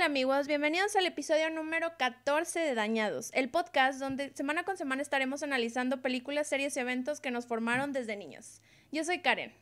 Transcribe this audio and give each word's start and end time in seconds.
Hola 0.00 0.06
amigos, 0.06 0.46
bienvenidos 0.46 0.96
al 0.96 1.04
episodio 1.04 1.50
número 1.50 1.98
14 1.98 2.58
de 2.58 2.74
Dañados, 2.74 3.30
el 3.34 3.50
podcast 3.50 4.00
donde 4.00 4.32
semana 4.34 4.62
con 4.62 4.78
semana 4.78 5.02
estaremos 5.02 5.42
analizando 5.42 6.00
películas, 6.00 6.46
series 6.46 6.74
y 6.74 6.80
eventos 6.80 7.20
que 7.20 7.30
nos 7.30 7.44
formaron 7.44 7.92
desde 7.92 8.16
niños. 8.16 8.62
Yo 8.92 9.04
soy 9.04 9.18
Karen. 9.18 9.52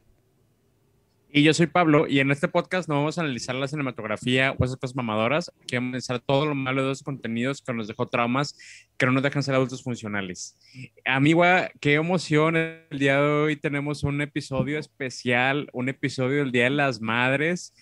Y 1.30 1.42
yo 1.42 1.52
soy 1.52 1.66
Pablo, 1.66 2.06
y 2.08 2.20
en 2.20 2.30
este 2.30 2.48
podcast 2.48 2.88
no 2.88 2.95
vamos 2.95 3.18
a 3.18 3.20
analizar 3.20 3.54
la 3.54 3.68
cinematografía 3.68 4.54
o 4.58 4.64
esas 4.64 4.78
cosas 4.78 4.96
mamadoras, 4.96 5.52
que 5.66 5.77
vamos 5.77 5.88
a 5.88 5.90
analizar 5.90 6.20
todo 6.20 6.46
lo 6.46 6.54
malo 6.54 6.82
de 6.82 6.92
esos 6.92 7.02
contenidos 7.02 7.60
que 7.60 7.74
nos 7.74 7.86
dejó 7.86 8.06
traumas, 8.06 8.56
que 8.96 9.04
no 9.04 9.12
nos 9.12 9.22
dejan 9.22 9.42
ser 9.42 9.54
adultos 9.54 9.82
funcionales. 9.82 10.56
Amiga, 11.04 11.70
qué 11.80 11.95
emoción, 11.95 12.56
el 12.56 12.98
día 12.98 13.20
de 13.20 13.28
hoy 13.28 13.56
tenemos 13.56 14.04
un 14.04 14.23
episodio 14.23 14.78
especial, 14.78 15.68
un 15.74 15.91
episodio 15.91 16.38
del 16.38 16.51
Día 16.51 16.64
de 16.64 16.70
las 16.70 17.02
Madres, 17.02 17.74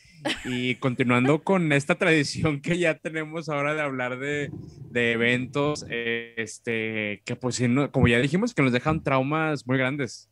y 0.45 0.75
continuando 0.77 1.45
con 1.45 1.73
esta 1.73 1.95
tradición 1.95 2.61
que 2.61 2.79
ya 2.79 2.99
tenemos 2.99 3.49
ahora 3.49 3.75
de 3.75 3.81
hablar 3.81 4.19
de, 4.19 4.51
de 4.91 5.13
eventos, 5.13 5.87
este, 5.89 7.23
que 7.25 7.37
pues 7.37 7.63
como 7.93 8.09
ya 8.09 8.19
dijimos, 8.19 8.55
que 8.55 8.63
nos 8.63 8.73
dejan 8.73 9.05
traumas 9.05 9.69
muy 9.69 9.79
grandes. 9.79 10.29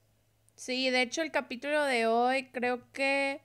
Sí, 0.57 0.91
de 0.91 1.03
hecho 1.03 1.23
el 1.23 1.31
capítulo 1.31 1.85
de 1.85 2.07
hoy 2.07 2.49
creo 2.53 2.81
que 2.93 3.41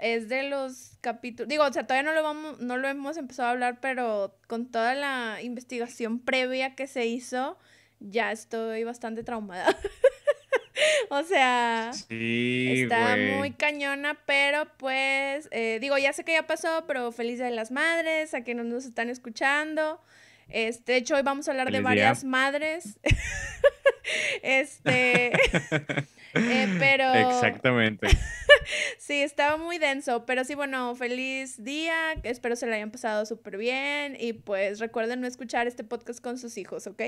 es 0.00 0.28
de 0.28 0.44
los 0.44 0.98
capítulos, 1.00 1.48
digo, 1.48 1.64
o 1.64 1.72
sea, 1.72 1.86
todavía 1.86 2.10
no 2.10 2.14
lo 2.14 2.22
vamos, 2.22 2.60
no 2.60 2.76
lo 2.76 2.88
hemos 2.88 3.16
empezado 3.16 3.48
a 3.48 3.52
hablar, 3.52 3.78
pero 3.80 4.36
con 4.48 4.70
toda 4.70 4.94
la 4.94 5.40
investigación 5.42 6.18
previa 6.18 6.74
que 6.74 6.86
se 6.86 7.06
hizo, 7.06 7.58
ya 8.00 8.32
estoy 8.32 8.84
bastante 8.84 9.22
traumada. 9.22 9.76
o 11.10 11.22
sea, 11.22 11.92
está 12.08 13.16
muy 13.16 13.52
cañona, 13.52 14.18
pero 14.26 14.66
pues, 14.78 15.48
eh, 15.52 15.78
digo, 15.80 15.96
ya 15.98 16.12
sé 16.12 16.24
que 16.24 16.32
ya 16.32 16.46
pasó, 16.46 16.84
pero 16.86 17.12
feliz 17.12 17.38
de 17.38 17.50
las 17.50 17.70
madres, 17.70 18.34
a 18.34 18.42
quienes 18.42 18.66
nos 18.66 18.84
están 18.84 19.10
escuchando. 19.10 20.00
Este, 20.48 20.92
de 20.92 20.98
hecho, 20.98 21.14
hoy 21.14 21.22
vamos 21.22 21.48
a 21.48 21.52
hablar 21.52 21.70
de 21.70 21.80
varias 21.80 22.24
madres. 22.24 22.98
este, 24.42 25.32
eh, 26.34 26.76
pero... 26.78 27.12
Exactamente. 27.14 28.08
sí, 28.98 29.22
estaba 29.22 29.56
muy 29.56 29.78
denso, 29.78 30.26
pero 30.26 30.44
sí, 30.44 30.54
bueno, 30.54 30.94
feliz 30.94 31.62
día, 31.62 32.12
espero 32.22 32.56
se 32.56 32.66
la 32.66 32.76
hayan 32.76 32.90
pasado 32.90 33.26
súper 33.26 33.56
bien 33.56 34.16
y 34.18 34.32
pues 34.32 34.80
recuerden 34.80 35.20
no 35.20 35.26
escuchar 35.26 35.66
este 35.66 35.84
podcast 35.84 36.20
con 36.20 36.38
sus 36.38 36.56
hijos, 36.58 36.86
¿ok? 36.86 37.02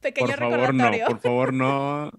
Pequeño 0.00 0.28
por 0.28 0.38
favor, 0.38 0.74
No, 0.74 0.90
por 1.06 1.20
favor, 1.20 1.52
no. 1.52 2.12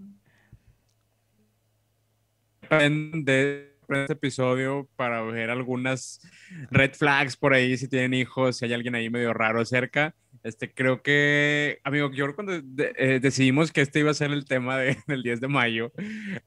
De 2.69 3.76
este 3.95 4.13
episodio 4.13 4.89
para 4.95 5.21
ver 5.21 5.49
algunas 5.49 6.19
red 6.69 6.93
flags 6.93 7.37
por 7.37 7.53
ahí 7.53 7.77
si 7.77 7.87
tienen 7.87 8.13
hijos, 8.13 8.57
si 8.57 8.65
hay 8.65 8.73
alguien 8.73 8.95
ahí 8.95 9.09
medio 9.09 9.33
raro 9.33 9.63
cerca. 9.65 10.15
Este, 10.43 10.73
creo 10.73 11.01
que, 11.01 11.79
amigo, 11.83 12.11
yo 12.11 12.33
cuando 12.35 12.53
eh, 12.53 13.19
decidimos 13.21 13.71
que 13.71 13.81
este 13.81 13.99
iba 13.99 14.11
a 14.11 14.13
ser 14.13 14.31
el 14.31 14.45
tema 14.45 14.77
de, 14.77 14.97
del 15.07 15.23
10 15.23 15.41
de 15.41 15.47
mayo, 15.47 15.91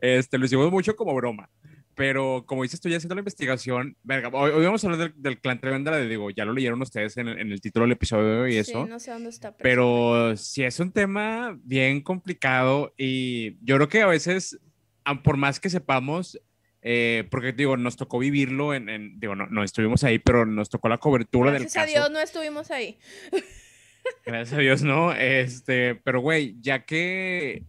este, 0.00 0.38
lo 0.38 0.46
hicimos 0.46 0.70
mucho 0.70 0.96
como 0.96 1.14
broma. 1.14 1.50
Pero 1.94 2.44
como 2.46 2.62
dices, 2.62 2.76
estoy 2.76 2.94
haciendo 2.94 3.14
la 3.14 3.20
investigación. 3.20 3.94
Verga, 4.02 4.30
hoy, 4.32 4.64
vamos 4.64 4.82
a 4.82 4.88
hablar 4.88 5.12
del, 5.14 5.38
clan 5.38 5.60
Trevendra, 5.60 6.00
digo, 6.00 6.30
ya 6.30 6.46
lo 6.46 6.54
leyeron 6.54 6.80
ustedes 6.80 7.16
en 7.18 7.28
el, 7.28 7.38
en 7.38 7.52
el, 7.52 7.60
título 7.60 7.84
del 7.84 7.92
episodio 7.92 8.48
y 8.48 8.56
eso. 8.56 8.84
Sí, 8.84 8.88
no 8.88 8.98
sé 8.98 9.10
dónde 9.10 9.28
está. 9.28 9.54
Pero, 9.56 10.12
pero 10.14 10.36
sí 10.36 10.62
es 10.62 10.80
un 10.80 10.92
tema 10.92 11.58
bien 11.62 12.00
complicado 12.00 12.94
y 12.96 13.58
yo 13.62 13.76
creo 13.76 13.88
que 13.88 14.00
a 14.00 14.06
veces, 14.06 14.58
por 15.22 15.36
más 15.36 15.60
que 15.60 15.68
sepamos, 15.68 16.40
eh, 16.82 17.28
porque 17.30 17.52
digo, 17.52 17.76
nos 17.76 17.96
tocó 17.96 18.18
vivirlo 18.18 18.74
en, 18.74 19.20
digo, 19.20 19.34
no, 19.34 19.46
no, 19.46 19.62
estuvimos 19.62 20.02
ahí, 20.04 20.18
pero 20.18 20.46
nos 20.46 20.70
tocó 20.70 20.88
la 20.88 20.98
cobertura 20.98 21.52
del 21.52 21.64
caso. 21.64 21.74
Gracias 21.74 21.96
a 21.96 22.00
Dios 22.00 22.10
no 22.10 22.20
estuvimos 22.20 22.70
ahí. 22.70 22.98
Gracias 24.24 24.58
a 24.58 24.60
Dios 24.60 24.82
no, 24.82 25.12
este, 25.12 25.94
pero 25.96 26.20
güey, 26.20 26.56
ya 26.60 26.84
que, 26.84 27.64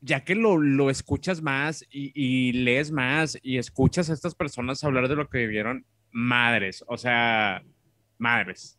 ya 0.00 0.24
que 0.24 0.36
lo, 0.36 0.56
lo 0.56 0.88
escuchas 0.88 1.42
más 1.42 1.84
y, 1.90 2.12
y, 2.14 2.52
lees 2.52 2.92
más 2.92 3.36
y 3.42 3.58
escuchas 3.58 4.08
a 4.08 4.12
estas 4.12 4.36
personas 4.36 4.84
hablar 4.84 5.08
de 5.08 5.16
lo 5.16 5.28
que 5.28 5.38
vivieron, 5.38 5.84
madres, 6.12 6.84
o 6.86 6.96
sea, 6.96 7.62
madres. 8.18 8.78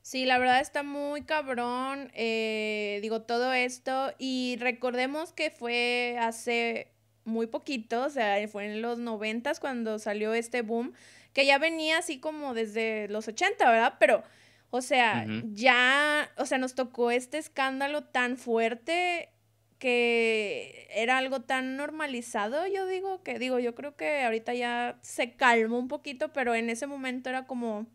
Sí, 0.00 0.24
la 0.24 0.38
verdad 0.38 0.60
está 0.60 0.82
muy 0.82 1.22
cabrón, 1.22 2.10
eh, 2.14 2.98
digo, 3.02 3.22
todo 3.22 3.52
esto 3.52 4.12
y 4.18 4.56
recordemos 4.58 5.32
que 5.32 5.50
fue 5.50 6.16
hace 6.18 6.90
muy 7.24 7.46
poquito, 7.46 8.04
o 8.04 8.10
sea, 8.10 8.46
fue 8.48 8.66
en 8.66 8.82
los 8.82 8.98
noventas 8.98 9.60
cuando 9.60 9.98
salió 9.98 10.34
este 10.34 10.62
boom, 10.62 10.92
que 11.32 11.46
ya 11.46 11.58
venía 11.58 11.98
así 11.98 12.18
como 12.18 12.54
desde 12.54 13.08
los 13.08 13.28
80, 13.28 13.70
¿verdad? 13.70 13.94
Pero, 13.98 14.22
o 14.70 14.82
sea, 14.82 15.26
ya, 15.52 16.30
o 16.36 16.46
sea, 16.46 16.58
nos 16.58 16.74
tocó 16.74 17.10
este 17.10 17.38
escándalo 17.38 18.04
tan 18.04 18.36
fuerte 18.36 19.30
que 19.78 20.88
era 20.90 21.16
algo 21.16 21.40
tan 21.40 21.76
normalizado, 21.76 22.66
yo 22.66 22.86
digo, 22.86 23.22
que 23.22 23.38
digo, 23.38 23.58
yo 23.58 23.74
creo 23.74 23.96
que 23.96 24.22
ahorita 24.24 24.52
ya 24.52 24.98
se 25.00 25.32
calmó 25.32 25.78
un 25.78 25.88
poquito, 25.88 26.32
pero 26.34 26.54
en 26.54 26.68
ese 26.68 26.86
momento 26.86 27.30
era 27.30 27.46
como, 27.46 27.86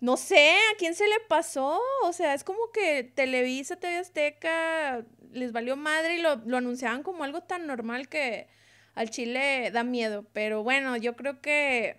no 0.00 0.16
sé, 0.16 0.56
¿a 0.72 0.76
quién 0.78 0.94
se 0.94 1.06
le 1.06 1.20
pasó? 1.28 1.80
O 2.02 2.12
sea, 2.12 2.34
es 2.34 2.44
como 2.44 2.70
que 2.72 3.04
Televisa, 3.04 3.76
TV 3.76 3.98
Azteca, 3.98 5.04
les 5.32 5.52
valió 5.52 5.76
madre 5.76 6.16
y 6.16 6.22
lo, 6.22 6.36
lo 6.44 6.56
anunciaban 6.58 7.02
como 7.02 7.24
algo 7.24 7.42
tan 7.42 7.66
normal 7.66 8.08
que 8.08 8.48
al 8.94 9.10
chile 9.10 9.70
da 9.72 9.84
miedo. 9.84 10.26
Pero 10.32 10.62
bueno, 10.62 10.96
yo 10.96 11.16
creo 11.16 11.40
que, 11.40 11.96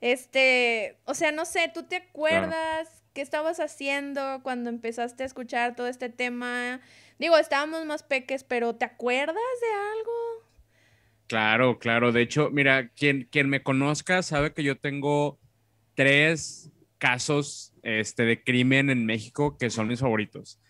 este, 0.00 0.98
o 1.04 1.14
sea, 1.14 1.32
no 1.32 1.44
sé, 1.44 1.70
¿tú 1.72 1.84
te 1.84 1.96
acuerdas 1.96 3.02
qué 3.14 3.22
estabas 3.22 3.60
haciendo 3.60 4.40
cuando 4.42 4.70
empezaste 4.70 5.22
a 5.22 5.26
escuchar 5.26 5.76
todo 5.76 5.86
este 5.86 6.08
tema? 6.08 6.80
Digo, 7.18 7.36
estábamos 7.38 7.84
más 7.86 8.02
peques, 8.02 8.44
pero 8.44 8.74
¿te 8.74 8.84
acuerdas 8.84 9.36
de 9.36 9.98
algo? 9.98 10.12
Claro, 11.28 11.78
claro. 11.78 12.12
De 12.12 12.22
hecho, 12.22 12.48
mira, 12.50 12.88
quien, 12.88 13.28
quien 13.30 13.48
me 13.48 13.62
conozca 13.62 14.22
sabe 14.22 14.52
que 14.52 14.62
yo 14.62 14.78
tengo 14.78 15.38
tres 15.94 16.70
casos 16.98 17.74
este, 17.82 18.24
de 18.24 18.42
crimen 18.42 18.90
en 18.90 19.06
México 19.06 19.56
que 19.56 19.70
son 19.70 19.88
mis 19.88 20.00
favoritos. 20.00 20.60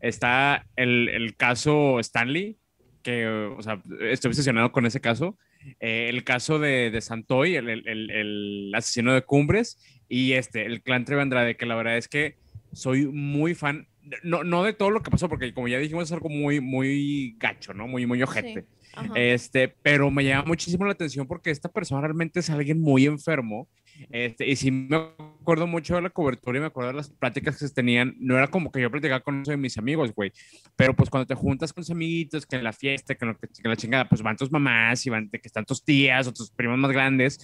Está 0.00 0.66
el, 0.76 1.08
el 1.08 1.36
caso 1.36 2.00
Stanley, 2.00 2.58
que, 3.02 3.26
o 3.26 3.62
sea, 3.62 3.82
estoy 4.00 4.30
obsesionado 4.30 4.72
con 4.72 4.86
ese 4.86 5.00
caso. 5.00 5.38
Eh, 5.78 6.08
el 6.08 6.24
caso 6.24 6.58
de, 6.58 6.90
de 6.90 7.00
Santoy, 7.00 7.56
el, 7.56 7.68
el, 7.68 8.10
el, 8.10 8.72
asesino 8.74 9.12
de 9.12 9.22
Cumbres, 9.22 9.78
y 10.08 10.32
este, 10.32 10.64
el 10.64 10.82
clan 10.82 11.04
Trevandrade, 11.04 11.56
que 11.56 11.66
la 11.66 11.76
verdad 11.76 11.96
es 11.96 12.08
que 12.08 12.36
soy 12.72 13.06
muy 13.06 13.54
fan, 13.54 13.88
no, 14.22 14.42
no 14.42 14.64
de 14.64 14.72
todo 14.72 14.90
lo 14.90 15.02
que 15.02 15.10
pasó, 15.10 15.28
porque 15.28 15.52
como 15.52 15.68
ya 15.68 15.78
dijimos, 15.78 16.04
es 16.04 16.12
algo 16.12 16.28
muy, 16.28 16.60
muy 16.60 17.36
gacho, 17.38 17.74
¿no? 17.74 17.86
Muy, 17.86 18.06
muy 18.06 18.22
ojete. 18.22 18.66
Este, 19.14 19.68
pero 19.82 20.10
me 20.10 20.24
llama 20.24 20.44
muchísimo 20.46 20.84
la 20.84 20.92
atención 20.92 21.26
porque 21.26 21.50
esta 21.50 21.68
persona 21.68 22.02
realmente 22.02 22.40
es 22.40 22.50
alguien 22.50 22.80
muy 22.80 23.06
enfermo. 23.06 23.68
Este, 24.10 24.48
y 24.48 24.56
si 24.56 24.70
me 24.70 24.96
acuerdo 24.96 25.66
mucho 25.66 25.94
de 25.94 26.02
la 26.02 26.10
cobertura 26.10 26.58
y 26.58 26.60
me 26.60 26.66
acuerdo 26.66 26.90
de 26.90 26.96
las 26.96 27.10
pláticas 27.10 27.58
que 27.58 27.66
se 27.66 27.74
tenían. 27.74 28.14
No 28.18 28.36
era 28.36 28.48
como 28.48 28.70
que 28.70 28.80
yo 28.80 28.90
platicaba 28.90 29.20
con 29.20 29.36
uno 29.36 29.44
de 29.44 29.56
mis 29.56 29.76
amigos, 29.78 30.14
güey. 30.14 30.32
Pero 30.76 30.94
pues 30.94 31.10
cuando 31.10 31.26
te 31.26 31.34
juntas 31.34 31.72
con 31.72 31.82
tus 31.82 31.90
amiguitos, 31.90 32.46
que 32.46 32.56
en 32.56 32.64
la 32.64 32.72
fiesta, 32.72 33.14
que, 33.14 33.34
que 33.62 33.68
la 33.68 33.76
chingada, 33.76 34.08
pues 34.08 34.22
van 34.22 34.36
tus 34.36 34.50
mamás 34.50 35.04
y 35.06 35.10
van 35.10 35.28
que 35.28 35.40
están 35.42 35.64
tus 35.64 35.84
tías 35.84 36.26
o 36.26 36.32
tus 36.32 36.50
primos 36.50 36.78
más 36.78 36.92
grandes. 36.92 37.38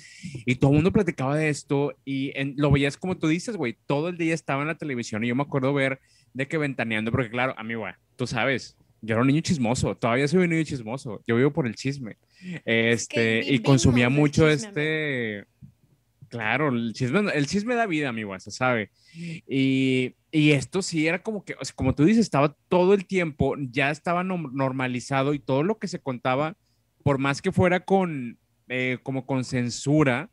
Y 0.47 0.57
todo 0.57 0.71
el 0.71 0.77
mundo 0.77 0.93
platicaba 0.93 1.37
de 1.37 1.49
esto 1.49 1.95
y 2.05 2.33
lo 2.57 2.71
veías 2.71 2.97
como 2.97 3.17
tú 3.17 3.29
dices, 3.29 3.57
güey. 3.57 3.77
Todo 3.87 4.09
el 4.09 4.19
día 4.19 4.35
estaba 4.35 4.63
en 4.63 4.69
la 4.69 4.79
televisión 4.79 5.25
y 5.25 5.29
yo 5.29 5.35
me 5.35 5.43
acuerdo 5.43 5.73
ver 5.75 6.01
de 6.33 6.47
que 6.49 6.59
ventaneando, 6.59 7.11
porque 7.11 7.31
claro, 7.31 7.55
amigo, 7.57 7.87
tú 8.17 8.27
sabes, 8.27 8.77
yo 9.07 9.15
era 9.15 9.23
un 9.23 9.29
niño 9.29 9.41
chismoso, 9.41 9.97
todavía 9.97 10.29
soy 10.29 10.45
un 10.45 10.51
niño 10.51 10.65
chismoso, 10.65 11.23
yo 11.27 11.37
vivo 11.37 11.53
por 11.53 11.67
el 11.67 11.75
chisme. 11.75 12.17
Este, 12.65 13.43
y 13.53 13.61
consumía 13.61 14.09
mucho 14.09 14.49
este... 14.49 15.47
Claro, 16.29 16.71
el 16.71 16.93
chisme, 16.93 17.31
el 17.33 17.47
chisme 17.47 17.77
da 17.77 17.87
vida, 17.87 18.09
amigo, 18.09 18.39
se 18.41 18.51
sabe. 18.51 18.91
Y, 19.15 20.17
y, 20.33 20.51
esto 20.51 20.83
sí 20.83 21.07
era 21.07 21.23
como 21.23 21.45
que, 21.45 21.55
o 21.55 21.65
sea, 21.65 21.75
como 21.75 21.95
tú 21.95 22.05
dices, 22.05 22.23
estaba 22.23 22.55
todo 22.69 22.95
el 22.95 23.07
tiempo, 23.07 23.55
ya 23.57 23.91
estaba 23.91 24.25
normalizado 24.25 25.35
y 25.35 25.39
todo 25.39 25.63
lo 25.63 25.79
que 25.79 25.87
se 25.87 26.01
contaba, 26.01 26.57
por 27.05 27.19
más 27.19 27.41
que 27.41 27.53
fuera 27.53 27.81
con, 27.81 28.39
eh, 28.69 28.99
como 29.05 29.25
con 29.25 29.45
censura, 29.45 30.29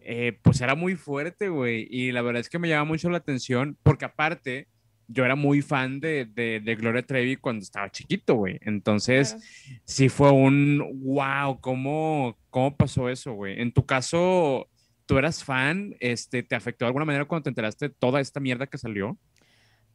eh, 0.00 0.38
pues 0.42 0.60
era 0.60 0.74
muy 0.74 0.96
fuerte, 0.96 1.48
güey. 1.48 1.86
Y 1.90 2.10
la 2.10 2.22
verdad 2.22 2.40
es 2.40 2.48
que 2.48 2.58
me 2.58 2.68
llama 2.68 2.84
mucho 2.84 3.08
la 3.10 3.18
atención, 3.18 3.76
porque 3.82 4.06
aparte, 4.06 4.66
yo 5.12 5.24
era 5.24 5.34
muy 5.34 5.60
fan 5.60 5.98
de, 6.00 6.24
de, 6.24 6.74
Gloria 6.76 7.04
Trevi 7.04 7.36
cuando 7.36 7.62
estaba 7.62 7.90
chiquito, 7.90 8.36
güey. 8.36 8.58
Entonces, 8.62 9.36
sí 9.84 10.08
fue 10.08 10.30
un 10.30 11.02
wow, 11.02 11.60
¿cómo, 11.60 12.38
cómo 12.48 12.76
pasó 12.76 13.08
eso, 13.08 13.32
güey? 13.32 13.60
En 13.60 13.72
tu 13.72 13.84
caso, 13.84 14.68
¿tú 15.06 15.18
eras 15.18 15.42
fan? 15.42 15.96
Este, 15.98 16.44
¿Te 16.44 16.54
afectó 16.54 16.84
de 16.84 16.88
alguna 16.88 17.04
manera 17.04 17.24
cuando 17.24 17.44
te 17.44 17.50
enteraste 17.50 17.88
de 17.88 17.94
toda 17.98 18.20
esta 18.20 18.38
mierda 18.38 18.68
que 18.68 18.78
salió? 18.78 19.18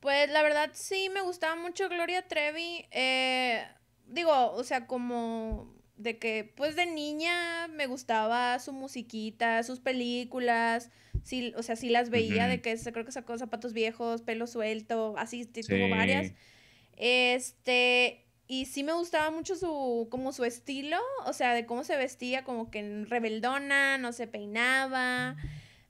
Pues 0.01 0.29
la 0.29 0.43
verdad 0.43 0.71
sí, 0.73 1.09
me 1.13 1.21
gustaba 1.21 1.55
mucho 1.55 1.87
Gloria 1.87 2.27
Trevi. 2.27 2.85
Eh, 2.91 3.65
digo, 4.07 4.51
o 4.51 4.63
sea, 4.65 4.85
como 4.85 5.73
de 5.97 6.17
que, 6.17 6.53
pues 6.55 6.75
de 6.75 6.85
niña 6.85 7.67
me 7.69 7.87
gustaba 7.87 8.59
su 8.59 8.73
musiquita, 8.73 9.63
sus 9.63 9.79
películas, 9.79 10.91
sí, 11.23 11.53
o 11.55 11.63
sea, 11.63 11.75
sí 11.75 11.89
las 11.89 12.09
veía, 12.09 12.47
de 12.47 12.61
que 12.61 12.75
se, 12.77 12.91
creo 12.91 13.05
que 13.05 13.11
sacó 13.11 13.37
zapatos 13.37 13.73
viejos, 13.73 14.21
pelo 14.21 14.47
suelto, 14.47 15.15
así, 15.17 15.45
tuvo 15.45 15.89
varias. 15.89 16.33
Este, 16.97 18.25
y 18.47 18.65
sí 18.65 18.83
me 18.83 18.93
gustaba 18.93 19.31
mucho 19.31 19.55
su, 19.55 20.07
como 20.11 20.33
su 20.33 20.43
estilo, 20.45 20.97
o 21.25 21.33
sea, 21.33 21.53
de 21.53 21.65
cómo 21.65 21.83
se 21.83 21.97
vestía, 21.97 22.43
como 22.43 22.69
que 22.69 23.05
rebeldona, 23.07 23.97
no 23.97 24.11
se 24.13 24.27
peinaba, 24.27 25.35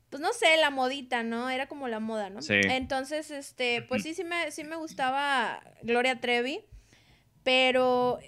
pues 0.09 0.21
no 0.21 0.31
sé, 0.33 0.55
la 0.57 0.69
modita, 0.69 1.23
¿no? 1.23 1.49
Era 1.49 1.67
como 1.67 1.87
la 1.87 1.99
moda, 1.99 2.29
¿no? 2.29 2.39
Entonces, 2.47 3.31
este, 3.31 3.81
pues 3.81 4.03
sí, 4.03 4.13
sí 4.13 4.23
me, 4.23 4.51
sí 4.51 4.63
me 4.63 4.77
gustaba 4.77 5.61
Gloria 5.83 6.21
Trevi, 6.21 6.61
pero 7.43 8.19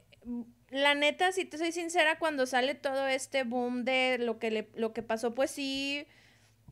la 0.69 0.95
neta, 0.95 1.31
si 1.31 1.45
te 1.45 1.57
soy 1.57 1.71
sincera, 1.71 2.19
cuando 2.19 2.45
sale 2.45 2.75
todo 2.75 3.07
este 3.07 3.43
boom 3.43 3.85
de 3.85 4.17
lo 4.19 4.39
que, 4.39 4.51
le, 4.51 4.69
lo 4.75 4.93
que 4.93 5.01
pasó, 5.01 5.33
pues 5.33 5.51
sí, 5.51 6.05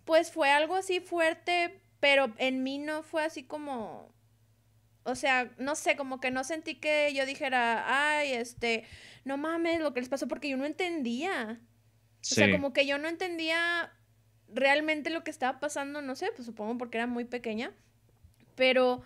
pues 0.03 0.31
fue 0.31 0.50
algo 0.51 0.75
así 0.75 1.00
fuerte, 1.00 1.80
pero 2.00 2.33
en 2.38 2.63
mí 2.63 2.77
no 2.77 3.03
fue 3.03 3.24
así 3.24 3.44
como, 3.44 4.13
o 5.03 5.15
sea, 5.15 5.51
no 5.57 5.75
sé, 5.75 5.95
como 5.95 6.19
que 6.19 6.31
no 6.31 6.44
sentí 6.44 6.75
que 6.75 7.13
yo 7.13 7.25
dijera, 7.25 8.18
ay, 8.18 8.33
este, 8.33 8.83
no 9.24 9.38
mames, 9.38 9.80
lo 9.80 9.94
que 9.94 10.01
les 10.01 10.09
pasó, 10.09 10.27
porque 10.27 10.50
yo 10.50 10.57
no 10.57 10.65
entendía. 10.65 11.62
O 12.21 12.27
sea, 12.27 12.51
como 12.51 12.74
que 12.74 12.88
yo 12.88 12.98
no 12.98 13.07
entendía 13.07 13.94
realmente 14.48 15.09
lo 15.09 15.24
que 15.24 15.31
estaba 15.31 15.59
pasando, 15.59 16.01
no 16.01 16.15
sé, 16.15 16.31
pues 16.36 16.45
supongo 16.45 16.77
porque 16.77 16.98
era 16.98 17.07
muy 17.07 17.24
pequeña, 17.24 17.71
pero, 18.56 19.03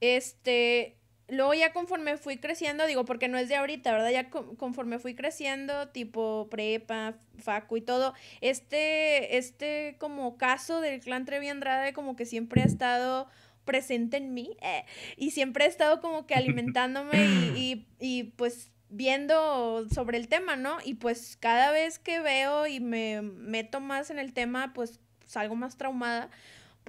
este, 0.00 0.97
luego 1.28 1.54
ya 1.54 1.72
conforme 1.72 2.16
fui 2.16 2.38
creciendo, 2.38 2.86
digo, 2.86 3.04
porque 3.04 3.28
no 3.28 3.38
es 3.38 3.48
de 3.48 3.56
ahorita, 3.56 3.92
¿verdad? 3.92 4.10
Ya 4.10 4.30
conforme 4.30 4.98
fui 4.98 5.14
creciendo, 5.14 5.88
tipo 5.88 6.48
prepa, 6.50 7.14
facu 7.38 7.76
y 7.76 7.80
todo, 7.82 8.14
este, 8.40 9.36
este 9.36 9.96
como 9.98 10.36
caso 10.36 10.80
del 10.80 11.00
clan 11.00 11.24
Trevi 11.24 11.48
Andrade 11.48 11.92
como 11.92 12.16
que 12.16 12.26
siempre 12.26 12.62
ha 12.62 12.64
estado 12.64 13.28
presente 13.64 14.16
en 14.16 14.32
mí 14.32 14.56
eh, 14.62 14.84
y 15.16 15.32
siempre 15.32 15.66
he 15.66 15.68
estado 15.68 16.00
como 16.00 16.26
que 16.26 16.34
alimentándome 16.34 17.18
y, 17.54 17.86
y, 18.00 18.24
pues 18.36 18.70
viendo 18.88 19.86
sobre 19.90 20.16
el 20.16 20.28
tema, 20.28 20.56
¿no? 20.56 20.78
Y 20.82 20.94
pues 20.94 21.36
cada 21.38 21.70
vez 21.70 21.98
que 21.98 22.20
veo 22.20 22.66
y 22.66 22.80
me 22.80 23.20
meto 23.20 23.80
más 23.80 24.10
en 24.10 24.18
el 24.18 24.32
tema, 24.32 24.72
pues 24.72 25.00
salgo 25.26 25.54
más 25.54 25.76
traumada 25.76 26.30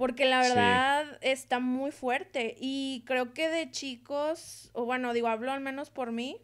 porque 0.00 0.24
la 0.24 0.40
verdad 0.40 1.18
está 1.20 1.58
muy 1.60 1.90
fuerte 1.90 2.56
y 2.58 3.04
creo 3.04 3.34
que 3.34 3.50
de 3.50 3.70
chicos, 3.70 4.70
o 4.72 4.86
bueno, 4.86 5.12
digo, 5.12 5.28
hablo 5.28 5.52
al 5.52 5.60
menos 5.60 5.90
por 5.90 6.10
mí, 6.10 6.38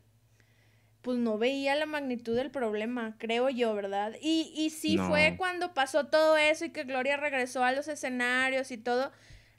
pues 1.00 1.16
no 1.16 1.38
veía 1.38 1.74
la 1.74 1.86
magnitud 1.86 2.36
del 2.36 2.50
problema, 2.50 3.16
creo 3.16 3.48
yo, 3.48 3.74
¿verdad? 3.74 4.14
Y, 4.20 4.52
y 4.54 4.68
sí 4.68 4.98
fue 4.98 5.36
cuando 5.38 5.72
pasó 5.72 6.08
todo 6.08 6.36
eso 6.36 6.66
y 6.66 6.70
que 6.70 6.84
Gloria 6.84 7.16
regresó 7.16 7.64
a 7.64 7.72
los 7.72 7.88
escenarios 7.88 8.70
y 8.70 8.76
todo, 8.76 9.10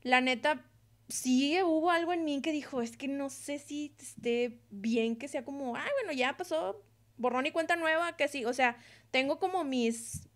la 0.04 0.22
neta, 0.22 0.64
sí 1.10 1.60
hubo 1.64 1.90
algo 1.90 2.14
en 2.14 2.24
mí 2.24 2.40
que 2.44 2.52
dijo, 2.52 2.84
es 2.84 2.98
que 2.98 3.08
no 3.08 3.32
sé 3.32 3.58
si 3.58 3.96
esté 4.00 4.60
bien 4.70 5.16
que 5.16 5.28
sea 5.28 5.44
como, 5.44 5.76
ah, 5.76 5.88
bueno, 6.04 6.12
ya 6.16 6.38
pasó, 6.38 6.86
borrón 7.18 7.48
y 7.48 7.52
cuenta 7.52 7.76
nueva, 7.76 8.16
que 8.16 8.28
sí, 8.28 8.46
o 8.46 8.54
sea, 8.54 8.78
tengo 9.10 9.40
como 9.40 9.64
mis 9.64 10.27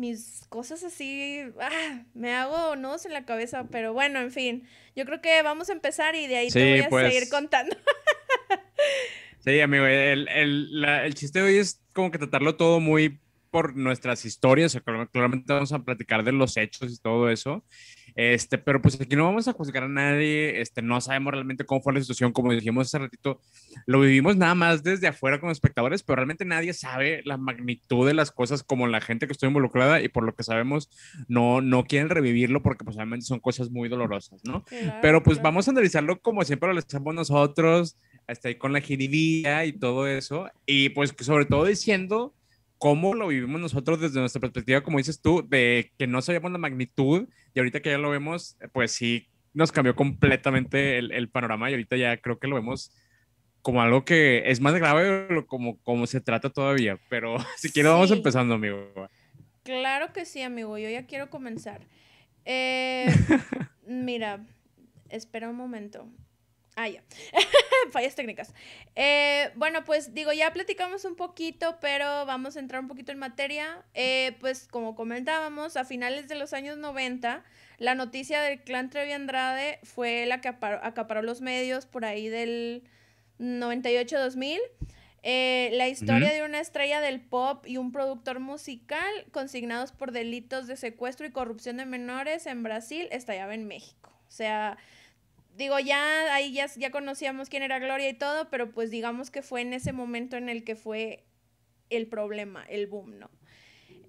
mis 0.00 0.46
cosas 0.48 0.82
así, 0.82 1.42
ah, 1.60 2.04
me 2.14 2.34
hago 2.34 2.74
nudos 2.74 3.04
en 3.04 3.12
la 3.12 3.26
cabeza, 3.26 3.68
pero 3.70 3.92
bueno, 3.92 4.18
en 4.18 4.32
fin, 4.32 4.66
yo 4.96 5.04
creo 5.04 5.20
que 5.20 5.42
vamos 5.42 5.68
a 5.68 5.72
empezar 5.72 6.14
y 6.14 6.26
de 6.26 6.38
ahí 6.38 6.50
te 6.50 6.70
voy 6.70 6.80
a 6.80 6.88
pues. 6.88 7.12
seguir 7.12 7.28
contando. 7.28 7.76
sí, 9.44 9.60
amigo, 9.60 9.84
el, 9.84 10.26
el, 10.28 10.84
el, 10.84 11.14
chiste 11.14 11.40
de 11.40 11.44
hoy 11.44 11.58
es 11.58 11.82
como 11.92 12.10
que 12.10 12.18
tratarlo 12.18 12.56
todo 12.56 12.80
muy 12.80 13.20
por 13.50 13.76
nuestras 13.76 14.24
historias, 14.24 14.74
o 14.74 14.82
claramente 14.82 15.52
vamos 15.52 15.72
a 15.72 15.80
platicar 15.80 16.24
de 16.24 16.32
los 16.32 16.56
hechos 16.56 16.92
y 16.92 16.98
todo 16.98 17.28
eso, 17.28 17.64
este, 18.14 18.58
pero 18.58 18.80
pues 18.80 19.00
aquí 19.00 19.16
no 19.16 19.24
vamos 19.24 19.48
a 19.48 19.52
juzgar 19.52 19.84
a 19.84 19.88
nadie, 19.88 20.60
este, 20.60 20.82
no 20.82 21.00
sabemos 21.00 21.32
realmente 21.32 21.64
cómo 21.64 21.80
fue 21.80 21.94
la 21.94 22.00
situación, 22.00 22.32
como 22.32 22.52
dijimos 22.52 22.86
hace 22.86 22.98
ratito, 22.98 23.40
lo 23.86 24.00
vivimos 24.00 24.36
nada 24.36 24.54
más 24.54 24.82
desde 24.82 25.08
afuera 25.08 25.40
como 25.40 25.52
espectadores, 25.52 26.02
pero 26.02 26.16
realmente 26.16 26.44
nadie 26.44 26.72
sabe 26.72 27.22
la 27.24 27.36
magnitud 27.36 28.06
de 28.06 28.14
las 28.14 28.30
cosas 28.30 28.62
como 28.62 28.86
la 28.86 29.00
gente 29.00 29.26
que 29.26 29.32
estuvo 29.32 29.48
involucrada 29.48 30.00
y 30.00 30.08
por 30.08 30.24
lo 30.24 30.34
que 30.34 30.42
sabemos 30.42 30.90
no, 31.28 31.60
no 31.60 31.84
quieren 31.84 32.08
revivirlo 32.08 32.62
porque 32.62 32.84
pues 32.84 32.96
realmente 32.96 33.26
son 33.26 33.40
cosas 33.40 33.70
muy 33.70 33.88
dolorosas, 33.88 34.40
¿no? 34.44 34.64
pero 35.02 35.22
pues 35.22 35.40
vamos 35.42 35.68
a 35.68 35.70
analizarlo 35.72 36.20
como 36.20 36.44
siempre 36.44 36.72
lo 36.72 36.78
hacemos 36.78 37.14
nosotros, 37.14 37.96
hasta 38.26 38.48
ahí 38.48 38.54
con 38.56 38.72
la 38.72 38.80
jiribilla 38.80 39.64
y 39.64 39.72
todo 39.72 40.06
eso, 40.06 40.48
y 40.66 40.90
pues 40.90 41.14
sobre 41.18 41.46
todo 41.46 41.64
diciendo 41.64 42.34
cómo 42.80 43.12
lo 43.14 43.28
vivimos 43.28 43.60
nosotros 43.60 44.00
desde 44.00 44.20
nuestra 44.20 44.40
perspectiva, 44.40 44.80
como 44.80 44.96
dices 44.96 45.20
tú, 45.20 45.46
de 45.46 45.92
que 45.98 46.06
no 46.06 46.22
sabíamos 46.22 46.50
la 46.50 46.56
magnitud 46.56 47.28
y 47.52 47.58
ahorita 47.58 47.80
que 47.80 47.90
ya 47.90 47.98
lo 47.98 48.08
vemos, 48.08 48.56
pues 48.72 48.90
sí, 48.92 49.28
nos 49.52 49.70
cambió 49.70 49.94
completamente 49.94 50.96
el, 50.98 51.28
panorama 51.28 51.68
y 51.68 51.74
ahorita 51.74 51.98
ya 51.98 52.16
creo 52.16 52.38
que 52.38 52.48
lo 52.48 52.56
vemos 52.56 52.90
como 53.60 53.82
algo 53.82 54.06
que 54.06 54.50
es 54.50 54.62
más 54.62 54.72
grave 54.74 55.44
como, 55.46 55.78
como 55.82 56.06
se 56.06 56.22
trata 56.22 56.48
todavía. 56.48 56.98
Pero 57.10 57.36
si 57.58 57.70
quieres, 57.70 57.92
vamos 57.92 58.10
empezando, 58.12 58.54
amigo. 58.54 58.90
Claro 59.62 60.14
que 60.14 60.24
sí, 60.24 60.40
amigo. 60.40 60.78
Yo 60.78 60.88
ya 60.88 61.04
quiero 61.04 61.28
comenzar. 61.28 61.86
Eh, 62.46 63.08
mira, 63.86 64.46
espera 65.10 65.50
un 65.50 65.56
momento. 65.56 66.08
Ah, 66.80 66.88
ya. 66.88 67.02
Fallas 67.92 68.14
técnicas. 68.14 68.54
Eh, 68.96 69.50
bueno, 69.54 69.84
pues 69.84 70.14
digo, 70.14 70.32
ya 70.32 70.50
platicamos 70.54 71.04
un 71.04 71.14
poquito, 71.14 71.76
pero 71.78 72.24
vamos 72.24 72.56
a 72.56 72.60
entrar 72.60 72.80
un 72.80 72.88
poquito 72.88 73.12
en 73.12 73.18
materia. 73.18 73.84
Eh, 73.92 74.34
pues 74.40 74.66
como 74.66 74.94
comentábamos, 74.94 75.76
a 75.76 75.84
finales 75.84 76.26
de 76.26 76.36
los 76.36 76.54
años 76.54 76.78
90, 76.78 77.44
la 77.76 77.94
noticia 77.94 78.40
del 78.40 78.62
clan 78.62 78.88
Trevi 78.88 79.12
Andrade 79.12 79.78
fue 79.82 80.24
la 80.24 80.40
que 80.40 80.48
acaparó 80.48 81.20
los 81.20 81.42
medios 81.42 81.84
por 81.84 82.06
ahí 82.06 82.30
del 82.30 82.82
98-2000. 83.38 84.58
Eh, 85.22 85.68
la 85.74 85.86
historia 85.86 86.32
de 86.32 86.42
una 86.44 86.60
estrella 86.60 87.02
del 87.02 87.20
pop 87.20 87.66
y 87.66 87.76
un 87.76 87.92
productor 87.92 88.40
musical 88.40 89.26
consignados 89.32 89.92
por 89.92 90.12
delitos 90.12 90.66
de 90.66 90.76
secuestro 90.76 91.26
y 91.26 91.30
corrupción 91.30 91.76
de 91.76 91.84
menores 91.84 92.46
en 92.46 92.62
Brasil 92.62 93.06
estallaba 93.10 93.52
en 93.52 93.66
México. 93.66 94.10
O 94.28 94.32
sea, 94.32 94.78
digo, 95.60 95.78
ya 95.78 96.34
ahí 96.34 96.52
ya, 96.52 96.66
ya 96.76 96.90
conocíamos 96.90 97.48
quién 97.48 97.62
era 97.62 97.78
Gloria 97.78 98.08
y 98.08 98.14
todo, 98.14 98.50
pero 98.50 98.72
pues 98.72 98.90
digamos 98.90 99.30
que 99.30 99.42
fue 99.42 99.60
en 99.60 99.72
ese 99.72 99.92
momento 99.92 100.36
en 100.36 100.48
el 100.48 100.64
que 100.64 100.74
fue 100.74 101.24
el 101.90 102.08
problema, 102.08 102.64
el 102.68 102.86
boom, 102.86 103.18
¿no? 103.18 103.30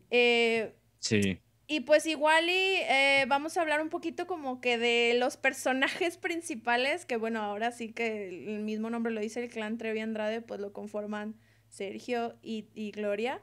Eh, 0.10 0.74
sí. 1.00 1.39
Y 1.67 1.81
pues 1.81 2.05
igual 2.05 2.50
y 2.50 2.75
eh, 2.81 3.25
vamos 3.27 3.58
a 3.58 3.62
hablar 3.62 3.81
un 3.81 3.89
poquito 3.89 4.27
como 4.27 4.60
que 4.60 4.77
de 4.77 5.15
los 5.17 5.38
personajes 5.38 6.17
principales, 6.17 7.05
que 7.05 7.17
bueno, 7.17 7.41
ahora 7.41 7.72
sí 7.72 7.91
que 7.91 8.29
el 8.29 8.60
mismo 8.60 8.89
nombre 8.89 9.13
lo 9.13 9.22
dice, 9.22 9.43
el 9.43 9.50
clan 9.50 9.77
Trevi 9.77 10.00
Andrade, 10.00 10.41
pues 10.41 10.60
lo 10.60 10.74
conforman 10.74 11.36
Sergio 11.70 12.38
y, 12.41 12.91
Gloria. 12.91 13.41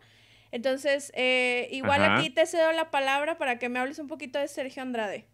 Entonces, 0.50 1.12
eh, 1.14 1.68
igual 1.72 2.02
aquí 2.02 2.30
te 2.30 2.46
cedo 2.46 2.72
la 2.72 2.90
palabra 2.90 3.38
para 3.38 3.58
que 3.58 3.68
me 3.68 3.78
hables 3.78 3.98
un 3.98 4.08
poquito 4.08 4.38
de 4.38 4.48
Sergio 4.48 4.82
Andrade. 4.82 5.26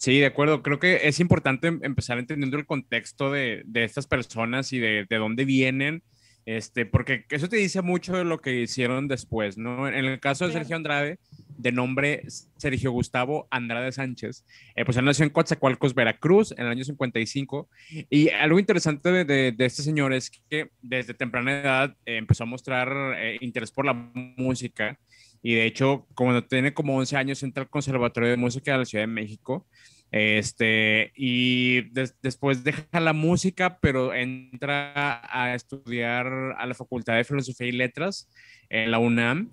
Sí, 0.00 0.18
de 0.18 0.24
acuerdo. 0.24 0.62
Creo 0.62 0.78
que 0.78 1.06
es 1.08 1.20
importante 1.20 1.68
em, 1.68 1.78
empezar 1.82 2.18
entendiendo 2.18 2.56
el 2.56 2.64
contexto 2.64 3.30
de, 3.30 3.62
de 3.66 3.84
estas 3.84 4.06
personas 4.06 4.72
y 4.72 4.78
de, 4.78 5.04
de, 5.06 5.16
dónde 5.16 5.44
vienen, 5.44 6.02
este, 6.46 6.86
porque 6.86 7.26
eso 7.28 7.50
te 7.50 7.58
dice 7.58 7.82
mucho 7.82 8.16
de 8.16 8.24
lo 8.24 8.40
que 8.40 8.62
hicieron 8.62 9.08
después, 9.08 9.58
¿no? 9.58 9.86
En 9.86 10.06
el 10.06 10.18
caso 10.18 10.46
de 10.46 10.54
Sergio 10.54 10.76
Andrade, 10.76 11.18
de 11.50 11.70
nombre 11.70 12.22
Sergio 12.56 12.92
Gustavo 12.92 13.46
Andrade 13.50 13.92
Sánchez, 13.92 14.46
eh, 14.74 14.86
pues 14.86 14.96
él 14.96 15.04
nació 15.04 15.26
en 15.26 15.32
Coatzacoalcos, 15.32 15.94
Veracruz, 15.94 16.52
en 16.52 16.64
el 16.64 16.68
año 16.68 16.84
55. 16.84 17.68
Y 18.08 18.30
algo 18.30 18.58
interesante 18.58 19.12
de, 19.12 19.52
de, 19.52 19.66
este 19.66 19.82
señor 19.82 20.14
es 20.14 20.30
que 20.30 20.70
desde 20.80 21.12
temprana 21.12 21.60
edad 21.60 21.96
eh, 22.06 22.16
empezó 22.16 22.44
a 22.44 22.46
mostrar 22.46 23.18
eh, 23.18 23.36
interés 23.42 23.70
por 23.70 23.84
la 23.84 23.92
música 23.92 24.98
y 25.42 25.54
de 25.54 25.64
hecho, 25.64 26.06
cuando 26.14 26.44
tiene 26.44 26.74
como 26.74 26.96
11 26.96 27.16
años, 27.16 27.42
entra 27.42 27.62
al 27.62 27.70
Conservatorio 27.70 28.30
de 28.30 28.36
Música 28.36 28.72
de 28.72 28.78
la 28.78 28.84
Ciudad 28.84 29.04
de 29.04 29.12
México. 29.12 29.66
Este, 30.12 31.12
y 31.14 31.82
después 32.22 32.64
deja 32.64 33.00
la 33.00 33.12
música, 33.12 33.78
pero 33.80 34.12
entra 34.12 35.22
a 35.24 35.54
estudiar 35.54 36.26
a 36.58 36.66
la 36.66 36.74
Facultad 36.74 37.16
de 37.16 37.24
Filosofía 37.24 37.68
y 37.68 37.72
Letras 37.72 38.28
en 38.68 38.90
la 38.90 38.98
UNAM. 38.98 39.50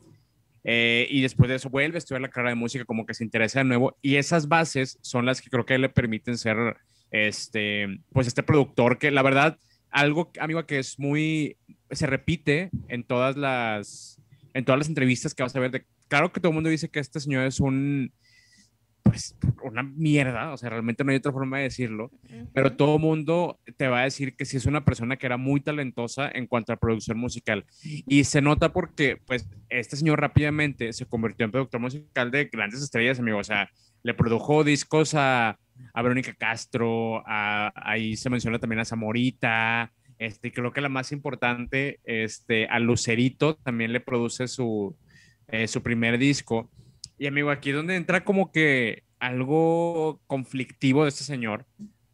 Eh, 0.63 1.07
y 1.09 1.21
después 1.21 1.47
de 1.47 1.55
eso 1.55 1.69
vuelve 1.69 1.95
a 1.95 1.99
estudiar 1.99 2.21
la 2.21 2.29
carrera 2.29 2.49
de 2.49 2.55
música, 2.55 2.83
como 2.83 3.05
que 3.05 3.13
se 3.13 3.23
interesa 3.23 3.59
de 3.59 3.65
nuevo. 3.65 3.97
Y 4.01 4.15
esas 4.15 4.49
bases 4.49 4.97
son 5.01 5.25
las 5.25 5.41
que 5.41 5.49
creo 5.49 5.65
que 5.65 5.77
le 5.77 5.87
permiten 5.87 6.37
ser, 6.37 6.75
este, 7.11 8.01
pues, 8.11 8.27
este 8.27 8.43
productor 8.43 8.97
que 8.97 9.11
la 9.11 9.21
verdad, 9.21 9.57
algo, 9.89 10.31
amigo, 10.41 10.65
que 10.65 10.79
es 10.79 10.99
muy, 10.99 11.55
se 11.91 12.07
repite 12.07 12.71
en 12.89 13.05
todas 13.05 13.37
las 13.37 14.21
en 14.57 14.65
todas 14.65 14.79
las 14.79 14.89
entrevistas 14.89 15.35
que 15.35 15.43
vas 15.43 15.55
a 15.55 15.59
ver, 15.59 15.69
de, 15.69 15.85
claro 16.07 16.31
que 16.31 16.39
todo 16.39 16.49
el 16.49 16.55
mundo 16.55 16.69
dice 16.69 16.89
que 16.89 16.99
este 16.99 17.19
señor 17.19 17.45
es 17.45 17.59
un, 17.59 18.11
pues 19.03 19.37
una 19.61 19.83
mierda, 19.83 20.51
o 20.51 20.57
sea, 20.57 20.71
realmente 20.71 21.03
no 21.03 21.11
hay 21.11 21.17
otra 21.17 21.31
forma 21.31 21.57
de 21.57 21.63
decirlo, 21.65 22.11
pero 22.53 22.75
todo 22.75 22.97
mundo 22.97 23.59
te 23.77 23.87
va 23.87 24.01
a 24.01 24.05
decir 24.05 24.35
que 24.35 24.45
sí 24.45 24.57
es 24.57 24.65
una 24.65 24.83
persona 24.83 25.15
que 25.15 25.27
era 25.27 25.37
muy 25.37 25.61
talentosa 25.61 26.31
en 26.33 26.47
cuanto 26.47 26.73
a 26.73 26.77
producción 26.77 27.19
musical. 27.19 27.65
Y 27.83 28.23
se 28.23 28.41
nota 28.41 28.73
porque, 28.73 29.17
pues, 29.27 29.47
este 29.69 29.95
señor 29.95 30.19
rápidamente 30.19 30.91
se 30.91 31.05
convirtió 31.05 31.45
en 31.45 31.51
productor 31.51 31.79
musical 31.79 32.31
de 32.31 32.45
grandes 32.45 32.81
estrellas, 32.81 33.19
amigo, 33.19 33.37
o 33.37 33.43
sea, 33.43 33.69
le 34.01 34.15
produjo 34.15 34.63
discos 34.63 35.13
a, 35.13 35.59
a 35.93 36.01
Verónica 36.01 36.33
Castro, 36.33 37.23
ahí 37.27 38.15
se 38.15 38.31
menciona 38.31 38.57
también 38.57 38.79
a 38.79 38.85
Zamorita, 38.85 39.91
este, 40.19 40.51
creo 40.51 40.71
que 40.71 40.81
la 40.81 40.89
más 40.89 41.11
importante, 41.11 41.99
este, 42.03 42.67
a 42.67 42.79
Lucerito 42.79 43.55
también 43.55 43.93
le 43.93 43.99
produce 43.99 44.47
su, 44.47 44.95
eh, 45.47 45.67
su 45.67 45.81
primer 45.81 46.17
disco. 46.17 46.71
Y 47.17 47.27
amigo, 47.27 47.49
aquí 47.49 47.69
es 47.69 47.75
donde 47.75 47.95
entra 47.95 48.23
como 48.23 48.51
que 48.51 49.03
algo 49.19 50.21
conflictivo 50.27 51.03
de 51.03 51.09
este 51.09 51.23
señor, 51.23 51.65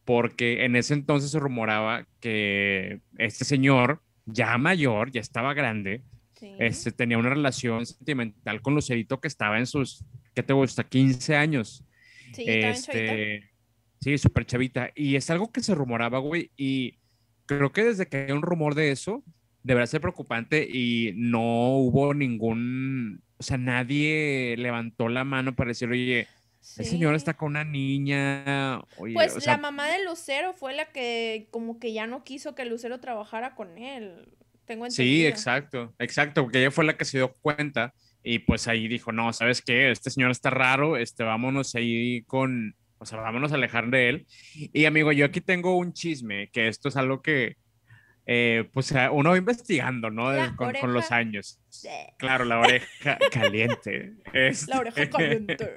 porque 0.05 0.65
en 0.65 0.75
ese 0.75 0.93
entonces 0.93 1.31
se 1.31 1.39
rumoraba 1.39 2.07
que 2.19 3.01
este 3.17 3.45
señor, 3.45 4.01
ya 4.25 4.57
mayor, 4.57 5.12
ya 5.12 5.22
estaba 5.22 5.53
grande, 5.53 6.01
este, 6.60 6.91
tenía 6.91 7.17
una 7.17 7.29
relación 7.29 7.86
sentimental 7.86 8.62
con 8.62 8.75
Lucerito 8.75 9.19
que 9.22 9.27
estaba 9.27 9.60
en 9.60 9.65
sus, 9.65 10.03
¿qué 10.33 10.43
te 10.43 10.53
gusta? 10.53 10.83
15 10.83 11.36
años. 11.36 11.86
Sí, 12.33 12.43
este, 12.48 13.50
sí, 14.01 14.17
súper 14.17 14.45
chavita. 14.45 14.91
Y 14.95 15.15
es 15.15 15.29
algo 15.29 15.51
que 15.51 15.62
se 15.62 15.75
rumoraba, 15.75 16.19
güey, 16.19 16.51
y 16.57 17.00
creo 17.45 17.71
que 17.71 17.83
desde 17.83 18.07
que 18.07 18.17
hay 18.17 18.31
un 18.31 18.41
rumor 18.41 18.75
de 18.75 18.91
eso, 18.91 19.23
deberá 19.63 19.88
ser 19.88 20.01
preocupante 20.01 20.67
y 20.69 21.13
no 21.15 21.77
hubo 21.77 22.13
ningún, 22.13 23.23
o 23.38 23.43
sea, 23.43 23.57
nadie 23.57 24.55
levantó 24.57 25.09
la 25.09 25.23
mano 25.23 25.55
para 25.55 25.69
decir, 25.69 25.89
oye, 25.89 26.27
el 26.77 26.85
señor 26.85 27.15
está 27.15 27.33
con 27.33 27.50
una 27.50 27.63
niña. 27.63 28.81
pues 28.97 29.45
la 29.45 29.57
mamá 29.57 29.88
de 29.88 30.03
Lucero 30.05 30.53
fue 30.53 30.73
la 30.73 30.85
que 30.85 31.47
como 31.51 31.79
que 31.79 31.93
ya 31.93 32.07
no 32.07 32.23
quiso 32.23 32.55
que 32.55 32.65
Lucero 32.65 33.00
trabajara 33.00 33.55
con 33.55 33.77
él. 33.77 34.29
Tengo 34.65 34.85
entendido. 34.85 34.93
Sí, 35.05 35.25
exacto, 35.25 35.93
exacto, 36.00 36.43
porque 36.43 36.59
ella 36.59 36.71
fue 36.71 36.85
la 36.85 36.95
que 36.95 37.03
se 37.03 37.17
dio 37.17 37.33
cuenta 37.41 37.93
y 38.23 38.39
pues 38.39 38.67
ahí 38.69 38.88
dijo, 38.88 39.12
no, 39.12 39.33
¿sabes 39.33 39.62
qué? 39.62 39.91
Este 39.91 40.09
señor 40.09 40.31
está 40.31 40.50
raro, 40.50 40.95
este, 40.95 41.23
vámonos 41.23 41.75
ahí 41.75 42.23
con, 42.23 42.75
o 43.03 43.05
sea, 43.05 43.19
vámonos 43.19 43.51
a 43.51 43.55
alejar 43.55 43.89
de 43.89 44.10
él. 44.10 44.27
Y 44.55 44.86
amigo, 44.86 45.12
yo 45.12 45.25
aquí 45.25 45.41
tengo 45.41 45.77
un 45.77 45.93
chisme, 45.93 46.50
que 46.51 46.67
esto 46.67 46.89
es 46.89 46.98
algo 46.98 47.22
que, 47.22 47.57
eh, 48.25 48.69
pues 48.74 48.93
uno 49.12 49.31
va 49.31 49.38
investigando, 49.38 50.10
¿no? 50.10 50.31
Con, 50.55 50.93
los 50.93 51.12
años. 51.12 51.60
Claro, 52.17 52.45
la 52.45 52.60
oreja 52.60 53.17
caliente. 53.31 54.13
La 54.67 54.79
oreja 54.79 55.03
este, 55.03 55.10
caliente. 55.10 55.75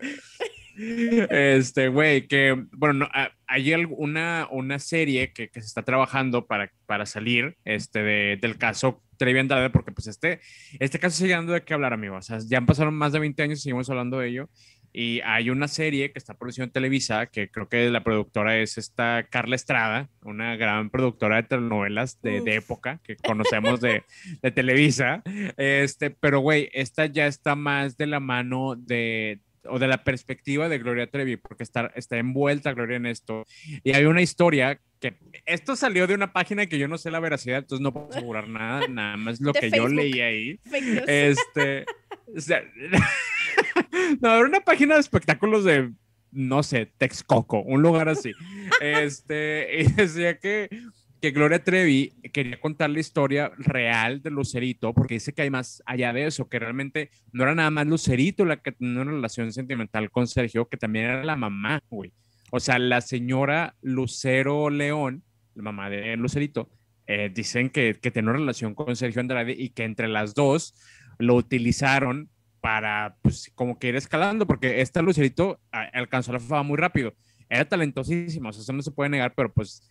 Este, 1.30 1.88
güey, 1.88 2.28
que, 2.28 2.66
bueno, 2.72 3.08
hay 3.46 3.72
alguna 3.72 4.46
una 4.50 4.78
serie 4.78 5.32
que, 5.32 5.48
que, 5.48 5.60
se 5.60 5.66
está 5.66 5.82
trabajando 5.82 6.46
para, 6.46 6.70
para 6.86 7.06
salir 7.06 7.56
este, 7.64 8.36
del 8.36 8.58
caso 8.58 9.02
Trevi 9.16 9.38
Andrade, 9.38 9.70
porque 9.70 9.92
pues 9.92 10.06
este, 10.06 10.40
este 10.78 10.98
caso 10.98 11.16
sigue 11.16 11.32
dando 11.32 11.52
de 11.52 11.64
qué 11.64 11.74
hablar, 11.74 11.92
amigos. 11.92 12.30
O 12.30 12.38
sea, 12.38 12.46
ya 12.46 12.60
pasaron 12.60 12.94
más 12.94 13.12
de 13.12 13.18
20 13.18 13.42
años 13.42 13.58
y 13.58 13.62
seguimos 13.62 13.88
hablando 13.90 14.18
de 14.18 14.28
ello. 14.28 14.50
Y 14.98 15.20
hay 15.26 15.50
una 15.50 15.68
serie 15.68 16.10
que 16.10 16.18
está 16.18 16.38
produciendo 16.38 16.70
en 16.70 16.72
Televisa, 16.72 17.26
que 17.26 17.50
creo 17.50 17.68
que 17.68 17.90
la 17.90 18.02
productora 18.02 18.56
es 18.56 18.78
esta 18.78 19.26
Carla 19.28 19.54
Estrada, 19.54 20.08
una 20.22 20.56
gran 20.56 20.88
productora 20.88 21.36
de 21.36 21.42
telenovelas 21.42 22.22
de, 22.22 22.40
de 22.40 22.54
época 22.54 22.98
que 23.04 23.16
conocemos 23.16 23.82
de, 23.82 24.04
de, 24.42 24.50
Televisa. 24.52 25.22
Este, 25.58 26.08
pero 26.08 26.40
güey, 26.40 26.70
esta 26.72 27.04
ya 27.04 27.26
está 27.26 27.54
más 27.56 27.98
de 27.98 28.06
la 28.06 28.20
mano 28.20 28.74
de, 28.74 29.40
o 29.68 29.78
de 29.78 29.86
la 29.86 30.02
perspectiva 30.02 30.70
de 30.70 30.78
Gloria 30.78 31.10
Trevi, 31.10 31.36
porque 31.36 31.62
está, 31.62 31.92
está 31.94 32.16
envuelta 32.16 32.72
Gloria 32.72 32.96
en 32.96 33.04
esto. 33.04 33.44
Y 33.84 33.92
hay 33.92 34.06
una 34.06 34.22
historia 34.22 34.80
que 34.98 35.18
esto 35.44 35.76
salió 35.76 36.06
de 36.06 36.14
una 36.14 36.32
página 36.32 36.64
que 36.68 36.78
yo 36.78 36.88
no 36.88 36.96
sé 36.96 37.10
la 37.10 37.20
veracidad, 37.20 37.58
entonces 37.58 37.82
no 37.82 37.92
puedo 37.92 38.08
asegurar 38.08 38.48
nada, 38.48 38.88
nada 38.88 39.18
más 39.18 39.42
lo 39.42 39.52
que 39.52 39.70
yo 39.70 39.88
leí 39.88 40.20
ahí. 40.22 40.58
Este, 41.06 41.84
o 42.34 42.40
sea, 42.40 42.62
no, 44.20 44.34
era 44.36 44.46
una 44.46 44.60
página 44.60 44.94
de 44.94 45.00
espectáculos 45.00 45.64
de, 45.64 45.92
no 46.32 46.62
sé, 46.62 46.92
Texcoco, 46.98 47.60
un 47.62 47.82
lugar 47.82 48.08
así. 48.08 48.32
Este, 48.80 49.80
y 49.80 49.92
decía 49.92 50.38
que, 50.38 50.68
que 51.20 51.30
Gloria 51.30 51.62
Trevi 51.62 52.12
quería 52.32 52.60
contar 52.60 52.90
la 52.90 53.00
historia 53.00 53.52
real 53.56 54.22
de 54.22 54.30
Lucerito, 54.30 54.92
porque 54.92 55.14
dice 55.14 55.32
que 55.32 55.42
hay 55.42 55.50
más 55.50 55.82
allá 55.86 56.12
de 56.12 56.26
eso, 56.26 56.48
que 56.48 56.58
realmente 56.58 57.10
no 57.32 57.44
era 57.44 57.54
nada 57.54 57.70
más 57.70 57.86
Lucerito 57.86 58.44
la 58.44 58.58
que 58.58 58.72
tenía 58.72 59.02
una 59.02 59.12
relación 59.12 59.52
sentimental 59.52 60.10
con 60.10 60.26
Sergio, 60.26 60.68
que 60.68 60.76
también 60.76 61.06
era 61.06 61.24
la 61.24 61.36
mamá, 61.36 61.80
güey. 61.88 62.12
O 62.50 62.60
sea, 62.60 62.78
la 62.78 63.00
señora 63.00 63.74
Lucero 63.80 64.70
León, 64.70 65.22
la 65.54 65.62
mamá 65.62 65.90
de 65.90 66.16
Lucerito, 66.16 66.68
eh, 67.06 67.30
dicen 67.32 67.70
que, 67.70 67.94
que 68.00 68.10
tenía 68.10 68.30
una 68.30 68.40
relación 68.40 68.74
con 68.74 68.94
Sergio 68.96 69.20
Andrade 69.20 69.54
y 69.56 69.70
que 69.70 69.84
entre 69.84 70.08
las 70.08 70.34
dos 70.34 70.74
lo 71.18 71.34
utilizaron 71.34 72.28
para, 72.66 73.16
pues, 73.22 73.52
como 73.54 73.78
que 73.78 73.90
ir 73.90 73.94
escalando, 73.94 74.44
porque 74.44 74.80
esta 74.80 75.00
Lucerito 75.00 75.60
alcanzó 75.70 76.32
la 76.32 76.40
fama 76.40 76.64
muy 76.64 76.76
rápido. 76.76 77.14
Era 77.48 77.64
talentosísimo, 77.64 78.50
eso 78.50 78.72
no 78.72 78.82
se 78.82 78.90
puede 78.90 79.08
negar, 79.08 79.34
pero 79.36 79.52
pues 79.52 79.88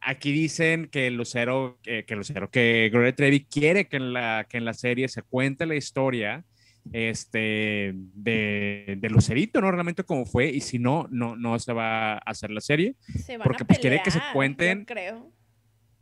aquí 0.00 0.32
dicen 0.32 0.88
que 0.90 1.10
Lucero, 1.10 1.78
que 1.82 2.16
Lucero, 2.16 2.48
que 2.48 2.88
Gloria 2.90 3.14
Trevi 3.14 3.44
quiere 3.44 3.88
que 3.88 3.98
en 3.98 4.14
la, 4.14 4.46
que 4.48 4.56
en 4.56 4.64
la 4.64 4.72
serie 4.72 5.06
se 5.08 5.20
cuente 5.20 5.66
la 5.66 5.74
historia 5.74 6.46
este, 6.94 7.92
de, 7.94 8.96
de 8.98 9.10
Lucerito, 9.10 9.60
¿no? 9.60 9.70
Realmente 9.70 10.02
como 10.02 10.24
fue, 10.24 10.46
y 10.46 10.62
si 10.62 10.78
no, 10.78 11.06
no, 11.10 11.36
no 11.36 11.58
se 11.58 11.74
va 11.74 12.14
a 12.14 12.18
hacer 12.20 12.50
la 12.50 12.62
serie. 12.62 12.96
porque 13.44 13.66
pues 13.66 13.78
quiere 13.80 14.00
que 14.02 14.10
se 14.10 14.22
cuenten. 14.32 14.86
creo. 14.86 15.30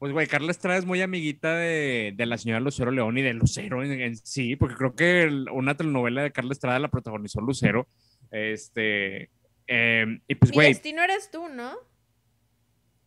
Pues, 0.02 0.12
güey, 0.12 0.26
Carla 0.26 0.50
Estrada 0.50 0.80
es 0.80 0.84
muy 0.84 1.00
amiguita 1.00 1.54
de, 1.54 2.12
de, 2.16 2.26
la 2.26 2.36
señora 2.36 2.58
Lucero 2.58 2.90
León 2.90 3.16
y 3.18 3.22
de 3.22 3.34
Lucero 3.34 3.84
en, 3.84 4.16
sí, 4.16 4.56
porque 4.56 4.74
creo 4.74 4.96
que 4.96 5.30
una 5.52 5.76
telenovela 5.76 6.24
de 6.24 6.32
Carla 6.32 6.50
Estrada 6.50 6.80
la 6.80 6.90
protagonizó 6.90 7.40
Lucero. 7.40 7.86
Este. 8.32 9.30
Em, 9.68 10.20
y 10.26 10.34
pues, 10.34 10.50
güey. 10.50 10.70
destino 10.70 11.04
eres 11.04 11.30
tú, 11.30 11.48
¿no? 11.48 11.74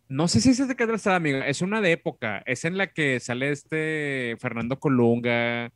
No 0.07 0.29
sé 0.29 0.39
si 0.39 0.51
es 0.51 0.65
de 0.65 0.75
Carla 0.77 0.95
Estrada, 0.95 1.17
amiga. 1.17 1.45
Es 1.45 1.61
una 1.61 1.81
de 1.81 1.91
época. 1.91 2.41
Es 2.45 2.63
en 2.63 2.77
la 2.77 2.87
que 2.87 3.19
sale 3.19 3.51
este 3.51 4.37
Fernando 4.39 4.79
Colunga. 4.79 5.73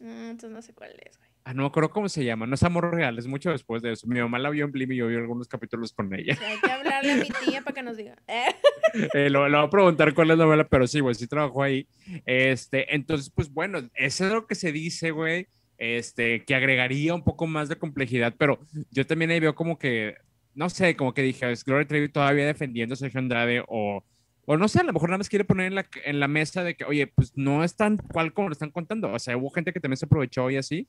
Mm, 0.00 0.30
entonces 0.30 0.52
no 0.52 0.62
sé 0.62 0.72
cuál 0.72 0.92
es, 1.04 1.18
güey. 1.18 1.31
Ah, 1.44 1.54
no 1.54 1.62
me 1.62 1.68
acuerdo 1.68 1.90
cómo 1.90 2.08
se 2.08 2.24
llama. 2.24 2.46
No 2.46 2.54
es 2.54 2.62
Amor 2.62 2.94
Real, 2.94 3.18
es 3.18 3.26
mucho 3.26 3.50
después 3.50 3.82
de 3.82 3.92
eso. 3.92 4.06
Mi 4.06 4.20
mamá 4.20 4.38
la 4.38 4.50
vio 4.50 4.64
en 4.64 4.70
Blim 4.70 4.92
y 4.92 4.96
yo 4.96 5.08
vi 5.08 5.16
algunos 5.16 5.48
capítulos 5.48 5.92
con 5.92 6.14
ella. 6.14 6.38
hay 6.40 6.60
que 6.60 6.70
hablarle 6.70 7.12
a 7.12 7.16
mi 7.16 7.28
tía 7.44 7.62
para 7.62 7.74
que 7.74 7.82
nos 7.82 7.96
diga. 7.96 8.16
eh, 9.14 9.28
lo, 9.28 9.48
lo, 9.48 9.58
voy 9.58 9.66
a 9.66 9.70
preguntar 9.70 10.14
cuál 10.14 10.30
es 10.30 10.38
la 10.38 10.44
novela, 10.44 10.68
pero 10.68 10.86
sí, 10.86 11.00
güey, 11.00 11.16
sí 11.16 11.26
trabajó 11.26 11.62
ahí. 11.62 11.88
Este, 12.26 12.94
entonces, 12.94 13.30
pues 13.34 13.52
bueno, 13.52 13.80
eso 13.94 14.26
es 14.26 14.32
lo 14.32 14.46
que 14.46 14.54
se 14.54 14.70
dice, 14.70 15.10
güey. 15.10 15.48
Este, 15.78 16.44
que 16.44 16.54
agregaría 16.54 17.12
un 17.12 17.24
poco 17.24 17.48
más 17.48 17.68
de 17.68 17.76
complejidad, 17.76 18.34
pero 18.38 18.60
yo 18.92 19.04
también 19.04 19.32
ahí 19.32 19.40
veo 19.40 19.56
como 19.56 19.80
que, 19.80 20.14
no 20.54 20.70
sé, 20.70 20.94
como 20.94 21.12
que 21.12 21.22
dije, 21.22 21.50
es 21.50 21.64
Gloria 21.64 21.88
Trevi 21.88 22.08
todavía 22.08 22.46
defendiendo 22.46 22.92
a 22.92 22.96
Sergio 22.96 23.18
Andrade 23.18 23.64
o 23.66 24.04
o 24.44 24.56
no 24.56 24.66
sé, 24.66 24.80
a 24.80 24.82
lo 24.82 24.92
mejor 24.92 25.08
nada 25.08 25.18
más 25.18 25.28
quiere 25.28 25.44
poner 25.44 25.66
en 25.66 25.76
la, 25.76 25.86
en 26.04 26.18
la 26.18 26.26
mesa 26.26 26.64
de 26.64 26.74
que, 26.74 26.84
oye, 26.84 27.06
pues 27.06 27.32
no 27.36 27.62
es 27.62 27.76
tan 27.76 27.96
cual 27.96 28.32
como 28.32 28.48
lo 28.48 28.52
están 28.52 28.70
contando. 28.70 29.12
O 29.12 29.18
sea, 29.18 29.36
hubo 29.36 29.50
gente 29.50 29.72
que 29.72 29.78
también 29.78 29.96
se 29.96 30.06
aprovechó 30.06 30.50
y 30.50 30.56
así. 30.56 30.88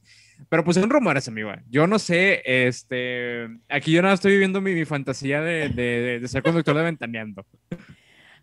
Pero 0.49 0.63
pues 0.63 0.75
son 0.75 0.89
rumores, 0.89 1.27
amigo. 1.27 1.51
Yo 1.69 1.85
no 1.85 1.99
sé, 1.99 2.41
este, 2.45 3.47
aquí 3.69 3.91
yo 3.91 4.01
nada 4.01 4.15
estoy 4.15 4.31
viviendo 4.31 4.59
mi, 4.59 4.73
mi 4.73 4.85
fantasía 4.85 5.41
de, 5.41 5.69
de, 5.69 6.27
ser 6.27 6.41
conductor 6.41 6.75
de 6.75 6.83
Ventaneando. 6.83 7.45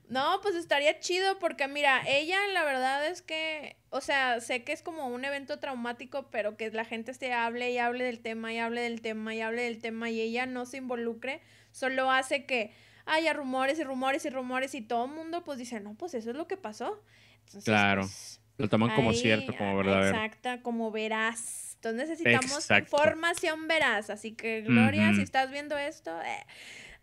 No, 0.09 0.41
pues 0.43 0.55
estaría 0.55 0.99
chido 1.01 1.39
porque 1.39 1.67
mira, 1.67 2.03
ella 2.07 2.39
la 2.53 2.65
verdad 2.65 3.07
es 3.09 3.23
que, 3.23 3.77
o 3.91 4.01
sea, 4.01 4.41
sé 4.41 4.63
que 4.63 4.73
es 4.73 4.83
como 4.83 5.09
un 5.09 5.25
evento 5.25 5.59
traumático, 5.59 6.31
pero 6.31 6.57
que 6.57 6.71
la 6.71 6.85
gente 6.85 7.15
se 7.15 7.33
hable 7.33 7.71
y 7.73 7.79
hable 7.79 8.05
del 8.05 8.21
tema 8.21 8.53
y 8.53 8.59
hable 8.59 8.81
del 8.81 9.01
tema 9.01 9.35
y 9.35 9.41
hable 9.41 9.63
del 9.63 9.79
tema 9.79 10.11
y 10.11 10.21
ella 10.21 10.47
no 10.47 10.67
se 10.67 10.79
involucre, 10.79 11.41
solo 11.71 12.11
hace 12.11 12.45
que 12.45 12.73
haya 13.11 13.33
rumores 13.33 13.79
y 13.79 13.85
rumores 13.85 14.25
y 14.25 14.31
rumores 14.31 14.75
y 14.75 14.81
todo 14.81 15.07
el 15.07 15.13
mundo 15.13 15.43
pues 15.45 15.59
dice, 15.59 15.81
no, 15.81 15.95
pues 15.95 16.15
eso 16.15 16.31
es 16.31 16.37
lo 16.37 16.47
que 16.47 16.57
pasó. 16.57 17.03
claro, 17.65 18.03
pues, 18.03 18.41
lo 18.57 18.69
toman 18.69 18.95
como 18.95 19.13
cierto, 19.13 19.55
como 19.57 19.77
verdadero. 19.77 20.17
Exacta, 20.17 20.63
como 20.63 20.91
verás. 20.91 21.77
Entonces 21.77 22.11
necesitamos 22.11 22.69
información 22.71 23.67
veraz, 23.67 24.11
así 24.11 24.33
que 24.33 24.61
Gloria, 24.61 25.15
si 25.15 25.23
estás 25.23 25.51
viendo 25.51 25.79
esto, 25.79 26.13
eh, 26.23 26.45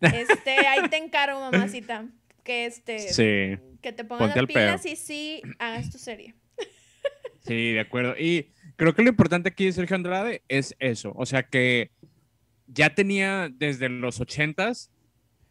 este, 0.00 0.66
ahí 0.66 0.88
te 0.88 0.96
encargo, 0.96 1.40
mamacita, 1.40 2.06
que 2.44 2.66
este, 2.66 3.60
que 3.82 3.92
te 3.92 4.04
pongas 4.04 4.36
las 4.36 4.46
pilas 4.46 4.86
y 4.86 4.96
sí 4.96 5.42
hagas 5.58 5.90
tu 5.90 5.98
serie. 5.98 6.34
Sí, 7.40 7.72
de 7.72 7.80
acuerdo. 7.80 8.14
Y 8.18 8.52
creo 8.76 8.94
que 8.94 9.00
lo 9.00 9.08
importante 9.08 9.48
aquí 9.48 9.72
Sergio 9.72 9.96
Andrade 9.96 10.42
es 10.48 10.76
eso, 10.80 11.14
o 11.16 11.24
sea 11.24 11.44
que 11.44 11.90
ya 12.66 12.94
tenía 12.94 13.48
desde 13.50 13.88
los 13.88 14.20
ochentas 14.20 14.90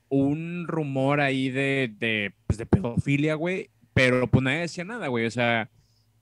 un 0.10 0.68
rumor 0.68 1.22
ahí 1.22 1.50
de, 1.50 1.94
de, 1.98 2.34
pues 2.46 2.58
de 2.58 2.66
pedofilia, 2.66 3.36
güey, 3.36 3.70
pero 3.94 4.28
pues 4.28 4.44
nadie 4.44 4.60
decía 4.60 4.84
nada, 4.84 5.08
güey. 5.08 5.26
O 5.26 5.32
sea, 5.32 5.70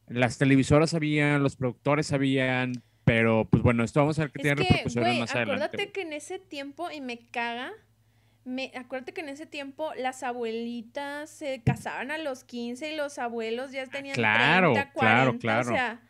las 0.07 0.37
televisoras 0.37 0.91
sabían, 0.91 1.43
los 1.43 1.55
productores 1.55 2.07
sabían, 2.07 2.83
Pero, 3.03 3.47
pues 3.49 3.61
bueno, 3.61 3.83
esto 3.83 3.99
vamos 3.99 4.17
a 4.17 4.23
ver 4.23 4.31
que 4.31 4.41
tiene 4.41 4.63
repercusiones 4.63 5.19
más 5.19 5.35
adelante. 5.35 5.65
Acuérdate 5.65 5.91
que 5.91 6.01
en 6.01 6.13
ese 6.13 6.39
tiempo, 6.39 6.89
y 6.89 7.01
me 7.01 7.19
caga, 7.27 7.71
me, 8.45 8.71
acuérdate 8.75 9.13
que 9.13 9.21
en 9.21 9.29
ese 9.29 9.45
tiempo 9.45 9.91
las 9.95 10.23
abuelitas 10.23 11.29
se 11.29 11.61
casaban 11.63 12.11
a 12.11 12.17
los 12.17 12.43
15 12.43 12.93
y 12.93 12.95
los 12.95 13.19
abuelos 13.19 13.71
ya 13.71 13.85
tenían 13.87 14.15
claro, 14.15 14.73
30, 14.73 14.93
40. 14.93 15.15
Claro, 15.15 15.39
claro. 15.39 15.69
O 15.69 15.73
sea, 15.73 16.01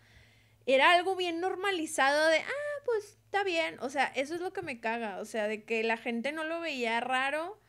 era 0.66 0.94
algo 0.94 1.16
bien 1.16 1.42
normalizado 1.42 2.28
de, 2.28 2.38
ah, 2.38 2.82
pues 2.86 3.18
está 3.26 3.44
bien. 3.44 3.78
O 3.80 3.90
sea, 3.90 4.06
eso 4.16 4.36
es 4.36 4.42
lo 4.42 4.54
que 4.54 4.62
me 4.62 4.80
caga. 4.80 5.20
O 5.20 5.26
sea, 5.26 5.48
de 5.48 5.64
que 5.64 5.84
la 5.84 5.98
gente 5.98 6.32
no 6.32 6.44
lo 6.44 6.60
veía 6.60 7.00
raro 7.00 7.60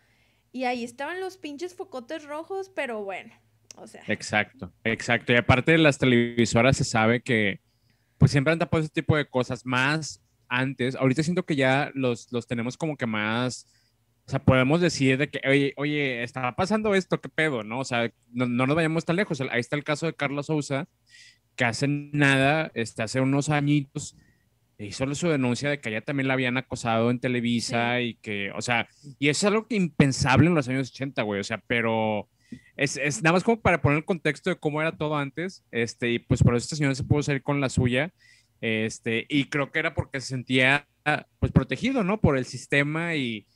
y 0.56 0.64
ahí 0.64 0.84
estaban 0.84 1.20
los 1.20 1.36
pinches 1.36 1.74
focotes 1.74 2.24
rojos, 2.24 2.70
pero 2.74 3.04
bueno, 3.04 3.30
o 3.76 3.86
sea. 3.86 4.02
Exacto, 4.08 4.72
exacto. 4.84 5.34
Y 5.34 5.36
aparte 5.36 5.72
de 5.72 5.78
las 5.78 5.98
televisoras 5.98 6.78
se 6.78 6.84
sabe 6.84 7.20
que 7.20 7.60
pues 8.16 8.30
siempre 8.30 8.54
han 8.54 8.58
tapado 8.58 8.82
ese 8.82 8.90
tipo 8.90 9.18
de 9.18 9.28
cosas 9.28 9.66
más 9.66 10.22
antes. 10.48 10.94
Ahorita 10.94 11.22
siento 11.22 11.44
que 11.44 11.56
ya 11.56 11.90
los, 11.92 12.32
los 12.32 12.46
tenemos 12.46 12.78
como 12.78 12.96
que 12.96 13.04
más, 13.04 13.66
o 14.26 14.30
sea, 14.30 14.38
podemos 14.38 14.80
decir 14.80 15.18
de 15.18 15.28
que, 15.28 15.46
oye, 15.46 15.74
oye, 15.76 16.22
estaba 16.22 16.56
pasando 16.56 16.94
esto, 16.94 17.20
qué 17.20 17.28
pedo, 17.28 17.62
¿no? 17.62 17.80
O 17.80 17.84
sea, 17.84 18.10
no, 18.32 18.46
no 18.46 18.66
nos 18.66 18.76
vayamos 18.76 19.04
tan 19.04 19.16
lejos. 19.16 19.42
Ahí 19.42 19.60
está 19.60 19.76
el 19.76 19.84
caso 19.84 20.06
de 20.06 20.14
Carla 20.14 20.42
Sousa, 20.42 20.88
que 21.54 21.66
hace 21.66 21.86
nada, 21.86 22.70
este, 22.72 23.02
hace 23.02 23.20
unos 23.20 23.50
añitos, 23.50 24.16
hizo 24.78 25.14
su 25.14 25.28
denuncia 25.28 25.70
de 25.70 25.80
que 25.80 25.88
ella 25.88 26.02
también 26.02 26.28
la 26.28 26.34
habían 26.34 26.56
acosado 26.56 27.10
en 27.10 27.18
Televisa 27.18 28.00
y 28.00 28.14
que, 28.14 28.50
o 28.52 28.60
sea, 28.60 28.88
y 29.18 29.28
eso 29.28 29.46
es 29.46 29.52
algo 29.52 29.66
que 29.66 29.76
impensable 29.76 30.48
en 30.48 30.54
los 30.54 30.68
años 30.68 30.90
80, 30.90 31.22
güey, 31.22 31.40
o 31.40 31.44
sea, 31.44 31.62
pero 31.66 32.28
es, 32.76 32.96
es, 32.96 33.22
nada 33.22 33.34
más 33.34 33.44
como 33.44 33.60
para 33.60 33.80
poner 33.80 33.98
el 33.98 34.04
contexto 34.04 34.50
de 34.50 34.56
cómo 34.56 34.80
era 34.80 34.96
todo 34.96 35.16
antes, 35.16 35.64
este, 35.70 36.12
y 36.12 36.18
pues 36.18 36.42
por 36.42 36.54
eso 36.54 36.64
este 36.64 36.76
señor 36.76 36.94
se 36.94 37.04
pudo 37.04 37.22
salir 37.22 37.42
con 37.42 37.60
la 37.60 37.68
suya, 37.68 38.12
este, 38.60 39.26
y 39.28 39.44
creo 39.44 39.70
que 39.70 39.78
era 39.78 39.94
porque 39.94 40.20
se 40.20 40.28
sentía, 40.28 40.86
pues, 41.38 41.52
protegido, 41.52 42.04
¿no? 42.04 42.20
Por 42.20 42.36
el 42.36 42.44
sistema 42.44 43.14
y, 43.14 43.46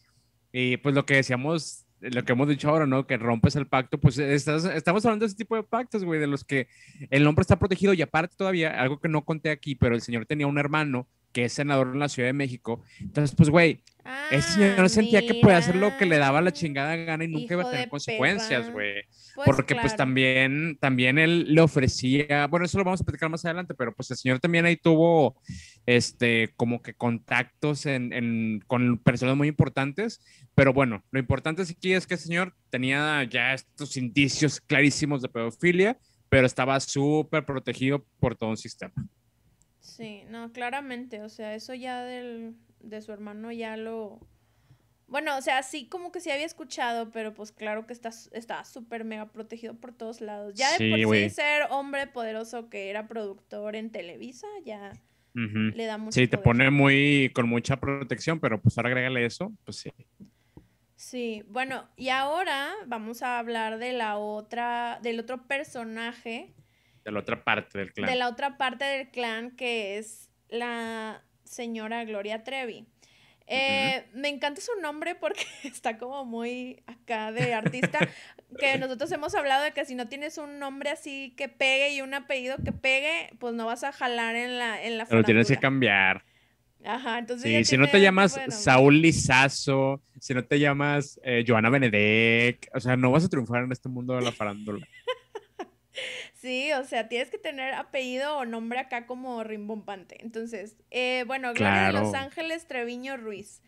y 0.53 0.77
pues 0.79 0.95
lo 0.95 1.05
que 1.07 1.15
decíamos, 1.15 1.87
lo 2.01 2.25
que 2.25 2.33
hemos 2.33 2.49
dicho 2.49 2.69
ahora, 2.69 2.87
¿no? 2.87 3.07
Que 3.07 3.17
rompes 3.17 3.57
el 3.57 3.67
pacto, 3.67 3.99
pues 3.99 4.19
estamos 4.19 5.05
hablando 5.05 5.25
de 5.25 5.29
ese 5.29 5.37
tipo 5.37 5.57
de 5.57 5.63
pactos, 5.63 6.05
güey, 6.05 6.19
de 6.21 6.27
los 6.27 6.45
que 6.45 6.69
el 7.11 7.27
hombre 7.27 7.43
está 7.43 7.59
protegido 7.59 7.93
y 7.95 8.03
aparte 8.03 8.35
todavía, 8.37 8.81
algo 8.81 8.99
que 9.01 9.09
no 9.09 9.25
conté 9.25 9.51
aquí, 9.51 9.75
pero 9.75 9.95
el 9.95 10.01
señor 10.01 10.27
tenía 10.27 10.47
un 10.47 10.59
hermano 10.59 11.07
que 11.33 11.45
es 11.45 11.53
senador 11.53 11.91
en 11.93 12.01
la 12.01 12.09
Ciudad 12.09 12.29
de 12.29 12.33
México. 12.33 12.83
Entonces, 13.01 13.37
pues, 13.37 13.51
güey, 13.51 13.83
ese 14.31 14.53
señor 14.53 14.81
ah, 14.81 14.89
sentía 14.89 15.27
que 15.27 15.35
podía 15.35 15.59
hacer 15.59 15.77
lo 15.77 15.97
que 15.97 16.07
le 16.07 16.19
daba 16.19 16.41
la 16.41 16.53
chingada 16.53 16.97
gana 16.97 17.25
y 17.25 17.29
nunca 17.29 17.55
iba 17.55 17.65
a 17.65 17.71
tener 17.71 17.89
consecuencias, 17.89 18.71
güey. 18.71 19.03
Pues, 19.35 19.47
Porque 19.47 19.75
pues 19.75 19.97
también, 19.97 20.79
también 20.81 21.19
él 21.19 21.53
le 21.55 21.61
ofrecía, 21.61 22.47
bueno, 22.47 22.67
eso 22.67 22.79
lo 22.79 22.85
vamos 22.85 23.01
a 23.01 23.05
platicar 23.05 23.31
más 23.31 23.45
adelante, 23.45 23.75
pero 23.75 23.95
pues 23.95 24.11
el 24.11 24.17
señor 24.17 24.39
también 24.39 24.67
ahí 24.67 24.77
tuvo, 24.77 25.41
este, 25.87 26.53
como 26.57 26.83
que 26.83 26.95
contactos 26.95 27.87
en, 27.87 28.13
en, 28.13 28.63
con 28.67 28.99
personas 28.99 29.37
muy 29.37 29.49
importantes. 29.49 30.21
Pero 30.55 30.73
bueno, 30.73 31.05
lo 31.11 31.21
importante 31.21 31.63
aquí 31.63 31.93
es 31.93 32.07
que 32.07 32.15
el 32.15 32.21
señor 32.21 32.55
tenía 32.71 33.25
ya 33.25 33.55
estos 33.55 33.97
indicios 33.97 34.61
clarísimos 34.61 35.23
de 35.23 35.29
pedofilia, 35.29 35.99
pero 36.29 36.47
estaba 36.47 36.79
súper 36.81 37.45
protegido 37.45 38.07
por 38.19 38.37
todo 38.37 38.51
un 38.51 38.57
sistema. 38.57 38.95
Sí, 39.81 40.23
no, 40.29 40.53
claramente, 40.53 41.23
o 41.23 41.29
sea, 41.29 41.55
eso 41.55 41.75
ya 41.75 42.05
del, 42.05 42.55
de 42.81 43.03
su 43.03 43.13
hermano 43.13 43.51
ya 43.53 43.77
lo... 43.77 44.21
Bueno, 45.09 45.37
o 45.37 45.43
sea, 45.43 45.63
sí 45.65 45.89
como 45.89 46.13
que 46.13 46.21
sí 46.21 46.31
había 46.31 46.47
escuchado, 46.47 47.11
pero 47.11 47.35
pues 47.35 47.51
claro 47.51 47.87
que 47.87 47.93
está, 47.93 48.11
está 48.33 48.65
súper 48.65 49.05
mega 49.05 49.27
protegido 49.27 49.75
por 49.75 49.93
todos 49.93 50.21
lados. 50.21 50.55
Ya 50.55 50.71
de 50.79 51.05
por 51.05 51.17
sí 51.17 51.31
ser 51.31 51.67
hombre 51.71 52.07
poderoso 52.07 52.69
que 52.69 52.91
era 52.91 53.09
productor 53.09 53.75
en 53.75 53.91
Televisa, 53.91 54.47
ya 54.65 54.93
le 55.35 55.85
da 55.85 55.99
mucho 55.99 56.13
Sí, 56.13 56.29
te 56.29 56.39
pone 56.39 56.71
muy, 56.71 57.33
con 57.35 57.49
mucha 57.49 57.79
protección, 57.81 58.39
pero 58.39 58.61
pues 58.61 58.79
ahora 58.79 58.91
agrégale 58.91 59.27
eso, 59.27 59.53
pues 59.65 59.79
sí. 59.79 59.93
Sí, 60.95 61.43
bueno, 61.49 61.89
y 61.97 62.11
ahora 62.11 62.73
vamos 62.87 63.23
a 63.23 63.39
hablar 63.39 63.79
de 63.79 63.93
la 63.93 64.19
otra, 64.19 65.01
del 65.03 65.19
otro 65.19 65.47
personaje 65.47 66.53
de 67.05 67.13
la 67.13 67.21
otra 67.21 67.45
parte 67.45 67.79
del 67.79 67.93
clan. 67.93 68.11
De 68.11 68.17
la 68.17 68.29
otra 68.29 68.57
parte 68.57 68.85
del 68.85 69.11
clan, 69.11 69.51
que 69.53 69.99
es 69.99 70.31
la 70.49 71.23
señora 71.45 72.05
Gloria 72.05 72.45
Trevi. 72.45 72.87
Eh, 73.53 74.07
me 74.15 74.29
encanta 74.29 74.61
su 74.61 74.81
nombre 74.81 75.17
porque 75.17 75.45
está 75.65 75.99
como 75.99 76.25
muy 76.25 76.83
acá 76.87 77.33
de 77.33 77.53
artista. 77.53 77.99
que 78.59 78.79
nosotros 78.79 79.11
hemos 79.11 79.35
hablado 79.35 79.65
de 79.65 79.73
que 79.73 79.85
si 79.85 79.97
no 79.97 80.09
tienes 80.09 80.39
un 80.39 80.61
nombre 80.61 80.91
así 80.91 81.35
que 81.37 81.49
pegue 81.49 81.93
y 81.95 82.01
un 82.01 82.15
apellido 82.15 82.57
que 82.65 82.73
pegue, 82.73 83.31
pues 83.41 83.55
no 83.55 83.67
vas 83.67 83.83
a 83.83 83.91
jalar 83.91 84.37
en 84.37 84.59
la 84.59 84.83
en 84.85 84.99
la 84.99 85.07
Pero 85.07 85.25
tienes 85.25 85.49
que 85.49 85.57
cambiar. 85.57 86.25
Ajá, 86.85 87.19
entonces. 87.19 87.45
Sí, 87.45 87.65
si 87.65 87.77
no 87.77 87.89
te 87.89 88.01
llamas 88.01 88.41
Saúl 88.49 89.03
Lizazo, 89.03 90.03
si 90.21 90.33
no 90.33 90.45
te 90.45 90.59
llamas 90.59 91.21
eh, 91.25 91.45
Joana 91.47 91.71
Benedek, 91.71 92.71
o 92.73 92.81
sea, 92.81 92.97
no 92.97 93.11
vas 93.11 93.25
a 93.25 93.29
triunfar 93.29 93.65
en 93.65 93.73
este 93.73 93.89
mundo 93.89 94.15
de 94.15 94.23
la 94.23 94.33
farándula. 94.33 94.87
Sí, 96.41 96.73
o 96.73 96.85
sea, 96.85 97.07
tienes 97.07 97.29
que 97.29 97.37
tener 97.37 97.75
apellido 97.75 98.39
o 98.39 98.47
nombre 98.47 98.79
acá 98.79 99.07
como 99.07 99.45
rimbombante. 99.45 100.17
Entonces, 100.21 100.75
eh, 100.91 101.25
bueno, 101.27 101.53
Gloria 101.53 101.89
de 101.89 101.93
Los 101.93 102.15
Ángeles 102.15 102.67
Treviño 102.67 103.19
Ruiz. 103.19 103.61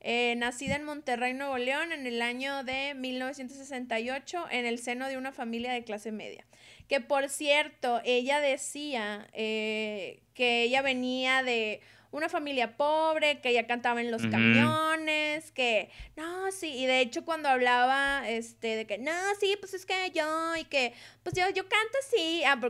Eh, 0.00 0.34
nacida 0.36 0.76
en 0.76 0.84
Monterrey, 0.84 1.34
Nuevo 1.34 1.58
León, 1.58 1.92
en 1.92 2.06
el 2.06 2.22
año 2.22 2.64
de 2.64 2.94
1968, 2.94 4.46
en 4.50 4.64
el 4.64 4.78
seno 4.78 5.08
de 5.08 5.18
una 5.18 5.32
familia 5.32 5.72
de 5.72 5.84
clase 5.84 6.12
media. 6.12 6.46
Que 6.88 7.02
por 7.02 7.28
cierto, 7.28 8.00
ella 8.04 8.40
decía 8.40 9.28
eh, 9.34 10.22
que 10.32 10.62
ella 10.62 10.80
venía 10.80 11.42
de 11.42 11.82
una 12.14 12.28
familia 12.28 12.76
pobre, 12.76 13.40
que 13.40 13.50
ella 13.50 13.66
cantaba 13.66 14.00
en 14.00 14.10
los 14.10 14.22
camiones, 14.22 15.50
que 15.50 15.90
no, 16.16 16.50
sí, 16.52 16.68
y 16.68 16.86
de 16.86 17.00
hecho 17.00 17.24
cuando 17.24 17.48
hablaba 17.48 18.28
este 18.28 18.76
de 18.76 18.86
que 18.86 18.98
no, 18.98 19.12
sí, 19.40 19.56
pues 19.58 19.74
es 19.74 19.84
que 19.84 20.12
yo 20.12 20.54
y 20.56 20.64
que 20.64 20.94
pues 21.24 21.34
yo 21.34 21.42
yo 21.50 21.64
canto 21.68 21.98
así, 22.06 22.44
ah, 22.44 22.60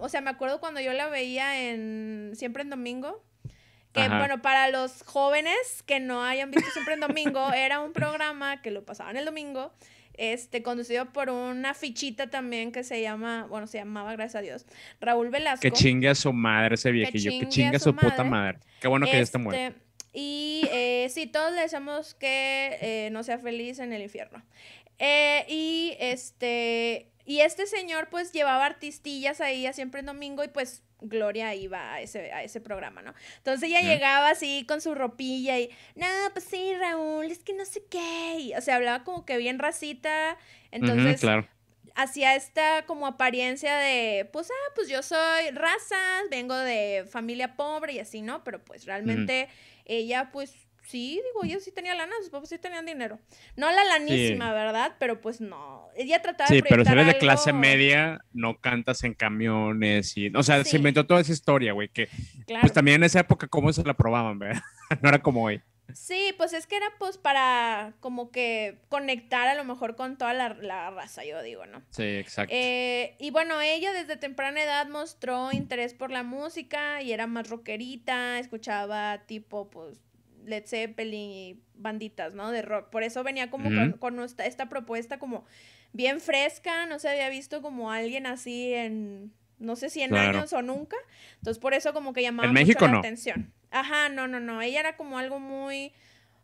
o 0.00 0.08
sea, 0.08 0.22
me 0.22 0.30
acuerdo 0.30 0.58
cuando 0.58 0.80
yo 0.80 0.94
la 0.94 1.08
veía 1.08 1.68
en 1.68 2.32
siempre 2.34 2.62
en 2.62 2.70
domingo 2.70 3.22
que 3.92 4.08
bueno, 4.08 4.42
para 4.42 4.70
los 4.70 5.04
jóvenes 5.04 5.84
que 5.86 6.00
no 6.00 6.24
hayan 6.24 6.50
visto 6.50 6.68
siempre 6.72 6.94
en 6.94 7.00
domingo, 7.00 7.52
era 7.52 7.78
un 7.78 7.92
programa 7.92 8.60
que 8.60 8.72
lo 8.72 8.84
pasaban 8.84 9.16
el 9.16 9.24
domingo 9.24 9.72
este, 10.16 10.62
conducido 10.62 11.12
por 11.12 11.30
una 11.30 11.74
fichita 11.74 12.28
también 12.30 12.72
que 12.72 12.84
se 12.84 13.00
llama, 13.00 13.46
bueno, 13.48 13.66
se 13.66 13.78
llamaba, 13.78 14.12
gracias 14.12 14.36
a 14.36 14.42
Dios, 14.42 14.66
Raúl 15.00 15.30
Velasco. 15.30 15.60
Que 15.60 15.70
chingue 15.70 16.08
a 16.08 16.14
su 16.14 16.32
madre 16.32 16.76
ese 16.76 16.90
viejillo, 16.92 17.30
que 17.40 17.48
chingue, 17.48 17.76
a 17.76 17.80
su, 17.80 17.94
puta 17.94 18.24
madre. 18.24 18.58
Qué 18.80 18.88
bueno 18.88 19.06
que 19.06 19.12
ya 19.12 19.18
está 19.18 19.38
muerto. 19.38 19.60
Este, 19.60 19.84
y 20.12 20.68
eh, 20.72 21.08
sí, 21.10 21.26
todos 21.26 21.52
le 21.52 21.62
deseamos 21.62 22.14
que 22.14 22.78
eh, 22.80 23.08
no 23.10 23.24
sea 23.24 23.38
feliz 23.38 23.80
en 23.80 23.92
el 23.92 24.02
infierno. 24.02 24.42
Eh, 24.98 25.44
y 25.48 25.96
este, 25.98 27.10
y 27.26 27.40
este 27.40 27.66
señor 27.66 28.08
pues 28.10 28.32
llevaba 28.32 28.64
artistillas 28.64 29.40
ahí 29.40 29.66
siempre 29.72 30.00
en 30.00 30.06
domingo 30.06 30.44
y 30.44 30.48
pues 30.48 30.84
Gloria 31.04 31.54
iba 31.54 31.94
a 31.94 32.00
ese, 32.00 32.32
a 32.32 32.42
ese 32.42 32.60
programa, 32.60 33.02
¿no? 33.02 33.14
Entonces 33.38 33.68
ella 33.68 33.80
llegaba 33.80 34.30
así 34.30 34.64
con 34.66 34.80
su 34.80 34.94
ropilla 34.94 35.58
y, 35.58 35.70
no, 35.94 36.06
pues 36.32 36.44
sí, 36.44 36.74
Raúl, 36.74 37.26
es 37.26 37.40
que 37.40 37.54
no 37.54 37.64
sé 37.64 37.84
qué. 37.88 38.52
o 38.56 38.60
sea, 38.60 38.76
hablaba 38.76 39.04
como 39.04 39.24
que 39.24 39.36
bien 39.36 39.58
racita. 39.58 40.38
Entonces, 40.70 41.22
hacía 41.94 42.34
esta 42.34 42.84
como 42.86 43.06
apariencia 43.06 43.76
de, 43.76 44.28
pues, 44.32 44.50
ah, 44.50 44.72
pues 44.74 44.88
yo 44.88 45.02
soy 45.02 45.50
raza, 45.52 45.96
vengo 46.30 46.56
de 46.56 47.06
familia 47.08 47.56
pobre 47.56 47.94
y 47.94 47.98
así, 48.00 48.22
¿no? 48.22 48.42
Pero 48.44 48.64
pues 48.64 48.84
realmente 48.84 49.48
ella, 49.84 50.30
pues, 50.32 50.63
Sí, 50.84 51.20
digo, 51.24 51.44
ella 51.44 51.60
sí 51.60 51.72
tenía 51.72 51.94
lana, 51.94 52.12
sus 52.20 52.30
papás 52.30 52.48
sí 52.48 52.58
tenían 52.58 52.84
dinero. 52.84 53.18
No 53.56 53.70
la 53.70 53.84
lanísima, 53.84 54.52
¿verdad? 54.52 54.96
Pero 54.98 55.20
pues 55.20 55.40
no. 55.40 55.88
Ella 55.96 56.20
trataba 56.20 56.50
de. 56.50 56.56
Sí, 56.56 56.62
pero 56.68 56.84
si 56.84 56.92
eres 56.92 57.06
de 57.06 57.18
clase 57.18 57.52
media, 57.52 58.20
no 58.32 58.58
cantas 58.60 59.02
en 59.04 59.14
camiones 59.14 60.16
y. 60.16 60.28
O 60.34 60.42
sea, 60.42 60.62
se 60.64 60.76
inventó 60.76 61.06
toda 61.06 61.20
esa 61.20 61.32
historia, 61.32 61.72
güey. 61.72 61.88
Que. 61.88 62.08
Pues 62.60 62.72
también 62.72 62.96
en 62.96 63.04
esa 63.04 63.20
época, 63.20 63.48
¿cómo 63.48 63.72
se 63.72 63.82
la 63.82 63.94
probaban, 63.94 64.38
verdad? 64.38 64.62
no 65.02 65.08
era 65.08 65.20
como 65.20 65.44
hoy. 65.44 65.62
Sí, 65.92 66.34
pues 66.36 66.52
es 66.54 66.66
que 66.66 66.76
era 66.76 66.86
pues 66.98 67.18
para 67.18 67.94
como 68.00 68.30
que 68.30 68.78
conectar 68.88 69.48
a 69.48 69.54
lo 69.54 69.64
mejor 69.64 69.96
con 69.96 70.16
toda 70.16 70.32
la, 70.32 70.54
la 70.54 70.90
raza, 70.90 71.24
yo 71.24 71.42
digo, 71.42 71.66
¿no? 71.66 71.82
Sí, 71.90 72.02
exacto. 72.02 72.54
Eh, 72.56 73.16
y 73.18 73.30
bueno, 73.30 73.60
ella 73.60 73.92
desde 73.92 74.16
temprana 74.16 74.62
edad 74.62 74.88
mostró 74.88 75.52
interés 75.52 75.94
por 75.94 76.10
la 76.10 76.22
música 76.22 77.02
y 77.02 77.12
era 77.12 77.26
más 77.26 77.48
rockerita, 77.48 78.38
escuchaba 78.38 79.24
tipo 79.26 79.70
pues 79.70 80.00
Led 80.44 80.64
Zeppelin 80.66 81.30
y 81.30 81.60
banditas, 81.74 82.34
¿no? 82.34 82.50
De 82.50 82.62
rock. 82.62 82.90
Por 82.90 83.02
eso 83.02 83.22
venía 83.22 83.50
como 83.50 83.70
con, 83.98 84.20
esta, 84.20 84.68
propuesta 84.68 85.18
como 85.18 85.44
bien 85.92 86.20
fresca, 86.20 86.86
no 86.86 86.98
se 86.98 87.08
había 87.08 87.28
visto 87.28 87.62
como 87.62 87.90
alguien 87.90 88.26
así 88.26 88.72
en, 88.72 89.32
no 89.58 89.76
sé 89.76 89.90
si 89.90 90.02
en 90.02 90.14
años 90.14 90.52
o 90.52 90.62
nunca. 90.62 90.96
Entonces 91.36 91.60
por 91.60 91.74
eso 91.74 91.92
como 91.92 92.12
que 92.12 92.22
llamaba 92.22 92.52
mucho 92.52 92.86
la 92.86 92.98
atención. 92.98 93.52
Ajá, 93.70 94.08
no, 94.08 94.28
no, 94.28 94.40
no. 94.40 94.62
Ella 94.62 94.80
era 94.80 94.96
como 94.96 95.18
algo 95.18 95.40
muy, 95.40 95.92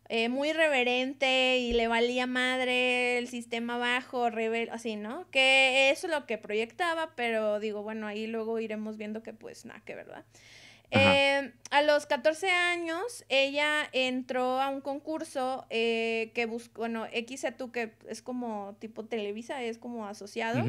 eh, 0.09 0.29
muy 0.29 0.53
reverente 0.53 1.59
y 1.59 1.73
le 1.73 1.87
valía 1.87 2.27
madre 2.27 3.19
el 3.19 3.29
sistema 3.29 3.79
bajo, 3.79 4.29
rebel, 4.29 4.69
así, 4.73 4.97
¿no? 4.97 5.31
Que 5.31 5.91
eso 5.91 6.09
es 6.09 6.13
lo 6.13 6.27
que 6.27 6.39
proyectaba, 6.39 7.13
pero 7.15 7.61
digo, 7.61 7.85
bueno, 7.85 8.09
ahí 8.09 8.27
luego 8.27 8.59
iremos 8.59 8.97
viendo 8.97 9.23
que 9.23 9.33
pues 9.33 9.65
nada, 9.65 9.81
que 9.85 9.95
verdad. 9.95 10.25
Eh, 10.91 11.53
a 11.71 11.83
los 11.83 12.07
14 12.07 12.51
años, 12.51 13.25
ella 13.29 13.89
entró 13.93 14.61
a 14.61 14.69
un 14.69 14.81
concurso 14.81 15.67
eh, 15.71 16.33
que 16.35 16.47
buscó, 16.47 16.81
bueno, 16.81 17.07
XETU, 17.07 17.71
que 17.71 17.93
es 18.09 18.23
como 18.23 18.77
tipo 18.81 19.05
Televisa, 19.05 19.63
es 19.63 19.79
como 19.79 20.07
asociado. 20.07 20.65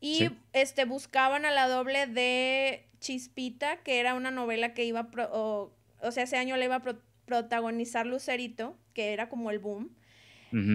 Y 0.00 0.30
este, 0.52 0.84
buscaban 0.84 1.46
a 1.46 1.50
la 1.50 1.68
doble 1.68 2.06
de 2.06 2.84
Chispita, 3.00 3.78
que 3.78 3.98
era 3.98 4.14
una 4.14 4.30
novela 4.30 4.74
que 4.74 4.84
iba, 4.84 5.08
o, 5.32 5.72
o, 6.02 6.10
sea, 6.10 6.24
ese 6.24 6.36
año 6.36 6.56
le 6.56 6.66
iba 6.66 6.76
a 6.76 6.82
protagonizar 7.24 8.06
Lucerito, 8.06 8.76
que 8.92 9.12
era 9.14 9.28
como 9.28 9.50
el 9.50 9.58
boom. 9.58 9.90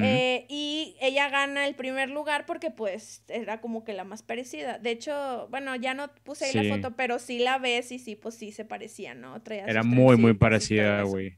Eh, 0.03 0.45
y 0.47 0.95
ella 1.01 1.29
gana 1.29 1.65
el 1.65 1.73
primer 1.73 2.09
lugar 2.09 2.45
porque 2.45 2.69
pues 2.69 3.23
era 3.27 3.61
como 3.61 3.83
que 3.83 3.93
la 3.93 4.03
más 4.03 4.21
parecida. 4.21 4.77
De 4.77 4.91
hecho, 4.91 5.47
bueno, 5.49 5.75
ya 5.75 5.95
no 5.95 6.13
puse 6.23 6.45
ahí 6.45 6.53
la 6.53 6.75
foto, 6.75 6.95
pero 6.95 7.17
sí 7.17 7.39
la 7.39 7.57
ves 7.57 7.91
y 7.91 7.97
sí, 7.97 8.15
pues 8.15 8.35
sí 8.35 8.51
se 8.51 8.63
parecía, 8.63 9.15
¿no? 9.15 9.41
era 9.47 9.83
muy, 9.83 10.17
muy 10.17 10.33
parecida, 10.33 11.01
güey. 11.03 11.37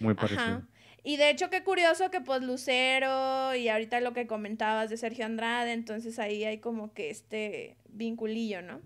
Muy 0.00 0.14
parecida. 0.14 0.66
Y 1.06 1.18
de 1.18 1.28
hecho, 1.28 1.50
qué 1.50 1.62
curioso 1.62 2.10
que 2.10 2.22
pues 2.22 2.42
Lucero 2.42 3.54
y 3.54 3.68
ahorita 3.68 4.00
lo 4.00 4.14
que 4.14 4.26
comentabas 4.26 4.88
de 4.88 4.96
Sergio 4.96 5.26
Andrade, 5.26 5.72
entonces 5.72 6.18
ahí 6.18 6.44
hay 6.44 6.58
como 6.58 6.94
que 6.94 7.10
este 7.10 7.76
vinculillo, 7.90 8.62
¿no? 8.62 8.80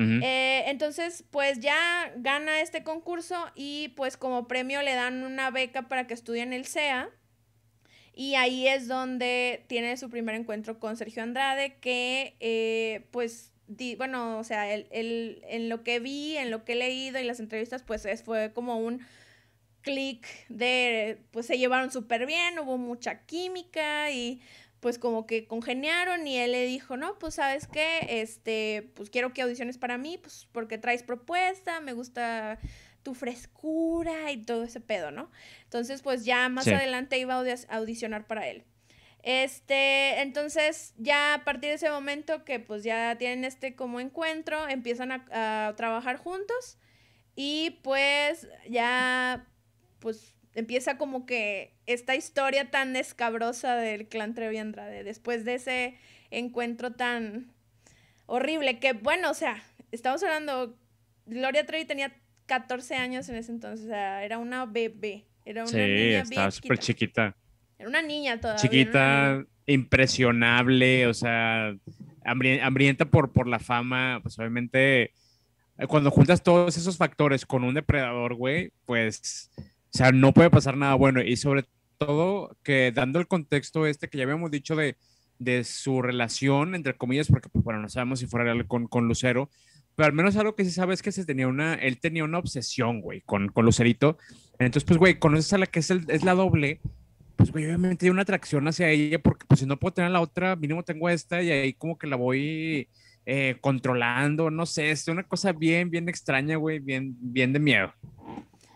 Eh, 0.00 0.62
entonces, 0.66 1.24
pues 1.28 1.58
ya 1.58 2.12
gana 2.16 2.60
este 2.60 2.84
concurso 2.84 3.34
y 3.56 3.88
pues 3.96 4.16
como 4.16 4.46
premio 4.46 4.80
le 4.82 4.94
dan 4.94 5.24
una 5.24 5.50
beca 5.50 5.88
para 5.88 6.06
que 6.06 6.14
estudie 6.14 6.42
en 6.42 6.52
el 6.52 6.66
CEA. 6.66 7.10
Y 8.18 8.34
ahí 8.34 8.66
es 8.66 8.88
donde 8.88 9.64
tiene 9.68 9.96
su 9.96 10.10
primer 10.10 10.34
encuentro 10.34 10.80
con 10.80 10.96
Sergio 10.96 11.22
Andrade, 11.22 11.76
que 11.80 12.34
eh, 12.40 13.06
pues, 13.12 13.52
bueno, 13.96 14.40
o 14.40 14.42
sea, 14.42 14.74
el, 14.74 15.40
en 15.44 15.68
lo 15.68 15.84
que 15.84 16.00
vi, 16.00 16.36
en 16.36 16.50
lo 16.50 16.64
que 16.64 16.72
he 16.72 16.74
leído 16.74 17.20
y 17.20 17.22
las 17.22 17.38
entrevistas, 17.38 17.84
pues 17.84 18.04
es, 18.06 18.24
fue 18.24 18.52
como 18.52 18.76
un 18.76 19.06
clic 19.82 20.26
de, 20.48 21.20
pues 21.30 21.46
se 21.46 21.58
llevaron 21.58 21.92
súper 21.92 22.26
bien, 22.26 22.58
hubo 22.58 22.76
mucha 22.76 23.20
química 23.20 24.10
y 24.10 24.42
pues 24.80 24.98
como 24.98 25.24
que 25.24 25.46
congeniaron 25.46 26.26
y 26.26 26.38
él 26.38 26.50
le 26.50 26.66
dijo, 26.66 26.96
no, 26.96 27.20
pues 27.20 27.36
sabes 27.36 27.68
qué, 27.68 28.00
este, 28.20 28.90
pues 28.96 29.10
quiero 29.10 29.32
que 29.32 29.42
audiciones 29.42 29.78
para 29.78 29.96
mí, 29.96 30.18
pues 30.18 30.48
porque 30.50 30.76
traes 30.76 31.04
propuesta, 31.04 31.80
me 31.80 31.92
gusta 31.92 32.58
tu 33.04 33.14
frescura 33.14 34.32
y 34.32 34.38
todo 34.38 34.64
ese 34.64 34.80
pedo, 34.80 35.10
¿no? 35.10 35.30
Entonces, 35.68 36.00
pues 36.00 36.24
ya 36.24 36.48
más 36.48 36.66
adelante 36.66 37.18
iba 37.18 37.34
a 37.34 37.76
audicionar 37.76 38.26
para 38.26 38.48
él. 38.48 38.64
Este, 39.22 40.22
entonces 40.22 40.94
ya 40.96 41.34
a 41.34 41.44
partir 41.44 41.68
de 41.68 41.74
ese 41.74 41.90
momento 41.90 42.46
que 42.46 42.60
pues 42.60 42.84
ya 42.84 43.18
tienen 43.18 43.44
este 43.44 43.76
como 43.76 44.00
encuentro, 44.00 44.66
empiezan 44.66 45.12
a, 45.12 45.74
trabajar 45.76 46.16
juntos 46.16 46.78
y 47.36 47.78
pues 47.82 48.48
ya 48.70 49.46
pues 49.98 50.34
empieza 50.54 50.96
como 50.96 51.26
que 51.26 51.74
esta 51.84 52.14
historia 52.14 52.70
tan 52.70 52.96
escabrosa 52.96 53.76
del 53.76 54.08
clan 54.08 54.32
Trevi 54.34 54.56
Andrade 54.56 55.04
después 55.04 55.44
de 55.44 55.56
ese 55.56 55.98
encuentro 56.30 56.92
tan 56.92 57.52
horrible 58.24 58.78
que 58.78 58.94
bueno, 58.94 59.30
o 59.30 59.34
sea, 59.34 59.62
estamos 59.92 60.22
hablando 60.22 60.78
Gloria 61.26 61.66
Trevi 61.66 61.84
tenía 61.84 62.16
14 62.46 62.94
años 62.94 63.28
en 63.28 63.34
ese 63.34 63.52
entonces, 63.52 63.84
o 63.84 63.88
sea, 63.90 64.24
era 64.24 64.38
una 64.38 64.64
bebé. 64.64 65.27
Era 65.48 65.62
una 65.62 65.72
sí, 65.72 65.80
estaba 65.80 66.50
súper 66.50 66.78
chiquita. 66.78 67.34
Era 67.78 67.88
una 67.88 68.02
niña 68.02 68.38
todavía. 68.38 68.60
Chiquita, 68.60 69.46
impresionable, 69.64 71.06
o 71.06 71.14
sea, 71.14 71.74
hambrienta 72.22 73.06
por, 73.06 73.32
por 73.32 73.46
la 73.46 73.58
fama, 73.58 74.20
pues 74.22 74.38
obviamente, 74.38 75.04
eh, 75.04 75.86
cuando 75.88 76.10
juntas 76.10 76.42
todos 76.42 76.76
esos 76.76 76.98
factores 76.98 77.46
con 77.46 77.64
un 77.64 77.72
depredador, 77.72 78.34
güey, 78.34 78.72
pues, 78.84 79.50
o 79.56 79.96
sea, 79.96 80.12
no 80.12 80.34
puede 80.34 80.50
pasar 80.50 80.76
nada 80.76 80.94
bueno. 80.96 81.22
Y 81.22 81.38
sobre 81.38 81.64
todo, 81.96 82.54
que 82.62 82.92
dando 82.94 83.18
el 83.18 83.26
contexto 83.26 83.86
este 83.86 84.10
que 84.10 84.18
ya 84.18 84.24
habíamos 84.24 84.50
dicho 84.50 84.76
de, 84.76 84.98
de 85.38 85.64
su 85.64 86.02
relación, 86.02 86.74
entre 86.74 86.94
comillas, 86.94 87.28
porque, 87.28 87.48
pues, 87.48 87.64
bueno, 87.64 87.80
no 87.80 87.88
sabemos 87.88 88.18
si 88.18 88.26
fuera 88.26 88.44
real 88.44 88.66
con, 88.66 88.86
con 88.86 89.08
Lucero, 89.08 89.48
pero 89.98 90.06
al 90.06 90.12
menos 90.12 90.36
algo 90.36 90.54
que 90.54 90.64
sí 90.64 90.70
sabes 90.70 91.00
es 91.00 91.02
que 91.02 91.10
se 91.10 91.26
tenía 91.26 91.48
una, 91.48 91.74
él 91.74 91.98
tenía 91.98 92.22
una 92.22 92.38
obsesión, 92.38 93.00
güey, 93.00 93.20
con, 93.22 93.48
con 93.48 93.64
Lucerito. 93.64 94.16
Entonces, 94.60 94.84
pues, 94.84 94.96
güey, 94.96 95.18
conoces 95.18 95.52
a 95.54 95.58
la 95.58 95.66
que 95.66 95.80
es, 95.80 95.90
el, 95.90 96.08
es 96.08 96.22
la 96.22 96.34
doble, 96.34 96.80
pues, 97.34 97.50
güey, 97.50 97.64
obviamente 97.64 98.06
hay 98.06 98.10
una 98.10 98.22
atracción 98.22 98.68
hacia 98.68 98.90
ella, 98.90 99.18
porque 99.18 99.44
pues 99.48 99.58
si 99.58 99.66
no 99.66 99.76
puedo 99.76 99.94
tener 99.94 100.12
la 100.12 100.20
otra, 100.20 100.54
mínimo 100.54 100.84
tengo 100.84 101.08
esta 101.08 101.42
y 101.42 101.50
ahí 101.50 101.72
como 101.72 101.98
que 101.98 102.06
la 102.06 102.14
voy 102.14 102.88
eh, 103.26 103.56
controlando, 103.60 104.52
no 104.52 104.66
sé, 104.66 104.92
es 104.92 105.08
una 105.08 105.24
cosa 105.24 105.50
bien, 105.50 105.90
bien 105.90 106.08
extraña, 106.08 106.54
güey, 106.54 106.78
bien, 106.78 107.16
bien 107.18 107.52
de 107.52 107.58
miedo. 107.58 107.92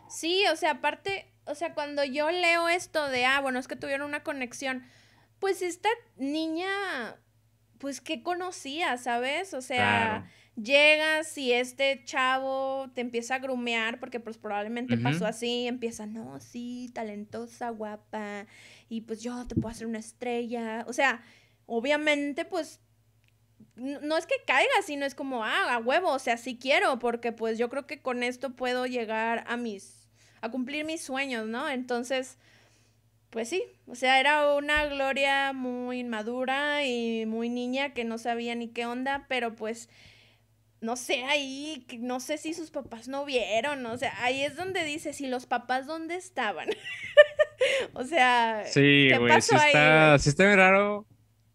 Sí, 0.09 0.43
o 0.53 0.57
sea, 0.57 0.73
aparte, 0.73 1.33
o 1.45 1.55
sea, 1.55 1.73
cuando 1.73 2.03
yo 2.03 2.33
leo 2.33 2.69
esto 2.69 3.09
de, 3.09 3.27
ah, 3.27 3.41
bueno, 3.41 3.61
es 3.61 3.69
que 3.69 3.77
tuvieron 3.77 4.09
una 4.09 4.25
conexión, 4.25 4.83
pues 5.39 5.63
esta 5.63 5.89
niña, 6.17 6.67
pues, 7.79 8.01
¿qué 8.01 8.25
conocía, 8.25 8.97
sabes? 8.99 9.55
O 9.55 9.63
sea 9.63 10.29
llegas 10.57 11.37
y 11.38 11.53
este 11.53 12.03
chavo 12.05 12.91
te 12.95 13.01
empieza 13.01 13.37
a 13.37 13.38
grumear, 13.38 13.99
porque 13.99 14.21
pues 14.21 14.38
probablemente 14.38 14.97
pasó 14.99 15.27
así, 15.27 15.67
empieza, 15.67 16.07
no, 16.07 16.41
sí, 16.41 16.91
talentosa, 16.93 17.71
guapa, 17.71 18.47
y 18.88 19.03
pues 19.03 19.23
yo 19.23 19.47
te 19.47 19.55
puedo 19.55 19.69
hacer 19.69 19.87
una 19.87 19.99
estrella. 19.99 20.85
O 20.87 20.93
sea, 20.93 21.23
obviamente 21.67 22.45
pues 22.45 22.81
no 23.77 24.17
es 24.19 24.27
que 24.27 24.35
caiga, 24.47 24.71
sino 24.85 25.07
es 25.07 25.15
como, 25.15 25.45
ah, 25.45 25.75
a 25.75 25.79
huevo, 25.79 26.11
o 26.11 26.19
sea, 26.19 26.37
sí 26.37 26.59
quiero, 26.61 26.99
porque 26.99 27.33
pues 27.33 27.59
yo 27.59 27.71
creo 27.71 27.87
que 27.87 28.03
con 28.03 28.23
esto 28.23 28.51
puedo 28.51 28.87
llegar 28.87 29.45
a 29.47 29.57
mis, 29.57 30.09
a 30.41 30.51
cumplir 30.51 30.85
mis 30.85 31.03
sueños, 31.03 31.47
¿no? 31.47 31.69
Entonces, 31.69 32.37
pues 33.31 33.49
sí, 33.49 33.65
o 33.87 33.95
sea, 33.95 34.21
era 34.21 34.55
una 34.55 34.85
Gloria 34.87 35.55
muy 35.55 36.01
inmadura 36.01 36.85
y 36.85 37.25
muy 37.25 37.49
niña 37.49 37.95
que 37.95 38.05
no 38.05 38.19
sabía 38.19 38.55
ni 38.55 38.69
qué 38.69 38.85
onda, 38.85 39.25
pero 39.29 39.55
pues 39.55 39.88
no 40.83 40.97
sé, 40.97 41.25
ahí, 41.25 41.87
no 42.01 42.21
sé 42.21 42.37
si 42.38 42.55
sus 42.55 42.71
papás 42.71 43.09
no 43.09 43.25
vieron, 43.25 43.87
o 43.87 43.97
sea, 43.97 44.12
ahí 44.23 44.42
es 44.42 44.57
donde 44.57 44.85
dice, 44.85 45.12
si 45.12 45.29
los 45.29 45.47
papás 45.47 45.87
dónde 45.87 46.16
estaban. 46.16 46.68
o 47.95 48.05
sea, 48.05 48.64
sí, 48.66 49.09
¿qué 49.09 49.25
pasó 49.29 49.57
sí 49.59 49.66
está, 49.66 50.18
sí 50.18 50.29
está 50.29 50.45
bien 50.45 50.57
raro, 50.57 51.07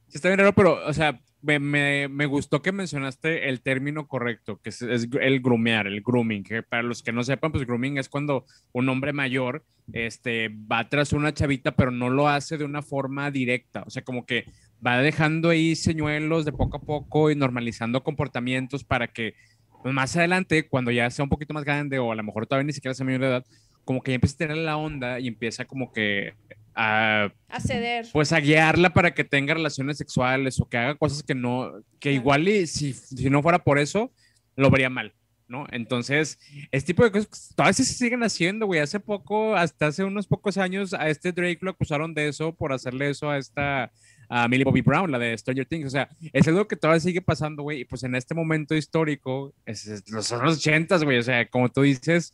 sí 0.08 0.18
está 0.18 0.30
bien 0.30 0.40
raro, 0.40 0.54
pero, 0.54 0.86
o 0.86 0.94
sea, 0.94 1.22
me, 1.42 2.08
me, 2.08 2.26
gustó 2.26 2.62
que 2.62 2.72
mencionaste 2.72 3.50
el 3.50 3.62
término 3.62 4.08
correcto, 4.08 4.60
que 4.62 4.70
es, 4.70 4.82
el 4.82 5.42
grumear, 5.42 5.88
el 5.88 6.02
grooming, 6.02 6.44
que 6.44 6.64
para 6.64 6.84
los 6.84 7.04
que 7.04 7.12
no 7.12 7.24
sepan, 7.24 7.52
pues 7.52 7.66
grooming 7.66 7.98
es 7.98 8.10
cuando 8.10 8.46
un 8.72 8.90
hombre 8.90 9.14
mayor 9.14 9.64
este, 9.94 10.50
va 10.50 10.90
tras 10.90 11.14
una 11.14 11.34
chavita, 11.34 11.76
pero 11.76 11.92
no 11.92 12.10
lo 12.10 12.28
hace 12.28 12.58
de 12.58 12.66
una 12.66 12.82
forma 12.82 13.30
directa, 13.32 13.84
o 13.86 13.90
sea, 13.90 14.04
como 14.04 14.26
que 14.26 14.46
va 14.86 14.98
dejando 15.00 15.50
ahí 15.50 15.76
señuelos 15.76 16.46
de 16.46 16.52
poco 16.52 16.78
a 16.78 16.82
poco 16.82 17.32
y 17.32 17.36
normalizando 17.36 18.04
comportamientos 18.04 18.84
para 18.84 19.08
que 19.08 19.34
pues, 19.82 19.94
más 19.94 20.16
adelante, 20.16 20.68
cuando 20.68 20.92
ya 20.92 21.10
sea 21.10 21.24
un 21.24 21.30
poquito 21.30 21.54
más 21.54 21.64
grande 21.64 22.00
o 22.00 22.12
a 22.12 22.16
lo 22.16 22.24
mejor 22.24 22.46
todavía 22.46 22.68
ni 22.68 22.74
siquiera 22.74 22.94
sea 22.94 23.06
mayor 23.06 23.22
de 23.22 23.28
edad, 23.28 23.46
como 23.86 24.02
que 24.02 24.12
ya 24.12 24.16
empieza 24.16 24.36
a 24.36 24.38
tener 24.40 24.58
la 24.58 24.78
onda 24.78 25.20
y 25.20 25.28
empieza 25.28 25.66
como 25.66 25.92
que 25.92 26.34
a, 26.76 27.32
a 27.48 27.60
ceder. 27.60 28.06
Pues 28.12 28.34
a 28.34 28.40
guiarla 28.40 28.92
para 28.92 29.14
que 29.14 29.24
tenga 29.24 29.54
relaciones 29.54 29.98
sexuales 29.98 30.60
o 30.60 30.68
que 30.68 30.78
haga 30.78 30.96
cosas 30.96 31.24
que 31.24 31.34
no, 31.34 31.72
que 32.00 32.12
igual 32.12 32.48
y 32.48 32.68
si, 32.68 32.94
si 32.94 33.30
no 33.30 33.42
fuera 33.42 33.60
por 33.60 33.80
eso, 33.80 34.12
lo 34.56 34.70
vería 34.70 34.90
mal. 34.90 35.14
¿no? 35.48 35.66
Entonces, 35.72 36.40
este 36.72 36.88
tipo 36.88 37.04
de 37.04 37.12
cosas 37.12 37.54
todavía 37.56 37.74
se 37.74 37.86
siguen 37.86 38.24
haciendo, 38.24 38.66
güey. 38.66 38.82
Hace 38.82 39.00
poco, 39.00 39.56
hasta 39.56 39.88
hace 39.88 40.04
unos 40.04 40.28
pocos 40.28 40.58
años, 40.58 40.94
a 40.94 41.08
este 41.10 41.32
Drake 41.32 41.60
lo 41.62 41.72
acusaron 41.72 42.14
de 42.14 42.28
eso 42.28 42.54
por 42.54 42.74
hacerle 42.74 43.10
eso 43.10 43.30
a 43.30 43.38
esta 43.38 43.92
a 44.30 44.48
Millie 44.48 44.64
Bobby 44.64 44.82
Brown, 44.82 45.12
la 45.12 45.20
de 45.20 45.38
Stranger 45.38 45.66
Things. 45.66 45.88
O 45.88 45.90
sea, 45.90 46.10
es 46.34 46.48
algo 46.48 46.68
que 46.68 46.76
todavía 46.76 47.00
sigue 47.00 47.22
pasando, 47.22 47.64
güey. 47.64 47.82
Y 47.82 47.86
pues 47.86 48.04
en 48.04 48.16
este 48.16 48.36
momento 48.36 48.76
histórico, 48.76 49.54
es, 49.66 50.04
son 50.22 50.44
los 50.44 50.58
ochentas, 50.58 51.04
güey. 51.04 51.18
O 51.18 51.24
sea, 51.24 51.50
como 51.50 51.70
tú 51.70 51.82
dices, 51.82 52.34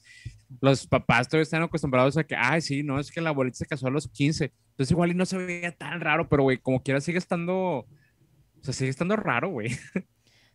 los 0.62 0.88
papás 0.88 1.28
todavía 1.28 1.44
están 1.44 1.64
acostumbrados 1.64 2.18
a 2.18 2.24
que, 2.24 2.36
ay, 2.36 2.62
sí, 2.62 2.84
no, 2.84 3.00
es 3.00 3.12
que 3.12 3.22
la 3.22 3.30
abuelita 3.30 3.58
se 3.58 3.66
casó 3.66 3.88
a 3.88 3.92
los 3.92 4.08
15. 4.08 4.52
Entonces 4.72 4.92
igual 4.92 5.12
y 5.12 5.16
no 5.16 5.26
se 5.26 5.38
veía 5.38 5.72
tan 5.72 6.02
raro, 6.02 6.28
pero, 6.30 6.44
güey, 6.44 6.58
como 6.58 6.82
quiera 6.82 7.02
sigue 7.02 7.18
estando, 7.18 7.56
o 7.56 7.88
sea, 8.62 8.74
sigue 8.74 8.90
estando 8.90 9.16
raro, 9.16 9.50
güey. 9.50 9.70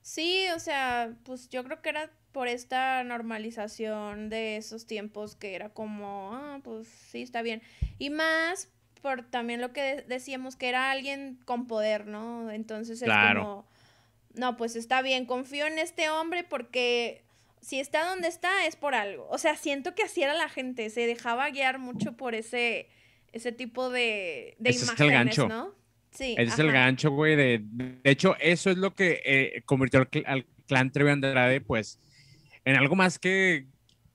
Sí, 0.01 0.47
o 0.57 0.59
sea, 0.59 1.19
pues 1.25 1.51
yo 1.51 1.63
creo 1.65 1.83
que 1.83 1.91
era 1.91 2.11
por 2.33 2.49
esta 2.49 3.05
normalización 3.05 4.31
de 4.31 4.57
esos 4.57 4.87
tiempos 4.87 5.37
que 5.37 5.55
era 5.55 5.69
como, 5.75 6.35
ah, 6.35 6.61
pues 6.65 6.89
sí, 6.89 7.21
está 7.21 7.43
bien. 7.43 7.61
Y 7.99 8.09
más 8.09 8.73
por 9.09 9.23
también 9.23 9.61
lo 9.61 9.73
que 9.73 10.05
decíamos 10.07 10.57
que 10.57 10.69
era 10.69 10.91
alguien 10.91 11.39
con 11.47 11.67
poder, 11.67 12.07
¿no? 12.07 12.51
Entonces 12.51 13.01
es 13.01 13.09
como, 13.09 13.67
no, 14.35 14.57
pues 14.57 14.77
está 14.77 15.01
bien, 15.01 15.25
confío 15.25 15.67
en 15.67 15.79
este 15.79 16.11
hombre 16.11 16.45
porque 16.45 17.23
si 17.63 17.81
está 17.81 18.05
donde 18.05 18.29
está 18.29 18.67
es 18.67 18.77
por 18.77 18.95
algo. 18.95 19.27
O 19.31 19.39
sea, 19.39 19.57
siento 19.57 19.95
que 19.95 20.03
así 20.03 20.23
era 20.23 20.35
la 20.35 20.51
gente, 20.51 20.91
se 20.91 21.07
dejaba 21.07 21.49
guiar 21.49 21.79
mucho 21.79 22.19
por 22.19 22.35
ese, 22.35 22.89
ese 23.33 23.51
tipo 23.51 23.89
de, 23.89 24.57
de 24.59 24.71
imágenes, 24.71 24.91
es 24.91 25.01
el 25.01 25.11
gancho. 25.11 25.49
¿no? 25.49 25.75
Sí. 26.11 26.35
Ese 26.39 26.53
es 26.53 26.59
el 26.59 26.71
gancho, 26.71 27.11
güey. 27.11 27.35
De, 27.35 27.61
de, 27.63 28.11
hecho, 28.11 28.37
eso 28.41 28.71
es 28.71 28.77
lo 28.77 28.95
que 28.95 29.23
eh, 29.25 29.63
convirtió 29.65 30.07
al, 30.27 30.47
clan 30.67 30.93
Trevi 30.93 31.11
Andrade, 31.11 31.63
pues, 31.63 31.99
en 32.67 32.77
algo 32.77 32.95
más 32.95 33.19
que 33.19 33.67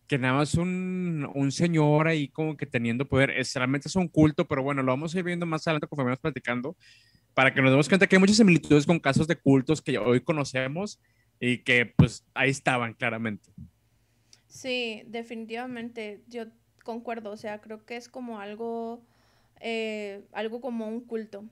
que 0.07 0.17
nada 0.17 0.35
más 0.35 0.55
un, 0.55 1.29
un 1.33 1.51
señor 1.51 2.07
ahí 2.07 2.27
como 2.27 2.57
que 2.57 2.65
teniendo 2.65 3.07
poder, 3.07 3.31
es, 3.31 3.53
realmente 3.55 3.87
es 3.87 3.95
un 3.95 4.07
culto, 4.07 4.47
pero 4.47 4.63
bueno, 4.63 4.83
lo 4.83 4.91
vamos 4.91 5.15
a 5.15 5.19
ir 5.19 5.25
viendo 5.25 5.45
más 5.45 5.67
adelante 5.67 5.87
conforme 5.87 6.09
vamos 6.09 6.19
platicando, 6.19 6.75
para 7.33 7.53
que 7.53 7.61
nos 7.61 7.71
demos 7.71 7.89
cuenta 7.89 8.07
que 8.07 8.15
hay 8.15 8.19
muchas 8.19 8.37
similitudes 8.37 8.85
con 8.85 8.99
casos 8.99 9.27
de 9.27 9.35
cultos 9.35 9.81
que 9.81 9.97
hoy 9.97 10.21
conocemos 10.21 10.99
y 11.39 11.59
que 11.59 11.93
pues 11.95 12.25
ahí 12.33 12.49
estaban 12.49 12.93
claramente. 12.93 13.51
Sí, 14.47 15.03
definitivamente, 15.07 16.21
yo 16.27 16.45
concuerdo, 16.83 17.31
o 17.31 17.37
sea, 17.37 17.59
creo 17.59 17.85
que 17.85 17.95
es 17.95 18.07
como 18.07 18.39
algo, 18.39 19.03
eh, 19.59 20.23
algo 20.31 20.61
como 20.61 20.87
un 20.87 21.01
culto. 21.01 21.45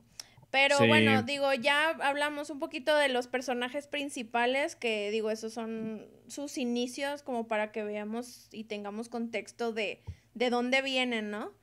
Pero 0.52 0.86
bueno, 0.86 1.24
digo, 1.24 1.54
ya 1.54 1.90
hablamos 2.02 2.50
un 2.50 2.60
poquito 2.60 2.96
de 2.96 3.08
los 3.08 3.28
personajes 3.28 3.88
principales, 3.88 4.76
que 4.76 5.10
digo, 5.10 5.32
esos 5.32 5.54
son 5.54 6.06
sus 6.28 6.58
inicios, 6.58 7.24
como 7.24 7.48
para 7.48 7.72
que 7.72 7.84
veamos 7.84 8.50
y 8.52 8.66
tengamos 8.66 9.08
contexto 9.08 9.72
de, 9.72 10.02
de 10.34 10.50
dónde 10.50 10.82
vienen, 10.82 11.32
¿no? 11.32 11.54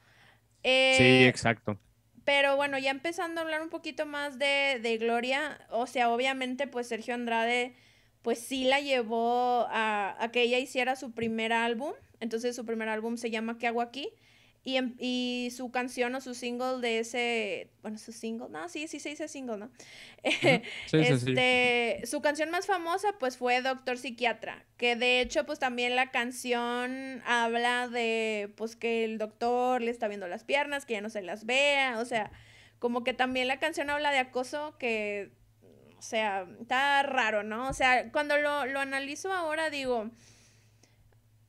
sí, 0.63 0.71
eh, 0.71 1.29
exacto. 1.29 1.79
Pero 2.25 2.57
bueno, 2.57 2.79
ya 2.79 2.91
empezando 2.91 3.41
a 3.41 3.45
hablar 3.45 3.63
un 3.63 3.69
poquito 3.69 4.07
más 4.07 4.39
de, 4.39 4.81
de 4.83 4.97
Gloria, 4.97 5.61
o 5.71 5.87
sea, 5.87 6.11
obviamente, 6.11 6.67
pues 6.67 6.89
Sergio 6.89 7.15
Andrade, 7.15 7.75
pues 8.23 8.39
sí 8.39 8.65
la 8.65 8.81
llevó 8.81 9.67
a, 9.71 10.17
a 10.19 10.31
que 10.31 10.43
ella 10.43 10.59
hiciera 10.59 10.97
su 10.97 11.13
primer 11.13 11.53
álbum. 11.53 11.93
Entonces 12.21 12.57
su 12.57 12.67
primer 12.67 12.89
álbum 12.89 13.17
se 13.17 13.31
llama 13.31 13.59
¿Qué 13.59 13.67
hago 13.67 13.81
aquí? 13.81 14.11
Y, 14.65 14.77
em, 14.77 14.95
y, 14.99 15.51
su 15.57 15.71
canción 15.71 16.15
o 16.15 16.21
su 16.21 16.35
single 16.35 16.81
de 16.81 16.99
ese, 16.99 17.71
bueno, 17.83 17.97
su 17.97 18.13
single, 18.13 18.49
no, 18.51 18.69
sí, 18.69 18.87
sí 18.89 19.01
se 19.01 19.11
dice 19.11 19.29
single, 19.29 19.57
¿no? 19.57 19.71
Sí, 20.87 20.99
este, 20.99 22.03
Su 22.05 22.21
canción 22.21 22.51
más 22.51 22.67
famosa 22.67 23.15
pues 23.19 23.37
fue 23.37 23.63
Doctor 23.63 23.99
Psiquiatra, 23.99 24.65
que 24.77 24.97
de 24.97 25.21
hecho 25.21 25.47
pues 25.47 25.59
también 25.59 25.97
la 25.97 26.11
canción 26.11 27.23
habla 27.25 27.89
de 27.89 28.53
pues 28.57 28.77
que 28.77 29.05
el 29.05 29.19
doctor 29.19 29.81
le 29.81 29.91
está 29.91 30.09
viendo 30.09 30.27
las 30.27 30.45
piernas, 30.45 30.85
que 30.85 30.95
ya 30.95 31.01
no 31.01 31.11
se 31.11 31.23
las 31.23 31.47
vea, 31.47 31.99
o 31.99 32.05
sea, 32.05 32.31
como 32.79 33.05
que 33.05 33.15
también 33.15 33.49
la 33.49 33.59
canción 33.59 33.91
habla 33.91 34.11
de 34.11 34.19
acoso 34.19 34.77
que, 34.79 35.31
o 35.99 36.03
sea, 36.03 36.47
está 36.61 37.03
raro, 37.05 37.43
¿no? 37.43 37.69
O 37.69 37.73
sea, 37.73 38.11
cuando 38.13 38.37
lo, 38.37 38.67
lo 38.67 38.81
analizo 38.81 39.33
ahora 39.33 39.71
digo 39.71 40.11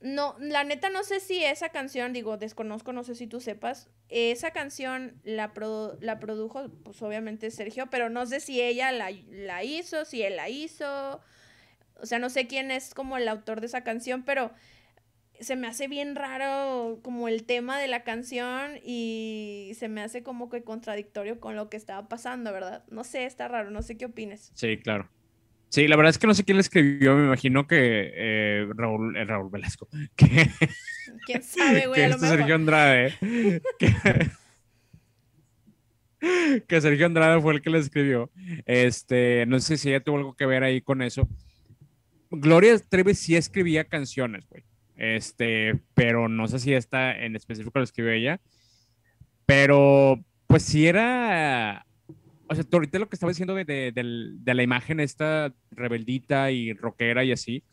no, 0.01 0.35
la 0.39 0.63
neta 0.63 0.89
no 0.89 1.03
sé 1.03 1.19
si 1.19 1.43
esa 1.43 1.69
canción, 1.69 2.13
digo, 2.13 2.37
desconozco, 2.37 2.93
no 2.93 3.03
sé 3.03 3.15
si 3.15 3.27
tú 3.27 3.41
sepas, 3.41 3.89
esa 4.07 4.51
canción 4.51 5.19
la, 5.23 5.51
la 5.99 6.19
produjo, 6.19 6.69
pues 6.83 7.01
obviamente 7.01 7.51
Sergio, 7.51 7.87
pero 7.89 8.09
no 8.09 8.25
sé 8.25 8.39
si 8.39 8.61
ella 8.61 8.91
la, 8.91 9.11
la, 9.29 9.63
hizo, 9.63 10.05
si 10.05 10.23
él 10.23 10.37
la 10.37 10.47
hizo, 10.49 11.21
o 11.95 12.05
sea, 12.05 12.17
no 12.19 12.29
sé 12.29 12.47
quién 12.47 12.71
es 12.71 12.93
como 12.93 13.17
el 13.17 13.27
autor 13.27 13.59
de 13.59 13.67
esa 13.67 13.83
canción, 13.83 14.23
pero 14.23 14.51
se 15.41 15.55
me 15.55 15.67
hace 15.67 15.87
bien 15.87 16.15
raro 16.15 16.99
como 17.01 17.27
el 17.27 17.43
tema 17.43 17.79
de 17.79 17.87
la 17.87 18.03
canción 18.03 18.79
y 18.83 19.71
se 19.75 19.89
me 19.89 20.01
hace 20.01 20.23
como 20.23 20.49
que 20.49 20.63
contradictorio 20.63 21.39
con 21.39 21.55
lo 21.55 21.69
que 21.69 21.77
estaba 21.77 22.07
pasando, 22.07 22.51
¿verdad? 22.53 22.83
No 22.89 23.03
sé, 23.03 23.25
está 23.25 23.47
raro, 23.47 23.69
no 23.69 23.81
sé 23.81 23.97
qué 23.97 24.05
opines. 24.05 24.51
Sí, 24.53 24.77
claro. 24.77 25.09
Sí, 25.69 25.87
la 25.87 25.95
verdad 25.95 26.09
es 26.09 26.17
que 26.17 26.25
no 26.25 26.33
sé 26.33 26.43
quién 26.43 26.57
le 26.57 26.61
escribió, 26.61 27.15
me 27.15 27.25
imagino 27.25 27.67
que 27.67 28.11
eh, 28.15 28.67
Raúl, 28.75 29.15
eh, 29.15 29.23
Raúl 29.23 29.51
Velasco. 29.51 29.87
Que, 30.15 30.49
¿Quién 31.25 31.43
sabe, 31.43 31.87
güey? 31.87 32.09
Que 32.09 32.17
Sergio 32.17 32.55
Andrade. 32.55 33.13
Que, 36.67 36.81
Sergio 36.81 37.05
Andrade 37.05 37.41
fue 37.41 37.53
el 37.53 37.61
que 37.61 37.69
le 37.69 37.79
escribió. 37.79 38.31
Este, 38.65 39.45
no 39.47 39.59
sé 39.59 39.77
si 39.77 39.89
ella 39.89 40.03
tuvo 40.03 40.17
algo 40.17 40.35
que 40.35 40.45
ver 40.45 40.63
ahí 40.63 40.81
con 40.81 41.01
eso. 41.01 41.27
Gloria 42.31 42.77
Trevi 42.77 43.15
sí 43.15 43.35
escribía 43.35 43.85
canciones, 43.85 44.47
güey. 44.49 44.63
Este, 44.97 45.79
pero 45.93 46.27
no 46.27 46.47
sé 46.47 46.59
si 46.59 46.73
esta 46.73 47.17
en 47.17 47.35
específico 47.35 47.79
lo 47.79 47.83
escribió 47.83 48.11
ella. 48.11 48.41
Pero, 49.45 50.23
pues 50.47 50.63
sí 50.63 50.87
era 50.87 51.85
o 52.49 52.55
sea, 52.55 52.63
tú 52.63 52.77
ahorita 52.77 52.97
lo 52.97 53.07
que 53.07 53.15
estaba 53.15 53.29
diciendo 53.29 53.53
de, 53.53 53.63
de, 53.63 53.91
de, 53.93 54.53
la 54.53 54.63
imagen 54.63 54.99
esta 54.99 55.53
rebeldita 55.71 56.49
y 56.49 56.73
rockera 56.73 57.23
y 57.23 57.31
así, 57.31 57.63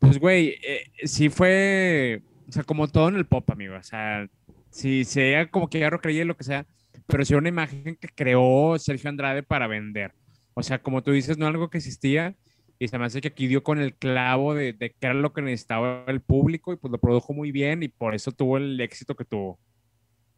pues, 0.00 0.18
güey, 0.18 0.56
eh, 0.66 0.90
sí 1.04 1.28
fue, 1.28 2.22
o 2.48 2.52
sea, 2.52 2.64
como 2.64 2.88
todo 2.88 3.08
en 3.08 3.16
el 3.16 3.26
pop, 3.26 3.48
amigo. 3.50 3.76
O 3.76 3.82
sea, 3.82 4.28
sí, 4.70 5.04
sí, 5.04 5.32
como 5.50 5.70
que 5.70 5.78
ya 5.78 5.90
rockería 5.90 6.22
y 6.22 6.24
lo 6.24 6.36
que 6.36 6.44
sea, 6.44 6.66
pero 7.06 7.24
sí 7.24 7.34
una 7.34 7.48
imagen 7.48 7.96
que 7.96 8.08
creó 8.08 8.76
Sergio 8.78 9.08
Andrade 9.08 9.44
para 9.44 9.68
vender. 9.68 10.14
O 10.54 10.62
sea, 10.64 10.82
como 10.82 11.02
tú 11.02 11.12
dices, 11.12 11.38
no 11.38 11.46
algo 11.46 11.70
que 11.70 11.78
existía 11.78 12.34
y 12.78 12.88
se 12.88 12.98
me 12.98 13.04
hace 13.04 13.20
que 13.20 13.28
aquí 13.28 13.46
dio 13.46 13.62
con 13.62 13.78
el 13.78 13.94
clavo 13.94 14.54
de, 14.54 14.72
de 14.72 14.90
qué 14.90 15.06
era 15.06 15.14
lo 15.14 15.32
que 15.32 15.42
necesitaba 15.42 16.04
el 16.08 16.20
público 16.20 16.72
y 16.72 16.76
pues 16.76 16.90
lo 16.90 16.98
produjo 16.98 17.32
muy 17.32 17.52
bien 17.52 17.82
y 17.82 17.88
por 17.88 18.14
eso 18.14 18.32
tuvo 18.32 18.56
el 18.56 18.80
éxito 18.80 19.14
que 19.14 19.24
tuvo. 19.24 19.60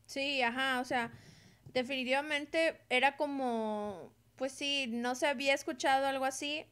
Sí, 0.07 0.43
ajá, 0.43 0.81
o 0.81 0.85
sea, 0.85 1.11
definitivamente 1.73 2.81
era 2.89 3.17
como, 3.17 4.13
pues 4.37 4.53
sí, 4.53 4.87
no 4.89 5.15
se 5.15 5.27
había 5.27 5.55
escuchado 5.55 6.07
algo 6.07 6.25
así, 6.25 6.65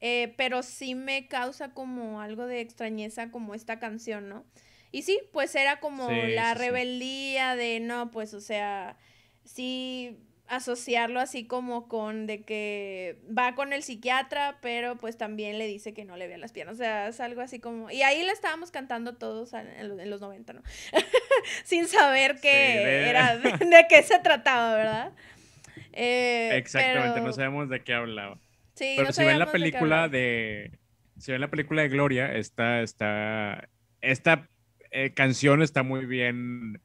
eh, 0.00 0.34
pero 0.36 0.62
sí 0.62 0.94
me 0.94 1.28
causa 1.28 1.74
como 1.74 2.20
algo 2.20 2.46
de 2.46 2.60
extrañeza 2.60 3.30
como 3.30 3.54
esta 3.54 3.78
canción, 3.78 4.28
¿no? 4.28 4.44
Y 4.90 5.02
sí, 5.02 5.20
pues 5.32 5.54
era 5.54 5.80
como 5.80 6.10
la 6.10 6.54
rebeldía 6.54 7.56
de, 7.56 7.80
no, 7.80 8.10
pues, 8.10 8.34
o 8.34 8.40
sea, 8.40 8.98
sí 9.44 10.18
asociarlo 10.52 11.18
así 11.18 11.46
como 11.46 11.88
con 11.88 12.26
de 12.26 12.42
que 12.42 13.16
va 13.26 13.54
con 13.54 13.72
el 13.72 13.82
psiquiatra, 13.82 14.58
pero 14.60 14.96
pues 14.96 15.16
también 15.16 15.56
le 15.56 15.66
dice 15.66 15.94
que 15.94 16.04
no 16.04 16.18
le 16.18 16.28
vea 16.28 16.36
las 16.36 16.52
piernas. 16.52 16.74
O 16.74 16.76
sea, 16.76 17.08
es 17.08 17.20
algo 17.20 17.40
así 17.40 17.58
como... 17.58 17.90
Y 17.90 18.02
ahí 18.02 18.22
le 18.22 18.32
estábamos 18.32 18.70
cantando 18.70 19.14
todos 19.14 19.54
en 19.54 20.10
los 20.10 20.20
90, 20.20 20.52
¿no? 20.52 20.62
Sin 21.64 21.88
saber 21.88 22.38
que 22.42 23.08
era 23.08 23.38
de, 23.38 23.86
qué 23.88 24.02
se 24.02 24.18
trataba, 24.18 24.76
¿verdad? 24.76 25.12
Eh, 25.94 26.50
Exactamente, 26.52 27.22
no 27.22 27.32
sabemos 27.32 27.70
de 27.70 27.82
qué 27.82 27.94
hablaba. 27.94 28.38
Sí, 28.74 28.92
pero 28.98 29.10
si 29.10 29.24
ven 29.24 29.38
la 29.38 29.50
película 29.50 30.08
de, 30.08 30.70
Si 31.16 31.32
ven 31.32 31.40
la 31.40 31.48
película 31.48 31.80
de 31.80 31.88
Gloria, 31.88 32.30
esta, 32.34 32.82
esta, 32.82 33.70
esta 34.02 34.50
eh, 34.90 35.14
canción 35.14 35.62
está 35.62 35.82
muy 35.82 36.04
bien 36.04 36.78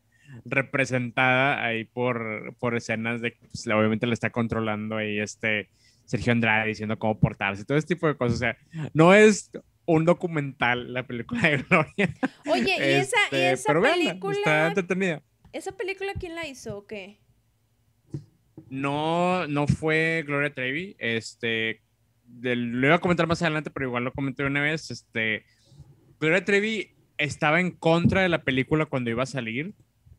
representada 0.46 1.64
ahí 1.64 1.86
por, 1.86 2.56
por 2.60 2.76
escenas 2.76 3.22
de 3.22 3.34
que 3.34 3.48
pues, 3.48 3.68
obviamente 3.68 4.08
le 4.08 4.14
está 4.14 4.30
controlando 4.30 4.98
ahí 4.98 5.20
este 5.20 5.70
Sergio 6.06 6.32
Andrade 6.32 6.68
diciendo 6.68 6.98
cómo 6.98 7.20
portarse, 7.20 7.66
todo 7.66 7.78
ese 7.78 7.88
tipo 7.88 8.08
de 8.08 8.16
cosas. 8.16 8.36
O 8.36 8.40
sea, 8.40 8.58
no 8.94 9.14
es 9.14 9.52
un 9.86 10.06
documental 10.06 10.94
la 10.94 11.08
película 11.08 11.42
de 11.42 11.58
Gloria. 11.58 12.14
Oye, 12.50 12.76
¿y 12.78 13.02
esa, 13.02 13.18
¿y 13.32 13.36
este, 13.36 13.52
esa 13.52 13.82
película? 13.82 14.38
está 14.38 14.68
entretenida. 14.68 15.24
¿Esa 15.54 15.72
película 15.72 16.14
quién 16.20 16.36
la 16.36 16.46
hizo 16.48 16.78
o 16.78 16.88
qué? 16.88 17.20
No, 18.70 19.48
no 19.48 19.68
fue 19.68 20.24
Gloria 20.26 20.54
Trevi. 20.54 20.96
Este, 21.00 21.82
lo 22.42 22.88
iba 22.88 22.96
a 22.96 23.00
comentar 23.00 23.28
más 23.28 23.42
adelante, 23.42 23.72
pero 23.72 23.88
igual 23.88 24.04
lo 24.04 24.14
comenté 24.14 24.44
una 24.44 24.62
vez. 24.62 24.92
Este, 24.92 25.46
Gloria 26.20 26.44
Trevi 26.44 26.92
estaba 27.18 27.60
en 27.60 27.72
contra 27.72 28.22
de 28.22 28.30
la 28.30 28.44
película 28.44 28.86
cuando 28.86 29.10
iba 29.10 29.24
a 29.24 29.28
salir. 29.28 29.74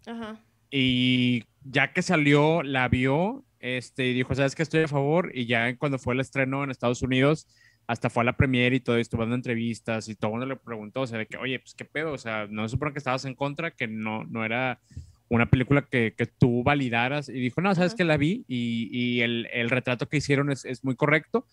Ajá. 0.09 0.41
Y 0.71 1.45
ya 1.65 1.93
que 1.93 2.03
salió, 2.03 2.63
la 2.63 2.89
vio, 2.89 3.45
este, 3.61 4.07
y 4.09 4.15
dijo, 4.15 4.35
¿sabes 4.35 4.55
que 4.55 4.63
estoy 4.63 4.83
a 4.83 4.89
favor? 4.89 5.31
Y 5.35 5.47
ya 5.47 5.77
cuando 5.77 5.99
fue 5.99 6.15
el 6.15 6.21
estreno 6.21 6.65
en 6.65 6.71
Estados 6.71 7.03
Unidos, 7.03 7.47
hasta 7.87 8.11
fue 8.11 8.23
a 8.23 8.25
la 8.25 8.37
premiere 8.37 8.77
y 8.77 8.81
todo, 8.81 8.97
estuvo 8.97 9.23
dando 9.23 9.37
entrevistas 9.37 10.09
y 10.09 10.15
todo 10.15 10.31
el 10.31 10.33
mundo 10.33 10.47
le 10.47 10.57
preguntó, 10.57 11.03
o 11.03 11.07
sea, 11.07 11.19
de 11.19 11.27
que, 11.27 11.37
oye, 11.37 11.59
pues 11.59 11.75
qué 11.75 11.85
pedo, 11.85 12.13
o 12.13 12.19
sea, 12.19 12.47
no 12.49 12.67
se 12.69 12.73
supone 12.73 12.93
que 12.93 12.99
estabas 12.99 13.25
en 13.25 13.35
contra, 13.35 13.71
que 13.71 13.87
no, 13.87 14.25
no 14.25 14.45
era 14.45 14.81
una 15.29 15.47
película 15.47 15.83
que, 15.83 16.15
que 16.17 16.27
tú 16.27 16.63
validaras. 16.63 17.29
Y 17.29 17.35
dijo, 17.35 17.61
no, 17.61 17.75
sabes 17.75 17.95
que 17.95 18.05
la 18.05 18.17
vi 18.17 18.45
y, 18.49 18.89
y 18.93 19.21
el, 19.23 19.49
el, 19.53 19.71
retrato 19.71 20.09
que 20.09 20.19
hicieron 20.19 20.51
es, 20.51 20.65
es 20.65 20.85
muy 20.85 20.97
correcto, 20.97 21.47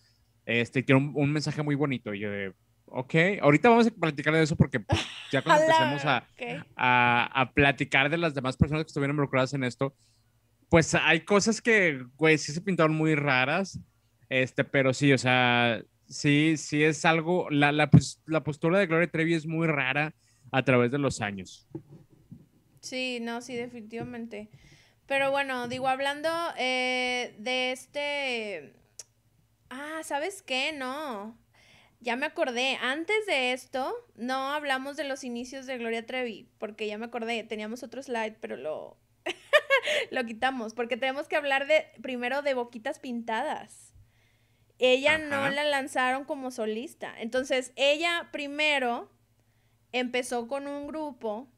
este, 0.46 0.82
tiene 0.82 1.00
un, 1.00 1.12
un, 1.14 1.32
mensaje 1.32 1.62
muy 1.62 1.74
bonito. 1.74 2.14
Y 2.14 2.20
yo 2.20 2.30
de, 2.30 2.52
Ok, 2.86 3.14
ahorita 3.42 3.68
vamos 3.68 3.86
a 3.86 3.90
platicar 3.90 4.32
de 4.34 4.42
eso 4.42 4.56
porque 4.56 4.84
ya 5.32 5.42
cuando 5.42 5.62
empecemos 5.64 6.04
a, 6.04 6.26
a, 6.76 7.40
a, 7.40 7.52
platicar 7.52 8.08
de 8.10 8.16
las 8.16 8.34
demás 8.34 8.56
personas 8.56 8.84
que 8.84 8.88
estuvieron 8.88 9.14
involucradas 9.14 9.52
en 9.54 9.64
esto, 9.64 9.94
pues 10.68 10.94
hay 10.94 11.20
cosas 11.20 11.60
que, 11.60 12.04
güey, 12.16 12.38
sí 12.38 12.52
se 12.52 12.60
pintaron 12.60 12.94
muy 12.94 13.14
raras, 13.14 13.80
este, 14.28 14.64
pero 14.64 14.94
sí, 14.94 15.12
o 15.12 15.18
sea, 15.18 15.82
sí, 16.08 16.56
sí 16.56 16.82
es 16.82 17.04
algo, 17.04 17.48
la, 17.50 17.72
la, 17.72 17.90
pues, 17.90 18.22
la 18.26 18.42
postura 18.42 18.78
de 18.78 18.86
Gloria 18.86 19.10
Trevi 19.10 19.34
es 19.34 19.46
muy 19.46 19.66
rara 19.66 20.14
a 20.52 20.64
través 20.64 20.90
de 20.90 20.98
los 20.98 21.20
años. 21.20 21.68
Sí, 22.80 23.18
no, 23.20 23.42
sí, 23.42 23.56
definitivamente. 23.56 24.48
Pero 25.06 25.30
bueno, 25.30 25.68
digo, 25.68 25.88
hablando 25.88 26.28
eh, 26.58 27.34
de 27.38 27.72
este... 27.72 28.74
Ah, 29.70 30.00
¿sabes 30.04 30.42
qué? 30.42 30.72
No. 30.72 31.36
Ya 32.00 32.16
me 32.16 32.26
acordé, 32.26 32.76
antes 32.80 33.26
de 33.26 33.52
esto 33.52 33.94
no 34.16 34.52
hablamos 34.52 34.96
de 34.96 35.04
los 35.04 35.24
inicios 35.24 35.66
de 35.66 35.78
Gloria 35.78 36.04
Trevi, 36.04 36.48
porque 36.58 36.86
ya 36.86 36.98
me 36.98 37.06
acordé, 37.06 37.42
teníamos 37.44 37.82
otro 37.82 38.02
slide, 38.02 38.36
pero 38.40 38.56
lo, 38.56 38.98
lo 40.10 40.24
quitamos, 40.24 40.74
porque 40.74 40.96
tenemos 40.96 41.26
que 41.26 41.36
hablar 41.36 41.66
de 41.66 41.86
primero 42.02 42.42
de 42.42 42.54
Boquitas 42.54 42.98
Pintadas. 42.98 43.92
Ella 44.78 45.16
no 45.16 45.48
la 45.48 45.64
lanzaron 45.64 46.24
como 46.24 46.50
solista, 46.50 47.14
entonces 47.18 47.72
ella 47.76 48.28
primero 48.30 49.10
empezó 49.92 50.48
con 50.48 50.66
un 50.66 50.86
grupo 50.86 51.50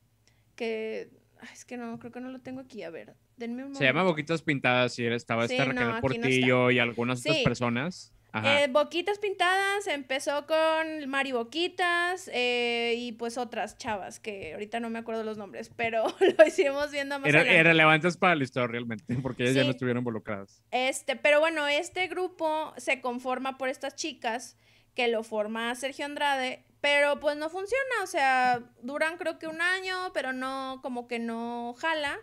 que, 0.54 1.10
es 1.52 1.64
que 1.64 1.76
no, 1.76 1.98
creo 1.98 2.12
que 2.12 2.20
no 2.20 2.28
lo 2.28 2.40
tengo 2.40 2.60
aquí, 2.60 2.84
a 2.84 2.90
ver, 2.90 3.16
denme 3.36 3.64
un 3.64 3.74
Se 3.74 3.84
llama 3.84 4.04
Boquitas 4.04 4.42
Pintadas 4.42 4.98
y 5.00 5.06
estaba 5.06 5.46
esta 5.46 5.64
Raquel 5.64 6.00
Portillo 6.00 6.70
y 6.70 6.78
algunas 6.78 7.20
otras 7.20 7.38
personas. 7.38 8.12
Eh, 8.34 8.68
Boquitas 8.70 9.18
Pintadas 9.18 9.86
empezó 9.86 10.46
con 10.46 11.08
Mari 11.08 11.32
Boquitas 11.32 12.30
eh, 12.32 12.94
y 12.96 13.12
pues 13.12 13.38
otras 13.38 13.78
chavas 13.78 14.20
que 14.20 14.52
ahorita 14.52 14.80
no 14.80 14.90
me 14.90 14.98
acuerdo 14.98 15.24
los 15.24 15.38
nombres, 15.38 15.70
pero 15.74 16.04
lo 16.38 16.46
hicimos 16.46 16.90
viendo 16.90 17.18
más 17.18 17.28
Era, 17.28 17.52
Irrelevantes 17.52 18.16
para 18.16 18.34
la 18.34 18.44
historia 18.44 18.68
realmente, 18.68 19.16
porque 19.22 19.44
ellas 19.44 19.54
ya 19.54 19.64
no 19.64 19.70
estuvieron 19.70 20.00
involucradas. 20.00 20.62
Este, 20.70 21.16
pero 21.16 21.40
bueno, 21.40 21.66
este 21.66 22.06
grupo 22.08 22.74
se 22.76 23.00
conforma 23.00 23.56
por 23.56 23.68
estas 23.68 23.94
chicas 23.94 24.56
que 24.94 25.08
lo 25.08 25.22
forma 25.22 25.74
Sergio 25.74 26.04
Andrade, 26.04 26.64
pero 26.80 27.20
pues 27.20 27.36
no 27.36 27.48
funciona, 27.48 28.02
o 28.02 28.06
sea, 28.06 28.62
duran 28.82 29.16
creo 29.16 29.38
que 29.38 29.46
un 29.46 29.60
año, 29.60 30.12
pero 30.12 30.32
no, 30.32 30.80
como 30.82 31.08
que 31.08 31.18
no 31.18 31.74
jala. 31.78 32.18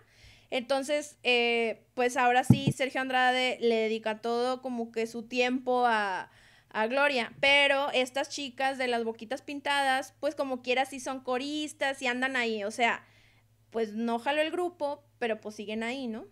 Entonces, 0.51 1.17
eh, 1.23 1.85
pues 1.93 2.17
ahora 2.17 2.43
sí, 2.43 2.71
Sergio 2.71 3.01
Andrade 3.01 3.57
le 3.61 3.75
dedica 3.75 4.21
todo 4.21 4.61
como 4.61 4.91
que 4.91 5.07
su 5.07 5.23
tiempo 5.23 5.85
a, 5.85 6.31
Gloria. 6.89 7.31
Pero 7.39 7.89
estas 7.91 8.27
chicas 8.27 8.77
de 8.77 8.89
las 8.89 9.05
boquitas 9.05 9.41
pintadas, 9.41 10.13
pues 10.19 10.35
como 10.35 10.61
quiera 10.61 10.83
sí 10.83 10.99
son 10.99 11.21
coristas 11.21 12.01
y 12.01 12.07
andan 12.07 12.35
ahí. 12.35 12.65
O 12.65 12.71
sea, 12.71 13.05
pues 13.69 13.93
no 13.93 14.19
jaló 14.19 14.41
el 14.41 14.51
grupo, 14.51 15.01
pero 15.17 15.39
pues 15.39 15.55
siguen 15.55 15.83
ahí, 15.83 16.07
¿no? 16.07 16.27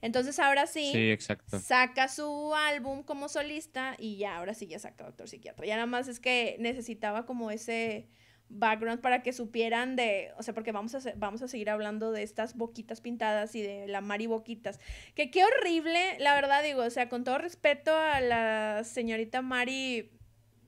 Entonces 0.00 0.40
ahora 0.40 0.66
sí, 0.66 0.90
sí 0.90 1.10
exacto. 1.12 1.60
saca 1.60 2.08
su 2.08 2.54
álbum 2.56 3.04
como 3.04 3.28
solista 3.28 3.94
y 3.96 4.16
ya, 4.16 4.36
ahora 4.36 4.52
sí 4.52 4.66
ya 4.66 4.80
saca 4.80 5.04
Doctor 5.04 5.28
Psiquiatra. 5.28 5.64
Ya 5.64 5.76
nada 5.76 5.86
más 5.86 6.08
es 6.08 6.18
que 6.18 6.56
necesitaba 6.58 7.24
como 7.24 7.52
ese 7.52 8.08
background 8.54 9.00
para 9.00 9.22
que 9.22 9.32
supieran 9.32 9.96
de, 9.96 10.30
o 10.38 10.42
sea, 10.42 10.54
porque 10.54 10.72
vamos 10.72 10.94
a, 10.94 11.00
vamos 11.16 11.42
a 11.42 11.48
seguir 11.48 11.70
hablando 11.70 12.12
de 12.12 12.22
estas 12.22 12.56
boquitas 12.56 13.00
pintadas 13.00 13.54
y 13.54 13.62
de 13.62 13.88
la 13.88 14.00
Mari 14.00 14.26
Boquitas. 14.26 14.80
Que 15.14 15.30
qué 15.30 15.44
horrible, 15.44 16.18
la 16.20 16.34
verdad 16.34 16.62
digo, 16.62 16.82
o 16.82 16.90
sea, 16.90 17.08
con 17.08 17.24
todo 17.24 17.38
respeto 17.38 17.94
a 17.94 18.20
la 18.20 18.82
señorita 18.84 19.42
Mari 19.42 20.10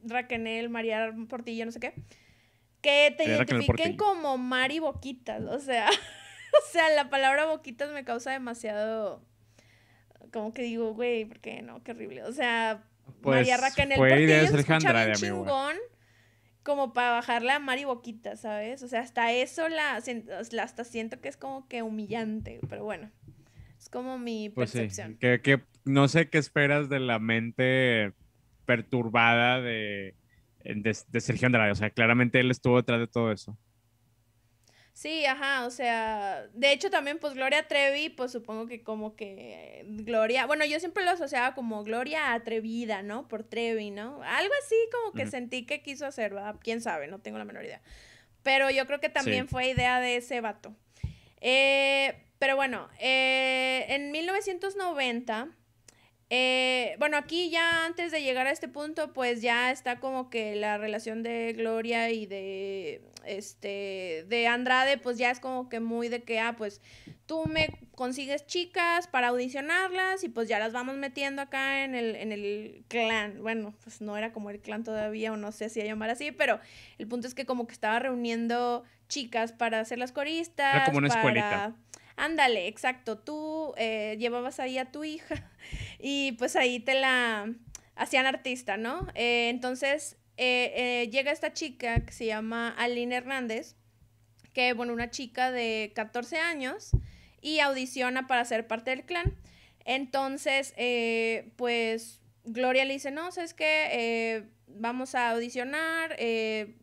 Raquenel, 0.03 0.69
María 0.69 1.15
Portillo, 1.29 1.65
no 1.65 1.73
sé 1.73 1.81
qué, 1.81 1.95
que 2.81 3.15
te 3.17 3.25
identifiquen 3.25 3.97
como 3.97 4.37
Mari 4.37 4.81
Boquitas, 4.81 5.43
o 5.45 5.61
sea, 5.61 5.89
o 5.91 6.73
sea, 6.73 6.91
la 6.91 7.09
palabra 7.09 7.47
boquitas 7.47 7.91
me 7.93 8.05
causa 8.05 8.33
demasiado, 8.33 9.23
como 10.33 10.53
que 10.53 10.63
digo, 10.63 10.93
güey, 10.93 11.25
¿por 11.25 11.39
qué 11.39 11.63
no? 11.63 11.83
Qué 11.83 11.93
horrible, 11.93 12.25
o 12.25 12.33
sea... 12.33 12.83
Pues 13.23 13.39
María 13.39 13.57
Raquenel 13.57 13.99
Portillo 13.99 14.35
es 14.35 15.21
chingón, 15.21 15.77
como 16.67 16.93
para 16.93 17.13
bajarle 17.13 17.53
a 17.53 17.61
Mari 17.61 17.85
Boquita, 17.85 18.35
¿sabes? 18.35 18.83
O 18.83 18.89
sea, 18.89 19.01
hasta 19.01 19.33
eso 19.33 19.69
la, 19.69 19.95
hasta 19.95 20.83
siento 20.83 21.21
que 21.21 21.29
es 21.29 21.37
como 21.37 21.69
que 21.69 21.83
humillante, 21.83 22.59
pero 22.69 22.83
bueno, 22.83 23.09
es 23.79 23.89
como 23.89 24.19
mi 24.19 24.51
pues 24.51 24.73
percepción. 24.73 25.17
que, 25.17 25.63
no 25.85 26.09
sé 26.09 26.29
qué 26.29 26.39
esperas 26.39 26.89
de 26.89 26.99
la 26.99 27.21
mente 27.21 28.15
perturbada 28.65 29.61
de, 29.61 30.17
de, 30.65 30.97
de 31.09 31.21
Sergio 31.21 31.47
Andrade, 31.47 31.71
o 31.71 31.77
sea, 31.77 31.91
claramente 31.91 32.41
él 32.41 32.51
estuvo 32.51 32.79
detrás 32.79 32.99
de 32.99 33.07
todo 33.07 33.31
eso. 33.31 33.57
Sí, 34.97 35.27
ajá, 35.27 35.67
o 35.67 35.71
sea, 35.71 36.49
de 36.55 36.73
hecho 36.73 36.89
también 36.89 37.19
pues 37.19 37.35
Gloria 37.35 37.69
Trevi, 37.69 38.09
pues 38.09 38.33
supongo 38.33 38.67
que 38.67 38.83
como 38.83 39.15
que 39.15 39.85
Gloria, 39.89 40.47
bueno, 40.47 40.65
yo 40.65 40.81
siempre 40.81 41.05
lo 41.05 41.11
asociaba 41.11 41.55
como 41.55 41.85
Gloria 41.85 42.33
atrevida, 42.33 43.03
¿no? 43.03 43.29
Por 43.29 43.45
Trevi, 43.45 43.91
¿no? 43.91 44.23
Algo 44.23 44.55
así 44.65 44.75
como 44.91 45.13
que 45.13 45.27
sentí 45.27 45.67
que 45.67 45.83
quiso 45.83 46.07
hacer, 46.07 46.33
¿verdad? 46.33 46.57
Quién 46.63 46.81
sabe, 46.81 47.09
no 47.09 47.19
tengo 47.19 47.37
la 47.37 47.45
menor 47.45 47.67
idea. 47.67 47.83
Pero 48.43 48.71
yo 48.71 48.87
creo 48.87 48.99
que 48.99 49.11
también 49.11 49.49
fue 49.49 49.69
idea 49.69 50.01
de 50.01 50.17
ese 50.17 50.41
vato. 50.41 50.75
Eh, 51.43 52.25
pero 52.39 52.57
bueno, 52.57 52.89
eh, 52.99 53.85
en 53.91 54.11
1990 54.13 55.49
eh, 56.29 56.97
bueno, 56.99 57.17
aquí 57.17 57.51
ya 57.51 57.85
antes 57.85 58.11
de 58.11 58.23
llegar 58.23 58.49
a 58.49 58.51
este 58.51 58.67
punto, 58.67 59.13
pues 59.13 59.43
ya 59.43 59.71
está 59.71 60.01
como 60.01 60.29
que 60.29 60.57
la 60.57 60.77
relación 60.77 61.23
de 61.23 61.53
Gloria 61.53 62.11
y 62.11 62.27
de 62.27 63.03
este 63.25 64.25
de 64.29 64.47
Andrade, 64.49 64.99
pues 64.99 65.19
ya 65.19 65.31
es 65.31 65.39
como 65.39 65.69
que 65.69 65.79
muy 65.79 66.09
de 66.09 66.25
que, 66.25 66.41
ah, 66.41 66.57
pues 66.57 66.81
tú 67.27 67.45
me 67.47 67.79
consigues 67.95 68.45
chicas 68.47 69.07
para 69.07 69.29
audicionarlas 69.29 70.25
y 70.25 70.29
pues 70.29 70.49
ya 70.49 70.59
las 70.59 70.73
vamos 70.73 70.97
metiendo 70.97 71.43
acá 71.43 71.85
en 71.85 71.95
el, 71.95 72.17
en 72.17 72.33
el 72.33 72.85
clan. 72.89 73.41
Bueno, 73.43 73.75
pues 73.85 74.01
no 74.01 74.17
era 74.17 74.33
como 74.33 74.51
el 74.51 74.59
clan 74.59 74.83
todavía, 74.83 75.33
o 75.33 75.37
no 75.37 75.53
sé 75.53 75.69
si 75.69 75.81
a 75.81 75.85
llamar 75.85 76.11
así, 76.11 76.33
pero 76.33 76.59
el 76.99 77.07
punto 77.07 77.29
es 77.29 77.35
que 77.35 77.47
como 77.47 77.69
que 77.69 77.73
estaba 77.73 78.01
reuniendo 78.01 78.83
chicas 79.09 79.53
para 79.53 79.79
hacer 79.79 79.99
las 79.99 80.11
coristas. 80.11 80.75
Era 80.75 80.85
como 80.87 80.99
una 80.99 81.09
escuelita 81.09 81.77
ándale, 82.17 82.67
exacto, 82.67 83.19
tú 83.19 83.75
eh, 83.77 84.17
llevabas 84.19 84.59
ahí 84.59 84.79
a 84.79 84.91
tu 84.91 85.05
hija 85.05 85.51
y 85.99 86.33
pues 86.33 86.57
ahí 86.57 86.81
te 86.81 86.95
la 86.95 87.53
hacían 87.95 88.27
artista, 88.27 88.77
¿no? 88.77 89.07
Eh, 89.15 89.49
entonces 89.49 90.17
eh, 90.37 91.09
llega 91.11 91.33
esta 91.33 91.53
chica 91.53 92.05
que 92.05 92.13
se 92.13 92.27
llama 92.27 92.75
Aline 92.77 93.17
Hernández, 93.17 93.77
que 94.53 94.73
bueno, 94.73 94.93
una 94.93 95.11
chica 95.11 95.51
de 95.51 95.93
14 95.95 96.39
años 96.39 96.91
y 97.41 97.61
audiciona 97.61 98.27
para 98.27 98.45
ser 98.45 98.67
parte 98.67 98.91
del 98.91 99.05
clan. 99.05 99.37
Entonces, 99.85 100.75
pues 101.57 102.21
Gloria 102.45 102.85
le 102.85 102.95
dice, 102.95 103.11
no, 103.13 103.31
¿sabes 103.31 103.55
qué? 103.55 104.49
vamos 104.67 105.15
a 105.15 105.31
audicionar, 105.31 106.17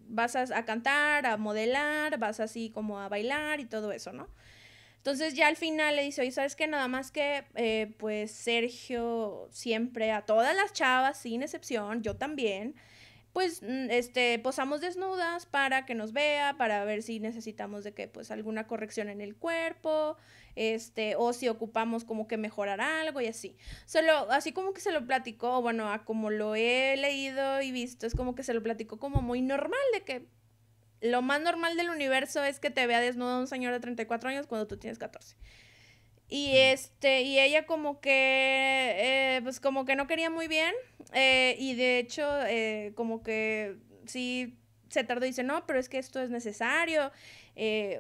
vas 0.07 0.35
a, 0.35 0.43
a, 0.57 0.65
cantar, 0.65 1.25
a 1.25 1.35
modelar, 1.37 2.17
vas 2.17 2.39
así 2.39 2.69
como 2.69 2.99
a 2.99 3.09
bailar 3.09 3.59
y 3.59 3.65
todo 3.65 3.91
eso, 3.91 4.13
¿no? 4.13 4.29
Entonces 5.03 5.33
ya 5.33 5.47
al 5.47 5.57
final 5.57 5.97
le 5.97 6.03
dice, 6.03 6.21
oye, 6.21 6.31
¿sabes 6.31 6.55
qué? 6.55 6.65
Nada 6.65 6.87
más 6.87 7.11
que, 7.11 7.43
eh, 7.55 7.93
pues 7.97 8.31
Sergio 8.31 9.49
siempre, 9.51 10.13
a 10.13 10.21
todas 10.21 10.55
las 10.55 10.71
chavas, 10.71 11.17
sin 11.19 11.43
excepción, 11.43 12.03
yo 12.03 12.15
también, 12.15 12.75
pues, 13.33 13.61
mm, 13.63 13.89
este, 13.89 14.39
posamos 14.39 14.79
desnudas 14.79 15.45
para 15.45 15.85
que 15.85 15.93
nos 15.93 16.13
vea, 16.13 16.55
para 16.57 16.85
ver 16.85 17.03
si 17.03 17.19
necesitamos 17.19 17.83
de 17.83 17.93
que, 17.93 18.07
pues, 18.07 18.31
alguna 18.31 18.65
corrección 18.65 19.09
en 19.09 19.19
el 19.19 19.35
cuerpo, 19.35 20.15
este, 20.55 21.17
o 21.17 21.33
si 21.33 21.49
ocupamos 21.49 22.05
como 22.05 22.25
que 22.25 22.37
mejorar 22.37 22.79
algo 22.79 23.19
y 23.19 23.27
así. 23.27 23.57
Solo, 23.85 24.31
así 24.31 24.53
como 24.53 24.71
que 24.71 24.79
se 24.79 24.93
lo 24.93 25.05
platicó, 25.05 25.61
bueno, 25.61 25.91
a 25.91 26.05
como 26.05 26.29
lo 26.29 26.55
he 26.55 26.95
leído 26.95 27.61
y 27.61 27.73
visto, 27.73 28.07
es 28.07 28.15
como 28.15 28.35
que 28.35 28.43
se 28.43 28.53
lo 28.53 28.63
platicó 28.63 28.99
como 28.99 29.21
muy 29.21 29.41
normal, 29.41 29.81
de 29.93 30.01
que 30.05 30.27
lo 31.03 31.21
más 31.21 31.41
normal 31.41 31.75
del 31.75 31.89
universo 31.89 32.43
es 32.43 32.59
que 32.59 32.69
te 32.69 32.87
vea 32.87 33.01
desnudo 33.01 33.37
un 33.37 33.47
señor 33.47 33.73
de 33.73 33.81
34 33.81 34.29
años 34.29 34.47
cuando 34.47 34.67
tú 34.67 34.77
tienes 34.77 34.97
14. 34.97 35.35
Y 36.29 36.55
este, 36.55 37.23
y 37.23 37.39
ella 37.39 37.65
como 37.65 37.99
que, 37.99 38.95
eh, 38.95 39.41
pues 39.43 39.59
como 39.59 39.83
que 39.83 39.97
no 39.97 40.07
quería 40.07 40.29
muy 40.29 40.47
bien. 40.47 40.73
Eh, 41.13 41.57
y 41.59 41.75
de 41.75 41.99
hecho, 41.99 42.25
eh, 42.47 42.93
como 42.95 43.21
que 43.21 43.75
sí 44.05 44.57
se 44.89 45.03
tardó 45.03 45.25
y 45.25 45.29
dice, 45.29 45.43
no, 45.43 45.65
pero 45.67 45.77
es 45.77 45.89
que 45.89 45.97
esto 45.97 46.21
es 46.21 46.29
necesario. 46.29 47.11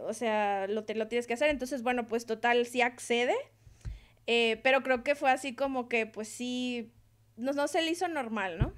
o 0.07 0.13
sea, 0.13 0.67
lo, 0.67 0.85
te, 0.85 0.95
lo 0.95 1.09
tienes 1.09 1.27
que 1.27 1.33
hacer. 1.33 1.49
Entonces, 1.49 1.83
bueno, 1.83 2.07
pues 2.07 2.25
total, 2.25 2.65
sí 2.65 2.81
accede. 2.81 3.35
pero 4.25 4.81
creo 4.81 5.03
que 5.03 5.15
fue 5.15 5.29
así 5.29 5.55
como 5.55 5.89
que, 5.89 6.05
pues 6.05 6.29
sí, 6.29 6.93
no, 7.35 7.51
no 7.51 7.67
se 7.67 7.81
le 7.81 7.91
hizo 7.91 8.07
normal, 8.07 8.57
¿no? 8.57 8.73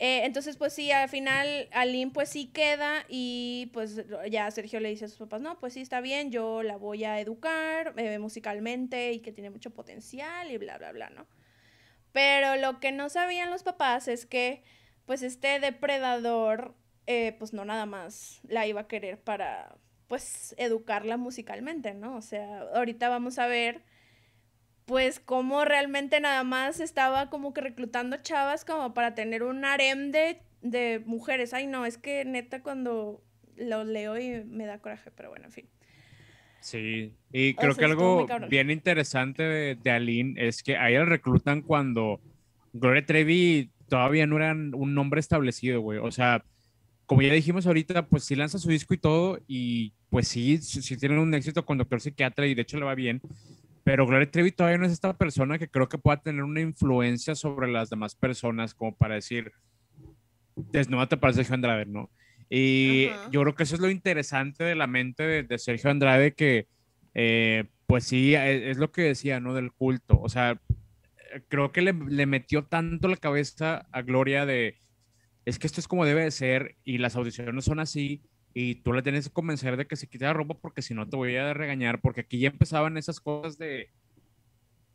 Eh, 0.00 0.24
entonces, 0.24 0.56
pues 0.56 0.72
sí, 0.72 0.92
al 0.92 1.08
final 1.08 1.68
Aline 1.72 2.12
pues 2.12 2.28
sí 2.28 2.46
queda 2.46 3.04
y 3.08 3.70
pues 3.72 4.00
ya 4.30 4.48
Sergio 4.52 4.78
le 4.78 4.90
dice 4.90 5.06
a 5.06 5.08
sus 5.08 5.18
papás, 5.18 5.40
no, 5.40 5.58
pues 5.58 5.72
sí, 5.72 5.80
está 5.80 6.00
bien, 6.00 6.30
yo 6.30 6.62
la 6.62 6.76
voy 6.76 7.02
a 7.02 7.18
educar 7.18 7.94
eh, 7.96 8.18
musicalmente 8.20 9.12
y 9.12 9.18
que 9.20 9.32
tiene 9.32 9.50
mucho 9.50 9.70
potencial 9.70 10.50
y 10.52 10.58
bla, 10.58 10.78
bla, 10.78 10.92
bla, 10.92 11.10
¿no? 11.10 11.26
Pero 12.12 12.56
lo 12.56 12.78
que 12.78 12.92
no 12.92 13.08
sabían 13.08 13.50
los 13.50 13.64
papás 13.64 14.06
es 14.06 14.24
que 14.24 14.62
pues 15.04 15.22
este 15.22 15.58
depredador 15.58 16.74
eh, 17.06 17.34
pues 17.38 17.52
no 17.52 17.64
nada 17.64 17.86
más 17.86 18.40
la 18.44 18.66
iba 18.66 18.82
a 18.82 18.86
querer 18.86 19.20
para 19.20 19.76
pues 20.06 20.54
educarla 20.58 21.16
musicalmente, 21.16 21.94
¿no? 21.94 22.16
O 22.16 22.22
sea, 22.22 22.60
ahorita 22.74 23.08
vamos 23.08 23.38
a 23.38 23.46
ver 23.46 23.82
pues 24.88 25.20
como 25.20 25.66
realmente 25.66 26.18
nada 26.18 26.44
más 26.44 26.80
estaba 26.80 27.28
como 27.28 27.52
que 27.52 27.60
reclutando 27.60 28.16
chavas 28.22 28.64
como 28.64 28.94
para 28.94 29.14
tener 29.14 29.42
un 29.42 29.62
harem 29.66 30.10
de, 30.12 30.40
de 30.62 31.02
mujeres. 31.04 31.52
Ay, 31.52 31.66
no, 31.66 31.84
es 31.84 31.98
que 31.98 32.24
neta 32.24 32.62
cuando 32.62 33.22
lo 33.56 33.84
leo 33.84 34.18
y 34.18 34.44
me 34.46 34.64
da 34.64 34.78
coraje, 34.78 35.10
pero 35.14 35.28
bueno, 35.28 35.44
en 35.44 35.52
fin. 35.52 35.66
Sí, 36.60 37.12
y 37.30 37.52
creo 37.52 37.74
que 37.74 37.84
algo 37.84 38.26
bien 38.48 38.70
interesante 38.70 39.42
de, 39.42 39.74
de, 39.74 39.90
Aline 39.90 40.34
es 40.48 40.62
que 40.62 40.76
a 40.78 40.88
ella 40.88 41.04
reclutan 41.04 41.60
cuando 41.60 42.18
Gloria 42.72 43.04
Trevi 43.04 43.70
todavía 43.90 44.26
no 44.26 44.36
era 44.36 44.52
un 44.52 44.94
nombre 44.94 45.20
establecido, 45.20 45.82
güey. 45.82 45.98
O 45.98 46.10
sea, 46.10 46.42
como 47.04 47.20
ya 47.20 47.32
dijimos 47.34 47.66
ahorita, 47.66 48.06
pues 48.06 48.24
sí 48.24 48.34
lanza 48.34 48.58
su 48.58 48.70
disco 48.70 48.94
y 48.94 48.98
todo, 48.98 49.38
y 49.46 49.92
pues 50.08 50.28
sí, 50.28 50.56
sí 50.58 50.96
tiene 50.96 51.18
un 51.20 51.34
éxito 51.34 51.66
con 51.66 51.76
Doctor 51.76 52.00
Psiquiatra 52.00 52.46
y 52.46 52.54
de 52.54 52.62
hecho 52.62 52.78
le 52.78 52.86
va 52.86 52.94
bien, 52.94 53.20
pero 53.88 54.06
Gloria 54.06 54.30
Trevi 54.30 54.52
todavía 54.52 54.76
no 54.76 54.84
es 54.84 54.92
esta 54.92 55.16
persona 55.16 55.58
que 55.58 55.70
creo 55.70 55.88
que 55.88 55.96
pueda 55.96 56.20
tener 56.20 56.42
una 56.42 56.60
influencia 56.60 57.34
sobre 57.34 57.72
las 57.72 57.88
demás 57.88 58.14
personas, 58.14 58.74
como 58.74 58.94
para 58.94 59.14
decir, 59.14 59.50
desnúdate 60.56 61.16
para 61.16 61.32
Sergio 61.32 61.54
Andrade, 61.54 61.86
¿no? 61.86 62.10
Y 62.50 63.06
yo 63.30 63.40
creo 63.40 63.54
que 63.54 63.62
eso 63.62 63.76
es 63.76 63.80
lo 63.80 63.88
interesante 63.88 64.62
de 64.62 64.74
la 64.74 64.86
mente 64.86 65.42
de, 65.42 65.58
Sergio 65.58 65.88
Andrade, 65.88 66.34
que 66.34 66.66
eh, 67.14 67.64
pues 67.86 68.04
sí, 68.04 68.34
e, 68.34 68.70
es, 68.70 68.76
lo 68.76 68.92
que 68.92 69.00
decía, 69.00 69.40
¿no? 69.40 69.54
Del 69.54 69.72
culto. 69.72 70.20
O 70.20 70.28
sea, 70.28 70.60
creo 71.48 71.72
que 71.72 71.80
le, 71.80 71.94
le, 71.94 72.26
metió 72.26 72.66
tanto 72.66 73.08
la 73.08 73.16
cabeza 73.16 73.86
a 73.90 74.02
Gloria 74.02 74.44
de, 74.44 74.76
es 75.46 75.58
que 75.58 75.66
esto 75.66 75.80
es 75.80 75.88
como 75.88 76.04
debe 76.04 76.24
de 76.24 76.30
ser 76.30 76.76
y 76.84 76.98
las 76.98 77.16
audiciones 77.16 77.64
son 77.64 77.80
así 77.80 78.20
y 78.60 78.74
tú 78.74 78.92
le 78.92 79.02
tienes 79.02 79.28
que 79.28 79.32
convencer 79.32 79.76
de 79.76 79.86
que 79.86 79.94
se 79.94 80.08
quite 80.08 80.24
la 80.24 80.32
ropa 80.32 80.54
porque 80.54 80.82
si 80.82 80.92
no 80.92 81.08
te 81.08 81.14
voy 81.14 81.36
a 81.36 81.54
regañar, 81.54 82.00
porque 82.00 82.22
aquí 82.22 82.40
ya 82.40 82.48
empezaban 82.48 82.96
esas 82.96 83.20
cosas 83.20 83.56
de, 83.56 83.88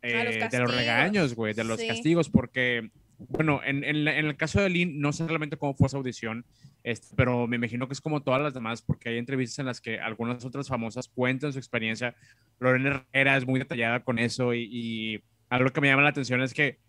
eh, 0.02 0.48
de 0.50 0.58
los 0.58 0.74
regaños, 0.74 1.34
güey, 1.34 1.54
de 1.54 1.64
los 1.64 1.82
castigos, 1.82 2.28
porque, 2.28 2.90
bueno, 3.16 3.62
en, 3.64 3.82
en, 3.82 4.06
en, 4.06 4.26
el 4.26 4.36
caso 4.36 4.60
de 4.60 4.68
Lynn, 4.68 5.00
no 5.00 5.14
sé 5.14 5.26
realmente 5.26 5.56
cómo 5.56 5.72
fue 5.72 5.86
esa 5.86 5.96
audición, 5.96 6.44
este, 6.82 7.16
pero 7.16 7.46
me 7.46 7.56
imagino 7.56 7.88
que 7.88 7.94
es 7.94 8.02
como 8.02 8.22
todas 8.22 8.42
las 8.42 8.52
demás, 8.52 8.82
porque 8.82 9.08
hay 9.08 9.16
entrevistas 9.16 9.60
en 9.60 9.64
las 9.64 9.80
que 9.80 9.98
algunas 9.98 10.44
otras 10.44 10.68
famosas 10.68 11.08
cuentan 11.08 11.54
su 11.54 11.58
experiencia. 11.58 12.14
Lorena 12.58 13.06
Herrera 13.14 13.38
es 13.38 13.46
muy 13.46 13.60
detallada 13.60 14.04
con 14.04 14.18
eso 14.18 14.52
y, 14.52 14.68
y 14.70 15.24
algo 15.48 15.70
que 15.70 15.80
me 15.80 15.88
llama 15.88 16.02
la 16.02 16.10
atención 16.10 16.42
es 16.42 16.52
que 16.52 16.80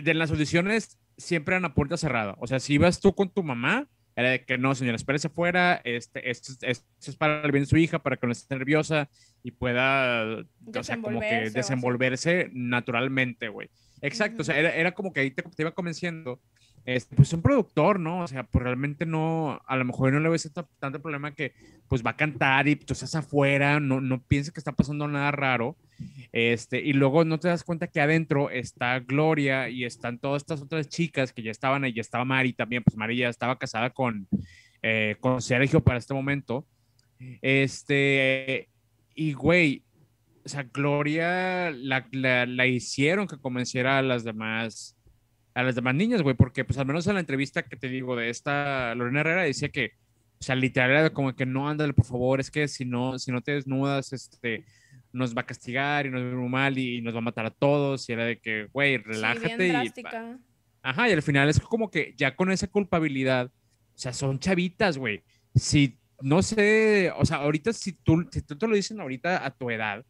de 0.00 0.14
las 0.14 0.30
audiciones 0.30 1.00
siempre 1.16 1.56
eran 1.56 1.64
a 1.64 1.74
puerta 1.74 1.96
cerrada. 1.96 2.36
O 2.38 2.46
sea, 2.46 2.60
si 2.60 2.74
ibas 2.74 3.00
tú 3.00 3.12
con 3.12 3.28
tu 3.28 3.42
mamá, 3.42 3.88
era 4.18 4.30
de 4.30 4.44
que 4.44 4.58
no, 4.58 4.74
señora, 4.74 4.96
espérese 4.96 5.28
fuera, 5.28 5.80
este, 5.84 6.28
esto, 6.28 6.52
es 6.60 7.16
para 7.16 7.40
el 7.42 7.52
bien 7.52 7.62
de 7.62 7.68
su 7.68 7.76
hija, 7.76 8.02
para 8.02 8.16
que 8.16 8.26
no 8.26 8.32
esté 8.32 8.52
nerviosa 8.56 9.08
y 9.44 9.52
pueda, 9.52 10.44
o 10.74 10.82
sea, 10.82 11.00
como 11.00 11.20
que 11.20 11.50
desenvolverse 11.50 12.50
naturalmente, 12.52 13.48
güey. 13.48 13.70
Exacto, 14.02 14.42
o 14.42 14.44
sea, 14.44 14.58
era, 14.58 14.74
era, 14.74 14.90
como 14.90 15.12
que 15.12 15.20
ahí 15.20 15.30
te, 15.30 15.42
te 15.42 15.62
iba 15.62 15.70
convenciendo 15.70 16.40
este, 16.88 17.16
pues 17.16 17.30
un 17.34 17.42
productor, 17.42 18.00
¿no? 18.00 18.22
O 18.22 18.26
sea, 18.26 18.44
pues 18.44 18.62
realmente 18.62 19.04
no, 19.04 19.60
a 19.66 19.76
lo 19.76 19.84
mejor 19.84 20.10
no 20.10 20.20
le 20.20 20.30
ves 20.30 20.50
tanto 20.78 21.02
problema 21.02 21.34
que 21.34 21.52
pues 21.86 22.02
va 22.02 22.12
a 22.12 22.16
cantar 22.16 22.66
y 22.66 22.76
tú 22.76 22.94
estás 22.94 23.14
afuera, 23.14 23.78
no, 23.78 24.00
no 24.00 24.22
pienses 24.22 24.54
que 24.54 24.60
está 24.60 24.72
pasando 24.72 25.06
nada 25.06 25.30
raro, 25.30 25.76
este, 26.32 26.80
y 26.80 26.94
luego 26.94 27.26
no 27.26 27.38
te 27.38 27.48
das 27.48 27.62
cuenta 27.62 27.88
que 27.88 28.00
adentro 28.00 28.48
está 28.48 29.00
Gloria 29.00 29.68
y 29.68 29.84
están 29.84 30.18
todas 30.18 30.42
estas 30.42 30.62
otras 30.62 30.88
chicas 30.88 31.30
que 31.30 31.42
ya 31.42 31.50
estaban 31.50 31.84
ahí, 31.84 31.92
ya 31.92 32.00
estaba 32.00 32.24
Mari 32.24 32.54
también, 32.54 32.82
pues 32.82 32.96
Mari 32.96 33.18
ya 33.18 33.28
estaba 33.28 33.58
casada 33.58 33.90
con, 33.90 34.26
eh, 34.80 35.16
con 35.20 35.42
Sergio 35.42 35.84
para 35.84 35.98
este 35.98 36.14
momento, 36.14 36.66
este, 37.42 38.70
y 39.14 39.34
güey, 39.34 39.82
o 40.42 40.48
sea, 40.48 40.62
Gloria 40.62 41.70
la, 41.70 42.08
la, 42.12 42.46
la 42.46 42.66
hicieron 42.66 43.26
que 43.26 43.36
convenciera 43.36 43.98
a 43.98 44.02
las 44.02 44.24
demás 44.24 44.97
a 45.58 45.64
las 45.64 45.74
demás 45.74 45.96
niñas, 45.96 46.22
güey, 46.22 46.36
porque 46.36 46.64
pues 46.64 46.78
al 46.78 46.86
menos 46.86 47.04
en 47.08 47.14
la 47.14 47.20
entrevista 47.20 47.64
que 47.64 47.74
te 47.74 47.88
digo 47.88 48.14
de 48.14 48.30
esta 48.30 48.94
Lorena 48.94 49.20
Herrera 49.20 49.42
decía 49.42 49.70
que, 49.70 49.90
o 50.38 50.44
sea, 50.44 50.54
literal 50.54 50.90
era 50.92 51.10
como 51.10 51.34
que 51.34 51.46
no, 51.46 51.68
ándale, 51.68 51.92
por 51.94 52.04
favor, 52.04 52.38
es 52.38 52.48
que 52.48 52.68
si 52.68 52.84
no, 52.84 53.18
si 53.18 53.32
no 53.32 53.40
te 53.40 53.52
desnudas, 53.54 54.12
este, 54.12 54.64
nos 55.12 55.36
va 55.36 55.40
a 55.40 55.46
castigar 55.46 56.06
y 56.06 56.10
nos 56.10 56.22
va 56.22 56.26
a 56.26 56.30
ver 56.30 56.48
mal 56.48 56.78
y, 56.78 57.02
nos 57.02 57.12
va 57.12 57.18
a 57.18 57.22
matar 57.22 57.46
a 57.46 57.50
todos 57.50 58.08
y 58.08 58.12
era 58.12 58.24
de 58.24 58.38
que, 58.38 58.68
güey, 58.72 58.98
relájate 58.98 59.66
y... 59.66 60.02
Ajá, 60.80 61.08
y 61.08 61.12
al 61.12 61.22
final 61.22 61.48
es 61.48 61.58
como 61.58 61.90
que 61.90 62.14
ya 62.16 62.36
con 62.36 62.52
esa 62.52 62.68
culpabilidad, 62.68 63.46
o 63.46 63.98
sea, 63.98 64.12
son 64.12 64.38
chavitas, 64.38 64.96
güey. 64.96 65.24
Si, 65.56 65.98
no 66.20 66.40
sé, 66.40 67.12
o 67.18 67.26
sea, 67.26 67.38
ahorita 67.38 67.72
si 67.72 67.94
tú, 67.94 68.28
si 68.30 68.42
tú 68.42 68.56
te 68.56 68.68
lo 68.68 68.76
dicen 68.76 69.00
ahorita 69.00 69.44
a 69.44 69.50
tu 69.50 69.70
edad, 69.70 70.06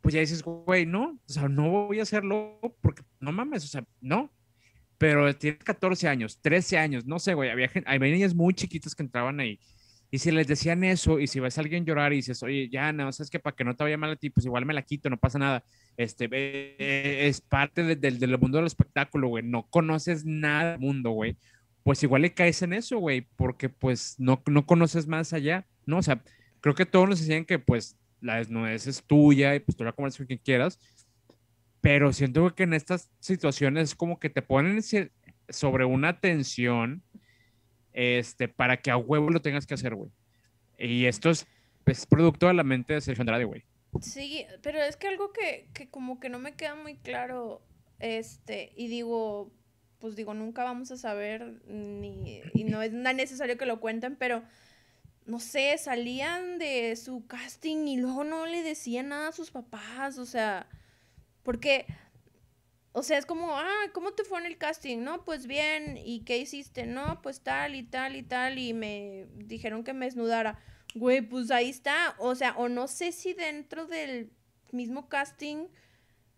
pues 0.00 0.12
ya 0.12 0.20
dices, 0.20 0.42
güey, 0.42 0.86
no, 0.86 1.20
o 1.24 1.32
sea, 1.32 1.48
no 1.48 1.70
voy 1.70 2.00
a 2.00 2.02
hacerlo 2.02 2.58
porque 2.80 3.04
no 3.20 3.30
mames, 3.30 3.62
o 3.62 3.68
sea, 3.68 3.84
no, 4.00 4.32
pero 5.02 5.34
tiene 5.34 5.58
14 5.58 6.06
años, 6.06 6.38
13 6.40 6.78
años, 6.78 7.06
no 7.06 7.18
sé, 7.18 7.34
güey, 7.34 7.50
había, 7.50 7.68
había 7.86 8.12
niñas 8.12 8.36
muy 8.36 8.54
chiquitas 8.54 8.94
que 8.94 9.02
entraban 9.02 9.40
ahí. 9.40 9.58
Y 10.12 10.18
si 10.18 10.30
les 10.30 10.46
decían 10.46 10.84
eso, 10.84 11.18
y 11.18 11.26
si 11.26 11.40
ves 11.40 11.58
a 11.58 11.60
alguien 11.60 11.84
llorar 11.84 12.12
y 12.12 12.16
dices, 12.16 12.40
oye, 12.44 12.68
ya, 12.68 12.92
no, 12.92 13.10
sabes 13.10 13.28
que 13.28 13.40
para 13.40 13.56
que 13.56 13.64
no 13.64 13.74
te 13.74 13.82
vaya 13.82 13.98
mal 13.98 14.12
a 14.12 14.16
ti, 14.16 14.30
pues 14.30 14.46
igual 14.46 14.64
me 14.64 14.74
la 14.74 14.82
quito, 14.82 15.10
no 15.10 15.16
pasa 15.16 15.40
nada. 15.40 15.64
Este, 15.96 17.26
es 17.26 17.40
parte 17.40 17.96
del 17.96 18.38
mundo 18.38 18.58
del 18.58 18.68
espectáculo, 18.68 19.26
güey. 19.26 19.42
No 19.42 19.66
conoces 19.70 20.24
nada 20.24 20.70
del 20.70 20.78
mundo, 20.78 21.10
güey. 21.10 21.36
Pues 21.82 22.00
igual 22.04 22.22
le 22.22 22.32
caes 22.32 22.62
en 22.62 22.72
eso, 22.72 22.98
güey, 22.98 23.26
porque 23.34 23.68
pues 23.68 24.14
no, 24.20 24.40
no 24.46 24.66
conoces 24.66 25.08
más 25.08 25.32
allá, 25.32 25.66
¿no? 25.84 25.98
O 25.98 26.02
sea, 26.02 26.22
creo 26.60 26.76
que 26.76 26.86
todos 26.86 27.08
nos 27.08 27.18
decían 27.18 27.44
que 27.44 27.58
pues 27.58 27.96
la 28.20 28.36
desnudez 28.36 28.86
es 28.86 29.02
tuya 29.02 29.56
y 29.56 29.58
pues 29.58 29.76
tú 29.76 29.82
la 29.82 29.90
comes 29.90 30.16
con 30.16 30.26
quien 30.26 30.38
quieras, 30.38 30.78
pero 31.82 32.12
siento 32.12 32.54
que 32.54 32.62
en 32.62 32.72
estas 32.72 33.10
situaciones 33.18 33.90
es 33.90 33.94
como 33.94 34.18
que 34.18 34.30
te 34.30 34.40
ponen 34.40 34.80
sobre 35.48 35.84
una 35.84 36.20
tensión 36.20 37.02
este, 37.92 38.48
para 38.48 38.78
que 38.78 38.92
a 38.92 38.96
huevo 38.96 39.30
lo 39.30 39.42
tengas 39.42 39.66
que 39.66 39.74
hacer, 39.74 39.96
güey. 39.96 40.10
Y 40.78 41.06
esto 41.06 41.28
es, 41.28 41.46
producto 42.08 42.46
de 42.46 42.54
la 42.54 42.62
mente 42.62 42.94
de 42.94 43.00
Sergio 43.00 43.22
Andrade, 43.22 43.44
güey. 43.44 43.64
Sí, 44.00 44.46
pero 44.62 44.80
es 44.80 44.96
que 44.96 45.08
algo 45.08 45.32
que, 45.32 45.68
que 45.74 45.90
como 45.90 46.20
que 46.20 46.28
no 46.28 46.38
me 46.38 46.54
queda 46.54 46.76
muy 46.76 46.96
claro, 46.96 47.60
este, 47.98 48.72
y 48.76 48.86
digo, 48.86 49.52
pues 49.98 50.14
digo, 50.14 50.34
nunca 50.34 50.62
vamos 50.62 50.92
a 50.92 50.96
saber, 50.96 51.62
ni, 51.66 52.42
y 52.54 52.64
no 52.64 52.80
es 52.80 52.92
necesario 52.92 53.58
que 53.58 53.66
lo 53.66 53.80
cuenten, 53.80 54.14
pero 54.14 54.44
no 55.26 55.40
sé, 55.40 55.76
salían 55.78 56.58
de 56.58 56.94
su 56.94 57.26
casting 57.26 57.88
y 57.88 57.96
luego 57.96 58.22
no 58.22 58.46
le 58.46 58.62
decían 58.62 59.08
nada 59.08 59.28
a 59.28 59.32
sus 59.32 59.50
papás, 59.50 60.18
o 60.18 60.26
sea, 60.26 60.68
porque, 61.42 61.86
o 62.92 63.02
sea, 63.02 63.18
es 63.18 63.26
como, 63.26 63.56
ah, 63.56 63.90
¿cómo 63.92 64.12
te 64.12 64.24
fue 64.24 64.40
en 64.40 64.46
el 64.46 64.58
casting? 64.58 64.98
No, 64.98 65.24
pues 65.24 65.46
bien, 65.46 65.96
¿y 65.96 66.24
qué 66.24 66.38
hiciste? 66.38 66.86
No, 66.86 67.20
pues 67.22 67.40
tal 67.40 67.74
y 67.74 67.82
tal 67.82 68.16
y 68.16 68.22
tal, 68.22 68.58
y 68.58 68.72
me 68.74 69.26
dijeron 69.34 69.84
que 69.84 69.92
me 69.92 70.06
desnudara. 70.06 70.58
Güey, 70.94 71.22
pues 71.22 71.50
ahí 71.50 71.70
está, 71.70 72.14
o 72.18 72.34
sea, 72.34 72.54
o 72.56 72.68
no 72.68 72.86
sé 72.86 73.12
si 73.12 73.32
dentro 73.32 73.86
del 73.86 74.30
mismo 74.72 75.08
casting 75.08 75.68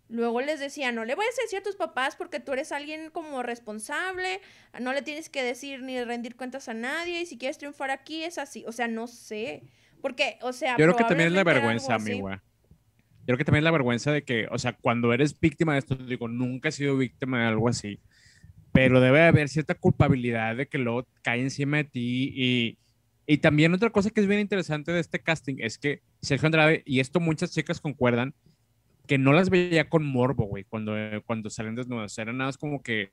luego 0.08 0.40
les 0.42 0.60
decía, 0.60 0.92
no 0.92 1.04
le 1.04 1.14
voy 1.14 1.24
a 1.24 1.42
decir 1.42 1.58
a 1.58 1.62
tus 1.62 1.76
papás 1.76 2.14
porque 2.14 2.38
tú 2.38 2.52
eres 2.52 2.72
alguien 2.72 3.10
como 3.10 3.42
responsable, 3.42 4.40
no 4.78 4.92
le 4.92 5.02
tienes 5.02 5.28
que 5.28 5.42
decir 5.42 5.82
ni 5.82 6.02
rendir 6.04 6.36
cuentas 6.36 6.68
a 6.68 6.74
nadie, 6.74 7.22
y 7.22 7.26
si 7.26 7.38
quieres 7.38 7.58
triunfar 7.58 7.90
aquí 7.90 8.22
es 8.22 8.38
así, 8.38 8.64
o 8.66 8.72
sea, 8.72 8.86
no 8.86 9.06
sé, 9.06 9.64
porque, 10.02 10.38
o 10.42 10.52
sea... 10.52 10.76
Yo 10.76 10.84
creo 10.84 10.96
que 10.96 11.04
también 11.04 11.28
es 11.28 11.34
la 11.34 11.42
vergüenza, 11.42 11.94
amiga 11.94 12.42
creo 13.26 13.38
que 13.38 13.44
también 13.44 13.64
la 13.64 13.70
vergüenza 13.70 14.12
de 14.12 14.22
que, 14.22 14.46
o 14.50 14.58
sea, 14.58 14.74
cuando 14.74 15.12
eres 15.12 15.38
víctima 15.38 15.72
de 15.72 15.80
esto, 15.80 15.94
digo, 15.94 16.28
nunca 16.28 16.68
he 16.68 16.72
sido 16.72 16.96
víctima 16.96 17.40
de 17.40 17.46
algo 17.46 17.68
así, 17.68 18.00
pero 18.72 19.00
debe 19.00 19.22
haber 19.22 19.48
cierta 19.48 19.74
culpabilidad 19.74 20.56
de 20.56 20.66
que 20.66 20.78
luego 20.78 21.06
cae 21.22 21.40
encima 21.40 21.78
de 21.78 21.84
ti 21.84 22.32
y, 22.34 22.78
y 23.26 23.38
también 23.38 23.72
otra 23.72 23.90
cosa 23.90 24.10
que 24.10 24.20
es 24.20 24.26
bien 24.26 24.40
interesante 24.40 24.92
de 24.92 25.00
este 25.00 25.20
casting 25.20 25.56
es 25.58 25.78
que 25.78 26.02
Sergio 26.20 26.46
Andrade, 26.46 26.82
y 26.84 27.00
esto 27.00 27.20
muchas 27.20 27.52
chicas 27.52 27.80
concuerdan, 27.80 28.34
que 29.06 29.18
no 29.18 29.32
las 29.32 29.50
veía 29.50 29.88
con 29.88 30.04
morbo, 30.04 30.44
güey, 30.46 30.64
cuando, 30.64 30.94
cuando 31.26 31.50
salen 31.50 31.74
desnudas, 31.74 32.16
eran 32.18 32.38
nada 32.38 32.48
más 32.48 32.58
como 32.58 32.82
que 32.82 33.10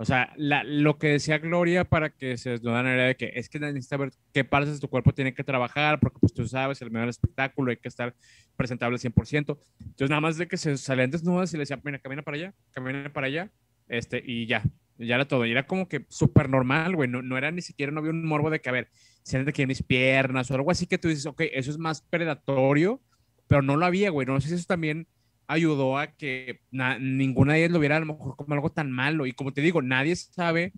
o 0.00 0.04
sea, 0.06 0.32
la, 0.38 0.64
lo 0.64 0.96
que 0.96 1.08
decía 1.08 1.36
Gloria 1.36 1.84
para 1.84 2.08
que 2.08 2.38
se 2.38 2.48
desnudan 2.48 2.86
era 2.86 3.04
de 3.04 3.16
que 3.16 3.32
es 3.34 3.50
que 3.50 3.60
necesitas 3.60 3.98
ver 3.98 4.10
qué 4.32 4.44
partes 4.44 4.72
de 4.72 4.80
tu 4.80 4.88
cuerpo 4.88 5.12
tienen 5.12 5.34
que 5.34 5.44
trabajar, 5.44 6.00
porque 6.00 6.16
pues 6.18 6.32
tú 6.32 6.48
sabes, 6.48 6.80
el 6.80 6.90
medio 6.90 7.02
del 7.02 7.10
espectáculo 7.10 7.70
hay 7.70 7.76
que 7.76 7.88
estar 7.88 8.14
presentable 8.56 8.94
al 8.94 8.98
100%. 8.98 9.58
Entonces, 9.78 10.08
nada 10.08 10.22
más 10.22 10.38
de 10.38 10.48
que 10.48 10.56
se 10.56 10.78
salían 10.78 11.10
desnudas 11.10 11.52
y 11.52 11.58
le 11.58 11.62
decían, 11.64 11.82
mira, 11.84 11.98
camina 11.98 12.22
para 12.22 12.38
allá, 12.38 12.54
camina 12.70 13.12
para 13.12 13.26
allá, 13.26 13.50
este, 13.88 14.22
y 14.24 14.46
ya, 14.46 14.62
ya 14.96 15.16
era 15.16 15.28
todo. 15.28 15.44
Y 15.44 15.50
era 15.50 15.66
como 15.66 15.86
que 15.86 16.06
súper 16.08 16.48
normal, 16.48 16.96
güey, 16.96 17.10
no, 17.10 17.20
no, 17.20 17.36
era 17.36 17.50
ni 17.50 17.60
siquiera, 17.60 17.92
no 17.92 18.00
había 18.00 18.12
un 18.12 18.24
morbo 18.24 18.48
de 18.48 18.62
que, 18.62 18.70
a 18.70 18.72
ver, 18.72 18.88
siéntate 19.22 19.50
aquí 19.50 19.60
en 19.60 19.68
mis 19.68 19.82
piernas 19.82 20.50
o 20.50 20.54
algo 20.54 20.70
así 20.70 20.86
que 20.86 20.96
tú 20.96 21.08
dices, 21.08 21.26
ok, 21.26 21.42
eso 21.52 21.70
es 21.70 21.76
más 21.76 22.00
predatorio, 22.00 23.02
pero 23.48 23.60
no 23.60 23.76
lo 23.76 23.84
había, 23.84 24.08
güey. 24.08 24.26
No 24.26 24.40
sé 24.40 24.48
si 24.48 24.54
eso 24.54 24.64
también 24.66 25.06
ayudó 25.50 25.98
a 25.98 26.06
que 26.06 26.60
ninguna 26.70 27.54
de 27.54 27.58
ellas 27.60 27.72
lo 27.72 27.80
viera 27.80 27.96
a 27.96 28.00
lo 28.00 28.06
mejor 28.06 28.36
como 28.36 28.54
algo 28.54 28.70
tan 28.70 28.90
malo. 28.90 29.26
Y 29.26 29.32
como 29.32 29.52
te 29.52 29.60
digo, 29.60 29.82
nadie 29.82 30.14
sabe 30.14 30.72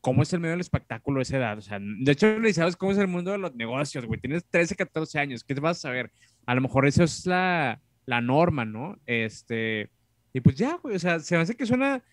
cómo 0.00 0.22
es 0.22 0.32
el 0.32 0.38
medio 0.38 0.52
del 0.52 0.60
espectáculo 0.60 1.18
a 1.18 1.22
esa 1.22 1.38
edad. 1.38 1.58
O 1.58 1.60
sea, 1.60 1.80
de 1.80 2.12
hecho, 2.12 2.38
ni 2.38 2.52
sabes 2.52 2.76
cómo 2.76 2.92
es 2.92 2.98
el 2.98 3.08
mundo 3.08 3.32
de 3.32 3.38
los 3.38 3.54
negocios, 3.56 4.06
güey. 4.06 4.20
Tienes 4.20 4.44
13, 4.48 4.76
14 4.76 5.18
años, 5.18 5.42
¿qué 5.42 5.54
te 5.56 5.60
vas 5.60 5.78
a 5.78 5.80
saber? 5.80 6.12
A 6.46 6.54
lo 6.54 6.60
mejor 6.60 6.86
eso 6.86 7.02
es 7.02 7.26
la, 7.26 7.80
la 8.04 8.20
norma, 8.20 8.64
¿no? 8.64 8.96
Este, 9.06 9.90
y 10.32 10.40
pues 10.40 10.54
ya, 10.54 10.76
güey, 10.76 10.94
o 10.94 10.98
sea, 11.00 11.18
se 11.18 11.34
me 11.34 11.42
hace 11.42 11.56
que 11.56 11.66
suena, 11.66 12.04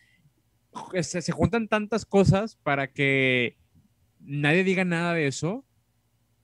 se, 0.99 1.21
se 1.21 1.31
juntan 1.31 1.67
tantas 1.67 2.05
cosas 2.05 2.55
para 2.63 2.91
que 2.91 3.57
nadie 4.19 4.63
diga 4.63 4.83
nada 4.83 5.13
de 5.13 5.27
eso 5.27 5.63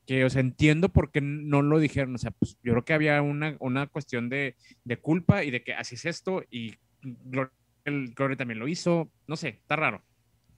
que, 0.10 0.26
o 0.26 0.30
sea, 0.32 0.42
entiendo 0.42 0.90
por 0.90 1.12
qué 1.12 1.22
no 1.22 1.62
lo 1.62 1.78
dijeron. 1.78 2.16
O 2.16 2.18
sea, 2.18 2.32
pues 2.32 2.58
yo 2.64 2.72
creo 2.74 2.84
que 2.84 2.94
había 2.94 3.22
una, 3.22 3.56
una 3.60 3.86
cuestión 3.86 4.28
de, 4.28 4.56
de 4.84 4.98
culpa 4.98 5.44
y 5.44 5.52
de 5.52 5.64
que 5.64 5.76
así 5.76 5.94
es 5.94 6.06
esto 6.06 6.44
y 6.50 6.74
Gloria, 7.04 8.36
también 8.36 8.58
lo 8.58 8.68
hizo. 8.68 9.12
No 9.28 9.36
sé, 9.36 9.50
está 9.50 9.76
raro. 9.76 10.02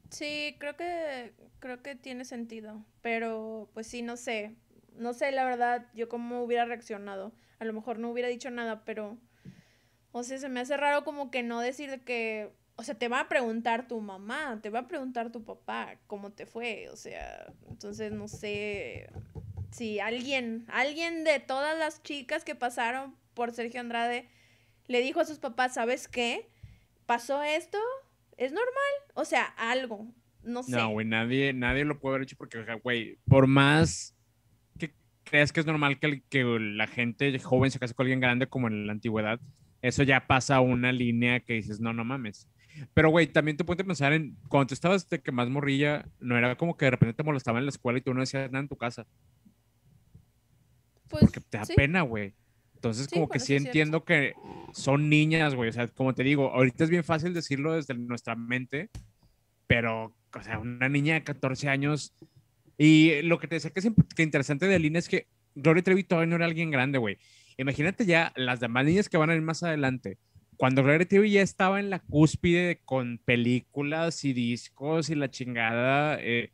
Sí, 0.09 0.55
creo 0.57 0.77
que, 0.77 1.33
creo 1.59 1.83
que 1.83 1.97
tiene 1.97 2.23
sentido, 2.23 2.85
pero 3.01 3.69
pues 3.73 3.87
sí, 3.87 4.01
no 4.01 4.15
sé. 4.15 4.55
No 4.95 5.11
sé, 5.11 5.33
la 5.33 5.43
verdad, 5.43 5.85
yo 5.93 6.07
cómo 6.07 6.43
hubiera 6.43 6.63
reaccionado. 6.63 7.33
A 7.59 7.65
lo 7.65 7.73
mejor 7.73 7.99
no 7.99 8.09
hubiera 8.09 8.29
dicho 8.29 8.51
nada, 8.51 8.85
pero, 8.85 9.17
o 10.13 10.23
sea, 10.23 10.37
se 10.37 10.47
me 10.47 10.61
hace 10.61 10.77
raro 10.77 11.03
como 11.03 11.29
que 11.29 11.43
no 11.43 11.59
decir 11.59 11.99
que 12.05 12.53
o 12.77 12.83
sea, 12.83 12.95
te 12.95 13.09
va 13.09 13.19
a 13.19 13.29
preguntar 13.29 13.87
tu 13.87 13.99
mamá, 14.01 14.59
te 14.61 14.69
va 14.69 14.79
a 14.79 14.87
preguntar 14.87 15.31
tu 15.31 15.43
papá 15.43 15.99
cómo 16.07 16.31
te 16.31 16.47
fue, 16.47 16.89
o 16.89 16.95
sea, 16.95 17.53
entonces 17.69 18.11
no 18.11 18.27
sé 18.27 19.07
si 19.71 19.99
alguien, 19.99 20.65
alguien 20.67 21.23
de 21.23 21.39
todas 21.39 21.77
las 21.77 22.03
chicas 22.03 22.43
que 22.43 22.55
pasaron 22.55 23.15
por 23.33 23.53
Sergio 23.53 23.79
Andrade 23.79 24.27
le 24.87 25.01
dijo 25.01 25.19
a 25.21 25.25
sus 25.25 25.39
papás, 25.39 25.73
¿sabes 25.73 26.07
qué? 26.07 26.49
Pasó 27.05 27.41
esto, 27.43 27.77
es 28.37 28.51
normal, 28.51 29.15
o 29.15 29.25
sea, 29.25 29.45
algo, 29.57 30.13
no 30.43 30.63
sé. 30.63 30.71
No, 30.71 30.89
güey, 30.89 31.05
nadie, 31.05 31.53
nadie 31.53 31.85
lo 31.85 31.99
puede 31.99 32.15
haber 32.15 32.23
hecho 32.23 32.35
porque, 32.37 32.63
güey, 32.83 33.17
por 33.27 33.47
más 33.47 34.15
que 34.77 34.93
creas 35.23 35.51
que 35.51 35.61
es 35.61 35.65
normal 35.65 35.99
que, 35.99 36.21
que 36.29 36.43
la 36.43 36.87
gente 36.87 37.37
joven 37.39 37.71
se 37.71 37.79
case 37.79 37.93
con 37.93 38.05
alguien 38.05 38.19
grande 38.19 38.47
como 38.47 38.67
en 38.67 38.87
la 38.87 38.93
antigüedad, 38.93 39.39
eso 39.81 40.03
ya 40.03 40.27
pasa 40.27 40.57
a 40.57 40.61
una 40.61 40.91
línea 40.91 41.39
que 41.39 41.53
dices, 41.53 41.79
no, 41.79 41.93
no 41.93 42.03
mames. 42.03 42.47
Pero, 42.93 43.09
güey, 43.09 43.27
también 43.27 43.57
te 43.57 43.63
puedes 43.63 43.85
pensar 43.85 44.13
en 44.13 44.37
cuando 44.47 44.67
tú 44.67 44.73
estabas 44.73 45.07
de 45.09 45.21
que 45.21 45.31
más 45.31 45.49
morrilla, 45.49 46.05
no 46.19 46.37
era 46.37 46.55
como 46.55 46.77
que 46.77 46.85
de 46.85 46.91
repente 46.91 47.15
te 47.15 47.23
molestaba 47.23 47.59
en 47.59 47.65
la 47.65 47.69
escuela 47.69 47.99
y 47.99 48.01
tú 48.01 48.13
no 48.13 48.21
decías 48.21 48.51
nada 48.51 48.61
en 48.61 48.69
tu 48.69 48.77
casa. 48.77 49.05
Pues, 51.11 51.23
porque 51.23 51.41
te 51.41 51.57
da 51.57 51.65
pena, 51.75 52.01
güey. 52.01 52.33
Entonces, 52.75 53.07
como 53.07 53.29
que 53.29 53.39
sí, 53.39 53.55
entiendo 53.55 54.03
que 54.03 54.33
son 54.73 55.07
niñas, 55.07 55.53
güey. 55.53 55.69
O 55.69 55.73
sea, 55.73 55.87
como 55.87 56.15
te 56.15 56.23
digo, 56.23 56.51
ahorita 56.51 56.83
es 56.83 56.89
bien 56.89 57.03
fácil 57.03 57.33
decirlo 57.33 57.75
desde 57.75 57.93
nuestra 57.93 58.35
mente, 58.35 58.89
pero, 59.67 60.15
o 60.33 60.43
sea, 60.43 60.57
una 60.57 60.89
niña 60.89 61.13
de 61.13 61.23
14 61.23 61.69
años. 61.69 62.15
Y 62.77 63.21
lo 63.21 63.37
que 63.37 63.47
te 63.47 63.55
decía 63.55 63.69
que 63.69 63.81
es 63.81 63.87
que 64.15 64.23
interesante 64.23 64.65
de 64.65 64.75
Aline 64.75 64.97
es 64.97 65.07
que 65.07 65.27
Gloria 65.53 65.83
Trevi 65.83 66.03
todavía 66.03 66.27
no 66.27 66.37
era 66.37 66.45
alguien 66.45 66.71
grande, 66.71 66.97
güey. 66.97 67.19
Imagínate 67.57 68.05
ya 68.07 68.33
las 68.35 68.59
demás 68.59 68.85
niñas 68.85 69.09
que 69.09 69.17
van 69.17 69.29
a 69.29 69.35
ir 69.35 69.41
más 69.41 69.61
adelante. 69.61 70.17
Cuando 70.57 70.81
Gloria 70.83 71.07
Trevi 71.07 71.29
ya 71.29 71.43
estaba 71.43 71.79
en 71.79 71.91
la 71.91 71.99
cúspide 71.99 72.81
con 72.85 73.19
películas 73.23 74.23
y 74.25 74.33
discos 74.33 75.11
y 75.11 75.15
la 75.15 75.29
chingada, 75.29 76.17
eh, 76.19 76.51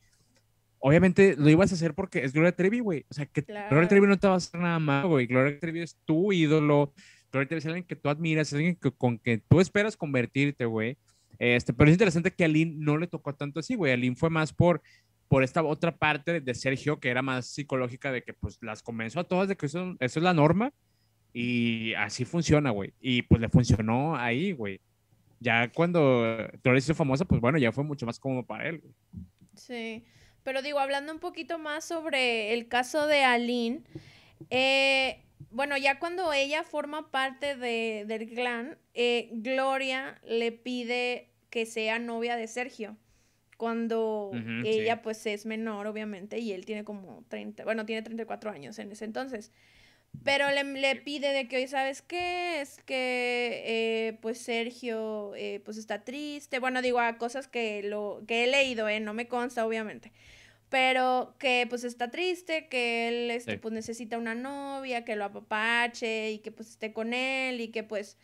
obviamente 0.88 1.35
lo 1.38 1.49
ibas 1.49 1.71
a 1.73 1.75
hacer 1.75 1.93
porque 1.93 2.23
es 2.23 2.31
Gloria 2.31 2.53
Trevi, 2.53 2.79
güey. 2.79 3.05
O 3.09 3.13
sea, 3.13 3.25
que 3.25 3.41
Gloria 3.41 3.89
Trevi 3.89 4.07
no 4.07 4.17
te 4.17 4.27
va 4.27 4.35
a 4.35 4.38
hacer 4.38 4.59
nada 4.59 4.79
más, 4.79 5.05
güey. 5.05 5.27
Gloria 5.27 5.59
Trevi 5.59 5.81
es 5.81 5.97
tu 6.05 6.31
ídolo. 6.31 6.93
Gloria 7.29 7.49
Trevi 7.49 7.59
es 7.59 7.65
alguien 7.65 7.83
que 7.83 7.97
tú 7.97 8.07
admiras, 8.07 8.47
es 8.47 8.53
alguien 8.53 8.77
con 8.97 9.19
que 9.19 9.38
tú 9.38 9.59
esperas 9.59 9.97
convertirte, 9.97 10.63
güey. 10.63 10.97
Este, 11.39 11.73
pero 11.73 11.89
es 11.89 11.95
interesante 11.95 12.31
que 12.31 12.45
a 12.45 12.47
Lynn 12.47 12.79
no 12.79 12.97
le 12.97 13.07
tocó 13.07 13.35
tanto 13.35 13.59
así, 13.59 13.75
güey. 13.75 13.91
A 13.91 13.97
Lynn 13.97 14.15
fue 14.15 14.29
más 14.29 14.53
por, 14.53 14.81
por 15.27 15.43
esta 15.43 15.61
otra 15.61 15.93
parte 15.93 16.39
de 16.39 16.55
Sergio 16.55 17.01
que 17.01 17.09
era 17.09 17.21
más 17.21 17.47
psicológica 17.47 18.13
de 18.13 18.23
que 18.23 18.33
pues 18.33 18.57
las 18.61 18.81
convenció 18.81 19.19
a 19.19 19.25
todas 19.25 19.49
de 19.49 19.57
que 19.57 19.65
eso, 19.65 19.97
eso 19.99 20.19
es 20.19 20.23
la 20.23 20.33
norma 20.33 20.71
y 21.33 21.93
así 21.95 22.23
funciona, 22.23 22.71
güey. 22.71 22.93
Y 23.01 23.23
pues 23.23 23.41
le 23.41 23.49
funcionó 23.49 24.15
ahí, 24.15 24.53
güey. 24.53 24.79
Ya 25.41 25.69
cuando 25.69 26.23
Gloria 26.63 26.81
se 26.81 26.91
hizo 26.91 26.95
famosa, 26.95 27.25
pues 27.25 27.41
bueno, 27.41 27.57
ya 27.57 27.73
fue 27.73 27.83
mucho 27.83 28.05
más 28.05 28.19
cómodo 28.19 28.43
para 28.43 28.69
él, 28.69 28.79
güey. 28.79 28.93
Sí. 29.53 30.05
Pero 30.47 30.61
digo, 30.61 30.79
hablando 30.79 31.11
un 31.11 31.19
poquito 31.19 31.59
más 31.59 31.83
sobre 31.83 32.53
el 32.53 32.69
caso 32.69 33.05
de 33.05 33.21
Aline, 33.21 33.81
eh, 34.49 35.19
bueno, 35.51 35.75
ya 35.75 35.99
cuando 35.99 36.31
ella 36.31 36.63
forma 36.63 37.11
parte 37.11 37.57
de, 37.57 38.05
del 38.07 38.29
clan, 38.29 38.77
eh, 38.93 39.27
Gloria 39.33 40.21
le 40.25 40.53
pide 40.53 41.31
que 41.49 41.65
sea 41.65 41.99
novia 41.99 42.37
de 42.37 42.47
Sergio. 42.47 42.95
Cuando 43.57 44.31
ella 44.63 45.01
pues 45.01 45.25
es 45.25 45.45
menor, 45.45 45.85
obviamente, 45.85 46.39
y 46.39 46.53
él 46.53 46.63
tiene 46.63 46.85
como 46.85 47.25
30, 47.27 47.65
bueno, 47.65 47.85
tiene 47.85 48.01
34 48.01 48.49
años 48.49 48.79
en 48.79 48.93
ese 48.93 49.03
entonces. 49.03 49.51
Pero 50.23 50.49
le, 50.49 50.63
le 50.63 50.95
pide 50.95 51.33
de 51.33 51.49
que 51.49 51.57
hoy, 51.57 51.67
¿sabes 51.67 52.01
qué? 52.01 52.61
Es 52.61 52.81
que 52.85 53.63
eh, 53.65 54.17
pues 54.21 54.37
Sergio 54.37 55.33
pues 55.65 55.75
está 55.75 56.05
triste. 56.05 56.59
Bueno, 56.59 56.81
digo, 56.81 57.01
a 57.01 57.17
cosas 57.17 57.49
que, 57.49 57.83
lo, 57.83 58.23
que 58.25 58.45
he 58.45 58.47
leído, 58.47 58.87
¿eh? 58.87 59.01
No 59.01 59.13
me 59.13 59.27
consta, 59.27 59.67
obviamente 59.67 60.13
pero 60.70 61.36
que 61.39 61.65
pues 61.70 61.84
está 61.84 62.09
triste, 62.09 62.68
que 62.68 63.07
él 63.07 63.32
este, 63.32 63.57
pues 63.57 63.74
necesita 63.74 64.18
una 64.18 64.36
novia, 64.36 65.05
que 65.05 65.15
lo 65.15 65.26
apapache 65.26 66.32
y 66.32 66.39
que 66.39 66.51
pues 66.51 66.70
esté 66.70 66.93
con 66.93 67.13
él 67.13 67.61
y 67.61 67.70
que 67.70 67.84
pues 67.84 68.18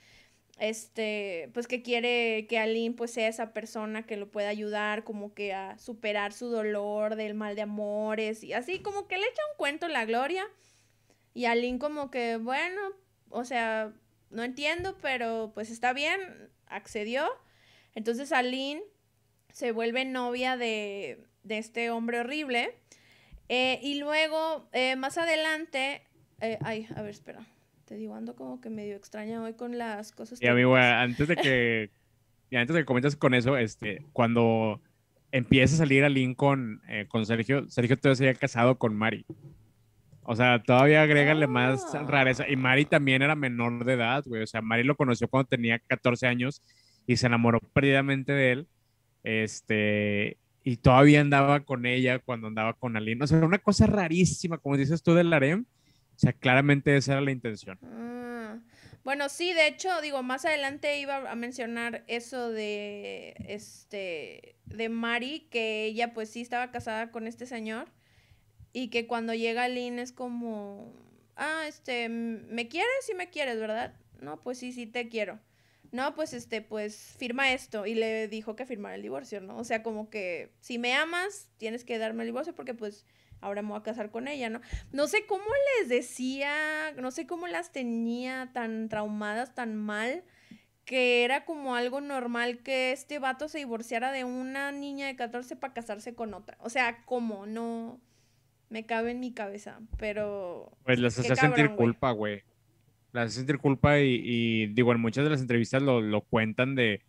este 0.60 1.50
pues 1.54 1.68
que 1.68 1.82
quiere 1.82 2.46
que 2.48 2.60
Aline 2.60 2.96
pues 2.96 3.12
sea 3.12 3.28
esa 3.28 3.54
persona 3.54 4.06
que 4.06 4.18
lo 4.18 4.30
pueda 4.30 4.50
ayudar 4.50 5.04
como 5.04 5.34
que 5.34 5.54
a 5.54 5.80
superar 5.80 6.32
su 6.32 6.48
dolor 6.50 7.16
del 7.16 7.34
mal 7.34 7.56
de 7.56 7.64
amores 7.64 8.44
y 8.44 8.54
así 8.54 8.80
como 8.80 9.08
que 9.08 9.18
le 9.18 9.24
echa 9.24 9.42
un 9.52 9.58
cuento 9.58 9.88
la 9.88 10.06
Gloria 10.06 10.46
y 11.34 11.46
Aline 11.46 11.80
como 11.80 12.12
que 12.12 12.38
bueno, 12.38 12.82
o 13.30 13.44
sea, 13.44 13.94
no 14.30 14.44
entiendo, 14.44 14.98
pero 15.02 15.52
pues 15.54 15.70
está 15.70 15.94
bien, 15.94 16.52
accedió. 16.68 17.28
Entonces 17.96 18.32
Aline 18.32 18.84
se 19.52 19.72
vuelve 19.72 20.06
novia 20.06 20.58
de 20.58 21.26
de 21.44 21.58
este 21.58 21.90
hombre 21.90 22.20
horrible. 22.20 22.78
Eh, 23.50 23.80
y 23.84 24.00
luego, 24.00 24.68
eh, 24.72 24.96
más 24.96 25.18
adelante, 25.18 26.02
eh, 26.42 26.58
ay, 26.62 26.88
a 26.96 27.02
ver, 27.02 27.12
espera, 27.12 27.46
te 27.86 27.96
digo, 27.96 28.16
ando 28.16 28.36
como 28.36 28.62
que 28.62 28.70
medio 28.70 28.96
extraña 28.96 29.42
hoy 29.44 29.54
con 29.54 29.78
las 29.78 30.12
cosas. 30.12 30.42
Y 30.42 30.48
amigo, 30.48 30.76
antes 30.76 31.28
de 31.28 31.36
que, 31.36 31.92
y 32.50 32.56
antes 32.56 32.74
de 32.74 32.82
que 32.82 32.86
comentes 32.86 33.16
con 33.16 33.34
eso, 33.34 33.58
este, 33.58 34.06
cuando 34.14 34.82
empieza 35.32 35.76
a 35.76 35.80
salir 35.80 36.04
a 36.04 36.10
Lincoln 36.10 36.82
con 37.10 37.26
Sergio, 37.26 37.68
Sergio 37.70 37.98
todavía 37.98 38.16
se 38.16 38.24
había 38.28 38.40
casado 38.40 38.78
con 38.78 38.96
Mari. 38.96 39.26
O 40.26 40.36
sea, 40.36 40.64
todavía 40.64 41.02
agrégale 41.02 41.48
más 41.48 41.94
ah. 41.94 42.06
rareza. 42.08 42.48
Y 42.48 42.56
Mari 42.56 42.86
también 42.86 43.22
era 43.22 43.36
menor 43.36 43.84
de 43.84 43.94
edad, 43.94 44.24
güey. 44.26 44.44
O 44.44 44.48
sea, 44.48 44.62
Mari 44.62 44.84
lo 44.84 44.96
conoció 44.96 45.28
cuando 45.28 45.50
tenía 45.50 45.80
14 45.80 46.28
años 46.28 46.62
y 47.06 47.18
se 47.18 47.28
enamoró 47.28 47.60
perdidamente 47.60 48.32
de 48.32 48.52
él. 48.52 48.68
Este, 49.24 50.38
y 50.64 50.78
todavía 50.78 51.22
andaba 51.22 51.62
con 51.62 51.86
ella 51.86 52.20
cuando 52.20 52.48
andaba 52.48 52.74
con 52.74 52.96
Aline. 52.96 53.24
O 53.24 53.28
sea, 53.28 53.40
una 53.40 53.60
cosa 53.60 53.86
rarísima, 53.86 54.58
como 54.58 54.78
dices 54.78 55.04
tú 55.04 55.14
del 55.14 55.34
harem. 55.34 55.66
O 56.16 56.20
sea, 56.20 56.32
claramente 56.32 56.96
esa 56.96 57.14
era 57.14 57.22
la 57.22 57.32
intención. 57.32 57.80
Ah, 57.84 58.60
bueno, 59.04 59.28
sí, 59.30 59.52
de 59.54 59.68
hecho, 59.68 59.90
digo, 60.02 60.24
más 60.24 60.46
adelante 60.46 61.00
iba 61.00 61.30
a 61.30 61.36
mencionar 61.36 62.04
eso 62.08 62.52
de, 62.52 63.36
este, 63.48 64.56
de 64.66 64.90
Mari, 64.90 65.48
que 65.50 65.86
ella 65.86 66.14
pues 66.14 66.30
sí 66.30 66.42
estaba 66.42 66.72
casada 66.72 67.12
con 67.12 67.28
este 67.28 67.46
señor 67.46 67.88
y 68.72 68.90
que 68.90 69.06
cuando 69.06 69.34
llega 69.34 69.66
Aline 69.66 70.02
es 70.02 70.14
como, 70.14 70.94
ah, 71.36 71.64
este, 71.68 72.08
¿me 72.08 72.70
quieres? 72.70 72.90
Sí 73.06 73.14
me 73.16 73.30
quieres, 73.30 73.60
¿verdad? 73.60 73.96
No, 74.22 74.40
pues 74.40 74.60
sí, 74.60 74.72
sí 74.72 74.86
te 74.86 75.10
quiero 75.10 75.40
no, 75.94 76.16
pues 76.16 76.34
este, 76.34 76.64
pues 76.64 77.16
firma 77.20 77.54
esto. 77.54 77.86
Y 77.86 77.94
le 77.94 78.28
dijo 78.28 78.56
que 78.56 78.66
firmara 78.66 78.96
el 78.96 79.04
divorcio, 79.04 79.40
¿no? 79.42 79.58
O 79.58 79.64
sea, 79.64 79.84
como 79.84 80.10
que 80.10 80.52
si 80.60 80.80
me 80.80 80.96
amas, 80.96 81.50
tienes 81.58 81.86
que 81.86 82.00
darme 82.00 82.24
el 82.24 82.30
divorcio 82.30 82.56
porque 82.56 82.74
pues 82.74 83.06
ahora 83.42 83.62
me 83.62 83.70
voy 83.70 83.78
a 83.78 83.84
casar 83.84 84.10
con 84.10 84.28
ella, 84.28 84.50
¿no? 84.50 84.60
No 84.92 85.06
sé 85.06 85.28
cómo 85.28 85.46
les 85.80 85.90
decía, 85.90 86.94
no 86.98 87.12
sé 87.12 87.28
cómo 87.28 87.46
las 87.46 87.72
tenía 87.72 88.50
tan 88.54 88.90
traumadas, 88.90 89.54
tan 89.54 89.76
mal, 89.76 90.24
que 90.84 91.24
era 91.24 91.46
como 91.46 91.76
algo 91.76 92.02
normal 92.02 92.64
que 92.64 92.92
este 92.92 93.20
vato 93.20 93.48
se 93.48 93.60
divorciara 93.60 94.12
de 94.12 94.24
una 94.24 94.72
niña 94.72 95.06
de 95.06 95.16
14 95.16 95.56
para 95.58 95.76
casarse 95.76 96.16
con 96.16 96.34
otra. 96.34 96.58
O 96.60 96.72
sea, 96.72 97.06
¿cómo? 97.06 97.46
No 97.46 98.02
me 98.70 98.88
cabe 98.88 99.12
en 99.12 99.20
mi 99.20 99.32
cabeza, 99.32 99.80
pero... 100.00 100.76
Pues 100.86 100.98
les 100.98 101.20
hace 101.20 101.36
sentir 101.36 101.76
culpa, 101.76 102.10
güey 102.10 102.42
las 103.14 103.28
hace 103.28 103.38
sentir 103.38 103.60
culpa 103.60 104.00
y, 104.00 104.68
digo, 104.68 104.92
en 104.92 105.00
muchas 105.00 105.24
de 105.24 105.30
las 105.30 105.42
entrevistas 105.42 105.82
lo, 105.82 106.02
lo 106.02 106.22
cuentan 106.22 106.76
de, 106.76 107.02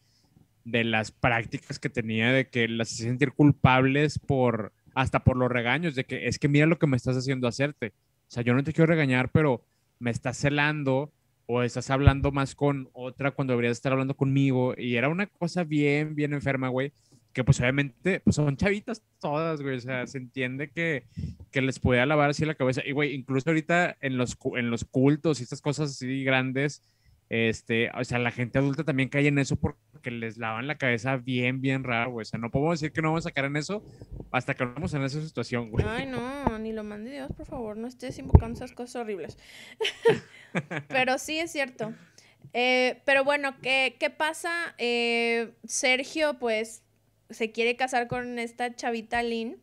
de, 0.65 0.85
las 0.85 1.11
prácticas 1.11 1.79
que 1.79 1.89
tenía, 1.89 2.31
de 2.31 2.47
que 2.49 2.69
las 2.69 2.93
hace 2.93 3.05
sentir 3.05 3.33
culpables 3.33 4.19
por, 4.19 4.73
hasta 4.95 5.25
por 5.25 5.37
los 5.37 5.51
regaños, 5.51 5.95
de 5.95 6.05
que 6.05 6.29
es 6.29 6.39
que 6.39 6.49
mira 6.49 6.67
lo 6.67 6.79
que 6.79 6.87
me 6.87 6.97
estás 6.97 7.17
haciendo 7.17 7.49
hacerte. 7.49 7.95
O 8.29 8.31
sea, 8.31 8.43
yo 8.43 8.55
no 8.55 8.63
te 8.63 8.73
quiero 8.73 8.87
regañar, 8.87 9.31
pero 9.31 9.65
me 9.99 10.11
estás 10.11 10.37
celando 10.37 11.11
o 11.47 11.63
estás 11.63 11.91
hablando 11.91 12.33
más 12.33 12.55
con 12.55 12.89
otra 12.93 13.33
cuando 13.33 13.53
deberías 13.53 13.77
estar 13.79 13.93
hablando 13.93 14.15
conmigo. 14.15 14.75
Y 14.77 14.97
era 14.97 15.09
una 15.09 15.27
cosa 15.27 15.65
bien, 15.65 16.15
bien 16.15 16.35
enferma, 16.35 16.69
güey 16.69 16.93
que 17.35 17.45
pues 17.45 17.61
obviamente 17.61 18.21
pues 18.21 18.37
son 18.37 18.57
chavitas 18.57 19.03
todas, 19.21 19.61
güey, 19.61 19.77
o 19.77 19.81
sea, 19.81 20.07
se 20.07 20.19
entiende 20.19 20.71
que, 20.71 21.05
que 21.51 21.61
les 21.61 21.81
puede 21.81 22.05
lavar 22.07 22.31
así 22.31 22.45
la 22.45 22.55
cabeza. 22.55 22.81
Y, 22.87 22.93
güey, 22.93 23.13
incluso 23.13 23.51
ahorita 23.51 23.97
en 24.01 24.17
los, 24.17 24.39
en 24.57 24.71
los 24.71 24.85
cultos 24.85 25.41
y 25.41 25.43
estas 25.43 25.61
cosas 25.61 25.91
así 25.91 26.25
grandes, 26.25 26.83
este, 27.29 27.91
o 27.91 28.05
sea, 28.05 28.19
la 28.21 28.31
gente 28.31 28.59
adulta 28.59 28.85
también 28.85 29.09
cae 29.09 29.27
en 29.27 29.39
eso 29.39 29.57
porque 29.57 30.11
les 30.13 30.39
lavan 30.39 30.69
la 30.69 30.79
cabeza 30.79 31.17
bien, 31.17 31.61
bien 31.61 31.83
raro, 31.83 32.13
güey. 32.13 32.23
O 32.23 32.25
sea, 32.25 32.39
no 32.39 32.51
podemos 32.51 32.79
decir 32.79 32.93
que 32.93 33.03
no 33.03 33.09
vamos 33.09 33.27
a 33.27 33.33
caer 33.33 33.47
en 33.47 33.57
eso 33.57 33.83
hasta 34.31 34.55
que 34.55 34.65
no 34.65 34.75
vamos 34.75 34.95
en 34.95 35.03
esa 35.03 35.21
situación, 35.21 35.71
güey. 35.71 35.85
Ay, 35.89 36.07
no, 36.07 36.59
ni 36.61 36.73
lo 36.73 36.85
mande 36.85 37.11
Dios, 37.11 37.33
por 37.33 37.47
favor, 37.47 37.77
no 37.77 37.89
estés 37.89 38.19
invocando 38.19 38.55
esas 38.55 38.73
cosas 38.73 39.03
horribles. 39.03 39.39
Pero 40.89 41.19
sí 41.19 41.41
es 41.41 41.51
cierto. 41.51 41.93
Eh, 42.53 43.03
pero 43.05 43.25
bueno, 43.25 43.57
¿qué, 43.63 43.97
qué 43.99 44.11
pasa? 44.11 44.75
Eh, 44.79 45.55
Sergio, 45.65 46.39
pues, 46.39 46.85
se 47.31 47.51
quiere 47.53 47.77
casar 47.77 48.09
con 48.09 48.39
esta 48.39 48.75
chavita 48.75 49.23
Lynn. 49.23 49.61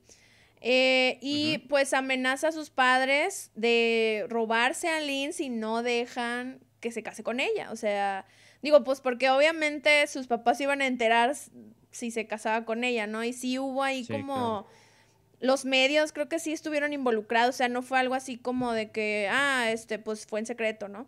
Eh, 0.64 1.18
y 1.22 1.59
pues 1.70 1.93
amenaza 1.93 2.49
a 2.49 2.51
sus 2.51 2.70
padres 2.70 3.49
de 3.55 4.26
robarse 4.30 4.89
a 4.89 4.99
Lynn 4.99 5.34
si 5.34 5.49
no 5.49 5.82
dejan 5.82 6.59
que 6.80 6.91
se 6.91 7.01
case 7.01 7.24
con 7.24 7.39
ella. 7.39 7.72
O 7.72 7.76
sea, 7.76 8.26
Digo, 8.62 8.84
pues 8.84 9.01
porque 9.01 9.30
obviamente 9.30 10.05
sus 10.07 10.28
papás 10.28 10.62
iban 10.62 10.82
a 10.82 10.88
enterar 10.88 11.36
si 11.91 12.12
se 12.12 12.28
casaba 12.28 12.64
con 12.66 12.84
ella, 12.84 13.07
¿no? 13.07 13.24
Y 13.24 13.34
sí 13.34 13.59
hubo 13.59 13.84
ahí 13.84 14.05
como... 14.05 14.68
Los 15.39 15.66
medios 15.66 16.14
creo 16.14 16.30
que 16.30 16.38
sí 16.38 16.53
estuvieron 16.53 16.93
involucrados, 16.93 17.55
o 17.55 17.57
sea, 17.57 17.68
no 17.68 17.82
fue 17.82 17.97
algo 17.97 18.14
así 18.14 18.38
como 18.38 18.74
de 18.74 18.91
que, 18.91 19.28
ah, 19.32 19.72
este, 19.72 19.97
pues 19.97 20.28
fue 20.28 20.39
en 20.39 20.45
secreto, 20.45 20.88
¿no? 20.88 21.07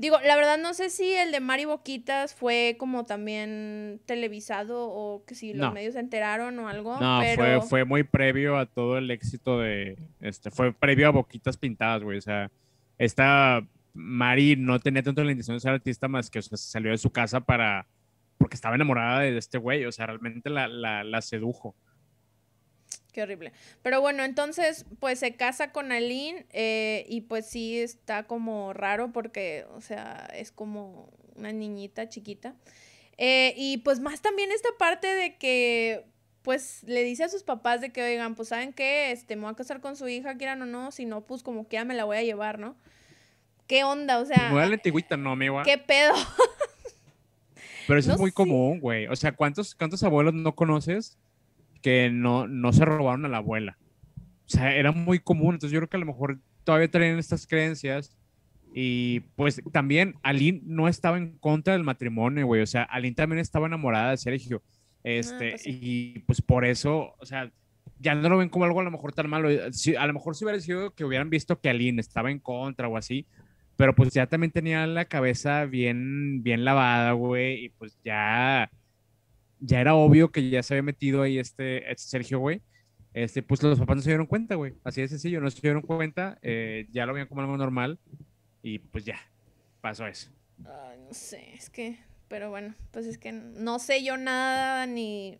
Digo, 0.00 0.16
la 0.24 0.34
verdad 0.34 0.56
no 0.56 0.72
sé 0.72 0.88
si 0.88 1.12
el 1.12 1.30
de 1.30 1.40
Mari 1.40 1.66
Boquitas 1.66 2.34
fue 2.34 2.76
como 2.78 3.04
también 3.04 4.00
televisado 4.06 4.88
o 4.88 5.26
que 5.26 5.34
si 5.34 5.52
los 5.52 5.74
medios 5.74 5.92
se 5.92 6.00
enteraron 6.00 6.58
o 6.58 6.68
algo. 6.68 6.98
No, 6.98 7.20
fue, 7.34 7.60
fue 7.60 7.84
muy 7.84 8.02
previo 8.02 8.56
a 8.56 8.64
todo 8.64 8.96
el 8.96 9.10
éxito 9.10 9.58
de, 9.58 9.98
este, 10.22 10.50
fue 10.50 10.72
previo 10.72 11.06
a 11.06 11.10
Boquitas 11.10 11.58
Pintadas, 11.58 12.02
güey, 12.02 12.16
o 12.16 12.22
sea, 12.22 12.50
esta 12.96 13.62
Mari 13.92 14.56
no 14.56 14.78
tenía 14.78 15.02
tanto 15.02 15.22
la 15.22 15.32
intención 15.32 15.56
de 15.56 15.60
ser 15.60 15.72
artista 15.72 16.08
más 16.08 16.30
que 16.30 16.38
o 16.38 16.42
sea, 16.42 16.56
salió 16.56 16.92
de 16.92 16.96
su 16.96 17.10
casa 17.10 17.40
para, 17.40 17.86
porque 18.38 18.54
estaba 18.54 18.76
enamorada 18.76 19.20
de 19.20 19.36
este 19.36 19.58
güey, 19.58 19.84
o 19.84 19.92
sea, 19.92 20.06
realmente 20.06 20.48
la, 20.48 20.66
la, 20.66 21.04
la 21.04 21.20
sedujo. 21.20 21.74
Qué 23.12 23.22
horrible. 23.22 23.52
Pero 23.82 24.00
bueno, 24.00 24.24
entonces, 24.24 24.86
pues 24.98 25.18
se 25.18 25.34
casa 25.34 25.72
con 25.72 25.92
Aline 25.92 26.46
eh, 26.52 27.04
y 27.08 27.22
pues 27.22 27.46
sí 27.46 27.78
está 27.78 28.24
como 28.24 28.72
raro 28.72 29.12
porque, 29.12 29.66
o 29.74 29.80
sea, 29.80 30.28
es 30.34 30.52
como 30.52 31.10
una 31.36 31.52
niñita 31.52 32.08
chiquita. 32.08 32.54
Eh, 33.18 33.54
y 33.56 33.78
pues 33.78 34.00
más 34.00 34.22
también 34.22 34.50
esta 34.52 34.70
parte 34.78 35.06
de 35.06 35.36
que, 35.36 36.04
pues 36.42 36.82
le 36.84 37.02
dice 37.04 37.24
a 37.24 37.28
sus 37.28 37.42
papás 37.42 37.80
de 37.80 37.90
que, 37.90 38.02
oigan, 38.02 38.34
pues 38.34 38.48
saben 38.48 38.72
qué, 38.72 39.12
este, 39.12 39.36
me 39.36 39.42
voy 39.42 39.52
a 39.52 39.56
casar 39.56 39.80
con 39.80 39.96
su 39.96 40.08
hija, 40.08 40.36
quieran 40.36 40.62
o 40.62 40.66
no, 40.66 40.90
si 40.90 41.04
no, 41.04 41.22
pues 41.22 41.42
como 41.42 41.68
quiera 41.68 41.84
me 41.84 41.94
la 41.94 42.04
voy 42.04 42.16
a 42.16 42.22
llevar, 42.22 42.58
¿no? 42.58 42.76
¿Qué 43.66 43.84
onda? 43.84 44.18
O 44.18 44.26
sea... 44.26 44.50
Muy 44.50 44.62
a 44.62 45.16
no, 45.16 45.32
amigo. 45.32 45.62
¿Qué 45.64 45.78
pedo? 45.78 46.14
Pero 47.86 48.00
eso 48.00 48.12
es 48.12 48.18
muy 48.18 48.32
común, 48.32 48.80
güey. 48.80 49.06
O 49.08 49.16
sea, 49.16 49.32
¿cuántos, 49.32 49.74
¿cuántos 49.74 50.02
abuelos 50.02 50.32
no 50.32 50.54
conoces 50.54 51.18
que 51.82 52.10
no, 52.10 52.46
no 52.46 52.72
se 52.72 52.84
robaron 52.84 53.24
a 53.24 53.28
la 53.28 53.38
abuela. 53.38 53.78
O 54.46 54.48
sea, 54.48 54.74
era 54.74 54.92
muy 54.92 55.18
común. 55.18 55.54
Entonces 55.54 55.72
yo 55.72 55.80
creo 55.80 55.88
que 55.88 55.96
a 55.96 56.00
lo 56.00 56.06
mejor 56.06 56.38
todavía 56.64 56.90
traen 56.90 57.18
estas 57.18 57.46
creencias. 57.46 58.16
Y 58.72 59.20
pues 59.36 59.60
también 59.72 60.14
Aline 60.22 60.60
no 60.64 60.88
estaba 60.88 61.18
en 61.18 61.36
contra 61.38 61.72
del 61.72 61.84
matrimonio, 61.84 62.46
güey. 62.46 62.62
O 62.62 62.66
sea, 62.66 62.82
Aline 62.84 63.14
también 63.14 63.40
estaba 63.40 63.66
enamorada 63.66 64.10
de 64.10 64.16
Sergio. 64.16 64.62
Este, 65.02 65.48
ah, 65.48 65.52
pues 65.52 65.66
y 65.66 66.22
pues 66.26 66.42
por 66.42 66.64
eso, 66.64 67.14
o 67.18 67.26
sea, 67.26 67.50
ya 67.98 68.14
no 68.14 68.28
lo 68.28 68.38
ven 68.38 68.48
como 68.48 68.64
algo 68.64 68.80
a 68.80 68.84
lo 68.84 68.90
mejor 68.90 69.12
tan 69.12 69.28
malo. 69.28 69.48
Si, 69.72 69.96
a 69.96 70.06
lo 70.06 70.12
mejor 70.12 70.34
si 70.34 70.44
hubiera 70.44 70.60
sido 70.60 70.94
que 70.94 71.04
hubieran 71.04 71.30
visto 71.30 71.60
que 71.60 71.70
Aline 71.70 72.00
estaba 72.00 72.30
en 72.30 72.38
contra 72.38 72.88
o 72.88 72.96
así, 72.96 73.26
pero 73.76 73.94
pues 73.94 74.12
ya 74.12 74.26
también 74.26 74.50
tenía 74.50 74.86
la 74.86 75.06
cabeza 75.06 75.64
bien, 75.64 76.42
bien 76.42 76.64
lavada, 76.64 77.12
güey, 77.12 77.64
y 77.64 77.68
pues 77.70 77.98
ya 78.04 78.70
ya 79.60 79.80
era 79.80 79.94
obvio 79.94 80.30
que 80.30 80.48
ya 80.48 80.62
se 80.62 80.74
había 80.74 80.82
metido 80.82 81.22
ahí 81.22 81.38
este, 81.38 81.90
este, 81.90 82.08
Sergio, 82.08 82.38
güey. 82.38 82.62
Este, 83.12 83.42
pues 83.42 83.62
los 83.62 83.78
papás 83.78 83.96
no 83.96 84.02
se 84.02 84.10
dieron 84.10 84.26
cuenta, 84.26 84.54
güey. 84.54 84.74
Así 84.84 85.00
de 85.00 85.08
sencillo, 85.08 85.40
no 85.40 85.50
se 85.50 85.60
dieron 85.60 85.82
cuenta, 85.82 86.38
eh, 86.42 86.86
ya 86.90 87.06
lo 87.06 87.12
veían 87.12 87.28
como 87.28 87.40
algo 87.40 87.56
normal 87.56 87.98
y 88.62 88.78
pues 88.78 89.04
ya, 89.04 89.18
pasó 89.80 90.06
eso. 90.06 90.30
Ay, 90.64 90.98
no 91.06 91.12
sé, 91.12 91.54
es 91.54 91.70
que, 91.70 91.98
pero 92.28 92.50
bueno, 92.50 92.74
pues 92.92 93.06
es 93.06 93.18
que 93.18 93.32
no 93.32 93.78
sé 93.78 94.04
yo 94.04 94.16
nada 94.16 94.86
ni 94.86 95.38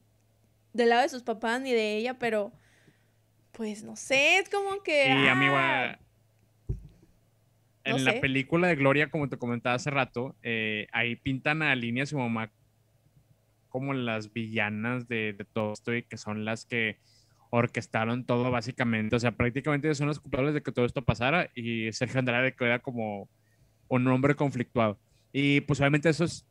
del 0.73 0.89
lado 0.89 1.03
de 1.03 1.09
sus 1.09 1.23
papás 1.23 1.61
ni 1.61 1.73
de 1.73 1.97
ella, 1.97 2.19
pero 2.19 2.53
pues 3.53 3.85
no 3.85 3.97
sé, 3.97 4.39
es 4.39 4.49
como 4.49 4.83
que... 4.83 5.09
Y 5.09 5.29
amigo, 5.29 5.57
en 7.85 8.05
la 8.05 8.21
película 8.21 8.69
de 8.69 8.77
Gloria, 8.77 9.11
como 9.11 9.29
te 9.29 9.37
comentaba 9.37 9.77
hace 9.77 9.91
rato, 9.91 10.37
eh, 10.43 10.87
ahí 10.93 11.17
pintan 11.17 11.63
a 11.63 11.75
Línea 11.75 12.07
su 12.07 12.19
mamá 12.19 12.51
como 13.71 13.95
las 13.95 14.33
villanas 14.33 15.09
de, 15.09 15.35
todo 15.55 15.73
esto 15.73 15.95
y 15.95 16.03
que 16.03 16.19
son 16.19 16.45
las 16.45 16.67
que 16.67 16.99
orquestaron 17.51 18.27
todo 18.27 18.51
básicamente. 18.51 19.17
O 19.17 19.21
sea, 19.21 19.33
prácticamente 19.33 19.95
son 19.95 20.09
las 20.09 20.21
culpables 20.21 20.53
de 20.53 20.63
que 20.63 20.73
todo 20.73 20.85
esto 20.85 21.03
pasara 21.03 21.49
y 21.55 21.91
Sergio 21.93 22.19
Andrade 22.19 22.55
queda 22.55 22.81
como 22.81 23.31
un 23.89 24.07
hombre 24.09 24.35
conflictuado. 24.35 25.01
Y 25.33 25.63
pues 25.63 25.81
obviamente 25.81 26.11
eso 26.11 26.25
es 26.25 26.45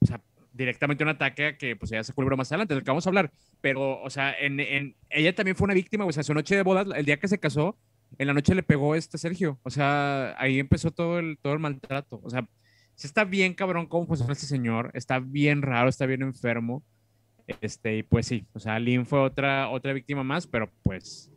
directamente 0.54 1.04
un 1.04 1.10
ataque 1.10 1.46
a 1.46 1.58
que 1.58 1.76
pues 1.76 1.92
ya 1.92 2.04
se 2.04 2.14
culbró 2.14 2.36
más 2.36 2.52
adelante, 2.52 2.74
del 2.74 2.84
que 2.84 2.92
vamos 2.92 3.06
a 3.06 3.10
hablar. 3.10 3.32
Pero, 3.62 4.02
o 4.02 4.10
sea, 4.10 4.34
en, 4.40 4.60
en, 4.60 4.96
ella 5.10 5.36
también 5.36 5.56
fue 5.56 5.66
una 5.66 5.74
víctima, 5.74 6.06
o 6.06 6.12
sea, 6.12 6.24
su 6.24 6.34
noche 6.34 6.56
de 6.56 6.64
bodas, 6.64 6.88
el 6.96 7.06
día 7.06 7.20
que 7.20 7.28
se 7.28 7.40
casó, 7.40 7.78
en 8.18 8.28
la 8.28 8.34
noche 8.34 8.56
le 8.56 8.64
pegó 8.64 8.96
este 8.96 9.18
Sergio. 9.18 9.60
O 9.64 9.70
sea, 9.70 10.36
ahí 10.40 10.60
empezó 10.60 10.92
todo 10.92 11.20
el, 11.20 11.38
todo 11.42 11.54
el 11.54 11.60
maltrato. 11.60 12.20
O 12.24 12.30
sea, 12.30 12.48
sí 12.96 13.08
está 13.08 13.24
bien 13.24 13.54
cabrón 13.54 13.88
cómo 13.88 14.08
funciona 14.08 14.34
este 14.34 14.46
señor, 14.46 14.92
está 14.94 15.20
bien 15.20 15.62
raro, 15.62 15.90
está 15.90 16.06
bien 16.06 16.22
enfermo. 16.22 16.84
Este, 17.62 17.98
y 17.98 18.04
pues 18.04 18.28
sí, 18.28 18.46
o 18.54 18.60
sea, 18.60 18.80
Lynn 18.80 19.06
fue 19.06 19.20
otra, 19.20 19.70
otra 19.70 19.94
víctima 19.94 20.24
más, 20.24 20.46
pero 20.46 20.70
pues 20.84 21.32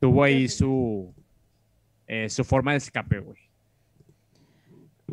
tuvo 0.00 0.24
ahí 0.24 0.48
su, 0.48 1.14
eh, 2.06 2.28
su 2.28 2.44
forma 2.44 2.72
de 2.72 2.78
escape, 2.78 3.20
güey. 3.20 3.38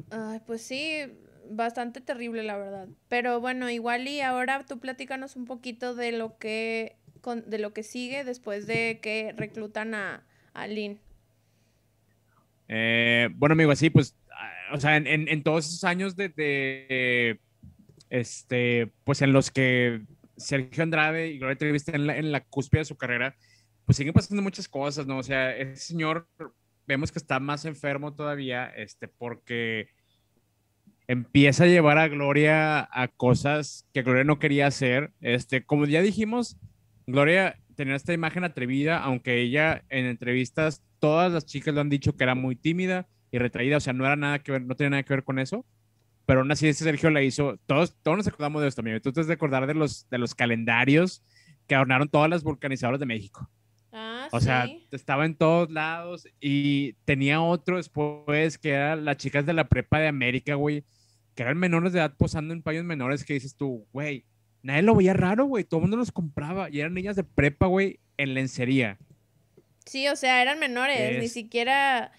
Ay, 0.10 0.42
pues 0.46 0.62
sí, 0.64 1.02
bastante 1.50 2.02
terrible, 2.02 2.44
la 2.44 2.58
verdad. 2.58 2.88
Pero 3.10 3.40
bueno, 3.40 3.70
igual 3.70 4.08
y 4.08 4.22
ahora 4.22 4.66
tú 4.66 4.80
platícanos 4.80 5.36
un 5.36 5.46
poquito 5.46 5.94
de 5.94 6.12
lo 6.12 6.38
que, 6.38 6.98
de 7.46 7.60
lo 7.60 7.74
que 7.74 7.84
sigue 7.84 8.24
después 8.24 8.66
de 8.66 9.00
que 9.02 9.34
reclutan 9.38 9.94
a, 9.94 10.26
a 10.54 10.68
Lynn. 10.68 11.00
Eh, 12.68 13.30
bueno, 13.36 13.54
amigo, 13.54 13.72
así 13.72 13.92
pues, 13.92 14.16
ah, 14.32 14.74
o 14.74 14.80
sea, 14.80 14.98
en, 14.98 15.06
en, 15.08 15.44
todos 15.44 15.68
esos 15.68 15.84
años 15.84 16.16
de 16.16 17.40
este, 18.14 18.94
pues 19.06 19.24
en 19.24 19.34
los 19.34 19.50
que 19.50 20.04
Sergio 20.38 20.84
Andrade 20.84 21.30
y 21.30 21.40
Gloria 21.40 21.58
Trevi 21.58 21.78
están 21.78 21.96
en 21.96 22.06
la, 22.06 22.18
en 22.18 22.46
cúspide 22.48 22.82
de 22.82 22.86
su 22.86 22.96
carrera, 22.96 23.36
pues 23.86 23.98
siguen 23.98 24.14
pasando 24.14 24.44
muchas 24.44 24.68
cosas, 24.68 25.08
¿no? 25.08 25.18
O 25.18 25.24
sea, 25.24 25.58
ese 25.58 25.78
señor 25.78 26.28
vemos 26.86 27.12
que 27.12 27.18
está 27.18 27.40
más 27.40 27.66
enfermo 27.66 28.14
todavía, 28.14 28.68
este, 28.68 29.08
porque 29.08 29.88
empieza 31.08 31.64
a 31.64 31.68
llevar 31.68 31.98
a 31.98 32.08
Gloria 32.08 32.88
a 32.92 33.08
cosas 33.08 33.88
que 33.96 34.04
Gloria 34.04 34.24
no 34.24 34.38
quería 34.38 34.68
hacer. 34.68 35.12
Este, 35.20 35.66
como 35.66 35.88
ya 35.88 36.04
dijimos, 36.04 36.58
Gloria 37.08 37.60
tenía 37.76 37.96
esta 37.96 38.14
imagen 38.14 38.44
atrevida, 38.44 39.00
aunque 39.00 39.42
ella 39.42 39.86
en 39.90 40.06
entrevistas, 40.06 40.84
todas 41.00 41.32
las 41.32 41.48
chicas 41.48 41.74
lo 41.74 41.82
han 41.82 41.90
dicho 41.90 42.16
que 42.16 42.26
era 42.26 42.36
muy 42.36 42.56
tímida 42.56 43.08
y 43.32 43.40
retraída, 43.40 43.78
o 43.78 43.80
sea, 43.80 43.94
no 43.94 44.06
era 44.06 44.16
nada 44.16 44.38
que 44.38 44.52
ver, 44.52 44.62
no 44.62 44.76
tenía 44.76 44.92
nada 44.92 45.04
que 45.04 45.16
ver 45.16 45.24
con 45.24 45.40
eso 45.40 45.66
pero 46.26 46.42
aún 46.42 46.52
así 46.52 46.68
ese 46.68 46.84
Sergio 46.84 47.10
la 47.10 47.22
hizo, 47.22 47.58
todos, 47.66 47.96
todos 48.02 48.18
nos 48.18 48.28
acordamos 48.28 48.62
de 48.62 48.68
esto, 48.68 48.82
amigo. 48.82 49.00
Tú 49.02 49.12
te 49.12 49.32
acordar 49.32 49.68
de 49.68 49.74
los, 49.74 50.10
de 50.10 50.18
los 50.18 50.36
calendarios 50.36 51.24
que 51.68 51.76
adornaron 51.76 52.10
todas 52.10 52.30
las 52.30 52.44
vulcanizadoras 52.44 53.00
de 53.00 53.06
México. 53.06 53.50
Ah, 53.92 54.28
o 54.32 54.40
sea, 54.40 54.68
estaba 54.92 55.26
en 55.26 55.36
todos 55.36 55.70
lados 55.70 56.28
y 56.42 56.94
tenía 57.06 57.42
otro 57.42 57.78
después 57.78 58.58
que 58.58 58.72
era 58.72 58.96
las 58.96 59.18
chicas 59.18 59.46
de 59.46 59.54
la 59.54 59.70
prepa 59.70 60.00
de 60.00 60.08
América, 60.08 60.56
güey, 60.56 60.84
que 61.36 61.44
eran 61.44 61.58
menores 61.58 61.94
de 61.94 62.00
edad 62.00 62.16
posando 62.18 62.54
en 62.54 62.64
payos 62.64 62.84
menores 62.84 63.24
que 63.24 63.34
dices 63.34 63.56
tú, 63.56 63.88
güey, 63.94 64.26
nadie 64.64 64.82
lo 64.82 64.96
veía 64.96 65.14
raro, 65.14 65.46
güey, 65.46 65.64
todo 65.64 65.80
el 65.80 65.84
mundo 65.84 65.98
los 65.98 66.12
compraba 66.12 66.70
y 66.72 66.80
eran 66.80 66.96
niñas 66.96 67.16
de 67.16 67.24
prepa, 67.24 67.68
güey, 67.68 68.00
en 68.18 68.34
lencería. 68.34 68.98
Sí, 69.86 70.08
o 70.08 70.16
sea, 70.16 70.42
eran 70.42 70.60
menores, 70.60 71.20
ni 71.20 71.28
siquiera 71.28 72.12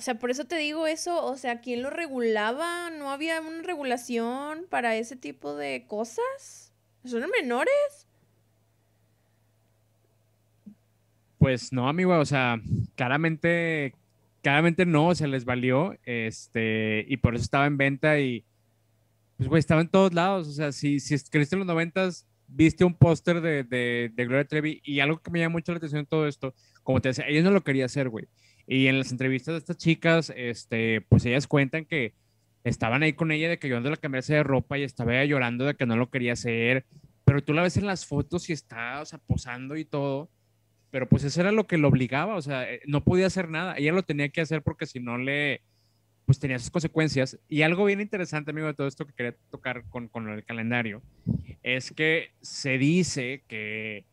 o 0.00 0.02
sea, 0.02 0.18
por 0.18 0.30
eso 0.30 0.46
te 0.46 0.56
digo 0.56 0.86
eso, 0.86 1.26
o 1.26 1.36
sea, 1.36 1.60
¿quién 1.60 1.82
lo 1.82 1.90
regulaba? 1.90 2.88
¿No 2.88 3.10
había 3.10 3.38
una 3.42 3.60
regulación 3.62 4.64
para 4.70 4.96
ese 4.96 5.14
tipo 5.14 5.54
de 5.54 5.84
cosas? 5.86 6.72
¿Son 7.04 7.22
menores? 7.38 8.08
Pues 11.36 11.70
no, 11.70 11.86
amigo, 11.86 12.18
o 12.18 12.24
sea, 12.24 12.62
claramente, 12.94 13.94
claramente 14.40 14.86
no, 14.86 15.14
se 15.14 15.28
les 15.28 15.44
valió, 15.44 15.94
este, 16.06 17.04
y 17.06 17.18
por 17.18 17.34
eso 17.34 17.44
estaba 17.44 17.66
en 17.66 17.76
venta 17.76 18.18
y, 18.20 18.46
pues, 19.36 19.50
güey, 19.50 19.60
estaba 19.60 19.82
en 19.82 19.88
todos 19.88 20.14
lados, 20.14 20.48
o 20.48 20.52
sea, 20.52 20.72
si, 20.72 20.98
si 20.98 21.14
creíste 21.28 21.56
en 21.56 21.60
los 21.60 21.68
noventas, 21.68 22.26
viste 22.46 22.86
un 22.86 22.94
póster 22.94 23.42
de, 23.42 23.64
de, 23.64 24.10
de 24.14 24.24
Gloria 24.24 24.46
Trevi 24.46 24.80
y 24.82 25.00
algo 25.00 25.20
que 25.20 25.30
me 25.30 25.40
llama 25.40 25.52
mucho 25.52 25.72
la 25.72 25.76
atención 25.76 26.00
en 26.00 26.06
todo 26.06 26.26
esto, 26.26 26.54
como 26.82 27.02
te 27.02 27.10
decía, 27.10 27.26
ella 27.28 27.42
no 27.42 27.50
lo 27.50 27.62
quería 27.62 27.84
hacer, 27.84 28.08
güey. 28.08 28.28
Y 28.70 28.86
en 28.86 28.98
las 28.98 29.10
entrevistas 29.10 29.54
de 29.54 29.58
estas 29.58 29.78
chicas, 29.78 30.32
este, 30.36 31.00
pues 31.00 31.26
ellas 31.26 31.48
cuentan 31.48 31.84
que 31.84 32.14
estaban 32.62 33.02
ahí 33.02 33.14
con 33.14 33.32
ella 33.32 33.48
de 33.48 33.58
que 33.58 33.66
ayudándola 33.66 33.94
a 33.94 34.00
cambiarse 34.00 34.34
de 34.34 34.44
ropa 34.44 34.78
y 34.78 34.84
estaba 34.84 35.12
ella 35.12 35.24
llorando 35.24 35.64
de 35.64 35.74
que 35.74 35.86
no 35.86 35.96
lo 35.96 36.08
quería 36.08 36.34
hacer. 36.34 36.86
Pero 37.24 37.42
tú 37.42 37.52
la 37.52 37.62
ves 37.62 37.78
en 37.78 37.86
las 37.86 38.06
fotos 38.06 38.48
y 38.48 38.52
está, 38.52 39.00
o 39.00 39.04
sea, 39.04 39.18
posando 39.18 39.76
y 39.76 39.84
todo. 39.84 40.30
Pero 40.92 41.08
pues 41.08 41.24
eso 41.24 41.40
era 41.40 41.50
lo 41.50 41.66
que 41.66 41.78
lo 41.78 41.88
obligaba, 41.88 42.36
o 42.36 42.42
sea, 42.42 42.72
eh, 42.72 42.80
no 42.86 43.02
podía 43.02 43.26
hacer 43.26 43.48
nada. 43.48 43.74
Ella 43.76 43.90
lo 43.90 44.04
tenía 44.04 44.28
que 44.28 44.40
hacer 44.40 44.62
porque 44.62 44.86
si 44.86 45.00
no 45.00 45.18
le, 45.18 45.62
pues 46.24 46.38
tenía 46.38 46.60
sus 46.60 46.70
consecuencias. 46.70 47.40
Y 47.48 47.62
algo 47.62 47.84
bien 47.86 48.00
interesante, 48.00 48.52
amigo, 48.52 48.68
de 48.68 48.74
todo 48.74 48.86
esto 48.86 49.04
que 49.04 49.14
quería 49.14 49.34
tocar 49.50 49.82
con, 49.88 50.06
con 50.06 50.28
el 50.28 50.44
calendario, 50.44 51.02
es 51.64 51.90
que 51.90 52.34
se 52.40 52.78
dice 52.78 53.42
que 53.48 54.04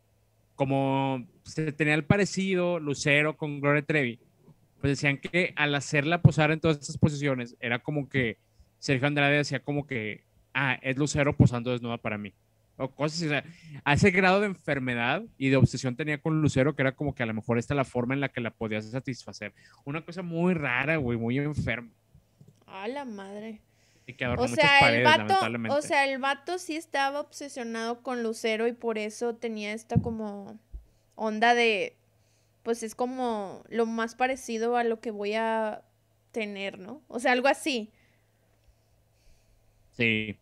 como 0.56 1.28
se 1.44 1.72
tenía 1.74 1.94
el 1.94 2.06
parecido 2.06 2.80
Lucero 2.80 3.38
con 3.38 3.62
Gloria 3.62 3.84
Trevi, 3.84 4.20
pues 4.80 4.92
decían 4.92 5.18
que 5.18 5.54
al 5.56 5.74
hacerla 5.76 6.22
posar 6.22 6.52
en 6.52 6.60
todas 6.60 6.78
esas 6.80 6.98
posiciones, 6.98 7.56
era 7.60 7.80
como 7.80 8.10
que 8.10 8.38
Sergio 8.80 9.08
Andrade 9.08 9.38
decía 9.38 9.60
como 9.60 9.88
que, 9.88 10.24
ah, 10.54 10.78
es 10.82 10.98
Lucero 10.98 11.36
posando 11.36 11.72
desnuda 11.72 11.98
para 11.98 12.18
mí. 12.18 12.34
O 12.80 12.92
cosas 12.92 13.24
o 13.24 13.30
sea, 13.30 13.44
a 13.84 13.94
ese 13.94 14.12
grado 14.12 14.40
de 14.40 14.46
enfermedad 14.46 15.24
y 15.38 15.50
de 15.50 15.58
obsesión 15.58 15.96
tenía 15.96 16.20
con 16.22 16.42
Lucero 16.42 16.76
que 16.76 16.84
era 16.84 16.92
como 16.92 17.16
que 17.16 17.24
a 17.24 17.26
lo 17.26 17.34
mejor 17.34 17.58
esta 17.58 17.74
es 17.74 17.76
la 17.78 17.86
forma 17.86 18.14
en 18.14 18.20
la 18.20 18.30
que 18.30 18.40
la 18.40 18.52
podías 18.52 18.86
satisfacer. 18.86 19.54
Una 19.84 20.06
cosa 20.06 20.22
muy 20.22 20.54
rara, 20.54 20.98
güey, 20.98 21.18
muy 21.18 21.40
enferma. 21.40 21.90
A 22.68 22.88
la 22.88 23.04
madre. 23.04 23.62
Y 24.06 24.14
que 24.14 24.28
O 24.28 24.36
muchas 24.36 24.52
sea, 24.52 24.78
el 24.78 24.80
paredes, 24.80 25.04
vato, 25.06 25.18
lamentablemente. 25.18 25.78
o 25.78 25.82
sea, 25.82 26.06
el 26.06 26.20
vato 26.20 26.60
sí 26.60 26.76
estaba 26.76 27.20
obsesionado 27.20 28.04
con 28.04 28.22
Lucero 28.22 28.68
y 28.68 28.74
por 28.74 29.00
eso 29.00 29.36
tenía 29.36 29.74
esta 29.74 30.00
como 30.00 30.60
onda 31.16 31.56
de, 31.56 31.98
pues 32.68 32.84
es 32.84 32.96
como 32.96 33.64
lo 33.70 33.86
más 33.86 34.16
parecido 34.16 34.76
a 34.76 34.84
lo 34.84 35.00
que 35.00 35.10
voy 35.10 35.36
a 35.36 35.84
tener, 36.34 36.80
¿no? 36.80 37.02
O 37.08 37.18
sea, 37.18 37.32
algo 37.32 37.48
así. 37.48 37.94
Sí, 39.94 40.38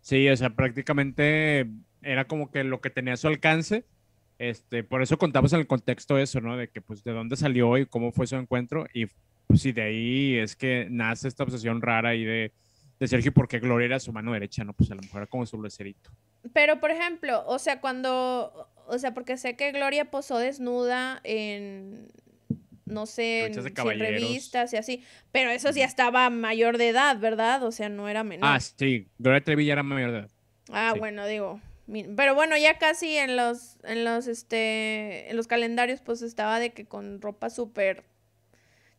sí, 0.00 0.28
o 0.28 0.36
sea, 0.36 0.50
prácticamente 0.50 1.68
era 2.02 2.24
como 2.24 2.50
que 2.50 2.64
lo 2.64 2.80
que 2.80 2.90
tenía 2.90 3.12
a 3.12 3.16
su 3.16 3.28
alcance. 3.28 3.84
Este, 4.40 4.82
por 4.82 5.02
eso 5.02 5.18
contamos 5.18 5.52
en 5.52 5.60
el 5.60 5.68
contexto 5.68 6.18
eso, 6.18 6.40
¿no? 6.40 6.56
De 6.56 6.66
que, 6.66 6.80
pues, 6.80 7.04
de 7.04 7.12
dónde 7.12 7.36
salió 7.36 7.78
y 7.78 7.86
cómo 7.86 8.10
fue 8.10 8.26
su 8.26 8.34
encuentro. 8.34 8.88
Y, 8.92 9.06
pues, 9.46 9.62
sí, 9.62 9.70
de 9.70 9.82
ahí 9.82 10.36
es 10.36 10.56
que 10.56 10.88
nace 10.90 11.28
esta 11.28 11.44
obsesión 11.44 11.80
rara 11.80 12.08
ahí 12.08 12.24
de, 12.24 12.50
de 12.98 13.06
Sergio, 13.06 13.32
porque 13.32 13.60
Gloria 13.60 13.86
era 13.86 14.00
su 14.00 14.12
mano 14.12 14.32
derecha, 14.32 14.64
¿no? 14.64 14.72
Pues 14.72 14.90
a 14.90 14.96
lo 14.96 15.02
mejor 15.02 15.22
era 15.22 15.30
como 15.30 15.46
su 15.46 15.62
lucerito. 15.62 16.10
Pero, 16.52 16.80
por 16.80 16.90
ejemplo, 16.90 17.44
o 17.46 17.60
sea, 17.60 17.80
cuando, 17.80 18.68
o 18.88 18.98
sea, 18.98 19.14
porque 19.14 19.36
sé 19.36 19.56
que 19.56 19.72
Gloria 19.72 20.06
posó 20.10 20.38
desnuda 20.38 21.20
en, 21.24 22.08
no 22.86 23.06
sé, 23.06 23.46
en 23.46 23.54
Revistas 23.98 24.72
en 24.72 24.76
y 24.76 24.80
así, 24.80 25.04
pero 25.32 25.50
eso 25.50 25.72
sí 25.72 25.82
estaba 25.82 26.30
mayor 26.30 26.78
de 26.78 26.88
edad, 26.88 27.18
¿verdad? 27.18 27.62
O 27.62 27.72
sea, 27.72 27.88
no 27.88 28.08
era 28.08 28.24
menor. 28.24 28.48
Ah, 28.50 28.60
sí, 28.60 29.08
Gloria 29.18 29.42
Trevi 29.44 29.66
ya 29.66 29.74
era 29.74 29.82
mayor 29.82 30.12
de 30.12 30.18
edad. 30.20 30.30
Ah, 30.70 30.90
Sí. 30.94 30.98
bueno, 30.98 31.26
digo. 31.26 31.60
Pero 32.16 32.34
bueno, 32.34 32.54
ya 32.58 32.76
casi 32.78 33.16
en 33.16 33.34
los, 33.36 33.76
en 33.84 34.04
los, 34.04 34.26
este, 34.26 35.30
en 35.30 35.36
los 35.36 35.46
calendarios, 35.46 36.00
pues 36.02 36.20
estaba 36.20 36.60
de 36.60 36.72
que 36.74 36.84
con 36.84 37.22
ropa 37.22 37.48
súper 37.48 38.04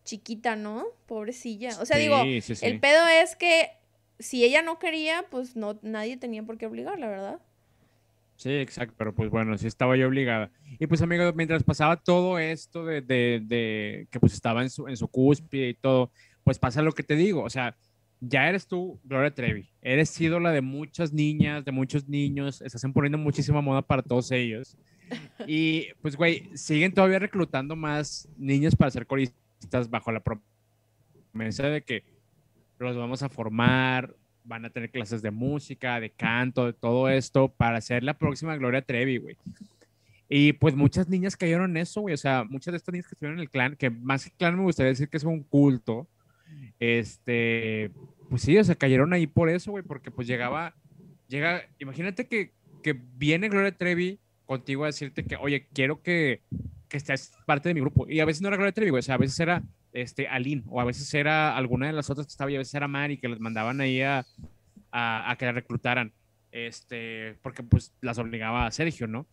chiquita, 0.03 0.55
¿no? 0.55 0.85
Pobrecilla. 1.05 1.69
O 1.79 1.85
sea, 1.85 1.97
digo, 1.97 2.21
Sí, 2.23 2.41
sí, 2.41 2.55
sí. 2.55 2.65
el 2.65 2.79
pedo 2.79 3.07
es 3.07 3.35
que 3.35 3.69
si 4.17 4.43
ella 4.43 4.63
no 4.63 4.79
quería, 4.79 5.23
pues 5.29 5.55
no, 5.55 5.77
nadie 5.83 6.17
tenía 6.17 6.41
por 6.43 6.57
qué 6.57 6.65
obligarla, 6.65 7.07
¿verdad? 7.07 7.39
Sí, 8.39 8.51
exacto, 8.53 8.95
pero 8.97 9.13
pues 9.13 9.29
bueno, 9.29 9.57
sí 9.57 9.67
estaba 9.67 9.97
yo 9.97 10.07
obligada. 10.07 10.49
Y 10.79 10.87
pues 10.87 11.01
amigo, 11.01 11.33
mientras 11.35 11.61
pasaba 11.61 11.97
todo 11.97 12.39
esto 12.39 12.85
de, 12.85 13.01
de, 13.01 13.41
de 13.43 14.07
que 14.09 14.17
pues 14.17 14.31
estaba 14.31 14.61
en 14.61 14.69
su, 14.69 14.87
en 14.87 14.95
su 14.95 15.09
cúspide 15.09 15.67
y 15.67 15.73
todo, 15.73 16.13
pues 16.45 16.57
pasa 16.57 16.81
lo 16.81 16.93
que 16.93 17.03
te 17.03 17.17
digo, 17.17 17.43
o 17.43 17.49
sea, 17.49 17.75
ya 18.21 18.47
eres 18.47 18.65
tú, 18.65 18.97
Gloria 19.03 19.35
Trevi, 19.35 19.69
eres 19.81 20.19
ídola 20.21 20.53
de 20.53 20.61
muchas 20.61 21.11
niñas, 21.11 21.65
de 21.65 21.73
muchos 21.73 22.07
niños, 22.07 22.61
estás 22.61 22.81
poniendo 22.93 23.17
muchísima 23.17 23.59
moda 23.59 23.81
para 23.81 24.03
todos 24.03 24.31
ellos. 24.31 24.77
Y 25.45 25.87
pues 26.01 26.15
güey, 26.15 26.49
siguen 26.55 26.93
todavía 26.93 27.19
reclutando 27.19 27.75
más 27.75 28.29
niños 28.37 28.73
para 28.73 28.89
ser 28.89 29.05
coristas 29.05 29.89
bajo 29.89 30.13
la 30.13 30.23
promesa 30.23 31.67
de 31.67 31.81
que 31.81 32.05
los 32.77 32.95
vamos 32.95 33.21
a 33.21 33.27
formar, 33.27 34.15
van 34.43 34.65
a 34.65 34.69
tener 34.69 34.91
clases 34.91 35.21
de 35.21 35.31
música, 35.31 35.99
de 35.99 36.11
canto, 36.11 36.65
de 36.65 36.73
todo 36.73 37.09
esto, 37.09 37.49
para 37.49 37.81
ser 37.81 38.03
la 38.03 38.17
próxima 38.17 38.55
Gloria 38.57 38.81
Trevi, 38.81 39.17
güey. 39.17 39.37
Y 40.29 40.53
pues 40.53 40.75
muchas 40.75 41.09
niñas 41.09 41.35
cayeron 41.35 41.71
en 41.71 41.77
eso, 41.77 42.01
güey. 42.01 42.13
O 42.13 42.17
sea, 42.17 42.43
muchas 42.43 42.71
de 42.71 42.77
estas 42.77 42.93
niñas 42.93 43.07
que 43.07 43.15
estuvieron 43.15 43.39
en 43.39 43.43
el 43.43 43.49
clan, 43.49 43.75
que 43.75 43.89
más 43.89 44.25
que 44.25 44.31
clan 44.31 44.55
me 44.55 44.63
gustaría 44.63 44.91
decir 44.91 45.09
que 45.09 45.17
es 45.17 45.23
un 45.23 45.43
culto, 45.43 46.07
este, 46.79 47.91
pues 48.29 48.43
sí, 48.43 48.57
o 48.57 48.63
sea, 48.63 48.75
cayeron 48.75 49.11
ahí 49.13 49.27
por 49.27 49.49
eso, 49.49 49.71
güey, 49.71 49.83
porque 49.83 50.11
pues 50.11 50.27
llegaba, 50.27 50.75
llega, 51.27 51.63
imagínate 51.79 52.27
que, 52.27 52.53
que 52.83 52.93
viene 52.93 53.49
Gloria 53.49 53.75
Trevi 53.75 54.19
contigo 54.45 54.83
a 54.83 54.87
decirte 54.87 55.25
que, 55.25 55.35
oye, 55.35 55.67
quiero 55.73 56.01
que, 56.01 56.43
que 56.87 56.97
estés 56.97 57.31
parte 57.45 57.69
de 57.69 57.75
mi 57.75 57.81
grupo. 57.81 58.07
Y 58.07 58.19
a 58.19 58.25
veces 58.25 58.41
no 58.41 58.47
era 58.47 58.57
Gloria 58.57 58.71
Trevi, 58.71 58.91
güey, 58.91 58.99
o 58.99 59.03
sea, 59.03 59.15
a 59.15 59.19
veces 59.19 59.39
era 59.39 59.63
este, 59.93 60.27
Aline, 60.27 60.63
o 60.67 60.81
a 60.81 60.85
veces 60.85 61.13
era 61.13 61.55
alguna 61.55 61.87
de 61.87 61.93
las 61.93 62.09
otras 62.09 62.27
que 62.27 62.31
estaba, 62.31 62.51
y 62.51 62.55
a 62.55 62.59
veces 62.59 62.73
era 62.73 62.87
Mari, 62.87 63.17
que 63.17 63.29
les 63.29 63.39
mandaban 63.39 63.81
ahí 63.81 64.01
a, 64.01 64.25
a, 64.91 65.31
a 65.31 65.37
que 65.37 65.45
la 65.45 65.51
reclutaran, 65.51 66.13
este, 66.51 67.37
porque 67.41 67.63
pues 67.63 67.93
las 68.01 68.17
obligaba 68.17 68.65
a 68.65 68.71
Sergio, 68.71 69.07
¿no? 69.07 69.27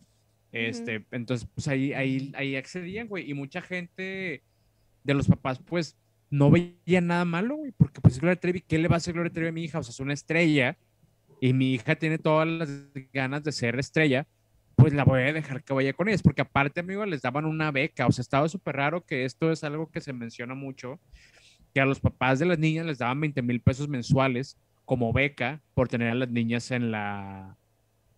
Este, 0.51 1.05
entonces, 1.11 1.47
pues 1.53 1.67
ahí, 1.67 1.93
ahí, 1.93 2.31
ahí 2.35 2.55
accedían, 2.55 3.07
güey, 3.07 3.29
y 3.29 3.33
mucha 3.33 3.61
gente 3.61 4.43
de 5.03 5.13
los 5.13 5.27
papás, 5.27 5.59
pues, 5.59 5.97
no 6.29 6.51
veía 6.51 7.01
nada 7.01 7.25
malo, 7.25 7.57
güey, 7.57 7.71
porque 7.71 8.01
pues 8.01 8.15
es 8.15 8.19
Gloria 8.19 8.39
Trevi, 8.39 8.61
¿qué 8.61 8.77
le 8.77 8.87
va 8.87 8.95
a 8.95 8.97
hacer 8.97 9.13
Gloria 9.13 9.31
Trevi 9.31 9.49
a 9.49 9.51
mi 9.51 9.63
hija? 9.63 9.79
O 9.79 9.83
sea, 9.83 9.91
es 9.91 9.99
una 9.99 10.13
estrella, 10.13 10.77
y 11.39 11.53
mi 11.53 11.73
hija 11.73 11.95
tiene 11.95 12.17
todas 12.17 12.47
las 12.47 12.69
ganas 13.13 13.43
de 13.43 13.51
ser 13.51 13.77
estrella, 13.79 14.27
pues 14.77 14.93
la 14.93 15.03
voy 15.03 15.21
a 15.23 15.33
dejar 15.33 15.63
que 15.63 15.73
vaya 15.73 15.91
con 15.91 16.07
ellas, 16.07 16.21
porque 16.21 16.43
aparte, 16.43 16.81
amigo, 16.81 17.03
les 17.05 17.23
daban 17.23 17.45
una 17.45 17.71
beca, 17.71 18.05
o 18.05 18.11
sea, 18.11 18.21
estaba 18.21 18.47
súper 18.47 18.75
raro 18.75 19.05
que 19.05 19.25
esto 19.25 19.51
es 19.51 19.63
algo 19.63 19.89
que 19.89 20.01
se 20.01 20.13
menciona 20.13 20.53
mucho, 20.53 20.99
que 21.73 21.81
a 21.81 21.85
los 21.85 21.99
papás 21.99 22.37
de 22.37 22.45
las 22.45 22.59
niñas 22.59 22.85
les 22.85 22.99
daban 22.99 23.19
20 23.19 23.41
mil 23.41 23.59
pesos 23.59 23.89
mensuales 23.89 24.55
como 24.85 25.11
beca 25.11 25.63
por 25.73 25.87
tener 25.87 26.11
a 26.11 26.15
las 26.15 26.29
niñas 26.29 26.69
en 26.69 26.91
la, 26.91 27.57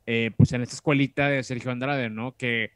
eh, 0.05 0.32
pues 0.36 0.51
en 0.51 0.62
esta 0.62 0.76
escuelita 0.76 1.30
de 1.30 1.41
Sergio 1.43 1.72
Andrade, 1.72 2.10
¿no? 2.10 2.36
Que, 2.36 2.72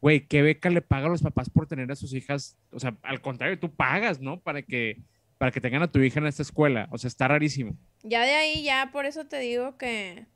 güey, 0.00 0.26
¿qué 0.26 0.42
beca 0.42 0.68
le 0.68 0.82
paga 0.82 1.06
a 1.06 1.10
los 1.10 1.22
papás 1.22 1.48
por 1.48 1.68
tener 1.68 1.92
a 1.92 1.96
sus 1.96 2.12
hijas? 2.14 2.58
O 2.72 2.80
sea, 2.80 2.96
al 3.02 3.20
contrario, 3.20 3.56
tú 3.56 3.72
pagas, 3.72 4.20
¿no? 4.20 4.40
Para 4.40 4.62
que, 4.62 5.00
para 5.38 5.52
que 5.52 5.60
tengan 5.60 5.82
a 5.82 5.92
tu 5.92 6.00
hija 6.00 6.18
en 6.18 6.26
esta 6.26 6.42
escuela, 6.42 6.88
o 6.90 6.98
sea, 6.98 7.06
está 7.06 7.28
rarísimo. 7.28 7.76
Ya 8.02 8.24
de 8.24 8.34
ahí, 8.34 8.64
ya 8.64 8.90
por 8.92 9.06
eso 9.06 9.26
te 9.26 9.38
digo 9.38 9.78
que, 9.78 10.26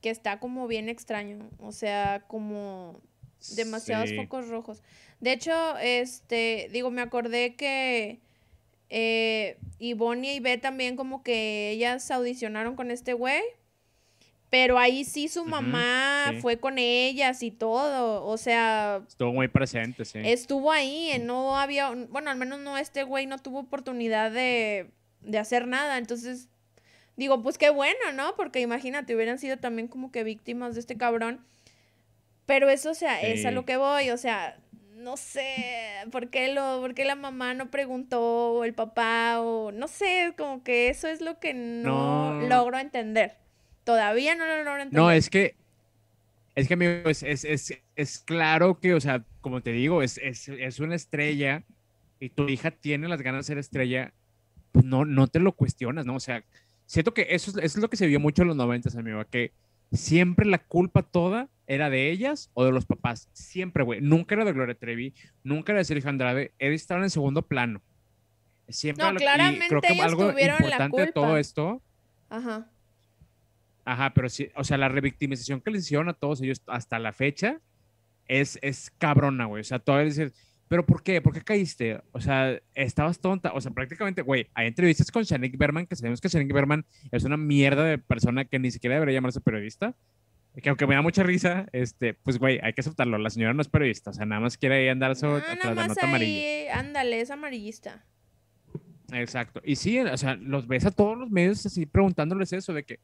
que 0.00 0.10
está 0.10 0.38
como 0.40 0.66
bien 0.66 0.88
extraño. 0.88 1.48
O 1.60 1.72
sea, 1.72 2.24
como 2.28 3.00
demasiados 3.56 4.10
Sí. 4.10 4.16
focos 4.16 4.48
rojos. 4.48 4.82
De 5.20 5.32
hecho, 5.32 5.76
este, 5.78 6.68
digo, 6.72 6.90
me 6.90 7.02
acordé 7.02 7.54
que 7.56 8.20
eh, 8.90 9.58
Ivonne 9.78 10.34
y 10.34 10.40
Beth 10.40 10.62
también 10.62 10.96
como 10.96 11.22
que 11.22 11.70
ellas 11.70 12.10
audicionaron 12.10 12.74
con 12.76 12.90
este 12.90 13.12
güey. 13.12 13.42
Pero 14.50 14.78
ahí 14.78 15.04
sí 15.04 15.28
su 15.28 15.44
mamá 15.44 16.28
sí. 16.30 16.40
fue 16.40 16.58
con 16.58 16.78
ellas 16.78 17.42
y 17.42 17.50
todo. 17.50 18.24
O 18.24 18.38
sea, 18.38 19.02
Estuvo 19.06 19.30
muy 19.34 19.48
presente, 19.48 20.06
sí. 20.06 20.20
estuvo 20.24 20.72
ahí, 20.72 21.10
eh, 21.10 21.18
no 21.18 21.58
había, 21.58 21.90
bueno, 22.08 22.30
al 22.30 22.38
menos 22.38 22.58
no, 22.60 22.78
este 22.78 23.02
güey 23.02 23.26
no 23.26 23.36
tuvo 23.38 23.58
oportunidad 23.60 24.30
de, 24.30 24.90
de 25.20 25.38
hacer 25.38 25.66
nada, 25.68 25.98
entonces, 25.98 26.48
digo, 27.18 27.42
pues 27.42 27.58
qué 27.58 27.70
bueno, 27.70 27.98
¿no? 28.14 28.34
Porque 28.36 28.60
imagínate, 28.62 29.14
hubieran 29.16 29.38
sido 29.38 29.58
también 29.58 29.88
como 29.88 30.12
que 30.12 30.24
víctimas 30.24 30.74
de 30.74 30.80
este 30.80 30.96
cabrón, 30.96 31.46
pero 32.46 32.70
eso, 32.70 32.90
o 32.92 32.94
sea, 32.94 33.20
es 33.22 33.44
a 33.44 33.50
lo 33.50 33.64
que 33.66 33.76
voy, 33.76 34.10
o 34.10 34.16
sea, 34.16 34.58
no 34.96 35.16
sé, 35.16 35.44
¿por 36.10 36.30
qué, 36.30 36.52
lo, 36.54 36.80
por 36.80 36.94
qué 36.94 37.04
la 37.04 37.14
mamá 37.14 37.54
no 37.54 37.70
preguntó, 37.70 38.52
o 38.52 38.64
el 38.64 38.74
papá, 38.74 39.40
o 39.40 39.70
no 39.72 39.88
sé, 39.88 40.34
como 40.38 40.62
que 40.64 40.88
eso 40.88 41.08
es 41.08 41.20
lo 41.20 41.38
que 41.40 41.54
no, 41.54 42.34
No. 42.34 42.48
logro 42.48 42.78
entender, 42.78 43.36
todavía 43.84 44.34
no 44.34 44.46
lo 44.46 44.58
logro 44.64 44.82
entender. 44.82 44.92
No, 44.92 45.10
es 45.10 45.30
que, 45.30 45.56
es 46.54 46.66
que, 46.68 46.74
amigo, 46.74 47.08
es, 47.08 47.22
es, 47.22 47.44
es, 47.44 47.72
es 47.96 48.18
claro 48.20 48.80
que, 48.80 48.94
o 48.94 49.00
sea, 49.00 49.24
como 49.40 49.60
te 49.62 49.72
digo, 49.72 50.02
es, 50.02 50.18
es, 50.18 50.48
es 50.48 50.80
una 50.80 50.96
estrella 50.96 51.64
y 52.20 52.30
tu 52.30 52.48
hija 52.48 52.70
tiene 52.72 53.08
las 53.08 53.22
ganas 53.22 53.46
de 53.46 53.52
ser 53.52 53.58
estrella, 53.58 54.12
pues 54.72 54.84
no, 54.84 55.04
no 55.04 55.28
te 55.28 55.40
lo 55.40 55.52
cuestionas, 55.52 56.06
¿no? 56.06 56.16
O 56.16 56.20
sea, 56.20 56.44
siento 56.88 57.12
que 57.12 57.26
eso, 57.30 57.50
es- 57.50 57.56
eso 57.58 57.78
es 57.78 57.82
lo 57.82 57.90
que 57.90 57.96
se 57.98 58.06
vio 58.06 58.18
mucho 58.18 58.42
en 58.42 58.48
los 58.48 58.56
noventas, 58.56 58.96
amigo, 58.96 59.22
que 59.30 59.52
siempre 59.92 60.46
la 60.46 60.58
culpa 60.58 61.02
toda 61.02 61.48
era 61.66 61.90
de 61.90 62.10
ellas 62.10 62.50
o 62.54 62.64
de 62.64 62.72
los 62.72 62.86
papás. 62.86 63.28
Siempre, 63.32 63.84
güey. 63.84 64.00
Nunca 64.00 64.34
era 64.34 64.44
de 64.46 64.52
Gloria 64.54 64.74
Trevi, 64.74 65.14
nunca 65.44 65.72
era 65.72 65.78
de 65.80 65.84
Sergio 65.84 66.08
Andrade, 66.08 66.52
era 66.58 66.74
estar 66.74 67.02
en 67.02 67.10
segundo 67.10 67.42
plano. 67.42 67.82
Siempre 68.68 69.04
No, 69.04 69.12
lo- 69.12 69.18
y 69.18 69.22
claramente 69.22 69.68
creo 69.68 69.80
que 69.82 69.92
ellos 69.92 70.04
algo 70.04 70.30
importante 70.38 71.00
de 71.02 71.12
todo 71.12 71.36
esto 71.38 71.82
Ajá. 72.30 72.70
Ajá, 73.84 74.12
pero 74.12 74.28
sí, 74.28 74.48
o 74.54 74.64
sea, 74.64 74.76
la 74.76 74.88
revictimización 74.90 75.60
que 75.62 75.70
les 75.70 75.84
hicieron 75.84 76.08
a 76.10 76.12
todos 76.14 76.42
ellos 76.42 76.62
hasta 76.66 76.98
la 76.98 77.12
fecha 77.12 77.60
es, 78.26 78.58
es 78.60 78.90
cabrona, 78.98 79.46
güey. 79.46 79.62
O 79.62 79.64
sea, 79.64 79.78
todavía 79.78 80.06
dices, 80.10 80.34
¿pero 80.68 80.84
por 80.86 81.02
qué? 81.02 81.20
¿Por 81.20 81.32
qué 81.32 81.42
caíste? 81.42 82.00
O 82.12 82.20
sea, 82.20 82.60
estabas 82.74 83.18
tonta. 83.20 83.52
O 83.54 83.60
sea, 83.60 83.72
prácticamente, 83.72 84.22
güey, 84.22 84.48
hay 84.54 84.68
entrevistas 84.68 85.10
con 85.10 85.22
Shanik 85.24 85.56
Berman, 85.56 85.86
que 85.86 85.96
sabemos 85.96 86.20
que 86.20 86.28
Shanik 86.28 86.52
Berman 86.52 86.84
es 87.10 87.24
una 87.24 87.36
mierda 87.36 87.84
de 87.84 87.98
persona 87.98 88.44
que 88.44 88.58
ni 88.58 88.70
siquiera 88.70 88.94
debería 88.94 89.14
llamarse 89.14 89.40
periodista. 89.40 89.94
Que 90.62 90.70
aunque 90.70 90.86
me 90.86 90.94
da 90.96 91.02
mucha 91.02 91.22
risa, 91.22 91.66
este, 91.72 92.14
pues, 92.14 92.38
güey, 92.38 92.58
hay 92.62 92.72
que 92.72 92.80
aceptarlo. 92.80 93.16
La 93.18 93.30
señora 93.30 93.54
no 93.54 93.62
es 93.62 93.68
periodista, 93.68 94.10
o 94.10 94.12
sea, 94.12 94.26
nada 94.26 94.40
más 94.40 94.58
quiere 94.58 94.90
andar 94.90 95.14
sobre 95.14 95.42
Ah, 95.44 95.54
nada 95.54 95.74
más 95.74 95.88
nota 95.88 96.06
amarilla. 96.06 96.32
ahí, 96.32 96.66
ándale, 96.72 97.20
es 97.20 97.30
amarillista. 97.30 98.04
Exacto. 99.12 99.60
Y 99.64 99.76
sí, 99.76 99.98
o 100.00 100.16
sea, 100.16 100.34
los 100.36 100.66
ves 100.66 100.84
a 100.84 100.90
todos 100.90 101.16
los 101.16 101.30
medios 101.30 101.64
así 101.64 101.86
preguntándoles 101.86 102.52
eso 102.52 102.72
de 102.74 102.84
que, 102.84 103.00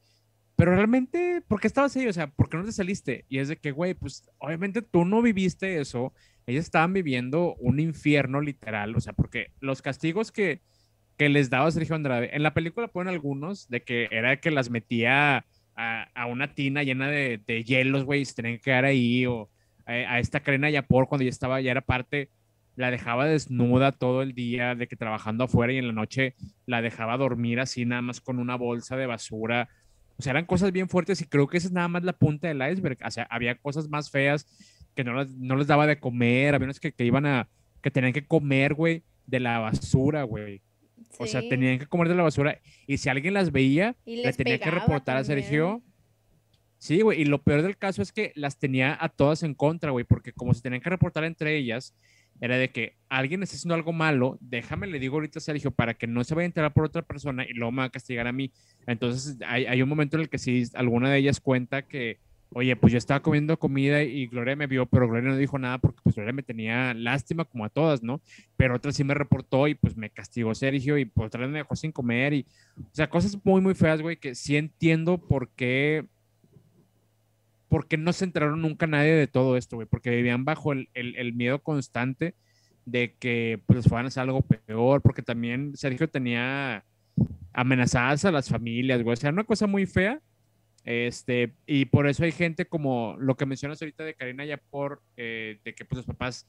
pero 0.56 0.74
realmente, 0.74 1.42
¿por 1.46 1.60
qué 1.60 1.66
estabas 1.66 1.96
ahí? 1.96 2.06
O 2.06 2.12
sea, 2.12 2.26
¿por 2.28 2.48
qué 2.48 2.56
no 2.56 2.64
te 2.64 2.72
saliste? 2.72 3.24
Y 3.28 3.38
es 3.38 3.48
de 3.48 3.56
que, 3.56 3.70
güey, 3.72 3.94
pues 3.94 4.28
obviamente 4.38 4.82
tú 4.82 5.04
no 5.04 5.22
viviste 5.22 5.80
eso. 5.80 6.12
Ellos 6.46 6.64
estaban 6.64 6.92
viviendo 6.92 7.54
un 7.56 7.80
infierno 7.80 8.40
literal, 8.40 8.94
o 8.96 9.00
sea, 9.00 9.12
porque 9.12 9.52
los 9.60 9.80
castigos 9.80 10.30
que, 10.30 10.60
que 11.16 11.28
les 11.28 11.50
daba 11.50 11.70
Sergio 11.70 11.94
Andrade. 11.94 12.30
En 12.34 12.42
la 12.42 12.54
película 12.54 12.88
ponen 12.88 13.12
algunos 13.12 13.68
de 13.68 13.82
que 13.82 14.08
era 14.10 14.40
que 14.40 14.50
las 14.50 14.70
metía 14.70 15.46
a, 15.76 16.26
una 16.26 16.54
tina 16.54 16.82
llena 16.82 17.08
de, 17.08 17.64
hielos, 17.66 18.04
güey, 18.04 18.22
y 18.22 18.24
se 18.24 18.34
tenían 18.34 18.56
que 18.56 18.62
quedar 18.62 18.84
ahí, 18.84 19.26
o 19.26 19.50
a, 19.86 20.18
esta 20.18 20.40
Karina 20.40 20.70
Yapor 20.70 21.08
cuando 21.08 21.24
ya 21.24 21.30
estaba, 21.30 21.60
ya 21.60 21.70
era 21.70 21.80
parte, 21.80 22.30
la 22.76 22.90
dejaba 22.90 23.26
desnuda 23.26 23.92
todo 23.92 24.22
el 24.22 24.34
día, 24.34 24.74
de 24.74 24.86
que 24.86 24.96
trabajando 24.96 25.44
afuera 25.44 25.72
y 25.72 25.78
en 25.78 25.86
la 25.86 25.92
noche 25.92 26.34
la 26.66 26.82
dejaba 26.82 27.16
dormir 27.16 27.60
así, 27.60 27.84
nada 27.84 28.02
más 28.02 28.20
con 28.20 28.38
una 28.38 28.56
bolsa 28.56 28.96
de 28.96 29.06
basura. 29.06 29.68
O 30.16 30.22
sea, 30.22 30.30
eran 30.32 30.46
cosas 30.46 30.72
bien 30.72 30.88
fuertes 30.88 31.20
y 31.20 31.26
creo 31.26 31.48
que 31.48 31.56
esa 31.56 31.68
es 31.68 31.72
nada 31.72 31.88
más 31.88 32.04
la 32.04 32.12
punta 32.12 32.48
del 32.48 32.62
iceberg. 32.68 32.98
O 33.04 33.10
sea, 33.10 33.24
había 33.30 33.56
cosas 33.56 33.88
más 33.88 34.10
feas 34.10 34.46
que 34.94 35.04
no, 35.04 35.24
no 35.24 35.56
les 35.56 35.66
daba 35.66 35.86
de 35.86 35.98
comer, 35.98 36.54
había 36.54 36.66
unos 36.66 36.80
que, 36.80 36.92
que 36.92 37.04
iban 37.04 37.26
a, 37.26 37.48
que 37.82 37.90
tenían 37.90 38.12
que 38.12 38.26
comer, 38.26 38.74
güey, 38.74 39.02
de 39.26 39.40
la 39.40 39.58
basura, 39.58 40.22
güey. 40.22 40.62
O 41.18 41.26
sea, 41.26 41.46
tenían 41.48 41.78
que 41.78 41.86
comer 41.86 42.08
de 42.08 42.14
la 42.14 42.22
basura. 42.22 42.60
Y 42.86 42.98
si 42.98 43.08
alguien 43.08 43.34
las 43.34 43.52
veía, 43.52 43.96
le 44.04 44.32
tenía 44.32 44.58
que 44.58 44.70
reportar 44.70 45.16
a 45.16 45.24
Sergio. 45.24 45.82
Sí, 46.78 47.02
güey. 47.02 47.22
Y 47.22 47.24
lo 47.24 47.42
peor 47.42 47.62
del 47.62 47.76
caso 47.76 48.02
es 48.02 48.12
que 48.12 48.32
las 48.34 48.58
tenía 48.58 48.96
a 49.00 49.08
todas 49.08 49.42
en 49.42 49.54
contra, 49.54 49.90
güey. 49.90 50.04
Porque 50.04 50.32
como 50.32 50.54
se 50.54 50.62
tenían 50.62 50.82
que 50.82 50.90
reportar 50.90 51.24
entre 51.24 51.56
ellas, 51.56 51.94
era 52.40 52.58
de 52.58 52.70
que 52.70 52.96
alguien 53.08 53.42
está 53.42 53.56
haciendo 53.56 53.74
algo 53.74 53.92
malo, 53.92 54.38
déjame, 54.40 54.86
le 54.86 54.98
digo 54.98 55.16
ahorita 55.16 55.38
a 55.38 55.42
Sergio, 55.42 55.70
para 55.70 55.94
que 55.94 56.06
no 56.06 56.24
se 56.24 56.34
vaya 56.34 56.44
a 56.44 56.46
enterar 56.46 56.72
por 56.72 56.84
otra 56.84 57.02
persona 57.02 57.44
y 57.44 57.52
luego 57.52 57.70
me 57.70 57.78
va 57.78 57.84
a 57.84 57.90
castigar 57.90 58.26
a 58.26 58.32
mí. 58.32 58.52
Entonces, 58.86 59.38
hay, 59.46 59.66
hay 59.66 59.82
un 59.82 59.88
momento 59.88 60.16
en 60.16 60.22
el 60.22 60.28
que 60.28 60.38
sí, 60.38 60.64
alguna 60.74 61.10
de 61.10 61.18
ellas 61.18 61.40
cuenta 61.40 61.82
que 61.82 62.18
oye, 62.50 62.76
pues 62.76 62.92
yo 62.92 62.98
estaba 62.98 63.20
comiendo 63.20 63.58
comida 63.58 64.02
y 64.02 64.26
Gloria 64.26 64.56
me 64.56 64.66
vio, 64.66 64.86
pero 64.86 65.08
Gloria 65.08 65.30
no 65.30 65.36
dijo 65.36 65.58
nada 65.58 65.78
porque 65.78 66.00
pues 66.02 66.14
Gloria 66.14 66.32
me 66.32 66.42
tenía 66.42 66.94
lástima 66.94 67.44
como 67.44 67.64
a 67.64 67.68
todas, 67.68 68.02
¿no? 68.02 68.20
Pero 68.56 68.76
otra 68.76 68.92
sí 68.92 69.02
me 69.04 69.14
reportó 69.14 69.66
y 69.66 69.74
pues 69.74 69.96
me 69.96 70.10
castigó 70.10 70.54
Sergio 70.54 70.96
y 70.96 71.04
pues 71.04 71.26
otra 71.26 71.42
vez 71.42 71.50
me 71.50 71.58
dejó 71.58 71.74
sin 71.74 71.92
comer 71.92 72.32
y, 72.32 72.46
o 72.78 72.94
sea, 72.94 73.10
cosas 73.10 73.38
muy, 73.44 73.60
muy 73.60 73.74
feas, 73.74 74.00
güey, 74.00 74.16
que 74.16 74.34
sí 74.34 74.56
entiendo 74.56 75.18
por 75.18 75.50
qué, 75.50 76.06
porque 77.68 77.96
no 77.96 78.12
se 78.12 78.24
enteraron 78.24 78.62
nunca 78.62 78.86
nadie 78.86 79.12
de 79.12 79.26
todo 79.26 79.56
esto, 79.56 79.76
güey, 79.76 79.88
porque 79.88 80.10
vivían 80.10 80.44
bajo 80.44 80.72
el, 80.72 80.88
el, 80.94 81.16
el 81.16 81.32
miedo 81.32 81.60
constante 81.60 82.34
de 82.86 83.14
que 83.18 83.60
pues 83.66 83.88
fueran 83.88 84.06
a 84.06 84.08
hacer 84.08 84.22
algo 84.22 84.42
peor, 84.42 85.02
porque 85.02 85.22
también 85.22 85.76
Sergio 85.76 86.08
tenía 86.08 86.84
amenazadas 87.52 88.24
a 88.24 88.32
las 88.32 88.48
familias, 88.48 89.02
güey, 89.02 89.14
o 89.14 89.16
sea, 89.16 89.30
una 89.30 89.44
cosa 89.44 89.66
muy 89.66 89.86
fea 89.86 90.20
este, 90.84 91.54
y 91.66 91.86
por 91.86 92.06
eso 92.06 92.24
hay 92.24 92.32
gente 92.32 92.66
como 92.66 93.16
lo 93.18 93.36
que 93.36 93.46
mencionas 93.46 93.80
ahorita 93.80 94.04
de 94.04 94.14
Karina 94.14 94.44
Yapor, 94.44 95.02
eh, 95.16 95.58
de 95.64 95.74
que 95.74 95.84
pues 95.84 95.98
los 95.98 96.06
papás, 96.06 96.46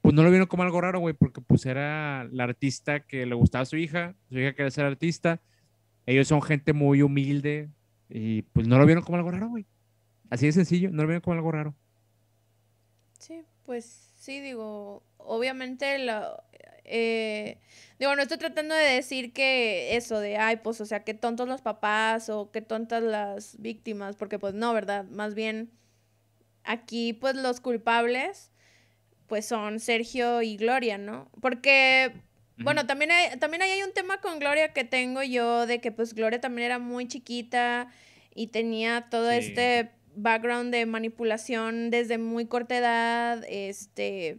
pues 0.00 0.14
no 0.14 0.22
lo 0.22 0.30
vieron 0.30 0.46
como 0.46 0.62
algo 0.62 0.80
raro, 0.80 1.00
güey, 1.00 1.14
porque 1.14 1.40
pues 1.40 1.66
era 1.66 2.24
la 2.30 2.44
artista 2.44 3.00
que 3.00 3.26
le 3.26 3.34
gustaba 3.34 3.62
a 3.62 3.66
su 3.66 3.76
hija, 3.76 4.14
su 4.28 4.38
hija 4.38 4.54
quería 4.54 4.70
ser 4.70 4.84
artista, 4.84 5.40
ellos 6.06 6.28
son 6.28 6.40
gente 6.40 6.72
muy 6.72 7.02
humilde 7.02 7.68
y 8.08 8.42
pues 8.42 8.68
no 8.68 8.78
lo 8.78 8.86
vieron 8.86 9.02
como 9.02 9.16
algo 9.16 9.32
raro, 9.32 9.48
güey. 9.48 9.66
Así 10.30 10.46
de 10.46 10.52
sencillo, 10.52 10.90
no 10.90 11.02
lo 11.02 11.08
vieron 11.08 11.20
como 11.22 11.34
algo 11.34 11.50
raro. 11.50 11.74
Sí, 13.18 13.42
pues 13.64 13.84
sí, 14.18 14.40
digo, 14.40 15.02
obviamente 15.16 15.98
la, 15.98 16.44
eh, 16.84 17.58
digo, 17.98 18.14
no 18.14 18.22
estoy 18.22 18.38
tratando 18.38 18.74
de 18.74 18.84
decir 18.84 19.32
que 19.32 19.96
eso 19.96 20.20
de, 20.20 20.36
ay, 20.36 20.56
pues, 20.56 20.80
o 20.80 20.86
sea, 20.86 21.04
que 21.04 21.14
tontos 21.14 21.48
los 21.48 21.62
papás 21.62 22.28
o 22.28 22.50
que 22.50 22.60
tontas 22.60 23.02
las 23.02 23.60
víctimas, 23.60 24.16
porque 24.16 24.38
pues 24.38 24.54
no, 24.54 24.72
¿verdad? 24.74 25.04
Más 25.06 25.34
bien, 25.34 25.70
aquí 26.64 27.12
pues 27.12 27.36
los 27.36 27.60
culpables, 27.60 28.50
pues 29.26 29.46
son 29.46 29.80
Sergio 29.80 30.42
y 30.42 30.56
Gloria, 30.56 30.98
¿no? 30.98 31.30
Porque, 31.40 32.12
bueno, 32.58 32.86
también 32.86 33.10
hay, 33.10 33.38
también 33.38 33.62
hay 33.62 33.82
un 33.82 33.92
tema 33.92 34.20
con 34.20 34.38
Gloria 34.38 34.72
que 34.72 34.84
tengo 34.84 35.22
yo, 35.22 35.66
de 35.66 35.80
que 35.80 35.92
pues 35.92 36.14
Gloria 36.14 36.40
también 36.40 36.66
era 36.66 36.78
muy 36.78 37.08
chiquita 37.08 37.88
y 38.34 38.48
tenía 38.48 39.08
todo 39.10 39.30
este 39.30 39.90
background 40.16 40.72
de 40.72 40.86
manipulación 40.86 41.90
desde 41.90 42.18
muy 42.18 42.46
corta 42.46 42.76
edad, 42.76 43.44
este 43.48 44.38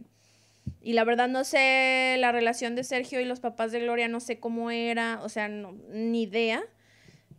y 0.80 0.92
la 0.92 1.04
verdad 1.04 1.28
no 1.28 1.44
sé 1.44 2.16
la 2.18 2.32
relación 2.32 2.74
de 2.76 2.84
Sergio 2.84 3.20
y 3.20 3.24
los 3.24 3.40
papás 3.40 3.72
de 3.72 3.80
Gloria, 3.80 4.08
no 4.08 4.20
sé 4.20 4.38
cómo 4.38 4.70
era, 4.70 5.20
o 5.22 5.28
sea, 5.28 5.48
no, 5.48 5.72
ni 5.90 6.22
idea. 6.22 6.62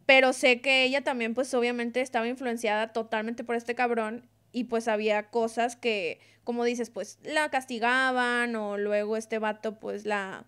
Pero 0.06 0.34
sé 0.34 0.62
que 0.62 0.84
ella 0.84 1.04
también, 1.04 1.34
pues 1.34 1.54
obviamente 1.54 2.02
estaba 2.02 2.28
influenciada 2.28 2.94
totalmente 2.94 3.44
por 3.44 3.56
este 3.56 3.76
cabrón 3.76 4.30
y 4.52 4.66
pues 4.66 4.88
había 4.88 5.30
cosas 5.30 5.76
que, 5.76 6.20
como 6.44 6.64
dices, 6.64 6.90
pues 6.90 7.20
la 7.24 7.50
castigaban 7.50 8.56
o 8.56 8.78
luego 8.78 9.18
este 9.18 9.40
vato 9.40 9.80
pues 9.80 10.06
la 10.06 10.46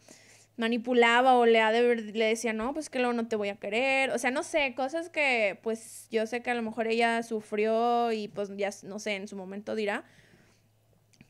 manipulaba 0.58 1.36
o 1.36 1.46
le, 1.46 1.96
le 1.96 2.26
decía, 2.26 2.54
no, 2.54 2.74
pues 2.74 2.90
que 2.90 3.00
luego 3.00 3.14
no 3.14 3.28
te 3.28 3.36
voy 3.36 3.50
a 3.50 3.56
querer. 3.56 4.12
O 4.12 4.18
sea, 4.18 4.32
no 4.32 4.44
sé, 4.44 4.74
cosas 4.76 5.10
que 5.10 5.60
pues 5.64 6.08
yo 6.12 6.26
sé 6.28 6.42
que 6.42 6.52
a 6.52 6.56
lo 6.56 6.62
mejor 6.62 6.88
ella 6.88 7.24
sufrió 7.24 8.12
y 8.12 8.28
pues 8.28 8.50
ya, 8.58 8.70
no 8.84 9.00
sé, 9.00 9.16
en 9.16 9.28
su 9.28 9.36
momento 9.36 9.76
dirá. 9.76 10.04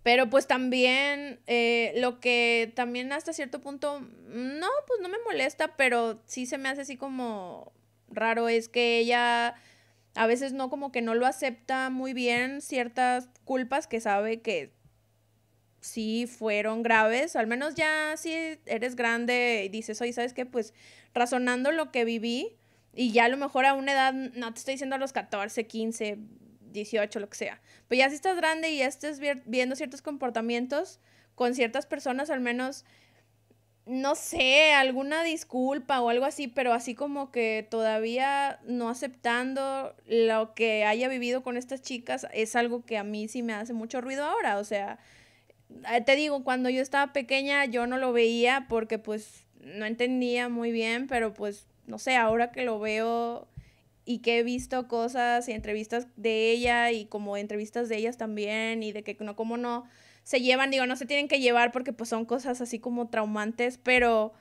Pero 0.03 0.29
pues 0.29 0.47
también 0.47 1.39
eh, 1.47 1.93
lo 1.97 2.19
que 2.19 2.71
también 2.75 3.11
hasta 3.11 3.33
cierto 3.33 3.59
punto, 3.59 3.99
no, 3.99 4.67
pues 4.87 5.01
no 5.01 5.09
me 5.09 5.17
molesta, 5.25 5.75
pero 5.75 6.21
sí 6.25 6.45
se 6.45 6.57
me 6.57 6.69
hace 6.69 6.81
así 6.81 6.95
como 6.95 7.73
raro 8.09 8.49
es 8.49 8.69
que 8.69 8.97
ella 8.97 9.55
a 10.15 10.27
veces 10.27 10.53
no 10.53 10.69
como 10.69 10.91
que 10.91 11.01
no 11.01 11.15
lo 11.15 11.25
acepta 11.25 11.89
muy 11.89 12.13
bien 12.13 12.61
ciertas 12.61 13.29
culpas 13.45 13.87
que 13.87 14.01
sabe 14.01 14.41
que 14.41 14.73
sí 15.81 16.27
fueron 16.27 16.83
graves, 16.83 17.35
al 17.35 17.47
menos 17.47 17.75
ya 17.75 18.15
si 18.17 18.33
eres 18.65 18.95
grande 18.95 19.63
y 19.65 19.69
dices, 19.69 20.01
oye, 20.01 20.13
¿sabes 20.13 20.33
qué? 20.33 20.45
Pues 20.45 20.73
razonando 21.13 21.71
lo 21.71 21.91
que 21.91 22.05
viví 22.05 22.57
y 22.93 23.11
ya 23.11 23.25
a 23.25 23.29
lo 23.29 23.37
mejor 23.37 23.65
a 23.65 23.73
una 23.73 23.93
edad, 23.93 24.13
no 24.13 24.53
te 24.53 24.59
estoy 24.59 24.73
diciendo 24.73 24.95
a 24.95 24.99
los 24.99 25.13
14, 25.13 25.67
15, 25.67 26.17
18, 26.71 27.19
lo 27.19 27.29
que 27.29 27.37
sea. 27.37 27.61
Pero 27.87 27.99
ya 27.99 28.09
si 28.09 28.15
estás 28.15 28.37
grande 28.37 28.69
y 28.69 28.79
ya 28.79 28.87
estés 28.87 29.19
viendo 29.45 29.75
ciertos 29.75 30.01
comportamientos 30.01 30.99
con 31.35 31.55
ciertas 31.55 31.85
personas, 31.85 32.29
al 32.29 32.41
menos, 32.41 32.85
no 33.85 34.15
sé, 34.15 34.73
alguna 34.73 35.23
disculpa 35.23 36.01
o 36.01 36.09
algo 36.09 36.25
así, 36.25 36.47
pero 36.47 36.73
así 36.73 36.95
como 36.95 37.31
que 37.31 37.67
todavía 37.69 38.59
no 38.65 38.89
aceptando 38.89 39.95
lo 40.05 40.53
que 40.53 40.85
haya 40.85 41.07
vivido 41.07 41.43
con 41.43 41.57
estas 41.57 41.81
chicas, 41.81 42.27
es 42.33 42.55
algo 42.55 42.85
que 42.85 42.97
a 42.97 43.03
mí 43.03 43.27
sí 43.27 43.41
me 43.41 43.53
hace 43.53 43.73
mucho 43.73 44.01
ruido 44.01 44.25
ahora. 44.25 44.57
O 44.57 44.63
sea, 44.63 44.99
eh, 45.93 46.01
te 46.01 46.15
digo, 46.15 46.43
cuando 46.43 46.69
yo 46.69 46.81
estaba 46.81 47.13
pequeña 47.13 47.65
yo 47.65 47.87
no 47.87 47.97
lo 47.97 48.11
veía 48.11 48.65
porque 48.69 48.97
pues 48.99 49.45
no 49.61 49.85
entendía 49.85 50.49
muy 50.49 50.71
bien, 50.71 51.07
pero 51.07 51.33
pues 51.33 51.67
no 51.87 51.99
sé, 51.99 52.15
ahora 52.15 52.51
que 52.51 52.63
lo 52.63 52.79
veo 52.79 53.47
y 54.09 54.23
que 54.23 54.39
he 54.39 54.43
visto 54.43 54.87
cosas 54.87 55.47
y 55.47 55.51
entrevistas 55.51 56.07
de 56.15 56.49
ella 56.49 56.89
y 56.89 57.05
como 57.05 57.37
entrevistas 57.37 57.89
de 57.89 57.97
ellas 57.97 58.17
también 58.17 58.81
y 58.81 58.91
de 58.91 59.03
que 59.03 59.15
no, 59.19 59.35
como 59.35 59.55
no 59.55 59.85
se 60.23 60.41
llevan, 60.41 60.71
digo, 60.71 60.87
no 60.87 60.95
se 60.95 61.05
tienen 61.05 61.27
que 61.27 61.39
llevar 61.39 61.71
porque 61.71 61.93
pues 61.93 62.09
son 62.09 62.25
cosas 62.25 62.59
así 62.59 62.79
como 62.79 63.09
traumantes, 63.09 63.77
pero 63.77 64.33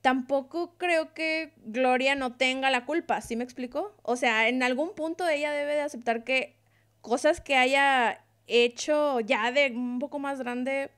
tampoco 0.00 0.76
creo 0.76 1.14
que 1.14 1.52
Gloria 1.58 2.16
no 2.16 2.34
tenga 2.34 2.68
la 2.72 2.84
culpa, 2.84 3.20
¿sí 3.20 3.36
me 3.36 3.44
explico? 3.44 3.94
O 4.02 4.16
sea, 4.16 4.48
en 4.48 4.64
algún 4.64 4.92
punto 4.92 5.28
ella 5.28 5.52
debe 5.52 5.76
de 5.76 5.82
aceptar 5.82 6.24
que 6.24 6.56
cosas 7.00 7.40
que 7.40 7.54
haya 7.54 8.24
hecho 8.48 9.20
ya 9.20 9.52
de 9.52 9.70
un 9.70 10.00
poco 10.00 10.18
más 10.18 10.40
grande, 10.40 10.90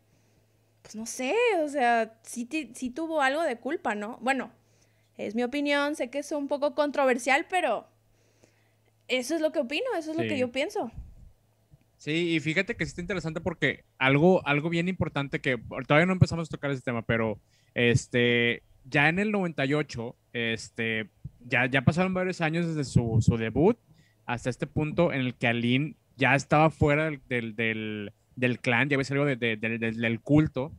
pues 0.81 0.97
no 0.97 1.05
sé, 1.05 1.35
o 1.63 1.69
sea, 1.69 2.19
sí, 2.23 2.49
sí 2.75 2.89
tuvo 2.89 3.21
algo 3.21 3.43
de 3.43 3.59
culpa, 3.59 3.95
¿no? 3.95 4.17
Bueno, 4.23 4.51
es 5.19 5.35
mi 5.35 5.43
opinión, 5.43 5.95
sé 5.95 6.09
que 6.09 6.21
es 6.21 6.33
un 6.33 6.49
poco 6.49 6.75
controversial, 6.75 7.45
pero 7.51 7.87
eso 9.09 9.35
es 9.35 9.41
lo 9.41 9.53
que 9.53 9.59
opino, 9.61 9.87
eso 9.99 10.13
es 10.13 10.17
lo 10.17 10.23
que 10.23 10.39
yo 10.39 10.53
pienso. 10.53 10.93
Sí, 11.97 12.35
y 12.35 12.41
fíjate 12.41 12.77
que 12.77 12.85
sí 12.85 12.91
está 12.91 13.01
interesante 13.01 13.41
porque 13.41 13.85
algo, 13.99 14.47
algo 14.47 14.71
bien 14.71 14.89
importante 14.89 15.41
que 15.41 15.59
todavía 15.87 16.07
no 16.07 16.13
empezamos 16.13 16.49
a 16.49 16.51
tocar 16.51 16.71
ese 16.71 16.83
tema, 16.83 17.03
pero 17.03 17.41
este, 17.75 18.63
ya 18.85 19.09
en 19.09 19.19
el 19.19 19.33
98, 19.33 20.17
este, 20.33 21.11
ya, 21.41 21.67
ya 21.67 21.83
pasaron 21.83 22.15
varios 22.15 22.41
años 22.41 22.67
desde 22.69 22.85
su, 22.85 23.19
su 23.21 23.37
debut 23.37 23.77
hasta 24.27 24.51
este 24.51 24.67
punto 24.67 25.13
en 25.13 25.21
el 25.23 25.35
que 25.35 25.49
Aline 25.49 25.97
ya 26.17 26.35
estaba 26.35 26.71
fuera 26.71 27.11
del, 27.29 27.57
del, 27.57 28.13
del, 28.37 28.61
clan, 28.61 28.89
ya 28.89 28.97
había 28.97 29.05
salido 29.05 29.25
del 29.25 30.21
culto, 30.21 30.73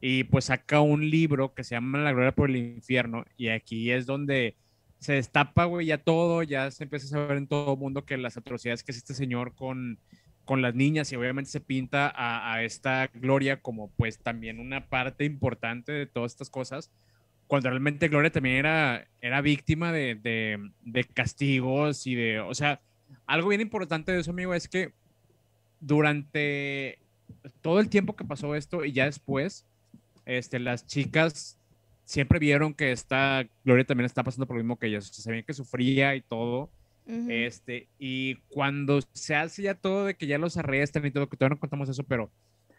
y 0.00 0.24
pues 0.24 0.46
saca 0.46 0.80
un 0.80 1.08
libro 1.08 1.54
que 1.54 1.64
se 1.64 1.74
llama 1.74 1.98
La 1.98 2.12
Gloria 2.12 2.32
por 2.32 2.50
el 2.50 2.56
Infierno, 2.56 3.24
y 3.36 3.48
aquí 3.48 3.90
es 3.90 4.06
donde 4.06 4.56
se 4.98 5.14
destapa, 5.14 5.64
güey, 5.64 5.86
ya 5.86 5.98
todo, 5.98 6.42
ya 6.42 6.70
se 6.70 6.84
empieza 6.84 7.06
a 7.06 7.10
saber 7.10 7.36
en 7.36 7.46
todo 7.46 7.74
el 7.74 7.78
mundo 7.78 8.04
que 8.04 8.16
las 8.16 8.36
atrocidades 8.36 8.82
que 8.82 8.92
hace 8.92 8.98
este 8.98 9.14
señor 9.14 9.54
con, 9.54 9.98
con 10.44 10.62
las 10.62 10.74
niñas 10.74 11.12
y 11.12 11.16
obviamente 11.16 11.50
se 11.50 11.60
pinta 11.60 12.12
a, 12.16 12.62
esta 12.62 13.08
Gloria 13.14 13.60
como 13.60 13.90
pues 13.96 14.18
también 14.18 14.58
una 14.58 14.88
parte 14.88 15.24
importante 15.24 15.92
de 15.92 16.06
todas 16.06 16.32
estas 16.32 16.50
cosas, 16.50 16.90
cuando 17.46 17.68
realmente 17.70 18.08
Gloria 18.08 18.30
también 18.30 18.56
era, 18.56 19.06
era 19.20 19.40
víctima 19.40 19.92
de, 19.92 20.14
de, 20.16 20.58
de 20.82 21.04
castigos 21.04 22.06
y 22.06 22.14
de, 22.14 22.40
o 22.40 22.54
sea, 22.54 22.80
algo 23.26 23.48
bien 23.48 23.60
importante 23.60 24.12
de 24.12 24.20
eso, 24.20 24.30
amigo, 24.30 24.54
es 24.54 24.68
que 24.68 24.92
durante 25.80 26.98
todo 27.60 27.80
el 27.80 27.88
tiempo 27.88 28.16
que 28.16 28.24
pasó 28.24 28.54
esto 28.54 28.84
y 28.84 28.92
ya 28.92 29.04
después, 29.04 29.66
este, 30.24 30.58
las 30.58 30.86
chicas 30.86 31.55
siempre 32.06 32.38
vieron 32.38 32.72
que 32.72 32.92
esta 32.92 33.46
Gloria 33.64 33.84
también 33.84 34.06
está 34.06 34.22
pasando 34.22 34.46
por 34.46 34.56
lo 34.56 34.62
mismo 34.62 34.78
que 34.78 34.96
o 34.96 35.00
sea, 35.02 35.12
sabían 35.12 35.44
que 35.44 35.52
sufría 35.52 36.16
y 36.16 36.22
todo. 36.22 36.70
Este, 37.28 37.86
y 38.00 38.34
cuando 38.48 38.98
se 39.12 39.36
hace 39.36 39.62
ya 39.62 39.74
todo 39.74 40.06
de 40.06 40.14
que 40.16 40.26
ya 40.26 40.38
los 40.38 40.56
arrestan 40.56 41.06
y 41.06 41.12
todo, 41.12 41.28
que 41.28 41.36
todavía 41.36 41.54
no 41.54 41.60
contamos 41.60 41.88
eso, 41.88 42.02
pero 42.02 42.32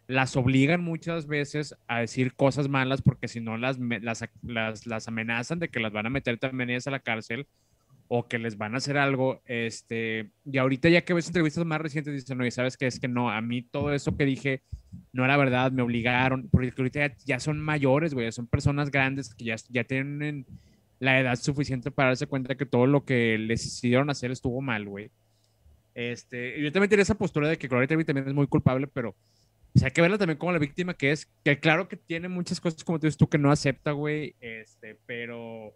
las 0.05 0.36
obligan 0.36 0.84
muchas 0.84 1.28
veces 1.28 1.78
a 1.88 1.99
decir 1.99 2.34
cosas 2.34 2.67
malas 2.67 3.01
porque 3.01 3.30
si 3.30 3.39
no 3.39 3.57
las, 3.57 3.78
las, 3.80 4.25
las, 4.41 4.86
las, 4.86 5.07
amenazan 5.07 5.59
de 5.59 5.69
que 5.69 5.80
las 5.80 5.93
van 5.93 6.07
a 6.07 6.09
meter 6.09 6.38
también 6.38 6.69
ellas 6.69 6.88
a 6.88 6.91
la 6.91 6.99
cárcel 6.99 7.47
o 8.07 8.27
que 8.27 8.39
les 8.39 8.57
van 8.57 8.73
a 8.73 8.77
hacer 8.77 8.97
algo. 8.97 9.41
Este, 9.45 10.31
y 10.45 10.57
ahorita 10.57 10.89
ya 10.89 11.01
que 11.01 11.13
ves 11.13 11.27
entrevistas 11.27 11.65
más 11.65 11.81
recientes, 11.81 12.13
dicen, 12.13 12.39
oye, 12.39 12.51
¿sabes 12.51 12.77
qué? 12.77 12.87
Es 12.87 12.99
que 12.99 13.07
no, 13.07 13.29
a 13.29 13.41
mí 13.41 13.61
todo 13.61 13.93
eso 13.93 14.15
que 14.15 14.25
dije 14.25 14.63
no 15.13 15.25
era 15.25 15.37
verdad, 15.37 15.71
me 15.71 15.81
obligaron, 15.81 16.49
porque 16.49 16.73
ahorita 16.77 17.15
ya, 17.25 17.39
son 17.39 17.59
mayores, 17.59 18.13
güey, 18.13 18.31
son 18.31 18.47
personas 18.47 18.91
grandes 18.91 19.33
que 19.33 19.45
ya, 19.45 19.55
ya 19.69 19.83
tienen 19.83 20.45
la 20.99 21.19
edad 21.19 21.35
suficiente 21.35 21.91
para 21.91 22.09
darse 22.09 22.27
cuenta 22.27 22.55
que 22.55 22.65
todo 22.65 22.87
lo 22.87 23.05
que 23.05 23.37
les 23.37 23.65
hicieron 23.65 24.09
hacer 24.09 24.31
estuvo 24.31 24.61
mal, 24.61 24.87
güey. 24.87 25.11
Este, 25.93 26.61
yo 26.61 26.71
también 26.71 26.89
tenía 26.89 27.03
esa 27.03 27.15
postura 27.15 27.49
de 27.49 27.57
que 27.57 27.67
Gloria 27.67 27.87
Trevi 27.87 28.05
también 28.05 28.27
es 28.27 28.33
muy 28.33 28.47
culpable, 28.47 28.87
pero 28.87 29.15
o 29.77 29.79
sea, 29.79 29.87
hay 29.87 29.91
que 29.91 30.01
verla 30.01 30.17
también 30.17 30.37
como 30.37 30.51
la 30.51 30.59
víctima 30.59 30.93
que 30.93 31.11
es, 31.11 31.27
que 31.43 31.59
claro 31.59 31.87
que 31.87 31.97
tiene 31.97 32.27
muchas 32.29 32.59
cosas 32.59 32.83
como 32.83 32.99
tú 32.99 33.07
dices 33.07 33.17
tú 33.17 33.27
que 33.27 33.37
no 33.37 33.51
acepta, 33.51 33.91
güey, 33.91 34.35
este, 34.39 34.97
pero 35.05 35.73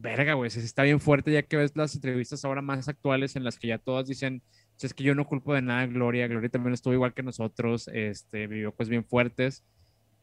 verga, 0.00 0.34
güey, 0.34 0.48
está 0.48 0.82
bien 0.82 1.00
fuerte 1.00 1.30
ya 1.30 1.42
que 1.42 1.56
ves 1.56 1.72
las 1.74 1.94
entrevistas 1.94 2.44
ahora 2.44 2.62
más 2.62 2.88
actuales 2.88 3.36
en 3.36 3.44
las 3.44 3.58
que 3.58 3.68
ya 3.68 3.78
todas 3.78 4.06
dicen, 4.06 4.42
es 4.80 4.94
que 4.94 5.04
yo 5.04 5.14
no 5.14 5.26
culpo 5.26 5.52
de 5.52 5.60
nada 5.60 5.82
a 5.82 5.86
Gloria, 5.86 6.26
Gloria 6.26 6.48
también 6.48 6.72
estuvo 6.72 6.94
igual 6.94 7.12
que 7.12 7.22
nosotros, 7.22 7.88
este, 7.92 8.46
vivió 8.46 8.72
cosas 8.72 8.88
bien 8.88 9.04
fuertes, 9.04 9.62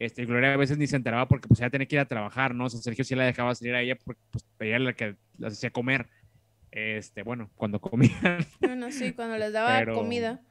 este, 0.00 0.24
Gloria 0.26 0.52
a 0.52 0.56
veces 0.56 0.78
ni 0.78 0.86
se 0.86 0.96
enteraba 0.96 1.28
porque 1.28 1.46
pues 1.46 1.60
ella 1.60 1.70
tenía 1.70 1.86
que 1.86 1.96
ir 1.96 2.00
a 2.00 2.08
trabajar, 2.08 2.54
¿no? 2.54 2.64
O 2.64 2.70
sea, 2.70 2.80
Sergio 2.80 3.04
sí 3.04 3.14
la 3.14 3.24
dejaba 3.24 3.54
salir 3.54 3.74
a 3.74 3.82
ella 3.82 3.96
porque 4.04 4.20
pues 4.30 4.44
ella 4.60 4.76
era 4.76 4.84
la 4.84 4.92
que 4.94 5.16
las 5.38 5.52
hacía 5.52 5.70
comer, 5.70 6.08
este, 6.72 7.22
bueno, 7.22 7.50
cuando 7.54 7.80
comían. 7.80 8.44
Bueno, 8.60 8.90
sí, 8.90 9.12
cuando 9.12 9.38
les 9.38 9.52
daba 9.52 9.84
comida. 9.92 10.42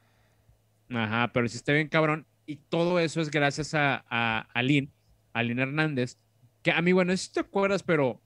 Ajá, 0.90 1.30
pero 1.34 1.48
sí 1.48 1.56
está 1.56 1.72
bien 1.72 1.88
cabrón, 1.88 2.26
y 2.46 2.56
todo 2.56 2.98
eso 2.98 3.20
es 3.20 3.30
gracias 3.30 3.74
a, 3.74 4.04
a, 4.08 4.48
a 4.54 4.62
Lynn, 4.62 4.90
a 5.34 5.42
Lynn 5.42 5.58
Hernández, 5.58 6.16
que 6.62 6.72
a 6.72 6.80
mí, 6.80 6.92
bueno, 6.92 7.12
no 7.12 7.16
sé 7.18 7.24
si 7.24 7.32
te 7.34 7.40
acuerdas, 7.40 7.82
pero 7.82 8.22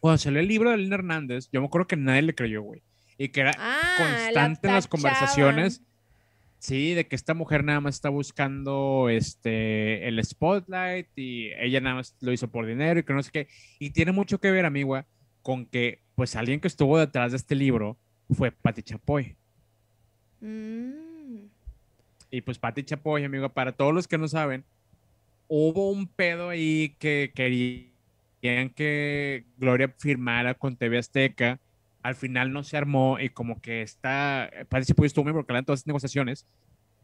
cuando 0.00 0.18
salió 0.18 0.40
el 0.40 0.48
libro 0.48 0.70
de 0.70 0.78
Lina 0.78 0.96
Hernández, 0.96 1.48
yo 1.52 1.60
me 1.60 1.66
acuerdo 1.66 1.86
que 1.86 1.96
nadie 1.96 2.22
le 2.22 2.34
creyó, 2.34 2.62
güey. 2.62 2.82
Y 3.18 3.28
que 3.28 3.40
era 3.40 3.52
ah, 3.58 3.94
constante 3.96 4.68
en 4.68 4.74
las 4.74 4.88
conversaciones. 4.88 5.82
Sí, 6.58 6.94
de 6.94 7.06
que 7.06 7.16
esta 7.16 7.34
mujer 7.34 7.64
nada 7.64 7.80
más 7.80 7.94
está 7.94 8.08
buscando 8.08 9.08
este, 9.10 10.08
el 10.08 10.22
spotlight 10.24 11.06
y 11.16 11.50
ella 11.58 11.80
nada 11.80 11.96
más 11.96 12.16
lo 12.20 12.32
hizo 12.32 12.48
por 12.48 12.66
dinero 12.66 13.00
y 13.00 13.02
que 13.02 13.12
no 13.12 13.22
sé 13.22 13.30
qué. 13.30 13.48
Y 13.78 13.90
tiene 13.90 14.12
mucho 14.12 14.38
que 14.38 14.50
ver, 14.50 14.64
amiga, 14.64 15.06
con 15.42 15.66
que 15.66 16.00
pues 16.14 16.34
alguien 16.34 16.60
que 16.60 16.68
estuvo 16.68 16.98
detrás 16.98 17.32
de 17.32 17.36
este 17.36 17.54
libro 17.54 17.98
fue 18.30 18.50
Patti 18.50 18.82
Chapoy. 18.82 19.36
Mm. 20.40 21.46
Y 22.30 22.40
pues 22.40 22.58
Patti 22.58 22.82
Chapoy, 22.82 23.24
amigo, 23.24 23.48
para 23.50 23.72
todos 23.72 23.94
los 23.94 24.08
que 24.08 24.18
no 24.18 24.26
saben, 24.26 24.64
hubo 25.48 25.90
un 25.90 26.08
pedo 26.08 26.48
ahí 26.48 26.96
que 26.98 27.32
quería 27.34 27.95
que 28.74 29.46
Gloria 29.56 29.94
firmara 29.98 30.54
con 30.54 30.76
TV 30.76 30.98
Azteca. 30.98 31.60
Al 32.02 32.14
final 32.14 32.52
no 32.52 32.62
se 32.62 32.76
armó 32.76 33.18
y 33.20 33.30
como 33.30 33.60
que 33.60 33.82
está, 33.82 34.50
parece 34.68 34.94
que 34.94 35.06
estuvo 35.06 35.24
muy 35.24 35.30
involucrada 35.30 35.58
en 35.58 35.64
todas 35.64 35.80
las 35.80 35.86
negociaciones 35.86 36.46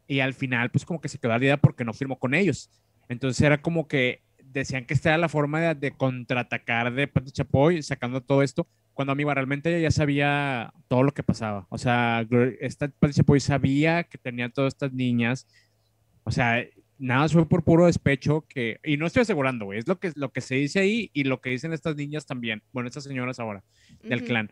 y 0.07 0.19
al 0.19 0.33
final 0.33 0.71
pues 0.71 0.85
como 0.85 1.01
que 1.01 1.09
se 1.09 1.17
quedó 1.17 1.33
al 1.33 1.41
día 1.41 1.57
porque 1.57 1.83
no 1.83 1.93
firmó 1.93 2.17
con 2.19 2.33
ellos. 2.33 2.69
Entonces 3.09 3.41
era 3.41 3.61
como 3.61 3.87
que 3.87 4.21
decían 4.43 4.85
que 4.85 4.93
esta 4.93 5.09
era 5.09 5.17
la 5.17 5.29
forma 5.29 5.59
de, 5.59 5.75
de 5.75 5.91
contraatacar 5.91 6.93
de 6.93 7.07
Pati 7.07 7.31
Chapoy 7.31 7.81
sacando 7.83 8.21
todo 8.21 8.43
esto, 8.43 8.67
cuando 8.93 9.11
a 9.11 9.15
mí 9.15 9.23
realmente 9.23 9.69
ella 9.69 9.89
ya 9.89 9.91
sabía 9.91 10.73
todo 10.87 11.03
lo 11.03 11.13
que 11.13 11.23
pasaba. 11.23 11.65
O 11.69 11.77
sea, 11.77 12.25
esta 12.59 12.87
Pati 12.87 13.15
Chapoy 13.15 13.39
sabía 13.39 14.03
que 14.03 14.17
tenía 14.17 14.49
todas 14.49 14.73
estas 14.73 14.93
niñas. 14.93 15.47
O 16.23 16.31
sea, 16.31 16.63
nada 17.03 17.27
fue 17.27 17.47
por 17.47 17.63
puro 17.63 17.85
despecho 17.85 18.45
que, 18.47 18.79
y 18.83 18.95
no 18.95 19.05
estoy 19.05 19.21
asegurando, 19.21 19.65
güey, 19.65 19.79
es 19.79 19.87
lo 19.87 19.99
que, 19.99 20.13
lo 20.15 20.31
que 20.31 20.39
se 20.39 20.55
dice 20.55 20.79
ahí 20.79 21.11
y 21.13 21.25
lo 21.25 21.41
que 21.41 21.49
dicen 21.49 21.73
estas 21.73 21.97
niñas 21.97 22.25
también, 22.25 22.63
bueno, 22.71 22.87
estas 22.87 23.03
señoras 23.03 23.39
ahora 23.39 23.61
del 24.03 24.23
clan, 24.23 24.51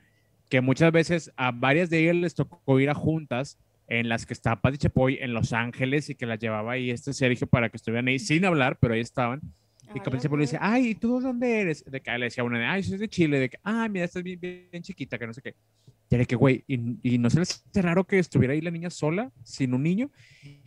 que 0.49 0.59
muchas 0.59 0.91
veces 0.91 1.31
a 1.37 1.51
varias 1.51 1.89
de 1.89 1.99
ellas 1.99 2.15
les 2.17 2.35
tocó 2.35 2.79
ir 2.81 2.89
a 2.89 2.93
juntas 2.93 3.57
en 3.87 4.09
las 4.09 4.25
que 4.25 4.33
estaba 4.33 4.61
Pati 4.61 4.77
Chapoy 4.77 5.17
en 5.21 5.33
Los 5.33 5.53
Ángeles 5.53 6.09
y 6.09 6.15
que 6.15 6.25
las 6.25 6.39
llevaba 6.39 6.73
ahí 6.73 6.91
este 6.91 7.13
Sergio 7.13 7.47
para 7.47 7.69
que 7.69 7.77
estuvieran 7.77 8.09
ahí 8.09 8.19
sin 8.19 8.43
hablar, 8.43 8.77
pero 8.79 8.93
ahí 8.93 9.01
estaban. 9.01 9.41
Y 9.95 9.99
que 10.01 10.11
Pati 10.11 10.23
Chapoy 10.23 10.39
le 10.39 10.43
dice, 10.43 10.57
ay, 10.59 10.95
¿tú 10.95 11.21
dónde 11.21 11.61
eres? 11.61 11.85
De 11.85 12.01
que 12.01 12.17
le 12.17 12.25
decía 12.25 12.43
una 12.43 12.59
de, 12.59 12.65
ay, 12.65 12.83
soy 12.83 12.97
de 12.97 13.07
Chile, 13.07 13.39
de 13.39 13.49
que, 13.49 13.57
ah, 13.63 13.87
mira, 13.89 14.05
estás 14.05 14.23
bien, 14.23 14.39
bien 14.39 14.81
chiquita, 14.83 15.17
que 15.17 15.27
no 15.27 15.33
sé 15.33 15.41
qué. 15.41 15.55
Y 16.11 16.25
que, 16.25 16.35
güey, 16.35 16.65
y, 16.67 17.17
no 17.17 17.29
se 17.29 17.39
les 17.39 17.63
hace 17.69 17.81
raro 17.81 18.05
que 18.05 18.19
estuviera 18.19 18.53
ahí 18.53 18.59
la 18.59 18.69
niña 18.69 18.89
sola, 18.89 19.31
sin 19.43 19.73
un 19.73 19.83
niño. 19.83 20.11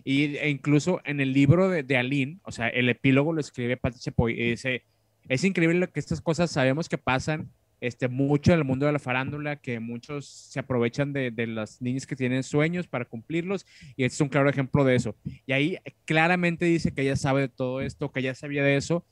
Y, 0.02 0.36
e 0.36 0.48
incluso 0.48 1.02
en 1.04 1.20
el 1.20 1.34
libro 1.34 1.68
de, 1.68 1.82
de 1.82 1.98
Aline, 1.98 2.38
o 2.44 2.50
sea, 2.50 2.68
el 2.68 2.88
epílogo 2.88 3.32
lo 3.32 3.40
escribe 3.40 3.76
Pati 3.76 3.98
Chapoy 3.98 4.32
y 4.32 4.50
dice, 4.50 4.84
es 5.28 5.44
increíble 5.44 5.86
que 5.88 6.00
estas 6.00 6.22
cosas 6.22 6.50
sabemos 6.50 6.88
que 6.88 6.96
pasan 6.96 7.50
este, 7.82 8.08
mucho 8.08 8.52
en 8.52 8.58
el 8.60 8.64
mundo 8.64 8.86
de 8.86 8.92
la 8.92 8.98
farándula, 8.98 9.56
que 9.56 9.80
muchos 9.80 10.26
se 10.26 10.60
aprovechan 10.60 11.12
de, 11.12 11.30
de 11.30 11.46
las 11.46 11.82
niñas 11.82 12.06
que 12.06 12.16
tienen 12.16 12.42
sueños 12.42 12.86
para 12.86 13.04
cumplirlos, 13.04 13.66
y 13.96 14.04
este 14.04 14.14
es 14.14 14.20
un 14.22 14.30
claro 14.30 14.48
ejemplo 14.48 14.82
de 14.82 14.94
eso. 14.94 15.14
Y 15.46 15.52
ahí 15.52 15.78
claramente 16.06 16.64
dice 16.64 16.94
que 16.94 17.02
ella 17.02 17.16
sabe 17.16 17.42
de 17.42 17.48
todo 17.48 17.82
esto, 17.82 18.10
que 18.10 18.20
ella 18.20 18.34
sabía 18.34 18.64
de 18.64 18.76
eso, 18.76 19.04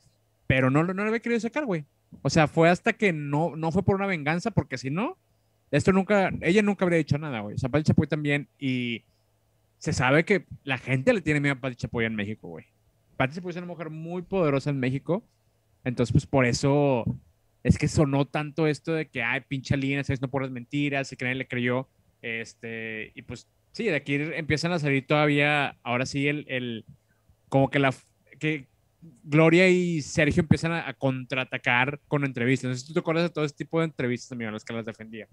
pero 0.46 0.70
no, 0.70 0.82
no 0.82 0.94
lo 0.94 1.02
había 1.02 1.20
querido 1.20 1.40
sacar, 1.40 1.66
güey. 1.66 1.84
O 2.22 2.30
sea, 2.30 2.46
fue 2.46 2.70
hasta 2.70 2.94
que 2.94 3.12
no, 3.12 3.54
no 3.56 3.70
fue 3.70 3.82
por 3.82 3.96
una 3.96 4.06
venganza, 4.06 4.50
porque 4.50 4.78
si 4.78 4.90
no, 4.90 5.18
esto 5.72 5.90
nunca, 5.90 6.30
ella 6.42 6.62
nunca 6.62 6.84
habría 6.84 6.98
dicho 6.98 7.16
nada, 7.16 7.40
güey. 7.40 7.54
O 7.54 7.58
sea, 7.58 7.70
Pati 7.70 7.84
Chapoy 7.84 8.06
también. 8.06 8.46
Y 8.58 9.04
se 9.78 9.94
sabe 9.94 10.24
que 10.24 10.44
la 10.64 10.76
gente 10.76 11.14
le 11.14 11.22
tiene 11.22 11.40
miedo 11.40 11.54
a 11.54 11.60
Pati 11.60 11.76
Chapoy 11.76 12.04
en 12.04 12.14
México, 12.14 12.46
güey. 12.46 12.66
Pati 13.16 13.34
Chapoy 13.34 13.50
es 13.50 13.56
una 13.56 13.66
mujer 13.66 13.88
muy 13.88 14.20
poderosa 14.20 14.68
en 14.68 14.78
México. 14.78 15.24
Entonces, 15.82 16.12
pues 16.12 16.26
por 16.26 16.44
eso 16.44 17.04
es 17.62 17.78
que 17.78 17.88
sonó 17.88 18.26
tanto 18.26 18.66
esto 18.66 18.92
de 18.92 19.08
que, 19.08 19.22
ay, 19.22 19.40
pinche 19.48 19.74
Lina, 19.78 20.02
no 20.20 20.28
por 20.28 20.42
las 20.42 20.50
mentiras 20.50 21.10
y 21.10 21.16
que 21.16 21.24
nadie 21.24 21.36
le 21.36 21.48
creyó. 21.48 21.88
Este, 22.20 23.10
y 23.14 23.22
pues 23.22 23.48
sí, 23.72 23.84
de 23.84 23.96
aquí 23.96 24.16
empiezan 24.16 24.72
a 24.72 24.78
salir 24.78 25.06
todavía, 25.06 25.78
ahora 25.82 26.04
sí, 26.04 26.28
el, 26.28 26.44
el 26.48 26.84
como 27.48 27.70
que 27.70 27.78
la, 27.78 27.94
que 28.38 28.68
Gloria 29.24 29.70
y 29.70 30.02
Sergio 30.02 30.42
empiezan 30.42 30.72
a, 30.72 30.92
contraatacar 30.92 31.98
con 32.08 32.24
entrevistas. 32.26 32.68
No 32.68 32.74
sé 32.74 32.82
si 32.82 32.88
tú 32.88 32.92
te 32.92 33.00
acuerdas 33.00 33.24
de 33.24 33.30
todo 33.30 33.46
este 33.46 33.64
tipo 33.64 33.80
de 33.80 33.86
entrevistas 33.86 34.28
también 34.28 34.50
a 34.50 34.52
las 34.52 34.66
que 34.66 34.74
las 34.74 34.84
defendía 34.84 35.28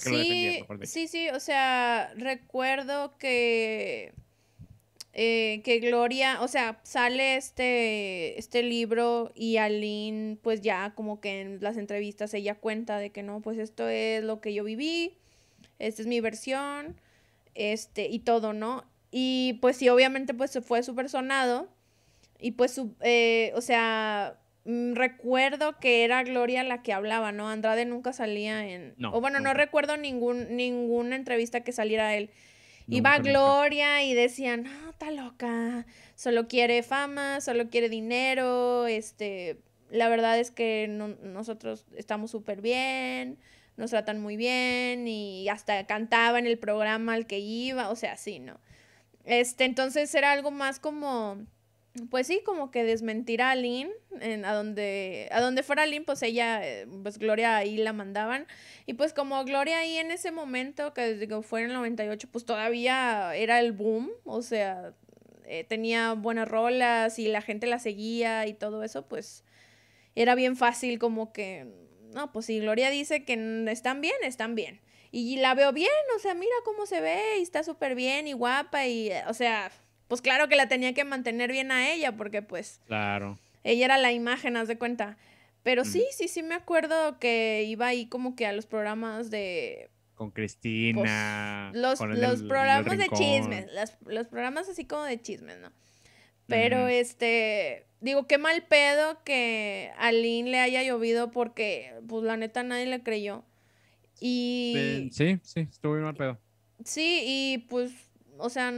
sí, 0.00 0.64
sí, 0.82 1.08
sí, 1.08 1.28
o 1.30 1.40
sea, 1.40 2.12
recuerdo 2.16 3.16
que, 3.18 4.12
eh, 5.12 5.60
que 5.64 5.80
Gloria, 5.80 6.40
o 6.42 6.48
sea, 6.48 6.80
sale 6.82 7.36
este, 7.36 8.38
este 8.38 8.62
libro 8.62 9.32
y 9.34 9.56
Aline, 9.56 10.36
pues 10.42 10.60
ya 10.60 10.92
como 10.94 11.20
que 11.20 11.40
en 11.40 11.58
las 11.60 11.76
entrevistas 11.76 12.34
ella 12.34 12.54
cuenta 12.54 12.98
de 12.98 13.10
que 13.10 13.22
no, 13.22 13.40
pues 13.40 13.58
esto 13.58 13.88
es 13.88 14.22
lo 14.22 14.40
que 14.40 14.54
yo 14.54 14.64
viví, 14.64 15.14
esta 15.78 16.02
es 16.02 16.08
mi 16.08 16.20
versión, 16.20 17.00
este, 17.54 18.08
y 18.08 18.20
todo, 18.20 18.52
¿no? 18.52 18.84
Y 19.10 19.58
pues 19.60 19.76
sí, 19.76 19.88
obviamente 19.88 20.34
pues 20.34 20.50
se 20.50 20.62
fue 20.62 20.82
súper 20.82 21.08
sonado 21.08 21.68
y 22.42 22.52
pues, 22.52 22.72
su, 22.74 22.94
eh, 23.00 23.52
o 23.54 23.60
sea, 23.60 24.36
recuerdo 24.64 25.78
que 25.78 26.04
era 26.04 26.22
Gloria 26.22 26.62
la 26.62 26.82
que 26.82 26.92
hablaba, 26.92 27.32
¿no? 27.32 27.48
Andrade 27.48 27.84
nunca 27.84 28.12
salía 28.12 28.66
en... 28.66 28.94
o 29.04 29.20
bueno, 29.20 29.40
no 29.40 29.54
recuerdo 29.54 29.96
ningún, 29.96 30.56
ninguna 30.56 31.16
entrevista 31.16 31.62
que 31.62 31.72
saliera 31.72 32.14
él. 32.14 32.30
Iba 32.88 33.18
Gloria 33.18 34.02
y 34.02 34.14
decían, 34.14 34.64
no, 34.64 34.90
está 34.90 35.10
loca, 35.10 35.86
solo 36.14 36.48
quiere 36.48 36.82
fama, 36.82 37.40
solo 37.40 37.70
quiere 37.70 37.88
dinero, 37.88 38.86
este, 38.86 39.58
la 39.90 40.08
verdad 40.08 40.38
es 40.38 40.50
que 40.50 40.88
nosotros 40.88 41.86
estamos 41.96 42.30
súper 42.30 42.60
bien, 42.60 43.38
nos 43.76 43.90
tratan 43.90 44.20
muy 44.20 44.36
bien 44.36 45.06
y 45.06 45.48
hasta 45.48 45.86
cantaba 45.86 46.38
en 46.38 46.46
el 46.46 46.58
programa 46.58 47.14
al 47.14 47.26
que 47.26 47.38
iba, 47.38 47.88
o 47.88 47.96
sea, 47.96 48.16
sí, 48.16 48.40
¿no? 48.40 48.58
Este, 49.24 49.64
entonces 49.64 50.12
era 50.14 50.32
algo 50.32 50.50
más 50.50 50.80
como 50.80 51.46
pues 52.10 52.26
sí, 52.26 52.40
como 52.44 52.70
que 52.70 52.84
desmentir 52.84 53.42
a 53.42 53.54
Lynn, 53.54 53.90
en, 54.20 54.44
a, 54.44 54.54
donde, 54.54 55.28
a 55.30 55.40
donde 55.40 55.62
fuera 55.62 55.84
Lynn, 55.84 56.04
pues 56.04 56.22
ella, 56.22 56.66
eh, 56.66 56.86
pues 57.02 57.18
Gloria 57.18 57.56
ahí 57.56 57.76
la 57.76 57.92
mandaban. 57.92 58.46
Y 58.86 58.94
pues 58.94 59.12
como 59.12 59.44
Gloria 59.44 59.78
ahí 59.80 59.98
en 59.98 60.10
ese 60.10 60.30
momento, 60.30 60.94
que 60.94 61.14
digo, 61.14 61.42
fue 61.42 61.60
en 61.60 61.68
el 61.68 61.74
98, 61.74 62.28
pues 62.32 62.46
todavía 62.46 63.34
era 63.34 63.60
el 63.60 63.72
boom, 63.72 64.10
o 64.24 64.40
sea, 64.40 64.94
eh, 65.44 65.64
tenía 65.64 66.14
buenas 66.14 66.48
rolas 66.48 67.18
y 67.18 67.28
la 67.28 67.42
gente 67.42 67.66
la 67.66 67.78
seguía 67.78 68.46
y 68.46 68.54
todo 68.54 68.82
eso, 68.84 69.06
pues 69.06 69.44
era 70.14 70.34
bien 70.34 70.56
fácil 70.56 70.98
como 70.98 71.32
que, 71.32 71.66
no, 72.14 72.32
pues 72.32 72.46
si 72.46 72.60
Gloria 72.60 72.88
dice 72.88 73.24
que 73.24 73.64
están 73.68 74.00
bien, 74.00 74.16
están 74.22 74.54
bien. 74.54 74.80
Y 75.10 75.36
la 75.36 75.54
veo 75.54 75.74
bien, 75.74 75.90
o 76.16 76.18
sea, 76.20 76.32
mira 76.32 76.54
cómo 76.64 76.86
se 76.86 77.02
ve 77.02 77.38
y 77.38 77.42
está 77.42 77.62
súper 77.64 77.94
bien 77.94 78.26
y 78.26 78.32
guapa 78.32 78.86
y, 78.86 79.10
o 79.28 79.34
sea, 79.34 79.70
pues 80.12 80.20
claro 80.20 80.46
que 80.46 80.56
la 80.56 80.68
tenía 80.68 80.92
que 80.92 81.04
mantener 81.04 81.50
bien 81.50 81.72
a 81.72 81.90
ella, 81.90 82.12
porque 82.18 82.42
pues... 82.42 82.82
Claro. 82.86 83.38
Ella 83.64 83.86
era 83.86 83.96
la 83.96 84.12
imagen, 84.12 84.58
haz 84.58 84.68
de 84.68 84.76
cuenta. 84.76 85.16
Pero 85.62 85.86
sí, 85.86 86.04
sí, 86.10 86.28
sí 86.28 86.42
me 86.42 86.54
acuerdo 86.54 87.18
que 87.18 87.64
iba 87.66 87.86
ahí 87.86 88.04
como 88.04 88.36
que 88.36 88.44
a 88.44 88.52
los 88.52 88.66
programas 88.66 89.30
de... 89.30 89.88
Con 90.14 90.30
Cristina. 90.30 91.70
Pues, 91.72 91.80
los, 91.82 92.18
los 92.18 92.42
programas 92.42 92.98
de 92.98 93.08
chismes, 93.08 93.68
los 94.04 94.26
programas 94.26 94.68
así 94.68 94.84
como 94.84 95.04
de 95.04 95.18
chismes, 95.18 95.58
¿no? 95.60 95.72
Pero 96.46 96.88
este, 96.88 97.86
digo, 98.02 98.26
qué 98.26 98.36
mal 98.36 98.66
pedo 98.66 99.24
que 99.24 99.92
a 99.96 100.12
Lynn 100.12 100.50
le 100.50 100.60
haya 100.60 100.82
llovido 100.82 101.30
porque, 101.30 101.94
pues 102.06 102.22
la 102.22 102.36
neta 102.36 102.62
nadie 102.62 102.84
le 102.84 103.02
creyó. 103.02 103.44
Y... 104.20 105.08
Sí, 105.10 105.40
sí, 105.42 105.60
estuvo 105.60 105.94
bien 105.94 106.04
mal 106.04 106.16
pedo. 106.16 106.38
Sí, 106.84 107.22
y 107.24 107.58
pues, 107.70 107.92
o 108.36 108.50
sea, 108.50 108.74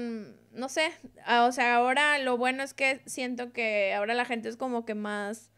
no 0.54 0.68
sé, 0.68 0.90
ah, 1.24 1.46
o 1.46 1.52
sea, 1.52 1.76
ahora 1.76 2.18
lo 2.18 2.36
bueno 2.36 2.62
es 2.62 2.74
que 2.74 3.00
siento 3.06 3.52
que 3.52 3.92
ahora 3.94 4.14
la 4.14 4.24
gente 4.24 4.48
es 4.48 4.56
como 4.56 4.84
que 4.84 4.94
más 4.94 5.50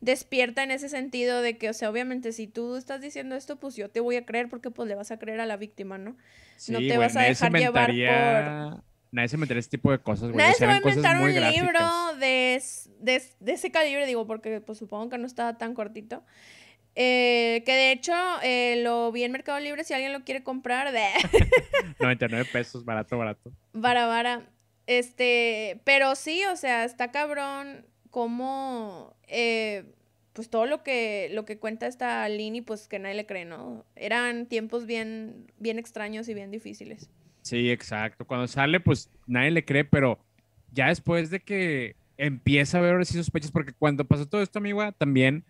despierta 0.00 0.62
en 0.62 0.70
ese 0.70 0.88
sentido 0.88 1.40
de 1.40 1.56
que, 1.56 1.70
o 1.70 1.72
sea, 1.72 1.90
obviamente 1.90 2.32
si 2.32 2.46
tú 2.46 2.76
estás 2.76 3.00
diciendo 3.00 3.36
esto, 3.36 3.58
pues 3.58 3.74
yo 3.74 3.90
te 3.90 4.00
voy 4.00 4.16
a 4.16 4.26
creer 4.26 4.48
porque 4.48 4.70
pues 4.70 4.88
le 4.88 4.94
vas 4.94 5.10
a 5.10 5.18
creer 5.18 5.40
a 5.40 5.46
la 5.46 5.56
víctima, 5.56 5.98
¿no? 5.98 6.16
no 6.68 6.78
te 6.78 6.98
vas 6.98 7.16
a 7.16 7.22
dejar 7.22 7.52
llevar 7.52 7.86
por 7.86 8.84
nadie 9.14 9.28
se 9.28 9.36
metería 9.36 9.60
ese 9.60 9.70
tipo 9.70 9.92
de 9.92 9.98
cosas, 9.98 10.30
güey. 10.30 10.36
Nadie 10.36 10.54
se 10.54 10.66
va 10.66 10.74
a 10.74 10.76
inventar 10.78 11.20
un 11.22 11.32
libro 11.32 12.16
de, 12.18 12.60
de, 13.00 13.52
ese 13.52 13.70
calibre, 13.70 14.06
digo, 14.06 14.26
porque 14.26 14.60
pues 14.60 14.78
supongo 14.78 15.08
que 15.08 15.18
no 15.18 15.26
estaba 15.26 15.56
tan 15.56 15.72
cortito. 15.74 16.24
Eh, 16.96 17.62
que 17.66 17.72
de 17.72 17.92
hecho 17.92 18.12
eh, 18.42 18.80
lo 18.82 19.10
vi 19.10 19.24
en 19.24 19.32
Mercado 19.32 19.58
Libre 19.58 19.82
si 19.82 19.94
alguien 19.94 20.12
lo 20.12 20.24
quiere 20.24 20.42
comprar. 20.42 20.92
De... 20.92 21.04
99 22.00 22.48
pesos, 22.52 22.84
barato, 22.84 23.18
barato. 23.18 23.52
Vara, 23.72 24.06
vara. 24.06 24.48
Este, 24.86 25.80
pero 25.84 26.14
sí, 26.14 26.42
o 26.52 26.56
sea, 26.56 26.84
está 26.84 27.10
cabrón 27.10 27.86
como, 28.10 29.16
eh, 29.26 29.84
pues 30.34 30.50
todo 30.50 30.66
lo 30.66 30.82
que, 30.82 31.30
lo 31.32 31.44
que 31.44 31.58
cuenta 31.58 31.86
esta 31.86 32.28
Lini, 32.28 32.60
pues 32.60 32.86
que 32.86 32.98
nadie 32.98 33.14
le 33.16 33.26
cree, 33.26 33.44
¿no? 33.44 33.84
Eran 33.96 34.46
tiempos 34.46 34.86
bien, 34.86 35.50
bien 35.58 35.78
extraños 35.78 36.28
y 36.28 36.34
bien 36.34 36.50
difíciles. 36.50 37.10
Sí, 37.42 37.70
exacto. 37.70 38.24
Cuando 38.26 38.46
sale, 38.46 38.78
pues 38.80 39.10
nadie 39.26 39.50
le 39.50 39.64
cree, 39.64 39.84
pero 39.84 40.18
ya 40.72 40.88
después 40.88 41.30
de 41.30 41.40
que 41.40 41.96
empieza 42.16 42.78
a 42.78 42.82
ver 42.82 42.94
así 42.96 43.14
sospechas, 43.14 43.50
porque 43.50 43.72
cuando 43.72 44.04
pasó 44.04 44.26
todo 44.26 44.42
esto, 44.42 44.58
amiga, 44.58 44.92
también 44.92 45.44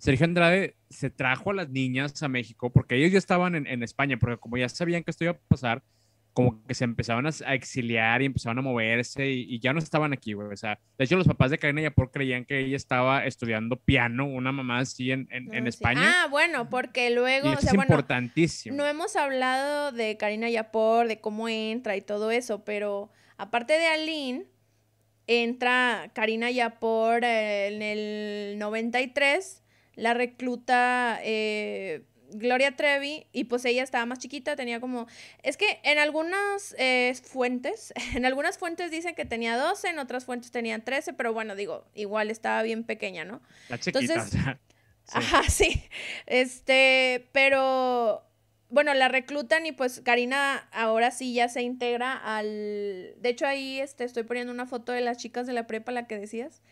Sergio 0.00 0.24
Andrade 0.24 0.76
se 0.88 1.10
trajo 1.10 1.50
a 1.50 1.54
las 1.54 1.68
niñas 1.68 2.22
a 2.22 2.28
México, 2.28 2.72
porque 2.72 2.96
ellos 2.96 3.12
ya 3.12 3.18
estaban 3.18 3.54
en, 3.54 3.82
España, 3.82 4.16
porque 4.18 4.38
como 4.38 4.56
ya 4.56 4.68
sabían 4.68 5.04
que 5.04 5.10
esto 5.10 5.24
iba 5.24 5.34
a 5.34 5.38
pasar, 5.38 5.82
como 6.32 6.64
que 6.66 6.74
se 6.74 6.84
empezaban 6.84 7.26
a, 7.26 7.54
exiliar 7.54 8.22
y 8.22 8.26
empezaban 8.26 8.58
a 8.58 8.62
moverse 8.62 9.28
y, 9.28 9.60
ya 9.60 9.74
no 9.74 9.78
estaban 9.78 10.14
aquí, 10.14 10.32
güey. 10.32 10.48
O 10.48 10.56
sea, 10.56 10.78
de 10.96 11.04
hecho, 11.04 11.16
los 11.16 11.26
papás 11.26 11.50
de 11.50 11.58
Karina 11.58 11.82
Yapor 11.82 12.10
creían 12.10 12.46
que 12.46 12.60
ella 12.60 12.76
estaba 12.76 13.26
estudiando 13.26 13.76
piano, 13.76 14.26
una 14.26 14.52
mamá 14.52 14.78
así 14.78 15.10
en, 15.10 15.28
en, 15.30 15.66
España. 15.66 16.00
Ah, 16.02 16.28
bueno, 16.28 16.70
porque 16.70 17.10
luego. 17.10 17.52
es 17.52 17.70
importantísimo. 17.70 18.76
No 18.76 18.86
hemos 18.86 19.16
hablado 19.16 19.92
de 19.92 20.16
Karina 20.16 20.48
Yapor, 20.48 21.08
de 21.08 21.20
cómo 21.20 21.48
entra 21.48 21.96
y 21.96 22.00
todo 22.00 22.30
eso, 22.30 22.64
pero 22.64 23.10
aparte 23.36 23.74
de 23.74 23.86
Aline, 23.86 24.46
entra 25.26 26.10
Karina 26.14 26.50
Yapor 26.50 27.22
eh, 27.22 27.68
en 27.68 27.82
el 27.82 28.58
93, 28.58 29.59
la 30.00 30.14
recluta. 30.14 31.20
Eh, 31.22 32.02
Gloria 32.32 32.76
Trevi, 32.76 33.26
y 33.32 33.44
pues 33.44 33.64
ella 33.64 33.82
estaba 33.82 34.06
más 34.06 34.18
chiquita, 34.18 34.56
tenía 34.56 34.80
como... 34.80 35.06
Es 35.42 35.56
que 35.56 35.80
en 35.82 35.98
algunas 35.98 36.74
eh, 36.78 37.12
fuentes, 37.22 37.92
en 38.14 38.24
algunas 38.24 38.58
fuentes 38.58 38.90
dicen 38.90 39.14
que 39.14 39.24
tenía 39.24 39.56
12, 39.56 39.88
en 39.88 39.98
otras 39.98 40.24
fuentes 40.24 40.50
tenía 40.50 40.78
13, 40.78 41.12
pero 41.14 41.32
bueno, 41.32 41.56
digo, 41.56 41.84
igual 41.94 42.30
estaba 42.30 42.62
bien 42.62 42.84
pequeña, 42.84 43.24
¿no? 43.24 43.40
La 43.68 43.78
chiquita, 43.78 44.24
Ajá, 45.12 45.42
sí. 45.48 45.82
Este, 46.26 47.28
pero... 47.32 48.24
Bueno, 48.72 48.94
la 48.94 49.08
reclutan 49.08 49.66
y 49.66 49.72
pues 49.72 50.00
Karina 50.00 50.68
ahora 50.70 51.10
sí 51.10 51.34
ya 51.34 51.48
se 51.48 51.62
integra 51.62 52.12
al... 52.12 53.16
De 53.16 53.28
hecho 53.28 53.44
ahí 53.44 53.80
este, 53.80 54.04
estoy 54.04 54.22
poniendo 54.22 54.52
una 54.52 54.64
foto 54.64 54.92
de 54.92 55.00
las 55.00 55.16
chicas 55.16 55.48
de 55.48 55.52
la 55.52 55.66
prepa, 55.66 55.90
la 55.90 56.06
que 56.06 56.16
decías 56.16 56.62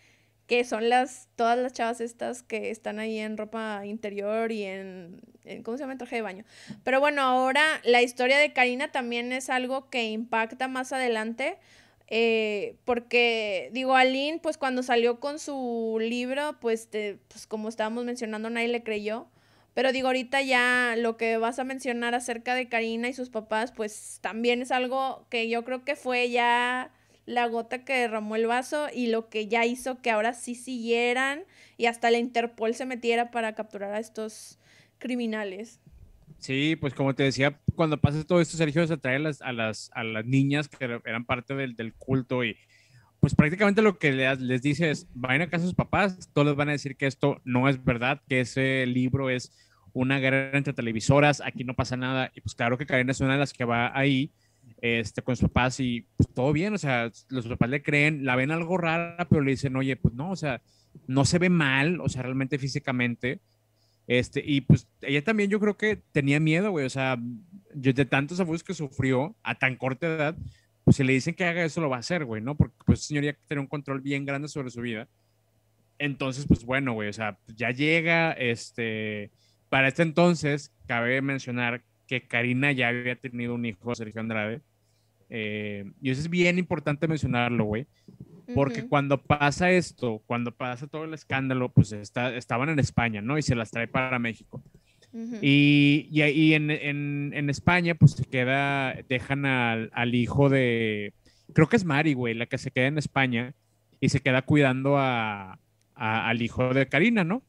que 0.48 0.64
son 0.64 0.88
las, 0.88 1.28
todas 1.36 1.58
las 1.58 1.74
chavas 1.74 2.00
estas 2.00 2.42
que 2.42 2.70
están 2.70 2.98
ahí 2.98 3.18
en 3.18 3.36
ropa 3.36 3.84
interior 3.84 4.50
y 4.50 4.64
en, 4.64 5.20
¿cómo 5.62 5.76
se 5.76 5.82
llama? 5.82 5.92
En 5.92 5.98
traje 5.98 6.16
de 6.16 6.22
baño. 6.22 6.44
Pero 6.84 7.00
bueno, 7.00 7.20
ahora 7.20 7.62
la 7.84 8.00
historia 8.00 8.38
de 8.38 8.54
Karina 8.54 8.90
también 8.90 9.30
es 9.30 9.50
algo 9.50 9.90
que 9.90 10.08
impacta 10.08 10.66
más 10.66 10.94
adelante, 10.94 11.58
eh, 12.06 12.76
porque, 12.86 13.68
digo, 13.74 13.94
Aline, 13.94 14.38
pues 14.42 14.56
cuando 14.56 14.82
salió 14.82 15.20
con 15.20 15.38
su 15.38 15.98
libro, 16.00 16.56
pues, 16.60 16.88
pues 16.90 17.46
como 17.46 17.68
estábamos 17.68 18.06
mencionando, 18.06 18.48
nadie 18.48 18.68
le 18.68 18.82
creyó. 18.82 19.28
Pero 19.74 19.92
digo, 19.92 20.08
ahorita 20.08 20.40
ya 20.40 20.94
lo 20.96 21.18
que 21.18 21.36
vas 21.36 21.58
a 21.58 21.64
mencionar 21.64 22.14
acerca 22.14 22.54
de 22.54 22.70
Karina 22.70 23.08
y 23.08 23.12
sus 23.12 23.28
papás, 23.28 23.70
pues 23.70 24.18
también 24.22 24.62
es 24.62 24.72
algo 24.72 25.26
que 25.28 25.50
yo 25.50 25.62
creo 25.64 25.84
que 25.84 25.94
fue 25.94 26.30
ya 26.30 26.90
la 27.28 27.46
gota 27.46 27.84
que 27.84 27.92
derramó 27.92 28.36
el 28.36 28.46
vaso 28.46 28.86
y 28.92 29.08
lo 29.08 29.28
que 29.28 29.48
ya 29.48 29.66
hizo 29.66 30.00
que 30.00 30.10
ahora 30.10 30.32
sí 30.32 30.54
siguieran 30.54 31.44
y 31.76 31.84
hasta 31.84 32.10
la 32.10 32.18
Interpol 32.18 32.74
se 32.74 32.86
metiera 32.86 33.30
para 33.30 33.54
capturar 33.54 33.92
a 33.92 33.98
estos 33.98 34.58
criminales. 34.98 35.78
Sí, 36.38 36.76
pues 36.76 36.94
como 36.94 37.14
te 37.14 37.24
decía, 37.24 37.60
cuando 37.74 38.00
pasa 38.00 38.24
todo 38.24 38.40
esto, 38.40 38.56
Sergio 38.56 38.86
se 38.86 38.96
trae 38.96 39.16
a 39.16 39.18
las, 39.18 39.42
a 39.42 39.52
las, 39.52 39.90
a 39.92 40.04
las 40.04 40.24
niñas 40.24 40.68
que 40.68 41.00
eran 41.04 41.26
parte 41.26 41.54
del, 41.54 41.76
del, 41.76 41.92
culto 41.92 42.44
y 42.44 42.56
pues 43.20 43.34
prácticamente 43.34 43.82
lo 43.82 43.98
que 43.98 44.12
les, 44.12 44.62
dice 44.62 44.90
es, 44.90 45.06
vayan 45.12 45.42
a 45.42 45.50
casa 45.50 45.64
sus 45.64 45.74
papás, 45.74 46.30
todos 46.32 46.46
les 46.46 46.56
van 46.56 46.70
a 46.70 46.72
decir 46.72 46.96
que 46.96 47.06
esto 47.06 47.42
no 47.44 47.68
es 47.68 47.84
verdad, 47.84 48.22
que 48.26 48.40
ese 48.40 48.86
libro 48.86 49.28
es 49.28 49.52
una 49.92 50.18
guerra 50.18 50.56
entre 50.56 50.72
televisoras, 50.72 51.42
aquí 51.44 51.64
no 51.64 51.74
pasa 51.74 51.96
nada 51.96 52.30
y 52.34 52.40
pues 52.40 52.54
claro 52.54 52.78
que 52.78 52.86
Karen 52.86 53.10
es 53.10 53.20
una 53.20 53.34
de 53.34 53.40
las 53.40 53.52
que 53.52 53.64
va 53.64 53.90
ahí 53.98 54.32
este, 54.80 55.22
con 55.22 55.36
sus 55.36 55.48
papás 55.48 55.80
y 55.80 56.06
pues, 56.16 56.28
todo 56.32 56.52
bien, 56.52 56.74
o 56.74 56.78
sea, 56.78 57.10
los 57.28 57.46
papás 57.46 57.68
le 57.68 57.82
creen, 57.82 58.24
la 58.24 58.36
ven 58.36 58.50
algo 58.50 58.78
rara, 58.78 59.26
pero 59.28 59.42
le 59.42 59.52
dicen, 59.52 59.76
oye, 59.76 59.96
pues 59.96 60.14
no, 60.14 60.30
o 60.30 60.36
sea, 60.36 60.62
no 61.06 61.24
se 61.24 61.38
ve 61.38 61.50
mal, 61.50 62.00
o 62.00 62.08
sea, 62.08 62.22
realmente 62.22 62.58
físicamente. 62.58 63.40
Este, 64.06 64.42
y 64.44 64.62
pues 64.62 64.88
ella 65.02 65.22
también 65.22 65.50
yo 65.50 65.60
creo 65.60 65.76
que 65.76 66.00
tenía 66.12 66.40
miedo, 66.40 66.70
güey, 66.70 66.86
o 66.86 66.90
sea, 66.90 67.18
yo, 67.74 67.92
de 67.92 68.04
tantos 68.06 68.40
abusos 68.40 68.64
que 68.64 68.72
sufrió 68.72 69.36
a 69.42 69.54
tan 69.56 69.76
corta 69.76 70.06
edad, 70.06 70.36
pues 70.84 70.96
si 70.96 71.04
le 71.04 71.12
dicen 71.12 71.34
que 71.34 71.44
haga 71.44 71.64
eso, 71.64 71.82
lo 71.82 71.90
va 71.90 71.96
a 71.96 72.00
hacer, 72.00 72.24
güey, 72.24 72.40
¿no? 72.40 72.56
Porque 72.56 72.76
pues 72.86 73.02
señoría 73.02 73.36
tiene 73.46 73.60
un 73.60 73.66
control 73.66 74.00
bien 74.00 74.24
grande 74.24 74.48
sobre 74.48 74.70
su 74.70 74.80
vida. 74.80 75.08
Entonces, 75.98 76.46
pues 76.46 76.64
bueno, 76.64 76.94
güey, 76.94 77.08
o 77.08 77.12
sea, 77.12 77.38
ya 77.54 77.70
llega, 77.70 78.32
este, 78.32 79.30
para 79.68 79.88
este 79.88 80.02
entonces, 80.02 80.72
cabe 80.86 81.20
mencionar 81.20 81.82
que 82.08 82.22
Karina 82.22 82.72
ya 82.72 82.88
había 82.88 83.14
tenido 83.14 83.54
un 83.54 83.64
hijo, 83.66 83.94
Sergio 83.94 84.20
Andrade. 84.20 84.62
Eh, 85.30 85.84
y 86.00 86.10
eso 86.10 86.22
es 86.22 86.30
bien 86.30 86.58
importante 86.58 87.06
mencionarlo, 87.06 87.64
güey. 87.64 87.86
Porque 88.54 88.88
cuando 88.88 89.20
pasa 89.20 89.70
esto, 89.70 90.22
cuando 90.26 90.52
pasa 90.52 90.86
todo 90.86 91.04
el 91.04 91.12
escándalo, 91.12 91.68
pues 91.68 91.92
está, 91.92 92.34
estaban 92.34 92.70
en 92.70 92.78
España, 92.78 93.20
¿no? 93.20 93.36
Y 93.36 93.42
se 93.42 93.54
las 93.54 93.70
trae 93.70 93.86
para 93.88 94.18
México. 94.18 94.64
Y, 95.42 96.08
y, 96.10 96.54
en, 96.54 96.70
en, 96.70 97.32
en, 97.34 97.50
España, 97.50 97.94
pues 97.94 98.12
se 98.12 98.24
queda, 98.24 98.94
dejan 99.08 99.44
al, 99.44 99.90
al, 99.92 100.14
hijo 100.14 100.48
de, 100.48 101.12
creo 101.52 101.68
que 101.68 101.76
es 101.76 101.84
Mari, 101.84 102.14
güey, 102.14 102.34
la 102.34 102.46
que 102.46 102.58
se 102.58 102.70
queda 102.70 102.86
en 102.86 102.98
España 102.98 103.54
y 104.00 104.10
se 104.10 104.20
queda 104.20 104.42
cuidando 104.42 104.96
a, 104.98 105.58
al 105.94 106.42
hijo 106.42 106.72
de 106.72 106.88
Karina, 106.88 107.24
¿no? 107.24 107.42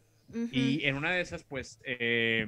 Y 0.52 0.86
en 0.86 0.96
una 0.96 1.12
de 1.12 1.22
esas, 1.22 1.44
pues, 1.44 1.80
eh, 1.84 2.46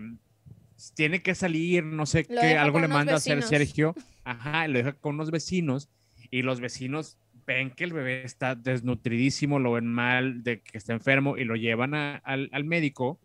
tiene 0.96 1.22
que 1.22 1.36
salir, 1.36 1.84
no 1.84 2.06
sé 2.06 2.26
qué, 2.26 2.58
algo 2.58 2.80
le 2.80 2.88
manda 2.88 3.14
a 3.14 3.18
hacer 3.18 3.42
Sergio, 3.44 3.96
ajá, 4.24 4.68
lo 4.68 4.80
deja 4.80 4.94
con 4.94 5.16
unos 5.16 5.32
vecinos 5.32 5.90
y 6.32 6.42
los 6.42 6.60
vecinos 6.60 7.18
ven 7.46 7.72
que 7.72 7.84
el 7.84 7.94
bebé 7.94 8.24
está 8.24 8.56
desnutridísimo, 8.56 9.60
lo 9.60 9.74
ven 9.74 9.88
mal, 9.88 10.44
de 10.44 10.62
que 10.62 10.78
está 10.78 10.94
enfermo 10.94 11.38
y 11.38 11.44
lo 11.44 11.56
llevan 11.56 11.94
al, 11.94 12.50
al, 12.52 12.64
médico. 12.64 13.20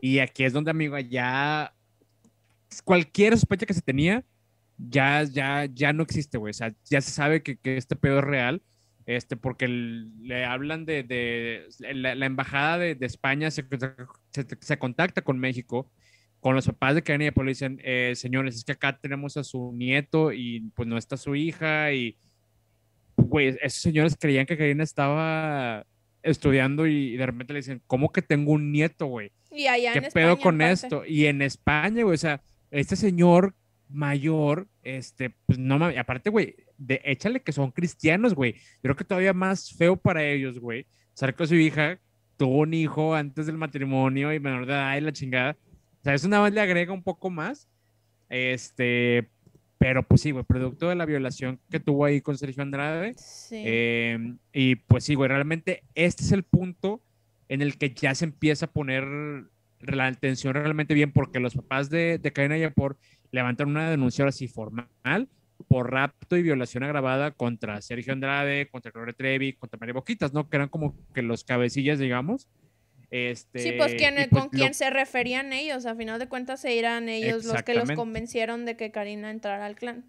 Y 0.00 0.18
aquí 0.18 0.44
es 0.44 0.52
donde, 0.52 0.70
amigo, 0.70 0.98
ya 0.98 1.74
cualquier 2.84 3.34
sospecha 3.34 3.66
que 3.66 3.74
se 3.74 3.80
tenía, 3.82 4.24
ya, 4.76 5.22
ya, 5.24 5.66
ya 5.66 5.92
no 5.92 6.02
existe, 6.02 6.38
güey. 6.38 6.50
O 6.50 6.54
sea, 6.54 6.74
ya 6.84 7.00
se 7.00 7.10
sabe 7.10 7.42
que, 7.42 7.56
que 7.56 7.76
este 7.76 7.96
pedo 7.96 8.18
es 8.18 8.24
real, 8.24 8.62
este, 9.06 9.36
porque 9.36 9.68
le 9.68 10.44
hablan 10.44 10.84
de, 10.84 11.02
de 11.02 11.68
la, 11.94 12.26
embajada 12.26 12.78
de, 12.78 12.94
de 12.94 13.06
España 13.06 13.50
se, 13.50 13.64
se, 14.30 14.46
se, 14.60 14.78
contacta 14.78 15.22
con 15.22 15.38
México 15.38 15.90
con 16.44 16.54
los 16.54 16.66
papás 16.66 16.94
de 16.94 17.02
Karen 17.02 17.32
y 17.34 17.40
le 17.42 17.48
dicen, 17.48 17.80
eh, 17.82 18.12
señores, 18.16 18.54
es 18.54 18.64
que 18.64 18.72
acá 18.72 18.98
tenemos 18.98 19.38
a 19.38 19.42
su 19.42 19.72
nieto 19.72 20.30
y 20.30 20.60
pues 20.74 20.86
no 20.86 20.98
está 20.98 21.16
su 21.16 21.34
hija 21.34 21.90
y, 21.94 22.18
güey, 23.16 23.56
esos 23.62 23.80
señores 23.80 24.14
creían 24.20 24.44
que 24.44 24.58
Karina 24.58 24.84
estaba 24.84 25.86
estudiando 26.22 26.86
y, 26.86 27.16
de 27.16 27.24
repente 27.24 27.54
le 27.54 27.60
dicen, 27.60 27.80
¿cómo 27.86 28.12
que 28.12 28.20
tengo 28.20 28.52
un 28.52 28.72
nieto, 28.72 29.06
güey? 29.06 29.32
Y 29.50 29.64
¿Qué 29.94 30.10
pedo 30.12 30.38
con 30.38 30.60
esto? 30.60 31.02
Y 31.06 31.24
en 31.24 31.40
España, 31.40 32.02
güey, 32.02 32.14
o 32.14 32.18
sea, 32.18 32.42
este 32.70 32.94
señor 32.94 33.54
mayor, 33.88 34.68
este, 34.82 35.30
pues 35.46 35.58
no 35.58 35.78
mames, 35.78 35.96
aparte, 35.96 36.28
güey, 36.28 36.56
de, 36.76 37.00
échale 37.04 37.40
que 37.40 37.52
son 37.52 37.70
cristianos, 37.70 38.34
güey. 38.34 38.52
Yo 38.52 38.82
creo 38.82 38.96
que 38.96 39.04
todavía 39.04 39.32
más 39.32 39.72
feo 39.72 39.96
para 39.96 40.22
ellos, 40.22 40.58
güey, 40.58 40.84
saber 41.14 41.36
que 41.36 41.46
su 41.46 41.54
hija 41.54 41.98
tuvo 42.36 42.58
un 42.58 42.74
hijo 42.74 43.14
antes 43.14 43.46
del 43.46 43.56
matrimonio 43.56 44.30
y 44.34 44.40
menor 44.40 44.66
de 44.66 44.74
edad 44.74 44.96
y 44.98 45.00
la 45.00 45.12
chingada. 45.12 45.56
O 46.04 46.06
sea, 46.06 46.12
eso 46.12 46.28
nada 46.28 46.42
más 46.42 46.52
le 46.52 46.60
agrega 46.60 46.92
un 46.92 47.02
poco 47.02 47.30
más. 47.30 47.66
Este, 48.28 49.30
pero 49.78 50.02
pues 50.02 50.20
sí, 50.20 50.32
güey, 50.32 50.44
producto 50.44 50.90
de 50.90 50.96
la 50.96 51.06
violación 51.06 51.58
que 51.70 51.80
tuvo 51.80 52.04
ahí 52.04 52.20
con 52.20 52.36
Sergio 52.36 52.62
Andrade. 52.62 53.14
Sí. 53.16 53.62
Eh, 53.64 54.34
y 54.52 54.76
pues 54.76 55.04
sí, 55.04 55.14
güey, 55.14 55.28
realmente 55.28 55.82
este 55.94 56.24
es 56.24 56.32
el 56.32 56.42
punto 56.42 57.02
en 57.48 57.62
el 57.62 57.78
que 57.78 57.94
ya 57.94 58.14
se 58.14 58.26
empieza 58.26 58.66
a 58.66 58.70
poner 58.70 59.06
la 59.80 60.06
atención 60.06 60.52
realmente 60.52 60.92
bien 60.92 61.10
porque 61.10 61.40
los 61.40 61.54
papás 61.54 61.88
de, 61.88 62.18
de 62.18 62.32
Karina 62.34 62.58
Yapor 62.58 62.98
levantan 63.30 63.70
una 63.70 63.88
denuncia 63.88 64.24
ahora 64.24 64.32
sí 64.32 64.46
formal 64.46 65.28
por 65.68 65.90
rapto 65.90 66.36
y 66.36 66.42
violación 66.42 66.82
agravada 66.82 67.30
contra 67.30 67.80
Sergio 67.80 68.12
Andrade, 68.12 68.68
contra 68.68 68.92
Gloria 68.92 69.14
Trevi, 69.14 69.54
contra 69.54 69.78
María 69.78 69.94
Boquitas, 69.94 70.34
¿no? 70.34 70.50
Que 70.50 70.56
eran 70.58 70.68
como 70.68 70.94
que 71.14 71.22
los 71.22 71.44
cabecillas, 71.44 71.98
digamos. 71.98 72.46
Este, 73.16 73.60
sí, 73.60 73.72
pues, 73.76 73.94
¿quién, 73.94 74.14
y, 74.14 74.26
pues, 74.26 74.28
con 74.30 74.42
lo- 74.52 74.58
quién 74.58 74.74
se 74.74 74.90
referían 74.90 75.52
ellos. 75.52 75.86
A 75.86 75.94
final 75.94 76.18
de 76.18 76.26
cuentas, 76.28 76.64
eran 76.64 77.08
ellos 77.08 77.44
los 77.44 77.62
que 77.62 77.74
los 77.74 77.88
convencieron 77.92 78.64
de 78.64 78.76
que 78.76 78.90
Karina 78.90 79.30
entrara 79.30 79.64
al 79.66 79.76
clan. 79.76 80.04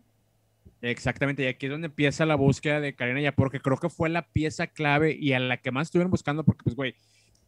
Exactamente, 0.82 1.44
y 1.44 1.48
aquí 1.48 1.68
es 1.68 1.72
donde 1.72 1.88
empieza 1.88 2.26
la 2.26 2.34
búsqueda 2.36 2.80
de 2.80 2.96
Karina 2.96 3.22
Yapor, 3.22 3.52
que 3.52 3.60
creo 3.60 3.78
que 3.78 3.90
fue 3.90 4.10
la 4.10 4.28
pieza 4.30 4.68
clave 4.68 5.16
y 5.20 5.34
a 5.34 5.40
la 5.40 5.58
que 5.58 5.70
más 5.72 5.88
estuvieron 5.88 6.10
buscando, 6.10 6.44
porque 6.44 6.64
pues, 6.64 6.76
güey, 6.76 6.96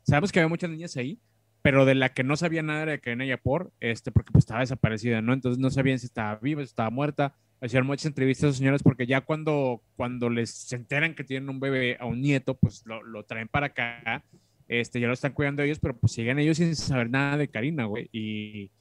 sabemos 0.04 0.32
que 0.32 0.40
había 0.40 0.48
muchas 0.48 0.70
niñas 0.70 0.96
ahí, 0.96 1.20
pero 1.64 1.86
de 1.86 1.96
la 1.96 2.10
que 2.14 2.24
no 2.24 2.38
sabía 2.38 2.62
nada 2.62 2.84
era 2.84 2.92
de 2.94 3.00
Karina 3.00 3.26
Yapor, 3.26 3.72
este, 3.80 4.12
porque 4.12 4.32
pues 4.32 4.44
estaba 4.44 4.60
desaparecida, 4.60 5.22
¿no? 5.24 5.34
Entonces 5.34 5.60
no 5.60 5.70
sabían 5.72 5.98
si 6.00 6.06
estaba 6.06 6.36
viva, 6.36 6.62
si 6.62 6.66
estaba 6.70 6.90
muerta. 6.92 7.36
Hicieron 7.62 7.88
muchas 7.88 8.06
entrevistas 8.06 8.44
a 8.44 8.48
esos 8.50 8.58
señores 8.58 8.84
porque 8.84 9.08
ya 9.08 9.22
cuando, 9.22 9.82
cuando 9.96 10.30
les 10.30 10.52
se 10.52 10.76
enteran 10.76 11.16
que 11.16 11.24
tienen 11.24 11.50
un 11.50 11.60
bebé, 11.60 11.98
a 12.00 12.06
un 12.06 12.22
nieto, 12.22 12.56
pues 12.58 12.84
lo, 12.86 13.02
lo 13.02 13.24
traen 13.26 13.48
para 13.48 13.68
acá, 13.68 14.24
este, 14.68 14.99
ya 14.99 15.07
lo 15.07 15.14
están 15.14 15.34
cuidando 15.34 15.64
ellos, 15.64 15.80
pero 15.80 15.95
pues 15.95 16.14
siguen 16.14 16.39
ellos 16.39 16.57
sin 16.57 16.76
saber 16.76 17.10
nada 17.10 17.38
de 17.38 17.48
Karina, 17.48 17.85
güey. 17.85 18.10
Y, 18.11 18.72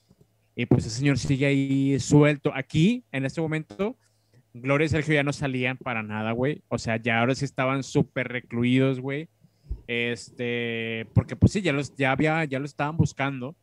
pues 0.69 0.85
ese 0.85 0.99
señor 0.99 1.17
sigue 1.17 1.45
ahí 1.45 1.99
suelto. 1.99 2.51
Aquí, 2.53 3.03
en 3.11 3.25
este 3.25 3.41
momento, 3.41 3.95
Gloria 4.53 4.85
y 4.85 4.89
Sergio 4.89 5.13
ya 5.13 5.23
no 5.23 5.33
salían 5.33 5.77
para 5.77 6.03
nada, 6.03 6.31
güey. 6.31 6.61
O 6.67 6.77
sea, 6.77 6.97
ya 6.97 7.19
ahora 7.19 7.35
sí 7.35 7.45
estaban 7.45 7.83
súper 7.83 8.27
recluidos, 8.27 8.99
güey. 8.99 9.29
Este, 9.87 11.07
porque 11.13 11.35
pues 11.35 11.51
sí, 11.51 11.61
ya 11.61 11.73
los, 11.73 11.95
ya 11.95 12.11
había, 12.11 12.43
ya 12.45 12.59
lo 12.59 12.65
estaban 12.65 12.97
buscando. 12.97 13.55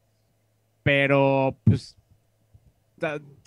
Pero, 0.83 1.57
pues, 1.65 1.97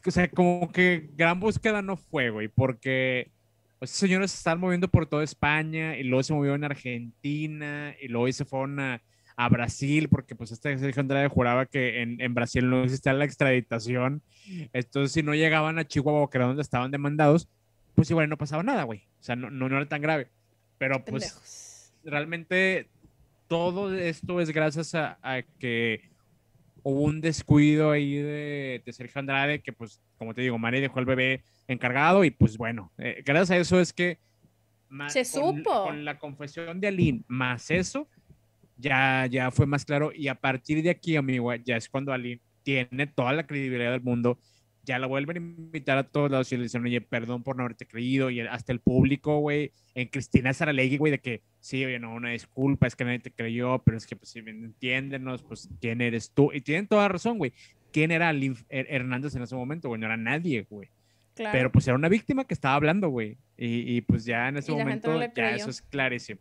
o 0.05 0.11
sea, 0.11 0.29
como 0.29 0.71
que 0.71 1.09
gran 1.15 1.39
búsqueda 1.39 1.81
no 1.81 1.97
fue, 1.97 2.29
güey, 2.29 2.47
porque 2.47 3.31
pues, 3.79 3.91
esos 3.91 3.99
señores 3.99 4.31
se 4.31 4.37
estaban 4.37 4.59
moviendo 4.59 4.87
por 4.87 5.05
toda 5.05 5.23
España 5.23 5.97
y 5.97 6.03
luego 6.03 6.23
se 6.23 6.33
movieron 6.33 6.63
a 6.63 6.67
Argentina 6.67 7.95
y 8.01 8.07
luego 8.07 8.31
se 8.31 8.45
fueron 8.45 8.79
a, 8.79 9.01
a 9.35 9.49
Brasil, 9.49 10.09
porque 10.09 10.35
pues 10.35 10.51
este 10.51 10.77
Sergio 10.77 11.01
Andrade 11.01 11.27
juraba 11.27 11.65
que 11.67 12.01
en, 12.01 12.19
en 12.19 12.33
Brasil 12.33 12.69
no 12.69 12.83
existía 12.83 13.13
la 13.13 13.25
extraditación. 13.25 14.23
Entonces, 14.73 15.11
si 15.11 15.23
no 15.23 15.35
llegaban 15.35 15.77
a 15.77 15.87
Chihuahua, 15.87 16.29
que 16.29 16.37
era 16.37 16.47
donde 16.47 16.63
estaban 16.63 16.91
demandados, 16.91 17.47
pues 17.93 18.09
igual 18.09 18.29
no 18.29 18.37
pasaba 18.37 18.63
nada, 18.63 18.83
güey. 18.83 19.03
O 19.19 19.23
sea, 19.23 19.35
no, 19.35 19.49
no, 19.49 19.69
no 19.69 19.77
era 19.77 19.87
tan 19.87 20.01
grave. 20.01 20.29
Pero 20.77 21.03
pues 21.05 21.93
realmente 22.03 22.89
todo 23.47 23.93
esto 23.93 24.41
es 24.41 24.51
gracias 24.51 24.95
a, 24.95 25.17
a 25.21 25.41
que 25.59 26.09
hubo 26.83 27.01
un 27.01 27.21
descuido 27.21 27.91
ahí 27.91 28.15
de, 28.15 28.81
de 28.85 28.93
Sergio 28.93 29.19
Andrade, 29.19 29.61
que 29.61 29.73
pues, 29.73 30.01
como 30.17 30.33
te 30.33 30.41
digo, 30.41 30.57
Mari 30.57 30.79
dejó 30.81 30.99
al 30.99 31.05
bebé 31.05 31.43
encargado 31.67 32.23
y 32.23 32.31
pues 32.31 32.57
bueno, 32.57 32.91
eh, 32.97 33.21
gracias 33.25 33.51
a 33.51 33.57
eso 33.57 33.79
es 33.79 33.91
que 33.93 34.19
ma- 34.89 35.09
Se 35.09 35.21
con, 35.21 35.57
supo. 35.57 35.83
con 35.85 36.05
la 36.05 36.17
confesión 36.17 36.79
de 36.79 36.87
Aline 36.87 37.23
más 37.27 37.69
eso, 37.71 38.07
ya, 38.77 39.25
ya 39.29 39.51
fue 39.51 39.65
más 39.65 39.83
claro 39.85 40.11
y 40.13 40.27
a 40.27 40.35
partir 40.35 40.81
de 40.83 40.89
aquí, 40.91 41.15
amigo, 41.15 41.53
ya 41.55 41.77
es 41.77 41.89
cuando 41.89 42.13
Aline 42.13 42.41
tiene 42.63 43.07
toda 43.07 43.33
la 43.33 43.45
credibilidad 43.47 43.91
del 43.91 44.01
mundo, 44.01 44.37
ya 44.87 44.97
la 44.97 45.05
vuelven 45.05 45.35
a 45.37 45.39
invitar 45.39 45.97
a 45.99 46.03
todos 46.09 46.31
lados 46.31 46.51
y 46.51 46.57
le 46.57 46.63
dicen, 46.63 46.83
oye, 46.83 47.01
perdón 47.01 47.43
por 47.43 47.55
no 47.57 47.63
haberte 47.63 47.85
creído, 47.85 48.29
y 48.31 48.39
hasta 48.39 48.71
el 48.71 48.79
público, 48.79 49.37
güey, 49.39 49.71
en 49.93 50.07
Cristina 50.07 50.53
Saralegui, 50.53 50.97
güey, 50.97 51.11
de 51.11 51.19
que 51.19 51.43
sí, 51.59 51.83
oye, 51.85 51.99
no, 51.99 52.13
una 52.15 52.29
disculpa, 52.31 52.87
es 52.87 52.95
que 52.95 53.03
nadie 53.03 53.19
te 53.19 53.31
creyó, 53.31 53.79
pero 53.83 53.97
es 53.97 54.07
que, 54.07 54.15
pues, 54.15 54.29
sí, 54.31 54.39
entiéndenos, 54.39 55.43
pues, 55.43 55.69
¿quién 55.79 56.01
eres 56.01 56.31
tú? 56.31 56.51
Y 56.53 56.61
tienen 56.61 56.87
toda 56.87 57.07
razón, 57.09 57.37
güey. 57.37 57.53
¿Quién 57.91 58.11
era 58.11 58.29
Aline 58.29 58.55
Her- 58.69 58.87
Hernández 58.89 59.35
en 59.35 59.41
ese 59.43 59.55
momento, 59.55 59.89
güey? 59.89 59.99
No 59.99 60.07
era 60.07 60.17
nadie, 60.17 60.65
güey. 60.69 60.89
Claro. 61.35 61.51
Pero, 61.51 61.71
pues, 61.71 61.87
era 61.87 61.95
una 61.95 62.09
víctima 62.09 62.45
que 62.45 62.53
estaba 62.53 62.75
hablando, 62.75 63.09
güey. 63.09 63.37
Y, 63.57 63.97
y, 63.97 64.01
pues, 64.01 64.25
ya 64.25 64.47
en 64.47 64.57
ese 64.57 64.71
momento, 64.71 65.11
no 65.13 65.33
ya 65.35 65.51
eso 65.51 65.69
es 65.69 65.81
clarísimo. 65.81 66.39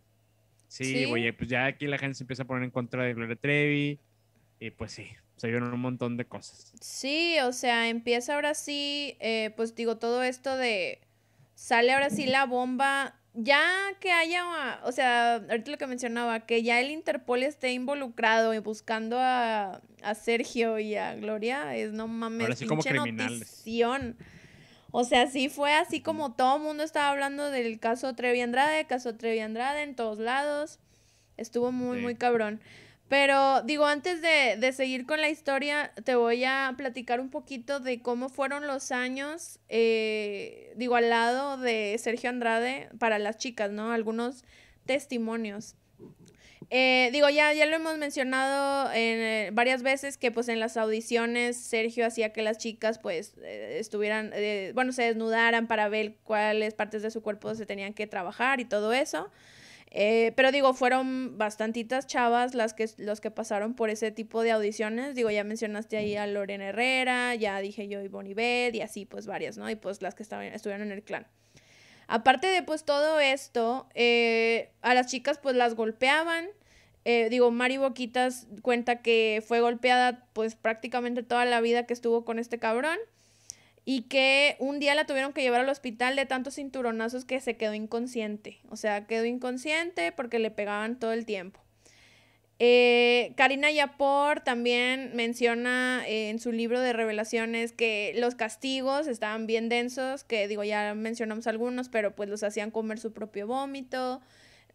Sí, 0.68 0.84
Sí. 0.84 1.04
güey, 1.04 1.30
pues 1.32 1.48
ya 1.48 1.66
aquí 1.66 1.86
la 1.86 1.98
gente 1.98 2.14
se 2.14 2.24
empieza 2.24 2.42
a 2.42 2.46
poner 2.46 2.64
en 2.64 2.70
contra 2.70 3.04
de 3.04 3.14
Gloria 3.14 3.36
Trevi. 3.36 3.98
Y 4.58 4.70
pues 4.70 4.92
sí, 4.92 5.06
se 5.36 5.48
vieron 5.48 5.72
un 5.72 5.80
montón 5.80 6.16
de 6.16 6.24
cosas. 6.24 6.72
Sí, 6.80 7.36
o 7.44 7.52
sea, 7.52 7.88
empieza 7.88 8.34
ahora 8.34 8.54
sí, 8.54 9.16
eh, 9.20 9.52
pues 9.56 9.74
digo, 9.74 9.96
todo 9.98 10.22
esto 10.22 10.56
de, 10.56 11.00
sale 11.54 11.92
ahora 11.92 12.10
sí 12.10 12.26
la 12.26 12.46
bomba, 12.46 13.14
ya 13.34 13.62
que 14.00 14.12
haya, 14.12 14.80
o 14.84 14.92
sea, 14.92 15.34
ahorita 15.34 15.70
lo 15.70 15.78
que 15.78 15.86
mencionaba, 15.86 16.40
que 16.46 16.62
ya 16.62 16.80
el 16.80 16.90
Interpol 16.90 17.42
esté 17.42 17.72
involucrado 17.72 18.54
y 18.54 18.58
buscando 18.58 19.18
a, 19.20 19.82
a 20.02 20.14
Sergio 20.14 20.78
y 20.78 20.94
a 20.96 21.14
Gloria, 21.16 21.76
es 21.76 21.92
no 21.92 22.08
mames, 22.08 22.42
Ahora 22.46 22.56
sí 22.56 22.66
como 22.66 22.82
pinche 22.82 22.98
criminales. 22.98 23.40
notición. 23.40 24.16
O 24.90 25.04
sea, 25.04 25.26
sí 25.26 25.50
fue 25.50 25.74
así 25.74 26.00
como 26.00 26.32
todo 26.32 26.56
el 26.56 26.62
mundo 26.62 26.82
estaba 26.82 27.10
hablando 27.10 27.50
del 27.50 27.78
caso 27.78 28.14
Trevi 28.14 28.40
Andrade, 28.40 28.86
caso 28.86 29.14
Trevi 29.16 29.40
Andrade 29.40 29.82
en 29.82 29.94
todos 29.94 30.18
lados. 30.18 30.78
Estuvo 31.36 31.70
muy, 31.72 31.98
Sí. 31.98 32.02
muy 32.04 32.14
cabrón. 32.14 32.62
Pero 33.08 33.62
digo, 33.62 33.86
antes 33.86 34.20
de, 34.20 34.56
de 34.58 34.72
seguir 34.72 35.06
con 35.06 35.20
la 35.20 35.28
historia, 35.28 35.92
te 36.04 36.16
voy 36.16 36.44
a 36.44 36.74
platicar 36.76 37.20
un 37.20 37.30
poquito 37.30 37.78
de 37.78 38.02
cómo 38.02 38.28
fueron 38.28 38.66
los 38.66 38.90
años, 38.90 39.60
eh, 39.68 40.72
digo, 40.76 40.96
al 40.96 41.08
lado 41.08 41.56
de 41.56 41.96
Sergio 41.98 42.30
Andrade 42.30 42.88
para 42.98 43.20
las 43.20 43.38
chicas, 43.38 43.70
¿no? 43.70 43.92
Algunos 43.92 44.44
testimonios. 44.86 45.76
Eh, 46.70 47.10
digo, 47.12 47.28
ya, 47.28 47.52
ya 47.52 47.64
lo 47.66 47.76
hemos 47.76 47.96
mencionado 47.96 48.90
en, 48.92 49.18
eh, 49.20 49.50
varias 49.52 49.84
veces 49.84 50.18
que 50.18 50.32
pues 50.32 50.48
en 50.48 50.58
las 50.58 50.76
audiciones 50.76 51.56
Sergio 51.56 52.04
hacía 52.04 52.32
que 52.32 52.42
las 52.42 52.58
chicas 52.58 52.98
pues 52.98 53.34
eh, 53.40 53.76
estuvieran, 53.78 54.32
eh, 54.34 54.72
bueno, 54.74 54.90
se 54.90 55.02
desnudaran 55.02 55.68
para 55.68 55.88
ver 55.88 56.16
cuáles 56.24 56.74
partes 56.74 57.02
de 57.02 57.12
su 57.12 57.22
cuerpo 57.22 57.54
se 57.54 57.66
tenían 57.66 57.94
que 57.94 58.08
trabajar 58.08 58.58
y 58.58 58.64
todo 58.64 58.92
eso. 58.92 59.30
Eh, 59.90 60.32
pero 60.36 60.52
digo, 60.52 60.74
fueron 60.74 61.38
bastantitas 61.38 62.06
chavas 62.06 62.54
las 62.54 62.74
que, 62.74 62.88
los 62.98 63.20
que 63.20 63.30
pasaron 63.30 63.74
por 63.74 63.90
ese 63.90 64.10
tipo 64.10 64.42
de 64.42 64.50
audiciones. 64.50 65.14
Digo, 65.14 65.30
ya 65.30 65.44
mencionaste 65.44 65.96
ahí 65.96 66.16
a 66.16 66.26
Lorena 66.26 66.66
Herrera, 66.66 67.34
ya 67.34 67.60
dije 67.60 67.88
yo 67.88 68.02
Ivonne 68.02 68.30
Ibet 68.30 68.74
y 68.74 68.82
así 68.82 69.06
pues 69.06 69.26
varias, 69.26 69.56
¿no? 69.56 69.70
Y 69.70 69.76
pues 69.76 70.02
las 70.02 70.14
que 70.14 70.22
estaban, 70.22 70.46
estuvieron 70.46 70.86
en 70.88 70.92
el 70.92 71.02
clan. 71.02 71.26
Aparte 72.08 72.46
de 72.46 72.62
pues 72.62 72.84
todo 72.84 73.18
esto, 73.20 73.88
eh, 73.94 74.70
a 74.82 74.94
las 74.94 75.06
chicas 75.06 75.38
pues 75.38 75.56
las 75.56 75.74
golpeaban. 75.74 76.46
Eh, 77.04 77.28
digo, 77.30 77.50
Mari 77.50 77.78
Boquitas 77.78 78.48
cuenta 78.62 79.00
que 79.00 79.42
fue 79.46 79.60
golpeada 79.60 80.26
pues 80.32 80.56
prácticamente 80.56 81.22
toda 81.22 81.44
la 81.44 81.60
vida 81.60 81.86
que 81.86 81.94
estuvo 81.94 82.24
con 82.24 82.38
este 82.38 82.58
cabrón 82.58 82.98
y 83.88 84.02
que 84.02 84.56
un 84.58 84.80
día 84.80 84.94
la 84.96 85.06
tuvieron 85.06 85.32
que 85.32 85.40
llevar 85.42 85.60
al 85.62 85.68
hospital 85.68 86.16
de 86.16 86.26
tantos 86.26 86.56
cinturonazos 86.56 87.24
que 87.24 87.40
se 87.40 87.56
quedó 87.56 87.72
inconsciente. 87.72 88.58
O 88.68 88.76
sea, 88.76 89.06
quedó 89.06 89.24
inconsciente 89.24 90.10
porque 90.12 90.38
le 90.40 90.50
pegaban 90.50 90.98
todo 90.98 91.12
el 91.12 91.24
tiempo. 91.24 91.60
Eh, 92.58 93.32
Karina 93.36 93.70
Yapor 93.70 94.40
también 94.40 95.12
menciona 95.14 96.02
eh, 96.08 96.30
en 96.30 96.40
su 96.40 96.52
libro 96.52 96.80
de 96.80 96.94
revelaciones 96.94 97.72
que 97.72 98.14
los 98.16 98.34
castigos 98.34 99.06
estaban 99.06 99.46
bien 99.46 99.68
densos, 99.68 100.24
que 100.24 100.48
digo, 100.48 100.64
ya 100.64 100.94
mencionamos 100.94 101.46
algunos, 101.46 101.88
pero 101.90 102.16
pues 102.16 102.28
los 102.30 102.42
hacían 102.42 102.70
comer 102.70 102.98
su 102.98 103.12
propio 103.12 103.46
vómito, 103.46 104.20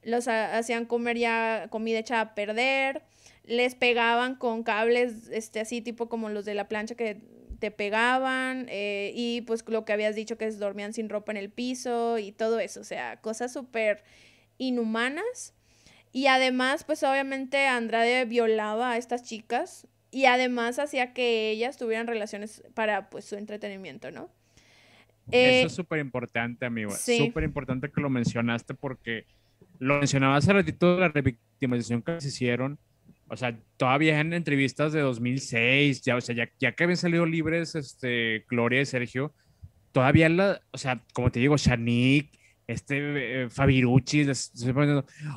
los 0.03 0.27
ha- 0.27 0.57
hacían 0.57 0.85
comer 0.85 1.17
ya 1.17 1.67
comida 1.69 1.97
hecha 1.99 2.21
a 2.21 2.35
perder, 2.35 3.01
les 3.43 3.73
pegaban 3.73 4.35
con 4.35 4.61
cables, 4.63 5.27
este, 5.31 5.59
así 5.59 5.81
tipo 5.81 6.07
como 6.07 6.29
los 6.29 6.45
de 6.45 6.53
la 6.53 6.67
plancha 6.69 6.93
que 6.93 7.17
te 7.61 7.69
pegaban, 7.71 8.65
eh, 8.69 9.13
y 9.15 9.41
pues 9.41 9.63
lo 9.67 9.85
que 9.85 9.93
habías 9.93 10.15
dicho 10.15 10.35
que 10.35 10.47
es 10.47 10.57
dormían 10.57 10.93
sin 10.93 11.09
ropa 11.09 11.31
en 11.31 11.37
el 11.37 11.51
piso 11.51 12.17
y 12.17 12.31
todo 12.31 12.59
eso, 12.59 12.81
o 12.81 12.83
sea, 12.83 13.21
cosas 13.21 13.53
súper 13.53 14.03
inhumanas. 14.57 15.53
Y 16.11 16.25
además, 16.25 16.83
pues 16.83 17.03
obviamente 17.03 17.67
Andrade 17.67 18.25
violaba 18.25 18.91
a 18.91 18.97
estas 18.97 19.23
chicas 19.23 19.87
y 20.09 20.25
además 20.25 20.79
hacía 20.79 21.13
que 21.13 21.51
ellas 21.51 21.77
tuvieran 21.77 22.07
relaciones 22.07 22.63
para 22.73 23.09
pues 23.11 23.25
su 23.25 23.35
entretenimiento, 23.35 24.09
¿no? 24.09 24.29
Eh, 25.31 25.59
Eso 25.59 25.67
es 25.67 25.73
súper 25.73 25.99
importante, 25.99 26.65
amigo. 26.65 26.91
sí. 26.91 27.19
Súper 27.19 27.43
importante 27.43 27.91
que 27.91 28.01
lo 28.01 28.09
mencionaste 28.09 28.73
porque 28.73 29.25
lo 29.77 29.99
mencionaba 29.99 30.35
hace 30.35 30.51
ratito 30.51 30.95
de 30.95 31.01
la 31.01 31.09
revictimización 31.09 32.01
que 32.01 32.19
se 32.19 32.27
hicieron. 32.27 32.79
O 33.31 33.37
sea, 33.37 33.57
todavía 33.77 34.19
en 34.19 34.33
entrevistas 34.33 34.91
de 34.91 34.99
2006, 34.99 36.01
ya, 36.01 36.17
o 36.17 36.21
sea, 36.21 36.35
ya, 36.35 36.49
ya 36.59 36.73
que 36.73 36.83
habían 36.83 36.97
salido 36.97 37.25
libres 37.25 37.75
este, 37.75 38.43
Gloria 38.49 38.81
y 38.81 38.85
Sergio, 38.85 39.33
todavía 39.93 40.27
la, 40.27 40.61
o 40.71 40.77
sea, 40.77 41.01
como 41.13 41.31
te 41.31 41.39
digo, 41.39 41.55
Shanique, 41.55 42.37
este 42.67 43.43
eh, 43.43 43.49
Fabirucci, 43.49 44.27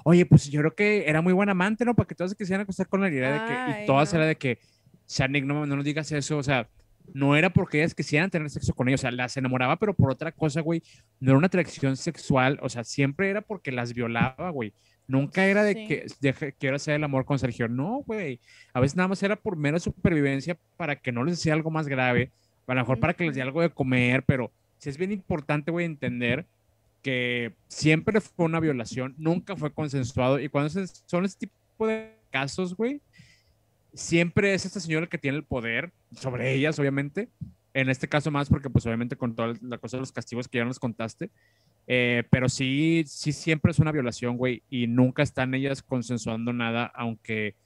oye, 0.02 0.26
pues 0.26 0.50
yo 0.50 0.58
creo 0.58 0.74
que 0.74 1.08
era 1.08 1.22
muy 1.22 1.32
buen 1.32 1.48
amante, 1.48 1.84
¿no? 1.84 1.94
Para 1.94 2.08
que 2.08 2.16
todas 2.16 2.32
se 2.32 2.36
quisieran 2.36 2.62
acostar 2.62 2.88
con 2.88 3.00
la 3.00 3.08
idea 3.08 3.32
de 3.32 3.74
que, 3.76 3.82
y 3.82 3.86
todas 3.86 4.12
era 4.12 4.26
de 4.26 4.34
que, 4.34 4.58
Shanik, 5.06 5.44
no, 5.44 5.64
no 5.64 5.76
nos 5.76 5.84
digas 5.84 6.10
eso, 6.10 6.38
o 6.38 6.42
sea, 6.42 6.68
no 7.12 7.36
era 7.36 7.52
porque 7.52 7.78
ellas 7.78 7.94
quisieran 7.94 8.28
tener 8.28 8.50
sexo 8.50 8.74
con 8.74 8.88
ellos, 8.88 9.02
o 9.02 9.02
sea, 9.02 9.12
las 9.12 9.36
enamoraba, 9.36 9.78
pero 9.78 9.94
por 9.94 10.10
otra 10.10 10.32
cosa, 10.32 10.62
güey, 10.62 10.82
no 11.20 11.30
era 11.30 11.38
una 11.38 11.46
atracción 11.46 11.96
sexual, 11.96 12.58
o 12.60 12.68
sea, 12.68 12.82
siempre 12.82 13.30
era 13.30 13.40
porque 13.40 13.70
las 13.70 13.94
violaba, 13.94 14.50
güey. 14.50 14.74
Nunca 15.06 15.46
era 15.46 15.62
de 15.62 15.74
que 15.86 16.54
quiero 16.58 16.76
hacer 16.76 16.94
el 16.94 17.04
amor 17.04 17.24
con 17.24 17.38
Sergio, 17.38 17.68
no, 17.68 18.02
güey. 18.06 18.40
A 18.72 18.80
veces 18.80 18.96
nada 18.96 19.08
más 19.08 19.22
era 19.22 19.36
por 19.36 19.56
mera 19.56 19.78
supervivencia 19.78 20.56
para 20.76 20.96
que 20.96 21.12
no 21.12 21.24
les 21.24 21.38
hacía 21.38 21.52
algo 21.52 21.70
más 21.70 21.88
grave, 21.88 22.30
a 22.66 22.74
lo 22.74 22.80
mejor 22.80 23.00
para 23.00 23.14
que 23.14 23.24
les 23.24 23.34
dé 23.34 23.42
algo 23.42 23.60
de 23.60 23.70
comer, 23.70 24.22
pero 24.24 24.50
sí 24.78 24.88
es 24.88 24.96
bien 24.96 25.12
importante, 25.12 25.70
güey, 25.70 25.84
entender 25.84 26.46
que 27.02 27.52
siempre 27.68 28.20
fue 28.20 28.46
una 28.46 28.60
violación, 28.60 29.14
nunca 29.18 29.56
fue 29.56 29.72
consensuado, 29.72 30.40
y 30.40 30.48
cuando 30.48 30.70
son 31.06 31.24
ese 31.26 31.38
tipo 31.38 31.86
de 31.86 32.14
casos, 32.30 32.74
güey, 32.74 33.02
siempre 33.92 34.54
es 34.54 34.64
esta 34.64 34.80
señora 34.80 35.06
que 35.06 35.18
tiene 35.18 35.36
el 35.36 35.44
poder 35.44 35.92
sobre 36.12 36.54
ellas, 36.54 36.78
obviamente. 36.78 37.28
En 37.74 37.88
este 37.88 38.08
caso 38.08 38.30
más 38.30 38.48
porque, 38.48 38.70
pues, 38.70 38.86
obviamente 38.86 39.16
con 39.16 39.34
toda 39.34 39.52
la 39.60 39.78
cosa 39.78 39.96
de 39.96 40.02
los 40.02 40.12
castigos 40.12 40.46
que 40.46 40.58
ya 40.58 40.64
nos 40.64 40.78
contaste. 40.78 41.30
Eh, 41.86 42.24
pero 42.30 42.48
sí, 42.48 43.04
sí 43.06 43.32
siempre 43.32 43.70
es 43.72 43.78
una 43.78 43.92
violación, 43.92 44.36
güey, 44.36 44.62
y 44.70 44.86
nunca 44.86 45.22
están 45.22 45.54
ellas 45.54 45.82
consensuando 45.82 46.52
nada, 46.52 46.86
aunque 46.94 47.56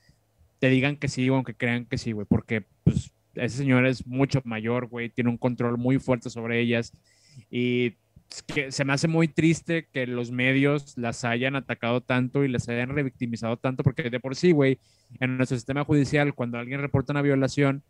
te 0.58 0.68
digan 0.68 0.96
que 0.96 1.08
sí 1.08 1.28
o 1.30 1.36
aunque 1.36 1.54
crean 1.54 1.86
que 1.86 1.98
sí, 1.98 2.12
güey, 2.12 2.26
porque, 2.28 2.64
pues, 2.84 3.12
ese 3.34 3.58
señor 3.58 3.86
es 3.86 4.06
mucho 4.06 4.42
mayor, 4.44 4.86
güey, 4.88 5.10
tiene 5.10 5.30
un 5.30 5.38
control 5.38 5.78
muy 5.78 5.98
fuerte 5.98 6.30
sobre 6.30 6.60
ellas 6.60 6.92
y 7.50 7.94
que 8.46 8.72
se 8.72 8.84
me 8.84 8.92
hace 8.92 9.08
muy 9.08 9.28
triste 9.28 9.88
que 9.92 10.06
los 10.06 10.30
medios 10.30 10.98
las 10.98 11.24
hayan 11.24 11.56
atacado 11.56 12.02
tanto 12.02 12.44
y 12.44 12.48
las 12.48 12.68
hayan 12.68 12.90
revictimizado 12.90 13.56
tanto, 13.56 13.82
porque 13.82 14.10
de 14.10 14.20
por 14.20 14.36
sí, 14.36 14.52
güey, 14.52 14.78
en 15.20 15.36
nuestro 15.36 15.56
sistema 15.56 15.84
judicial, 15.84 16.34
cuando 16.34 16.58
alguien 16.58 16.80
reporta 16.80 17.12
una 17.12 17.22
violación, 17.22 17.82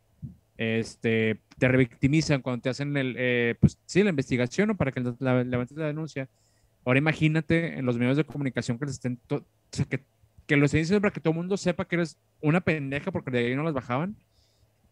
este, 0.59 1.41
te 1.57 1.69
revictimizan 1.69 2.43
cuando 2.43 2.63
te 2.63 2.69
hacen 2.69 2.97
el, 2.97 3.15
eh, 3.17 3.55
pues 3.61 3.79
sí, 3.87 4.03
la 4.03 4.11
investigación 4.11 4.71
o 4.71 4.77
para 4.77 4.93
que 4.93 5.01
levantes 5.01 5.77
la 5.77 5.87
denuncia. 5.87 6.29
Ahora 6.85 6.99
imagínate 6.99 7.79
en 7.79 7.87
los 7.87 7.97
medios 7.97 8.17
de 8.17 8.25
comunicación 8.25 8.79
que 8.79 8.87
les 8.87 8.95
estén, 8.95 9.21
o 9.31 9.43
sea, 9.71 9.85
que, 9.87 10.05
que 10.47 10.57
los 10.57 10.73
diciendo 10.73 11.01
para 11.01 11.13
que 11.13 11.21
todo 11.21 11.31
el 11.31 11.37
mundo 11.37 11.57
sepa 11.57 11.87
que 11.87 11.97
eres 11.97 12.19
una 12.41 12.61
pendeja 12.61 13.13
porque 13.13 13.31
de 13.31 13.39
ahí 13.39 13.55
no 13.55 13.63
las 13.63 13.75
bajaban 13.75 14.17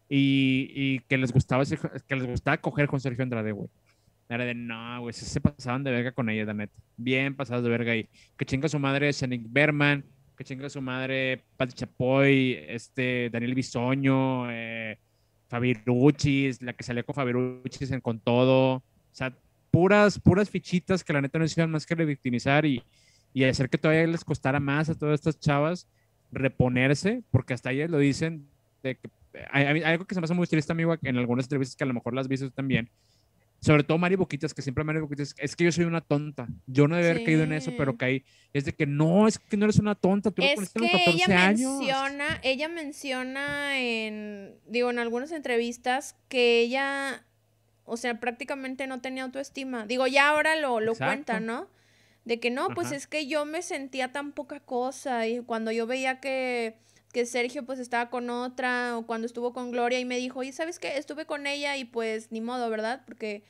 y, 0.09 0.71
y 0.75 1.01
que 1.01 1.19
les 1.19 1.33
gustaba 1.33 1.65
que 1.65 2.17
les 2.17 2.27
gustaba 2.27 2.59
coger 2.59 2.87
con 2.87 3.01
Sergio 3.01 3.25
Andrade, 3.25 3.53
güey. 3.53 3.69
Era 4.29 4.45
de, 4.45 4.55
no, 4.55 5.01
güey, 5.01 5.13
se 5.13 5.41
pasaban 5.41 5.85
de 5.85 5.91
verga 5.91 6.13
con 6.13 6.29
ella, 6.29 6.45
la 6.45 6.55
neta. 6.55 6.75
Bien 6.97 7.35
pasados 7.35 7.63
de 7.65 7.71
verga 7.71 7.93
ahí. 7.93 8.09
Que 8.37 8.45
chinga 8.45 8.69
su 8.69 8.79
madre 8.79 9.11
Shanik 9.13 9.43
Berman, 9.49 10.05
que 10.37 10.45
chinga 10.45 10.69
su 10.69 10.83
madre 10.83 11.45
Pati 11.57 11.73
Chapoy, 11.73 12.59
este, 12.69 13.31
Daniel 13.31 13.55
Bisoño, 13.55 14.51
eh, 14.51 14.99
Fabiruchis, 15.49 16.63
la 16.63 16.73
que 16.73 16.83
salió 16.83 17.05
con 17.05 17.15
Fabiruchis 17.15 17.91
en 17.91 18.01
Con 18.01 18.21
Todo. 18.21 18.77
O 18.77 18.83
sea, 19.13 19.37
puras, 19.71 20.19
puras 20.19 20.51
fichitas 20.51 21.05
que 21.05 21.13
la 21.13 21.21
neta 21.21 21.39
no 21.39 21.45
hicieron 21.45 21.71
más 21.71 21.87
que 21.87 21.95
revictimizar 21.95 22.65
y, 22.65 22.83
y 23.33 23.45
hacer 23.45 23.69
que 23.69 23.79
todavía 23.79 24.07
les 24.07 24.25
costara 24.25 24.61
más 24.61 24.89
a 24.89 24.95
todas 24.95 25.15
estas 25.15 25.39
chavas 25.39 25.89
reponerse, 26.33 27.23
porque 27.31 27.55
hasta 27.55 27.73
ellas 27.73 27.91
lo 27.91 27.99
dicen 27.99 28.49
de 28.83 28.97
que 28.97 29.11
hay, 29.51 29.83
algo 29.83 30.07
que 30.07 30.15
se 30.15 30.21
me 30.21 30.25
hace 30.25 30.35
muy 30.35 30.47
triste, 30.47 30.73
amigo, 30.73 30.97
en 31.03 31.17
algunas 31.17 31.45
entrevistas 31.45 31.77
que 31.77 31.85
a 31.85 31.87
lo 31.87 31.95
mejor 31.95 32.15
las 32.15 32.29
viste 32.29 32.51
también, 32.51 32.91
sobre 33.67 33.83
todo 33.83 33.99
Mari 33.99 34.15
Boquitas, 34.15 34.55
que 34.55 34.63
siempre 34.63 34.85
Mari 34.85 35.01
Boquitas, 35.01 35.35
es 35.39 35.57
que 35.57 35.65
yo 35.65 35.73
soy 35.73 35.87
una 35.87 36.01
tonta. 36.01 36.47
Yo 36.69 36.87
no 36.87 36.95
debe 36.95 37.11
haber 37.11 37.25
caído 37.25 37.43
en 37.43 37.53
eso, 37.53 37.73
pero 37.77 37.97
caí. 37.97 38.25
Es 38.53 38.65
de 38.65 38.73
que 38.73 38.87
no, 38.87 39.27
es 39.27 39.41
que 39.41 39.57
no 39.57 39.65
eres 39.65 39.81
una 39.81 39.97
tonta. 39.97 40.31
Tú 40.31 40.41
es 40.41 40.71
que 40.71 40.89
ella 41.07 41.27
menciona, 41.27 42.41
ella 42.45 42.69
menciona 42.69 43.77
en, 43.81 44.55
digo, 44.69 44.89
en 44.91 45.01
algunas 45.01 45.33
entrevistas 45.33 46.15
que 46.29 46.61
ella, 46.61 47.27
o 47.85 47.97
sea, 47.97 48.21
prácticamente 48.21 48.87
no 48.87 49.01
tenía 49.01 49.25
autoestima. 49.25 49.85
Digo, 49.85 50.07
ya 50.07 50.29
ahora 50.29 50.55
lo, 50.55 50.79
lo 50.79 50.95
cuenta, 50.95 51.41
¿no? 51.41 51.69
De 52.25 52.39
que 52.39 52.53
no, 52.53 52.69
pues 52.69 52.93
es 52.93 53.09
que 53.09 53.27
yo 53.27 53.47
me 53.47 53.63
sentía 53.63 54.13
tan 54.13 54.31
poca 54.31 54.61
cosa 54.61 55.27
y 55.27 55.41
cuando 55.41 55.73
yo 55.73 55.89
veía 55.89 56.21
que 56.21 56.77
que 57.17 57.25
Sergio 57.25 57.65
pues 57.65 57.79
estaba 57.79 58.11
con 58.11 58.29
otra 58.29 58.99
o 58.99 59.07
cuando 59.07 59.27
estuvo 59.27 59.55
con 59.55 59.71
Gloria 59.71 59.99
y 59.99 60.05
me 60.05 60.19
dijo, 60.19 60.43
y 60.43 60.53
sabes 60.53 60.79
qué, 60.79 60.99
estuve 60.99 61.25
con 61.25 61.47
ella 61.47 61.75
y 61.79 61.87
pues 61.87 62.31
ni 62.31 62.43
modo, 62.43 62.69
¿verdad? 62.69 63.05
Porque, 63.07 63.43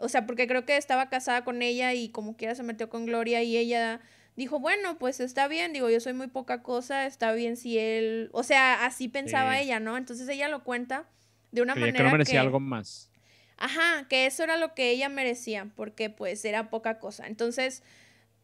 o 0.00 0.08
sea, 0.08 0.26
porque 0.26 0.48
creo 0.48 0.64
que 0.64 0.76
estaba 0.76 1.08
casada 1.08 1.44
con 1.44 1.62
ella 1.62 1.94
y 1.94 2.08
como 2.08 2.36
quiera 2.36 2.56
se 2.56 2.64
metió 2.64 2.90
con 2.90 3.06
Gloria 3.06 3.40
y 3.44 3.56
ella 3.56 4.00
dijo, 4.34 4.58
bueno, 4.58 4.98
pues 4.98 5.20
está 5.20 5.46
bien, 5.46 5.72
digo, 5.72 5.88
yo 5.88 6.00
soy 6.00 6.14
muy 6.14 6.26
poca 6.26 6.64
cosa, 6.64 7.06
está 7.06 7.32
bien 7.32 7.56
si 7.56 7.78
él, 7.78 8.28
o 8.32 8.42
sea, 8.42 8.84
así 8.84 9.06
pensaba 9.06 9.60
ella, 9.60 9.78
¿no? 9.78 9.96
Entonces 9.96 10.28
ella 10.28 10.48
lo 10.48 10.64
cuenta 10.64 11.08
de 11.52 11.62
una 11.62 11.76
manera... 11.76 11.98
Que 11.98 12.02
no 12.02 12.10
merecía 12.10 12.40
algo 12.40 12.58
más. 12.58 13.08
Ajá, 13.56 14.08
que 14.08 14.26
eso 14.26 14.42
era 14.42 14.56
lo 14.56 14.74
que 14.74 14.90
ella 14.90 15.08
merecía, 15.08 15.70
porque 15.76 16.10
pues 16.10 16.44
era 16.44 16.70
poca 16.70 16.98
cosa. 16.98 17.28
Entonces, 17.28 17.84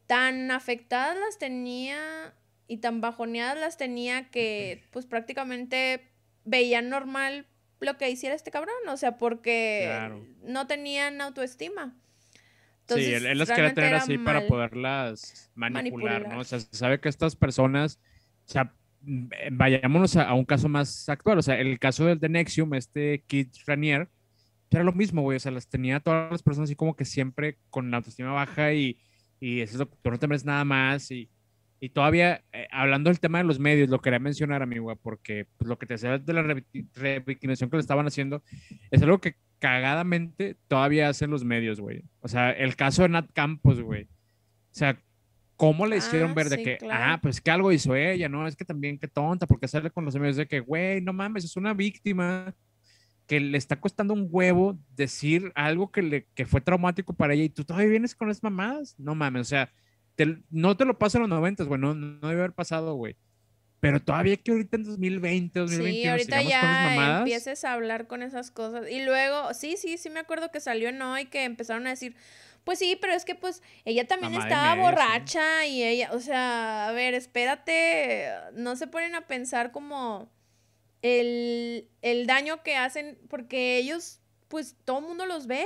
tan 0.06 0.52
afectadas 0.52 1.18
las 1.18 1.36
tenía 1.36 2.32
y 2.68 2.76
tan 2.76 3.00
bajoneadas 3.00 3.58
las 3.58 3.76
tenía 3.76 4.30
que 4.30 4.84
pues 4.92 5.06
prácticamente 5.06 6.12
veían 6.44 6.90
normal 6.90 7.46
lo 7.80 7.96
que 7.96 8.10
hiciera 8.10 8.34
este 8.34 8.50
cabrón, 8.50 8.76
o 8.88 8.96
sea, 8.96 9.18
porque 9.18 10.10
no 10.42 10.66
tenían 10.66 11.20
autoestima. 11.20 11.96
sí, 12.86 13.12
él, 13.12 13.38
las 13.38 13.50
quería 13.50 13.74
tener 13.74 13.94
así 13.94 14.18
para 14.18 14.46
poderlas 14.46 15.50
manipular, 15.54 16.28
¿no? 16.28 16.40
O 16.40 16.44
sea, 16.44 16.60
se 16.60 16.76
sabe 16.76 17.00
que 17.00 17.08
estas 17.08 17.36
personas, 17.36 17.98
o 18.46 18.52
sea, 18.52 18.74
vayámonos 19.52 20.16
a, 20.16 20.34
un 20.34 20.44
caso 20.44 20.68
más 20.68 21.08
actual, 21.08 21.38
o 21.38 21.42
sea, 21.42 21.58
el 21.58 21.78
caso 21.78 22.04
del 22.04 22.18
de 22.18 22.28
Nexium, 22.28 22.74
este 22.74 23.24
Kid 23.26 23.48
Ranier, 23.66 24.08
era 24.70 24.84
lo 24.84 24.92
mismo, 24.92 25.22
güey, 25.22 25.36
o 25.36 25.40
sea, 25.40 25.52
las 25.52 25.68
tenía 25.68 26.00
todas 26.00 26.30
las 26.30 26.42
personas 26.42 26.68
así 26.68 26.76
como 26.76 26.94
que 26.94 27.04
siempre 27.04 27.58
con 27.70 27.90
la 27.90 27.98
autoestima 27.98 28.32
baja 28.32 28.74
y, 28.74 29.00
y 29.40 29.60
eso, 29.60 29.86
tú 29.86 30.10
no 30.10 30.18
te 30.18 30.26
mereces 30.26 30.44
nada 30.44 30.64
más 30.64 31.10
y 31.10 31.30
y 31.80 31.90
todavía, 31.90 32.42
eh, 32.52 32.66
hablando 32.70 33.08
del 33.08 33.20
tema 33.20 33.38
de 33.38 33.44
los 33.44 33.58
medios, 33.60 33.88
lo 33.88 34.00
quería 34.00 34.18
mencionar, 34.18 34.62
amigo, 34.62 34.94
porque 34.96 35.46
pues, 35.56 35.68
lo 35.68 35.78
que 35.78 35.86
te 35.86 35.94
decía 35.94 36.18
de 36.18 36.32
la 36.32 36.42
revictimización 36.42 37.70
que 37.70 37.76
le 37.76 37.80
estaban 37.80 38.06
haciendo 38.06 38.42
es 38.90 39.02
algo 39.02 39.20
que 39.20 39.36
cagadamente 39.60 40.56
todavía 40.66 41.08
hacen 41.08 41.30
los 41.30 41.44
medios, 41.44 41.80
güey. 41.80 42.02
O 42.20 42.28
sea, 42.28 42.50
el 42.50 42.74
caso 42.74 43.02
de 43.02 43.10
Nat 43.10 43.30
Campos, 43.32 43.80
güey. 43.80 44.04
O 44.04 44.74
sea, 44.78 45.00
¿cómo 45.56 45.86
le 45.86 45.98
hicieron 45.98 46.32
ah, 46.32 46.34
ver 46.34 46.48
de 46.48 46.62
que, 46.62 46.78
ah, 46.90 47.18
pues 47.22 47.40
que 47.40 47.50
algo 47.50 47.70
hizo 47.70 47.94
ella, 47.94 48.28
¿no? 48.28 48.46
Es 48.48 48.56
que 48.56 48.64
también, 48.64 48.98
qué 48.98 49.06
tonta, 49.06 49.46
porque 49.46 49.68
sale 49.68 49.90
con 49.90 50.04
los 50.04 50.16
medios 50.16 50.36
de 50.36 50.48
que, 50.48 50.60
güey, 50.60 51.00
no 51.00 51.12
mames, 51.12 51.44
es 51.44 51.56
una 51.56 51.74
víctima 51.74 52.54
que 53.28 53.38
le 53.38 53.58
está 53.58 53.78
costando 53.78 54.14
un 54.14 54.26
huevo 54.30 54.78
decir 54.96 55.52
algo 55.54 55.92
que, 55.92 56.02
le, 56.02 56.26
que 56.34 56.46
fue 56.46 56.60
traumático 56.60 57.12
para 57.12 57.34
ella 57.34 57.44
y 57.44 57.50
tú 57.50 57.64
todavía 57.64 57.90
vienes 57.90 58.16
con 58.16 58.30
esas 58.30 58.42
mamadas. 58.42 58.96
No 58.98 59.14
mames, 59.14 59.42
o 59.42 59.44
sea 59.44 59.70
no 60.50 60.76
te 60.76 60.84
lo 60.84 60.98
pasan 60.98 61.22
en 61.22 61.30
los 61.30 61.38
90, 61.38 61.64
güey, 61.64 61.80
no, 61.80 61.94
debe 61.94 62.40
haber 62.40 62.52
pasado, 62.52 62.94
güey. 62.94 63.16
Pero 63.80 64.00
todavía 64.00 64.36
que 64.36 64.50
ahorita 64.50 64.76
en 64.76 64.84
2020, 64.84 65.60
2021, 65.60 66.02
sí, 66.02 66.08
ahorita 66.08 66.42
ya 66.42 67.18
empieces 67.18 67.64
a 67.64 67.74
hablar 67.74 68.08
con 68.08 68.22
esas 68.22 68.50
cosas. 68.50 68.90
Y 68.90 69.04
luego, 69.04 69.54
sí, 69.54 69.76
sí, 69.76 69.98
sí 69.98 70.10
me 70.10 70.18
acuerdo 70.18 70.50
que 70.50 70.58
salió 70.58 70.90
no 70.90 71.16
y 71.18 71.26
que 71.26 71.44
empezaron 71.44 71.86
a 71.86 71.90
decir, 71.90 72.16
pues 72.64 72.80
sí, 72.80 72.98
pero 73.00 73.12
es 73.12 73.24
que 73.24 73.36
pues 73.36 73.62
ella 73.84 74.06
también 74.06 74.34
estaba 74.34 74.74
borracha 74.74 75.64
y 75.66 75.84
ella, 75.84 76.10
o 76.12 76.18
sea, 76.18 76.88
a 76.88 76.92
ver, 76.92 77.14
espérate, 77.14 78.28
no 78.54 78.74
se 78.74 78.88
ponen 78.88 79.14
a 79.14 79.28
pensar 79.28 79.70
como 79.70 80.28
el, 81.02 81.88
el 82.02 82.26
daño 82.26 82.62
que 82.64 82.76
hacen, 82.76 83.16
porque 83.28 83.76
ellos, 83.78 84.20
pues 84.48 84.76
todo 84.84 84.98
el 84.98 85.06
mundo 85.06 85.24
los 85.24 85.46
ve 85.46 85.64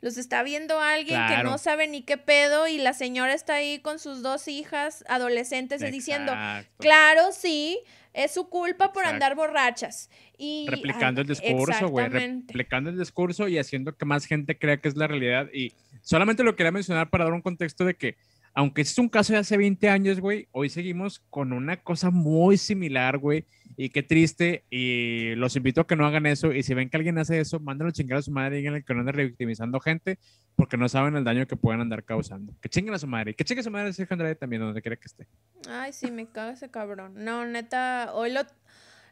los 0.00 0.16
está 0.16 0.42
viendo 0.42 0.80
alguien 0.80 1.20
que 1.28 1.42
no 1.42 1.58
sabe 1.58 1.88
ni 1.88 2.02
qué 2.02 2.16
pedo 2.18 2.68
y 2.68 2.78
la 2.78 2.92
señora 2.92 3.34
está 3.34 3.54
ahí 3.54 3.80
con 3.80 3.98
sus 3.98 4.22
dos 4.22 4.46
hijas 4.48 5.04
adolescentes 5.08 5.80
diciendo, 5.90 6.32
claro, 6.78 7.32
sí, 7.32 7.80
es 8.12 8.32
su 8.32 8.48
culpa 8.48 8.92
por 8.92 9.04
andar 9.04 9.34
borrachas. 9.34 10.10
Y, 10.36 10.66
replicando 10.68 11.20
el 11.20 11.26
discurso, 11.26 11.88
güey, 11.88 12.08
replicando 12.08 12.90
el 12.90 12.98
discurso 12.98 13.48
y 13.48 13.58
haciendo 13.58 13.96
que 13.96 14.04
más 14.04 14.24
gente 14.26 14.56
crea 14.56 14.76
que 14.76 14.88
es 14.88 14.96
la 14.96 15.08
realidad. 15.08 15.48
Y 15.52 15.72
solamente 16.02 16.44
lo 16.44 16.54
quería 16.54 16.70
mencionar 16.70 17.10
para 17.10 17.24
dar 17.24 17.32
un 17.32 17.42
contexto 17.42 17.84
de 17.84 17.94
que 17.94 18.16
aunque 18.58 18.82
este 18.82 18.90
es 18.94 18.98
un 18.98 19.08
caso 19.08 19.32
de 19.32 19.38
hace 19.38 19.56
20 19.56 19.88
años, 19.88 20.18
güey, 20.18 20.48
hoy 20.50 20.68
seguimos 20.68 21.20
con 21.30 21.52
una 21.52 21.76
cosa 21.76 22.10
muy 22.10 22.56
similar, 22.58 23.18
güey. 23.18 23.46
Y 23.76 23.90
qué 23.90 24.02
triste. 24.02 24.64
Y 24.68 25.36
los 25.36 25.54
invito 25.54 25.82
a 25.82 25.86
que 25.86 25.94
no 25.94 26.04
hagan 26.04 26.26
eso. 26.26 26.52
Y 26.52 26.64
si 26.64 26.74
ven 26.74 26.90
que 26.90 26.96
alguien 26.96 27.18
hace 27.18 27.38
eso, 27.38 27.60
mándenlo 27.60 27.92
chingar 27.92 28.18
a 28.18 28.22
su 28.22 28.32
madre 28.32 28.56
y 28.56 28.58
díganle 28.58 28.82
que 28.82 28.94
no 28.94 29.00
ande 29.00 29.12
revictimizando 29.12 29.78
gente 29.78 30.18
porque 30.56 30.76
no 30.76 30.88
saben 30.88 31.14
el 31.14 31.22
daño 31.22 31.46
que 31.46 31.54
pueden 31.54 31.82
andar 31.82 32.02
causando. 32.02 32.52
Que 32.60 32.68
chinguen 32.68 32.94
a 32.94 32.98
su 32.98 33.06
madre. 33.06 33.36
Que 33.36 33.44
chingue 33.44 33.60
a 33.60 33.62
su 33.62 33.70
madre 33.70 33.92
Sergio 33.92 34.14
Andrade 34.14 34.34
también, 34.34 34.60
donde 34.60 34.82
quiera 34.82 34.96
que 34.96 35.06
esté. 35.06 35.28
Ay, 35.70 35.92
sí, 35.92 36.10
me 36.10 36.26
caga 36.26 36.54
ese 36.54 36.68
cabrón. 36.68 37.12
No, 37.14 37.46
neta, 37.46 38.10
hoy 38.12 38.32
lo. 38.32 38.40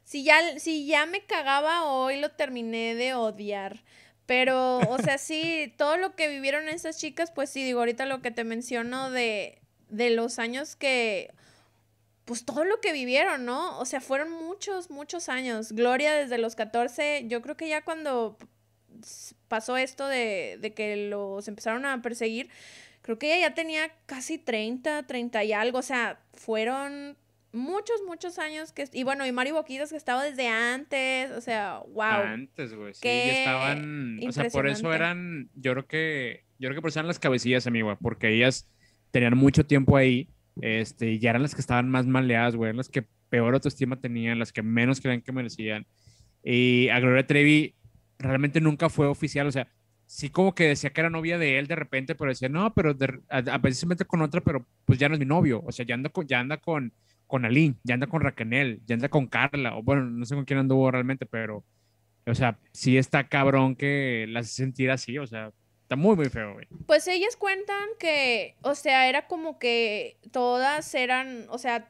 Si 0.02 0.24
ya, 0.24 0.58
si 0.58 0.88
ya 0.88 1.06
me 1.06 1.24
cagaba, 1.24 1.84
hoy 1.84 2.20
lo 2.20 2.32
terminé 2.32 2.96
de 2.96 3.14
odiar 3.14 3.84
Pero, 4.26 4.78
o 4.78 4.98
sea, 4.98 5.18
sí, 5.18 5.72
todo 5.76 5.96
lo 5.96 6.16
que 6.16 6.28
vivieron 6.28 6.68
esas 6.68 6.98
chicas, 6.98 7.30
pues 7.30 7.48
sí, 7.48 7.62
digo, 7.62 7.78
ahorita 7.80 8.06
lo 8.06 8.20
que 8.20 8.32
te 8.32 8.44
menciono 8.44 9.10
de, 9.10 9.62
de 9.88 10.10
los 10.10 10.38
años 10.40 10.74
que, 10.74 11.32
pues 12.24 12.44
todo 12.44 12.64
lo 12.64 12.80
que 12.80 12.92
vivieron, 12.92 13.44
¿no? 13.44 13.78
O 13.78 13.84
sea, 13.84 14.00
fueron 14.00 14.32
muchos, 14.32 14.90
muchos 14.90 15.28
años. 15.28 15.72
Gloria 15.72 16.12
desde 16.12 16.38
los 16.38 16.56
14, 16.56 17.24
yo 17.28 17.40
creo 17.40 17.56
que 17.56 17.68
ya 17.68 17.84
cuando 17.84 18.36
pasó 19.46 19.76
esto 19.76 20.08
de, 20.08 20.58
de 20.60 20.74
que 20.74 20.96
los 21.08 21.46
empezaron 21.46 21.86
a 21.86 22.02
perseguir, 22.02 22.50
creo 23.02 23.18
que 23.20 23.36
ella 23.36 23.48
ya 23.48 23.54
tenía 23.54 23.92
casi 24.06 24.38
30, 24.38 25.04
30 25.04 25.44
y 25.44 25.52
algo, 25.52 25.78
o 25.78 25.82
sea, 25.82 26.18
fueron 26.34 27.16
muchos, 27.56 27.96
muchos 28.06 28.38
años 28.38 28.72
que... 28.72 28.88
Y 28.92 29.04
bueno, 29.04 29.26
y 29.26 29.32
Mario 29.32 29.54
Boquitas 29.54 29.90
que 29.90 29.96
estaba 29.96 30.22
desde 30.22 30.48
antes, 30.48 31.30
o 31.32 31.40
sea, 31.40 31.80
wow. 31.88 32.22
Antes, 32.24 32.74
güey, 32.74 32.94
sí, 32.94 33.08
estaban... 33.08 34.20
O 34.26 34.32
sea, 34.32 34.48
por 34.50 34.66
eso 34.66 34.92
eran, 34.92 35.50
yo 35.54 35.72
creo 35.72 35.86
que, 35.86 36.44
yo 36.58 36.68
creo 36.68 36.76
que 36.76 36.82
por 36.82 36.90
eso 36.90 37.00
eran 37.00 37.08
las 37.08 37.18
cabecillas, 37.18 37.66
amigo, 37.66 37.96
porque 38.00 38.28
ellas 38.34 38.68
tenían 39.10 39.36
mucho 39.36 39.66
tiempo 39.66 39.96
ahí, 39.96 40.28
este, 40.60 41.12
y 41.12 41.18
ya 41.18 41.30
eran 41.30 41.42
las 41.42 41.54
que 41.54 41.60
estaban 41.60 41.88
más 41.88 42.06
maleadas, 42.06 42.56
güey, 42.56 42.72
las 42.72 42.88
que 42.88 43.06
peor 43.28 43.54
autoestima 43.54 44.00
tenían, 44.00 44.38
las 44.38 44.52
que 44.52 44.62
menos 44.62 45.00
creían 45.00 45.22
que 45.22 45.32
merecían. 45.32 45.86
Y 46.42 46.88
a 46.90 47.00
Gloria 47.00 47.26
Trevi 47.26 47.74
realmente 48.18 48.60
nunca 48.60 48.88
fue 48.88 49.06
oficial, 49.06 49.46
o 49.46 49.52
sea, 49.52 49.68
sí 50.06 50.30
como 50.30 50.54
que 50.54 50.68
decía 50.68 50.90
que 50.90 51.00
era 51.00 51.10
novia 51.10 51.38
de 51.38 51.58
él 51.58 51.66
de 51.66 51.76
repente, 51.76 52.14
pero 52.14 52.30
decía, 52.30 52.48
no, 52.48 52.72
pero 52.74 52.94
de, 52.94 53.20
a, 53.28 53.60
precisamente 53.60 54.04
con 54.04 54.22
otra, 54.22 54.40
pero 54.40 54.66
pues 54.84 54.98
ya 54.98 55.08
no 55.08 55.14
es 55.14 55.20
mi 55.20 55.26
novio, 55.26 55.62
o 55.66 55.72
sea, 55.72 55.84
ya 55.84 55.94
anda 55.94 56.08
con, 56.08 56.26
ya 56.26 56.40
anda 56.40 56.56
con, 56.58 56.92
con 57.26 57.44
Aline, 57.44 57.74
ya 57.82 57.94
anda 57.94 58.06
con 58.06 58.20
Raquel, 58.20 58.80
ya 58.86 58.94
anda 58.94 59.08
con 59.08 59.26
Carla, 59.26 59.76
o 59.76 59.82
bueno, 59.82 60.02
no 60.02 60.24
sé 60.24 60.34
con 60.34 60.44
quién 60.44 60.58
anduvo 60.58 60.90
realmente, 60.90 61.26
pero, 61.26 61.64
o 62.26 62.34
sea, 62.34 62.58
sí 62.72 62.96
está 62.96 63.28
cabrón 63.28 63.76
que 63.76 64.26
la 64.28 64.40
hace 64.40 64.50
sentir 64.50 64.90
así, 64.90 65.18
o 65.18 65.26
sea, 65.26 65.52
está 65.82 65.96
muy, 65.96 66.16
muy 66.16 66.28
feo, 66.28 66.54
güey. 66.54 66.66
Pues 66.86 67.06
ellas 67.08 67.36
cuentan 67.36 67.88
que, 67.98 68.56
o 68.62 68.74
sea, 68.74 69.08
era 69.08 69.26
como 69.26 69.58
que 69.58 70.18
todas 70.30 70.94
eran, 70.94 71.46
o 71.48 71.58
sea, 71.58 71.88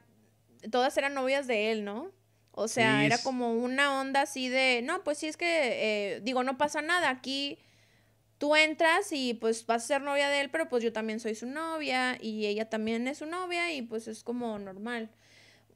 todas 0.71 0.97
eran 0.97 1.15
novias 1.15 1.47
de 1.47 1.73
él, 1.73 1.85
¿no? 1.85 2.13
O 2.59 2.69
sea, 2.69 3.05
era 3.05 3.19
como 3.19 3.53
una 3.53 4.01
onda 4.01 4.23
así 4.23 4.49
de, 4.49 4.81
no, 4.83 5.05
pues 5.05 5.19
sí 5.19 5.27
es 5.27 5.37
que, 5.37 5.47
eh, 5.47 6.21
digo, 6.23 6.43
no 6.43 6.57
pasa 6.57 6.81
nada, 6.81 7.11
aquí 7.11 7.59
tú 8.39 8.57
entras 8.57 9.13
y 9.13 9.35
pues 9.35 9.67
vas 9.67 9.85
a 9.85 9.87
ser 9.87 10.03
novia 10.03 10.29
de 10.29 10.41
él, 10.41 10.51
pero 10.51 10.69
pues 10.69 10.83
yo 10.83 10.93
también 10.93 11.21
soy 11.21 11.35
su 11.35 11.47
novia 11.47 12.17
y 12.21 12.47
ella 12.47 12.69
también 12.69 13.07
es 13.09 13.19
su 13.19 13.27
novia 13.27 13.75
y 13.75 13.83
pues 13.83 14.09
es 14.09 14.23
como 14.23 14.59
normal. 14.59 15.11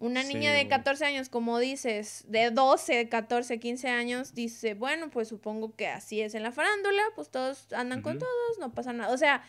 Una 0.01 0.23
niña 0.23 0.55
de 0.55 0.67
14 0.67 1.05
años, 1.05 1.29
como 1.29 1.59
dices, 1.59 2.25
de 2.27 2.51
12, 2.51 3.11
14, 3.11 3.61
15 3.61 3.89
años, 3.89 4.35
dice, 4.35 4.73
bueno, 4.73 5.11
pues 5.11 5.29
supongo 5.29 5.77
que 5.77 5.89
así 5.89 6.23
es 6.23 6.35
en 6.35 6.43
la 6.43 6.53
farándula, 6.53 7.03
pues 7.15 7.29
todos 7.29 7.71
andan 7.75 8.01
con 8.01 8.19
todos, 8.19 8.59
no 8.59 8.73
pasa 8.73 8.95
nada. 8.95 9.13
O 9.13 9.19
sea, 9.19 9.43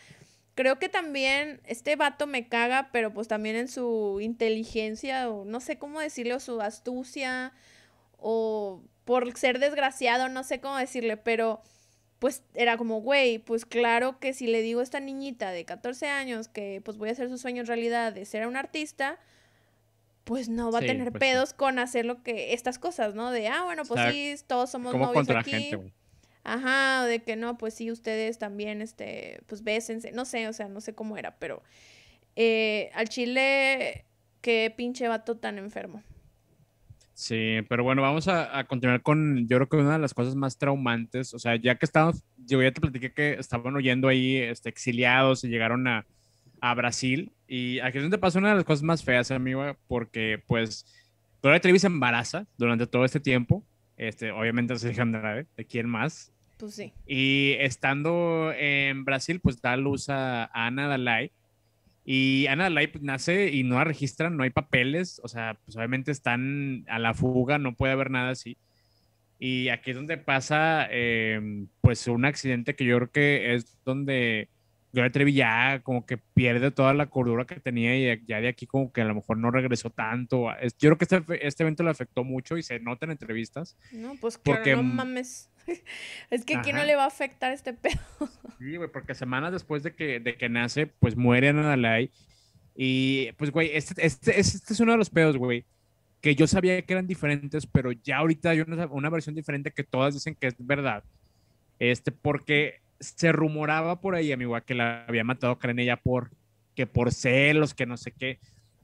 creo 0.54 0.78
que 0.78 0.90
también 0.90 1.62
este 1.64 1.96
vato 1.96 2.26
me 2.26 2.48
caga, 2.48 2.90
pero 2.92 3.14
pues 3.14 3.28
también 3.28 3.56
en 3.56 3.66
su 3.66 4.18
inteligencia, 4.20 5.30
o 5.30 5.46
no 5.46 5.58
sé 5.60 5.78
cómo 5.78 6.00
decirle, 6.00 6.34
o 6.34 6.40
su 6.40 6.60
astucia, 6.60 7.54
o 8.18 8.82
por 9.06 9.34
ser 9.38 9.58
desgraciado, 9.58 10.28
no 10.28 10.44
sé 10.44 10.60
cómo 10.60 10.76
decirle, 10.76 11.16
pero 11.16 11.62
pues 12.18 12.42
era 12.54 12.76
como, 12.76 13.00
güey, 13.00 13.38
pues 13.38 13.64
claro 13.64 14.20
que 14.20 14.34
si 14.34 14.46
le 14.46 14.60
digo 14.60 14.80
a 14.80 14.82
esta 14.82 15.00
niñita 15.00 15.50
de 15.50 15.64
14 15.64 16.08
años 16.08 16.46
que 16.46 16.82
pues 16.84 16.98
voy 16.98 17.08
a 17.08 17.12
hacer 17.12 17.30
su 17.30 17.38
sueño 17.38 17.62
en 17.62 17.66
realidad 17.66 18.12
de 18.12 18.26
ser 18.26 18.46
un 18.46 18.56
artista, 18.56 19.18
pues 20.24 20.48
no 20.48 20.70
va 20.70 20.78
a 20.78 20.82
tener 20.82 21.10
pues 21.10 21.20
pedos 21.20 21.52
con 21.52 21.78
hacer 21.78 22.04
lo 22.04 22.22
que, 22.22 22.52
estas 22.52 22.78
cosas, 22.78 23.14
¿no? 23.14 23.30
De, 23.30 23.48
ah, 23.48 23.64
bueno, 23.64 23.82
pues 23.84 24.12
sí, 24.12 24.34
todos 24.46 24.70
somos 24.70 24.94
novios 24.94 25.28
aquí. 25.30 25.70
Ajá, 26.44 27.06
de 27.06 27.22
que 27.22 27.36
no, 27.36 27.56
pues 27.56 27.74
sí, 27.74 27.90
ustedes 27.90 28.38
también, 28.38 28.82
este, 28.82 29.40
pues 29.46 29.62
bésense, 29.62 30.10
no 30.12 30.24
sé, 30.24 30.48
o 30.48 30.52
sea, 30.52 30.68
no 30.68 30.80
sé 30.80 30.92
cómo 30.92 31.16
era, 31.16 31.36
pero 31.38 31.62
eh, 32.34 32.90
al 32.94 33.08
chile, 33.08 34.04
qué 34.40 34.72
pinche 34.76 35.06
vato 35.06 35.36
tan 35.36 35.58
enfermo. 35.58 36.02
Sí, 37.14 37.58
pero 37.68 37.84
bueno, 37.84 38.02
vamos 38.02 38.26
a, 38.26 38.64
continuar 38.64 39.02
con, 39.02 39.46
yo 39.46 39.58
creo 39.58 39.68
que 39.68 39.76
una 39.76 39.92
de 39.92 39.98
las 40.00 40.14
cosas 40.14 40.34
más 40.34 40.58
traumantes, 40.58 41.34
o 41.34 41.38
sea, 41.38 41.54
ya 41.56 41.76
que 41.76 41.86
estamos, 41.86 42.24
yo 42.38 42.60
ya 42.60 42.72
te 42.72 42.80
platiqué 42.80 43.12
que 43.12 43.34
estaban 43.34 43.76
oyendo 43.76 44.08
ahí 44.08 44.38
este, 44.38 44.68
exiliados 44.68 45.44
y 45.44 45.48
llegaron 45.48 45.86
a, 45.86 46.06
a 46.62 46.74
Brasil, 46.74 47.32
y 47.48 47.80
aquí 47.80 47.98
es 47.98 48.04
donde 48.04 48.18
pasa 48.18 48.38
una 48.38 48.50
de 48.50 48.54
las 48.54 48.64
cosas 48.64 48.84
más 48.84 49.02
feas, 49.02 49.32
amigo, 49.32 49.76
porque 49.88 50.42
pues 50.46 50.86
Gloria 51.42 51.60
Trevi 51.60 51.80
se 51.80 51.88
embaraza 51.88 52.46
durante 52.56 52.86
todo 52.86 53.04
este 53.04 53.18
tiempo, 53.18 53.64
este, 53.96 54.30
obviamente 54.30 54.72
es 54.74 54.98
Andrade, 54.98 55.46
¿de 55.56 55.64
quién 55.66 55.88
más? 55.88 56.32
Pues 56.58 56.76
sí. 56.76 56.92
Y 57.04 57.56
estando 57.58 58.52
en 58.56 59.04
Brasil, 59.04 59.40
pues 59.40 59.60
da 59.60 59.76
luz 59.76 60.08
a, 60.08 60.44
a 60.44 60.66
Ana 60.66 60.86
Dalai, 60.86 61.32
y 62.04 62.46
Ana 62.46 62.64
Dalai 62.64 62.86
pues, 62.86 63.02
nace 63.02 63.50
y 63.50 63.64
no 63.64 63.74
la 63.74 63.84
registran, 63.84 64.36
no 64.36 64.44
hay 64.44 64.50
papeles, 64.50 65.20
o 65.24 65.28
sea, 65.28 65.58
pues 65.64 65.76
obviamente 65.76 66.12
están 66.12 66.84
a 66.88 67.00
la 67.00 67.12
fuga, 67.12 67.58
no 67.58 67.74
puede 67.74 67.92
haber 67.92 68.10
nada 68.10 68.30
así. 68.30 68.56
Y 69.40 69.68
aquí 69.70 69.90
es 69.90 69.96
donde 69.96 70.18
pasa, 70.18 70.86
em, 70.92 71.66
pues, 71.80 72.06
un 72.06 72.24
accidente 72.24 72.76
que 72.76 72.84
yo 72.84 72.96
creo 72.98 73.10
que 73.10 73.54
es 73.54 73.76
donde 73.84 74.48
Gloria 74.92 75.10
Trevi 75.10 75.32
ya 75.32 75.80
como 75.82 76.04
que 76.04 76.18
pierde 76.18 76.70
toda 76.70 76.92
la 76.92 77.06
cordura 77.06 77.46
que 77.46 77.58
tenía 77.60 77.96
y 77.96 78.24
ya 78.26 78.40
de 78.40 78.48
aquí 78.48 78.66
como 78.66 78.92
que 78.92 79.00
a 79.00 79.04
lo 79.04 79.14
mejor 79.14 79.38
no 79.38 79.50
regresó 79.50 79.88
tanto. 79.88 80.48
Yo 80.78 80.94
creo 80.94 80.98
que 80.98 81.04
este, 81.04 81.46
este 81.46 81.62
evento 81.62 81.82
le 81.82 81.90
afectó 81.90 82.24
mucho 82.24 82.58
y 82.58 82.62
se 82.62 82.78
nota 82.78 83.06
en 83.06 83.12
entrevistas. 83.12 83.78
No, 83.90 84.14
pues 84.20 84.36
claro, 84.36 84.58
porque, 84.58 84.76
no 84.76 84.82
mames. 84.82 85.50
es 86.30 86.44
que 86.44 86.56
aquí 86.56 86.74
no 86.74 86.84
le 86.84 86.94
va 86.94 87.04
a 87.04 87.08
afectar 87.08 87.52
este 87.52 87.72
pedo. 87.72 88.00
sí, 88.58 88.76
güey, 88.76 88.90
porque 88.92 89.14
semanas 89.14 89.52
después 89.52 89.82
de 89.82 89.94
que, 89.94 90.20
de 90.20 90.36
que 90.36 90.50
nace, 90.50 90.86
pues 90.86 91.16
muere 91.16 91.48
Ana 91.48 91.62
Dalai. 91.62 92.10
Y 92.74 93.32
pues, 93.32 93.50
güey, 93.50 93.70
este, 93.72 93.94
este, 94.04 94.38
este, 94.38 94.72
es 94.72 94.80
uno 94.80 94.92
de 94.92 94.98
los 94.98 95.08
pedos, 95.08 95.38
güey, 95.38 95.64
que 96.20 96.34
yo 96.34 96.46
sabía 96.46 96.80
que 96.82 96.92
eran 96.92 97.06
diferentes, 97.06 97.66
pero 97.66 97.92
ya 97.92 98.18
ahorita 98.18 98.50
hay 98.50 98.60
una, 98.60 98.86
una 98.86 99.08
versión 99.08 99.34
diferente 99.34 99.70
que 99.70 99.84
todas 99.84 100.12
dicen 100.12 100.34
que 100.34 100.48
es 100.48 100.54
verdad. 100.58 101.02
Este, 101.78 102.12
porque 102.12 102.81
se 103.02 103.32
rumoraba 103.32 104.00
por 104.00 104.14
ahí, 104.14 104.32
amigo, 104.32 104.58
que 104.62 104.74
la 104.74 105.04
había 105.06 105.24
matado 105.24 105.58
Karen 105.58 105.78
ella 105.78 105.96
por, 105.96 106.30
que 106.74 106.86
por 106.86 107.12
celos, 107.12 107.74
que 107.74 107.86
no 107.86 107.96
sé 107.96 108.12
qué. 108.12 108.38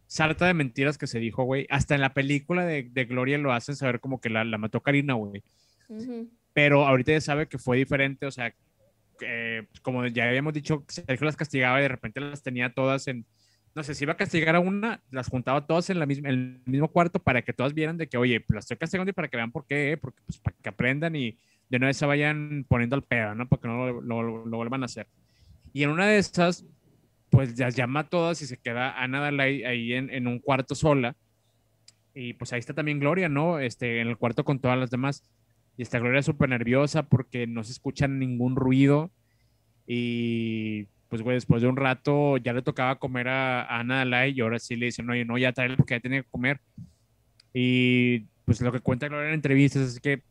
Sarta 0.06 0.46
de 0.46 0.54
mentiras 0.54 0.98
que 0.98 1.06
se 1.06 1.18
dijo, 1.18 1.44
güey. 1.44 1.66
Hasta 1.70 1.94
en 1.94 2.00
la 2.00 2.14
película 2.14 2.64
de, 2.64 2.88
de 2.90 3.04
Gloria 3.04 3.38
lo 3.38 3.52
hacen 3.52 3.76
saber 3.76 4.00
como 4.00 4.20
que 4.20 4.30
la, 4.30 4.44
la 4.44 4.58
mató 4.58 4.80
Karina, 4.82 5.14
güey. 5.14 5.42
Pero 6.52 6.86
ahorita 6.86 7.12
ya 7.12 7.20
sabe 7.20 7.46
que 7.46 7.58
fue 7.58 7.76
diferente, 7.76 8.26
o 8.26 8.30
sea, 8.30 8.54
como 9.82 10.06
ya 10.06 10.28
habíamos 10.28 10.52
dicho, 10.52 10.84
Sergio 10.88 11.24
las 11.24 11.36
castigaba 11.36 11.78
y 11.78 11.82
de 11.82 11.88
repente 11.88 12.20
las 12.20 12.42
tenía 12.42 12.72
todas 12.72 13.06
en, 13.08 13.26
no 13.74 13.82
sé, 13.82 13.94
si 13.94 14.04
iba 14.04 14.12
a 14.12 14.16
castigar 14.16 14.56
a 14.56 14.60
una, 14.60 15.02
las 15.10 15.28
juntaba 15.28 15.66
todas 15.66 15.90
en, 15.90 15.98
la 15.98 16.06
misma, 16.06 16.28
el 16.30 16.60
mismo 16.66 16.88
cuarto 16.88 17.18
para 17.20 17.42
que 17.42 17.52
todas 17.52 17.74
vieran 17.74 17.96
de 17.96 18.08
que, 18.08 18.16
oye, 18.16 18.44
las 18.48 18.64
estoy 18.64 18.76
castigando 18.76 19.10
y 19.10 19.12
para 19.12 19.28
que 19.28 19.36
vean 19.36 19.52
por 19.52 19.66
qué, 19.66 19.98
porque 20.00 20.20
pues 20.26 20.38
para 20.38 20.56
que 20.60 20.68
aprendan 20.68 21.16
y 21.16 21.38
de 21.68 21.76
una 21.76 21.88
vez 21.88 21.96
se 21.96 22.06
vayan 22.06 22.64
poniendo 22.68 22.96
al 22.96 23.02
pedo, 23.02 23.34
¿no? 23.34 23.48
Para 23.48 23.60
que 23.60 23.68
no 23.68 24.00
lo, 24.00 24.22
lo, 24.46 24.56
vuelvan 24.56 24.82
a 24.82 24.86
hacer. 24.86 25.06
Y 25.72 25.82
en 25.82 25.90
una 25.90 26.06
de 26.06 26.18
esas, 26.18 26.64
pues 27.30 27.58
las 27.58 27.76
llama 27.76 28.00
a 28.00 28.08
todas 28.08 28.40
y 28.42 28.46
se 28.46 28.56
queda 28.56 29.02
Ana 29.02 29.20
Dalai 29.20 29.64
ahí 29.64 29.92
en, 29.92 30.10
en, 30.10 30.26
un 30.26 30.38
cuarto 30.38 30.74
sola. 30.74 31.14
Y 32.14 32.32
pues 32.34 32.52
ahí 32.52 32.58
está 32.58 32.74
también 32.74 33.00
Gloria, 33.00 33.28
¿no? 33.28 33.58
Este, 33.58 34.00
en 34.00 34.08
el 34.08 34.16
cuarto 34.16 34.44
con 34.44 34.58
todas 34.58 34.78
las 34.78 34.90
demás. 34.90 35.22
Y 35.76 35.82
esta 35.82 35.98
Gloria 35.98 36.22
súper 36.22 36.48
nerviosa 36.48 37.04
porque 37.04 37.46
no 37.46 37.62
se 37.62 37.72
escucha 37.72 38.08
ningún 38.08 38.56
ruido. 38.56 39.10
Y 39.86 40.86
pues, 41.08 41.22
güey, 41.22 41.36
después 41.36 41.62
de 41.62 41.68
un 41.68 41.76
rato 41.76 42.36
ya 42.38 42.52
le 42.52 42.62
tocaba 42.62 42.98
comer 42.98 43.28
a, 43.28 43.78
Ana 43.78 43.98
Dalai 43.98 44.32
y 44.32 44.40
ahora 44.40 44.58
sí 44.58 44.76
le 44.76 44.86
dicen, 44.86 45.08
oye, 45.08 45.24
no, 45.24 45.38
ya 45.38 45.52
trae 45.52 45.74
porque 45.76 45.94
ya 45.94 46.00
tiene 46.00 46.22
que 46.22 46.28
comer. 46.30 46.60
Y 47.52 48.20
pues 48.44 48.60
lo 48.60 48.72
que 48.72 48.80
cuenta 48.80 49.08
Gloria 49.08 49.28
en 49.28 49.34
entrevistas 49.34 49.82
es 49.82 50.00
que 50.00 50.22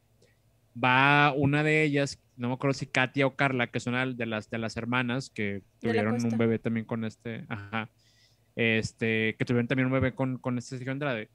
va 0.84 1.34
una 1.34 1.64
de 1.64 1.84
ellas, 1.84 2.20
no 2.36 2.50
me 2.50 2.54
acuerdo 2.56 2.74
si 2.74 2.88
Katia 2.88 3.28
o 3.28 3.36
Carla, 3.36 3.68
que 3.68 3.80
son 3.80 4.18
de 4.18 4.26
las, 4.26 4.50
de 4.50 4.58
las 4.58 4.78
hermanas 4.78 5.30
que 5.30 5.64
tuvieron 5.80 6.24
un 6.24 6.38
bebé 6.38 6.60
también 6.60 6.86
con 6.86 7.04
este, 7.06 7.46
ajá, 7.50 7.90
este, 8.56 9.36
que 9.38 9.46
tuvieron 9.46 9.68
también 9.68 9.88
un 9.88 9.94
bebé 9.94 10.14
con, 10.14 10.38
con 10.38 10.58
este 10.58 10.78
Sergio 10.78 10.92
Andrade 10.92 11.30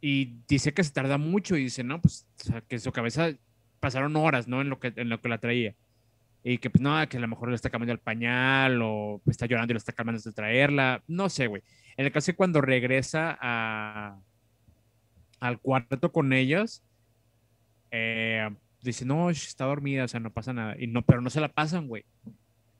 y 0.00 0.40
dice 0.48 0.72
que 0.72 0.84
se 0.84 0.92
tarda 0.92 1.18
mucho 1.18 1.56
y 1.56 1.64
dice, 1.64 1.82
no, 1.82 2.00
pues 2.00 2.26
o 2.40 2.44
sea, 2.44 2.60
que 2.60 2.78
su 2.78 2.92
cabeza 2.92 3.32
pasaron 3.80 4.16
horas, 4.16 4.48
¿no? 4.48 4.60
En 4.60 4.68
lo 4.68 4.78
que, 4.78 4.92
en 4.96 5.08
lo 5.08 5.20
que 5.20 5.28
la 5.28 5.38
traía. 5.38 5.74
Y 6.44 6.58
que 6.58 6.70
pues 6.70 6.80
no, 6.80 7.06
que 7.08 7.16
a 7.16 7.20
lo 7.20 7.28
mejor 7.28 7.48
le 7.48 7.56
está 7.56 7.68
cambiando 7.70 7.92
el 7.92 7.98
pañal 7.98 8.80
o 8.82 9.20
está 9.26 9.46
llorando 9.46 9.72
y 9.72 9.74
lo 9.74 9.78
está 9.78 9.92
calmando 9.92 10.22
de 10.22 10.32
traerla. 10.32 11.02
No 11.08 11.28
sé, 11.28 11.48
güey. 11.48 11.62
En 11.96 12.06
el 12.06 12.12
caso 12.12 12.30
de 12.30 12.36
cuando 12.36 12.60
regresa 12.60 13.36
a, 13.40 14.20
al 15.40 15.60
cuarto 15.60 16.12
con 16.12 16.32
ellos, 16.32 16.82
eh, 17.90 18.48
dice, 18.82 19.04
no, 19.04 19.30
está 19.30 19.64
dormida, 19.64 20.04
o 20.04 20.08
sea, 20.08 20.20
no 20.20 20.32
pasa 20.32 20.52
nada. 20.52 20.76
Y 20.78 20.86
no, 20.86 21.02
pero 21.02 21.20
no 21.20 21.30
se 21.30 21.40
la 21.40 21.48
pasan, 21.48 21.88
güey. 21.88 22.04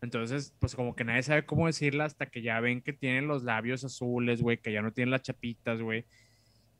Entonces, 0.01 0.55
pues 0.59 0.75
como 0.75 0.95
que 0.95 1.05
nadie 1.05 1.23
sabe 1.23 1.45
cómo 1.45 1.67
decirla 1.67 2.05
hasta 2.05 2.27
que 2.27 2.43
ya 2.43 2.61
ven 2.61 2.83
que 2.83 2.93
tienen 2.93 3.27
los 3.27 3.43
labios 3.43 3.85
azules, 3.85 4.43
güey, 4.43 4.59
que 4.59 4.73
ya 4.73 4.83
no 4.83 4.93
tienen 4.93 5.11
las 5.11 5.23
chapitas, 5.23 5.81
güey 5.81 6.05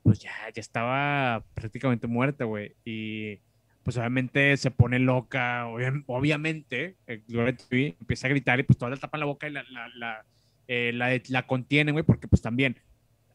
pues 0.03 0.19
ya, 0.19 0.31
ya 0.53 0.59
estaba 0.59 1.43
prácticamente 1.53 2.07
muerta, 2.07 2.45
güey. 2.45 2.75
Y 2.85 3.39
pues 3.83 3.97
obviamente 3.97 4.55
se 4.57 4.71
pone 4.71 4.99
loca, 4.99 5.67
obviamente, 5.67 6.97
eh, 7.07 7.23
empieza 7.29 8.27
a 8.27 8.29
gritar 8.29 8.59
y 8.59 8.63
pues 8.63 8.77
toda 8.77 8.91
le 8.91 8.97
tapan 8.97 9.19
la 9.19 9.25
boca 9.25 9.47
y 9.47 9.51
la, 9.51 9.63
la, 9.69 9.87
la, 9.95 10.25
eh, 10.67 10.91
la, 10.93 11.19
la 11.27 11.47
contienen, 11.47 11.93
güey, 11.93 12.05
porque 12.05 12.27
pues 12.27 12.41
también 12.41 12.77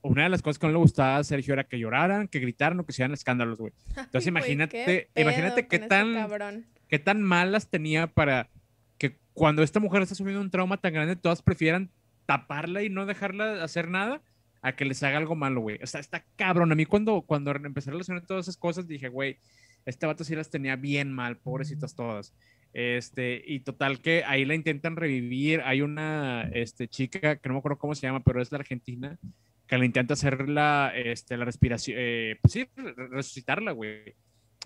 una 0.04 0.24
de 0.24 0.28
las 0.28 0.42
cosas 0.42 0.58
que 0.58 0.66
no 0.66 0.72
le 0.72 0.78
gustaba 0.78 1.16
a 1.16 1.24
Sergio 1.24 1.54
era 1.54 1.64
que 1.64 1.78
lloraran, 1.78 2.28
que 2.28 2.38
gritaran 2.38 2.78
o 2.78 2.84
que 2.84 2.92
se 2.92 2.96
hicieran 2.96 3.14
escándalos, 3.14 3.58
güey. 3.58 3.72
Entonces 3.96 4.26
imagínate, 4.26 5.08
imagínate 5.16 5.66
qué 5.66 5.76
este 5.76 5.88
tan, 5.88 6.66
qué 6.88 6.98
tan 6.98 7.22
malas 7.22 7.70
tenía 7.70 8.06
para 8.06 8.50
que 8.98 9.16
cuando 9.32 9.62
esta 9.62 9.80
mujer 9.80 10.02
está 10.02 10.14
subiendo 10.14 10.42
un 10.42 10.50
trauma 10.50 10.76
tan 10.76 10.92
grande, 10.92 11.16
todas 11.16 11.40
prefieran 11.40 11.90
taparla 12.26 12.82
y 12.82 12.90
no 12.90 13.06
dejarla 13.06 13.64
hacer 13.64 13.88
nada 13.88 14.20
a 14.60 14.76
que 14.76 14.84
les 14.84 15.02
haga 15.02 15.16
algo 15.16 15.36
malo, 15.36 15.62
güey. 15.62 15.78
O 15.82 15.86
sea, 15.86 16.00
está 16.00 16.24
cabrón. 16.36 16.70
A 16.70 16.74
mí 16.74 16.84
cuando, 16.84 17.22
cuando 17.22 17.50
empecé 17.52 17.88
a 17.88 17.92
relacionar 17.92 18.26
todas 18.26 18.44
esas 18.44 18.58
cosas, 18.58 18.86
dije, 18.86 19.08
güey, 19.08 19.38
este 19.86 20.06
vato 20.06 20.22
sí 20.22 20.34
las 20.34 20.50
tenía 20.50 20.76
bien 20.76 21.12
mal, 21.12 21.38
pobrecitas 21.38 21.94
todas. 21.94 22.34
Este, 22.74 23.42
y 23.46 23.60
total 23.60 24.00
que 24.00 24.22
ahí 24.26 24.44
la 24.44 24.54
intentan 24.54 24.96
revivir. 24.96 25.62
Hay 25.64 25.80
una 25.80 26.42
este, 26.52 26.88
chica 26.88 27.36
que 27.36 27.48
no 27.48 27.54
me 27.54 27.58
acuerdo 27.60 27.78
cómo 27.78 27.94
se 27.94 28.06
llama, 28.06 28.22
pero 28.22 28.42
es 28.42 28.52
la 28.52 28.58
argentina, 28.58 29.18
que 29.66 29.78
le 29.78 29.86
intenta 29.86 30.14
hacer 30.14 30.48
la, 30.48 30.92
este, 30.94 31.36
la 31.36 31.44
respiración, 31.44 31.96
eh, 31.98 32.36
pues 32.40 32.52
sí, 32.52 32.66
resucitarla, 33.10 33.72
güey. 33.72 34.14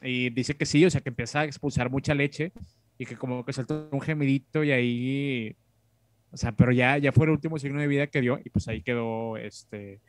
Y 0.03 0.31
dice 0.31 0.57
que 0.57 0.67
sí, 0.67 0.85
o 0.85 0.91
sea, 0.91 1.01
que 1.01 1.11
empieza 1.11 1.41
a 1.41 1.45
expulsar 1.45 1.91
mucha 1.91 2.15
leche 2.15 2.53
y 2.99 3.07
que 3.07 3.17
como 3.17 3.45
que 3.45 3.53
saltó 3.53 3.89
un 3.93 4.01
gemidito 4.01 4.65
y 4.65 4.73
ahí, 4.73 5.57
o 6.31 6.37
sea, 6.37 6.53
pero 6.53 6.73
ya, 6.73 6.99
ya 6.99 7.13
fue 7.13 7.27
el 7.27 7.33
último 7.33 7.59
signo 7.59 7.81
de 7.81 7.87
vida 7.87 8.07
que 8.09 8.21
dio 8.21 8.41
y 8.45 8.51
pues 8.51 8.67
ahí 8.69 8.83
quedó, 8.83 9.37
este, 9.37 10.01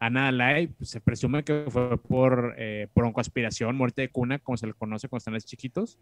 Ana 0.00 0.28
Alay, 0.28 0.68
pues 0.68 0.90
se 0.90 1.00
presume 1.00 1.42
que 1.42 1.66
fue 1.68 2.00
por 2.00 2.54
eh, 2.58 2.88
broncoaspiración, 2.94 3.76
muerte 3.76 4.02
de 4.02 4.10
cuna, 4.10 4.38
como 4.38 4.56
se 4.56 4.68
le 4.68 4.74
conoce 4.74 5.08
cuando 5.08 5.36
están 5.36 5.48
chiquitos. 5.48 5.98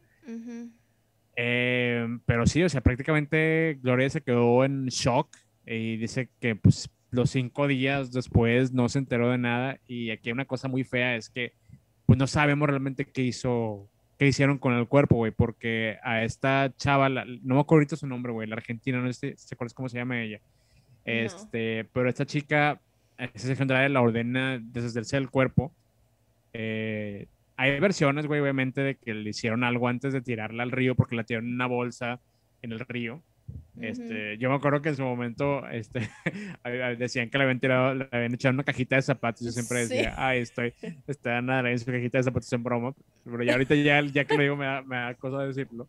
Eh, 1.37 2.07
pero 2.27 2.47
sí, 2.47 2.63
o 2.63 2.69
sea, 2.69 2.83
prácticamente 2.83 3.79
Gloria 3.83 4.09
se 4.11 4.23
quedó 4.23 4.65
en 4.65 4.87
shock 4.87 5.35
y 5.67 5.97
dice 5.97 6.31
que 6.41 6.57
pues 6.57 6.91
los 7.17 7.31
cinco 7.31 7.67
días 7.67 8.13
después 8.13 8.73
no 8.73 8.89
se 8.89 8.99
enteró 8.99 9.31
de 9.31 9.39
nada 9.39 9.79
y 9.89 10.11
aquí 10.11 10.29
hay 10.29 10.33
una 10.35 10.45
cosa 10.45 10.69
muy 10.69 10.85
fea 10.85 11.17
es 11.17 11.29
que 11.29 11.53
pues 12.07 12.19
no 12.19 12.27
sabemos 12.29 12.69
realmente 12.69 13.05
qué 13.05 13.23
hizo, 13.23 13.89
qué 14.19 14.29
hicieron 14.29 14.59
con 14.59 14.75
el 14.75 14.87
cuerpo, 14.87 15.17
güey, 15.17 15.33
porque 15.33 15.99
a 16.05 16.23
esta 16.23 16.73
chava, 16.77 17.09
no 17.09 17.25
me 17.25 17.61
acuerdo 17.61 17.81
ahorita 17.81 17.97
su 17.97 18.07
nombre, 18.07 18.33
güey, 18.33 18.49
la 18.49 18.55
argentina, 18.55 19.01
no 19.01 19.13
sé 19.13 19.35
si 19.37 19.57
cómo 19.75 19.89
se 19.89 19.99
llama 19.99 20.23
ella, 20.23 20.41
este, 21.05 21.85
pero 21.93 22.09
esta 22.09 22.25
chica, 22.25 22.81
esa 23.19 23.49
secundaria 23.49 23.89
la 23.89 24.03
ordena 24.03 24.61
desde 24.63 25.17
el 25.17 25.31
cuerpo, 25.31 25.73
eh, 26.53 27.27
hay 27.57 27.81
versiones, 27.81 28.27
güey, 28.27 28.41
obviamente, 28.41 28.83
de 28.83 28.95
que 28.97 29.15
le 29.15 29.31
hicieron 29.31 29.65
algo 29.65 29.89
antes 29.89 30.13
de 30.13 30.21
tirarla 30.21 30.63
al 30.63 30.71
río 30.71 30.95
porque 30.95 31.17
la 31.17 31.25
tiraron 31.25 31.49
en 31.49 31.55
una 31.55 31.67
bolsa 31.67 32.21
en 32.63 32.73
el 32.73 32.81
río. 32.81 33.23
Este, 33.81 34.39
yo 34.39 34.49
me 34.49 34.57
acuerdo 34.57 34.81
que 34.81 34.89
en 34.89 34.97
su 34.97 35.03
momento 35.03 35.67
este, 35.69 36.09
decían 36.99 37.29
que 37.29 37.37
le 37.37 37.45
habían 37.45 37.61
tirado, 37.61 37.95
le 37.95 38.09
habían 38.11 38.33
echado 38.33 38.55
una 38.55 38.65
cajita 38.65 38.97
de 38.97 39.03
zapatos. 39.03 39.43
Yo 39.43 39.53
siempre 39.53 39.81
decía, 39.87 40.15
ay, 40.17 40.41
estoy, 40.41 40.73
está 41.07 41.43
nada 41.43 41.71
en 41.71 41.79
su 41.79 41.87
cajita 41.87 42.19
de 42.19 42.25
zapatos 42.25 42.53
en 42.53 42.63
broma. 42.63 42.95
Pero 43.25 43.43
ya 43.43 43.53
ahorita 43.53 43.75
ya, 43.75 44.01
ya 44.01 44.25
que 44.25 44.35
lo 44.35 44.43
digo 44.43 44.57
me 44.57 44.65
da, 44.65 44.83
me 44.83 44.97
da 44.97 45.15
cosa 45.15 45.45
decirlo. 45.45 45.89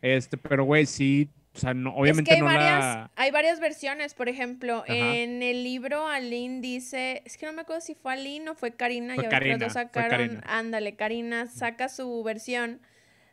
Este, 0.00 0.36
pero 0.36 0.64
güey, 0.64 0.86
sí, 0.86 1.28
o 1.54 1.58
sea, 1.58 1.74
no, 1.74 1.94
obviamente 1.94 2.32
hay 2.32 2.40
no 2.40 2.46
varias, 2.46 2.78
la... 2.78 3.10
Hay 3.16 3.30
varias 3.30 3.58
versiones, 3.58 4.14
por 4.14 4.28
ejemplo, 4.28 4.84
en 4.86 5.42
el 5.42 5.64
libro 5.64 6.06
Aline 6.06 6.60
dice, 6.60 7.22
es 7.24 7.36
que 7.36 7.46
no 7.46 7.52
me 7.52 7.62
acuerdo 7.62 7.80
si 7.80 7.94
fue 7.94 8.12
Aline 8.12 8.50
o 8.50 8.54
fue 8.54 8.72
Karina, 8.72 9.14
fue 9.16 9.28
Karina, 9.28 9.68
sacaron, 9.68 10.40
ándale, 10.46 10.94
Karina 10.94 11.46
saca 11.46 11.88
su 11.88 12.22
versión 12.22 12.80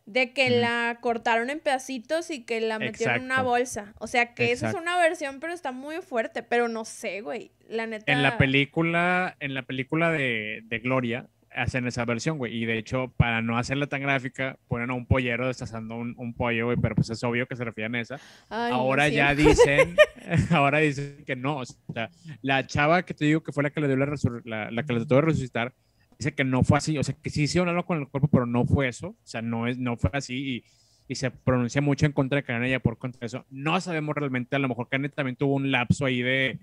de 0.05 0.33
que 0.33 0.49
la 0.49 0.99
cortaron 1.01 1.49
en 1.49 1.59
pedacitos 1.59 2.29
y 2.29 2.43
que 2.43 2.61
la 2.61 2.77
metieron 2.79 3.15
en 3.17 3.23
una 3.23 3.41
bolsa. 3.41 3.93
O 3.99 4.07
sea, 4.07 4.33
que 4.33 4.51
esa 4.51 4.69
es 4.69 4.75
una 4.75 4.97
versión, 4.97 5.39
pero 5.39 5.53
está 5.53 5.71
muy 5.71 5.97
fuerte. 6.01 6.43
Pero 6.43 6.67
no 6.67 6.85
sé, 6.85 7.21
güey. 7.21 7.51
La 7.67 7.87
neta. 7.87 8.11
En 8.11 8.21
la 8.21 8.37
película, 8.37 9.35
en 9.39 9.53
la 9.53 9.63
película 9.63 10.11
de, 10.11 10.61
de 10.65 10.79
Gloria, 10.79 11.27
hacen 11.55 11.87
esa 11.87 12.05
versión, 12.05 12.37
güey. 12.37 12.55
Y 12.55 12.65
de 12.65 12.77
hecho, 12.77 13.11
para 13.17 13.41
no 13.41 13.57
hacerla 13.57 13.87
tan 13.87 14.01
gráfica, 14.01 14.59
ponen 14.67 14.91
a 14.91 14.93
un 14.93 15.07
pollero 15.07 15.47
destazando 15.47 15.95
un, 15.95 16.13
un 16.17 16.35
pollo, 16.35 16.65
güey. 16.65 16.77
Pero 16.79 16.93
pues 16.93 17.09
es 17.09 17.23
obvio 17.23 17.47
que 17.47 17.55
se 17.55 17.63
refieren 17.63 17.95
a 17.95 18.01
esa. 18.01 18.19
ahora 18.49 19.07
ya 19.07 19.33
dicen, 19.33 19.95
ahora 20.51 20.79
dicen 20.79 21.23
que 21.25 21.35
no. 21.35 21.57
O 21.57 21.65
sea, 21.65 22.11
la 22.41 22.67
chava 22.67 23.03
que 23.03 23.15
te 23.15 23.25
digo 23.25 23.41
que 23.41 23.51
fue 23.51 23.63
la 23.63 23.71
que 23.71 23.81
le 23.81 23.87
dio 23.87 23.97
la, 23.97 24.13
la, 24.43 24.71
la 24.71 24.83
que 24.83 24.93
le 24.93 24.99
trató 24.99 25.15
de 25.15 25.21
resucitar, 25.21 25.73
dice 26.17 26.33
que 26.33 26.43
no 26.43 26.63
fue 26.63 26.77
así, 26.77 26.97
o 26.97 27.03
sea, 27.03 27.15
que 27.21 27.29
sí 27.29 27.43
hicieron 27.43 27.69
algo 27.69 27.85
con 27.85 27.99
el 27.99 28.07
cuerpo, 28.07 28.27
pero 28.27 28.45
no 28.45 28.65
fue 28.65 28.87
eso, 28.87 29.09
o 29.09 29.15
sea, 29.23 29.41
no, 29.41 29.67
es, 29.67 29.77
no 29.77 29.97
fue 29.97 30.09
así 30.13 30.57
y, 30.57 30.63
y 31.07 31.15
se 31.15 31.31
pronuncia 31.31 31.81
mucho 31.81 32.05
en 32.05 32.11
contra 32.11 32.41
de 32.41 32.69
ya 32.69 32.79
por 32.79 32.97
contra 32.97 33.19
de 33.19 33.27
eso. 33.27 33.45
No 33.49 33.79
sabemos 33.81 34.15
realmente, 34.15 34.55
a 34.55 34.59
lo 34.59 34.67
mejor 34.67 34.89
Karen 34.89 35.11
también 35.11 35.35
tuvo 35.35 35.55
un 35.55 35.71
lapso 35.71 36.05
ahí 36.05 36.21
de... 36.21 36.59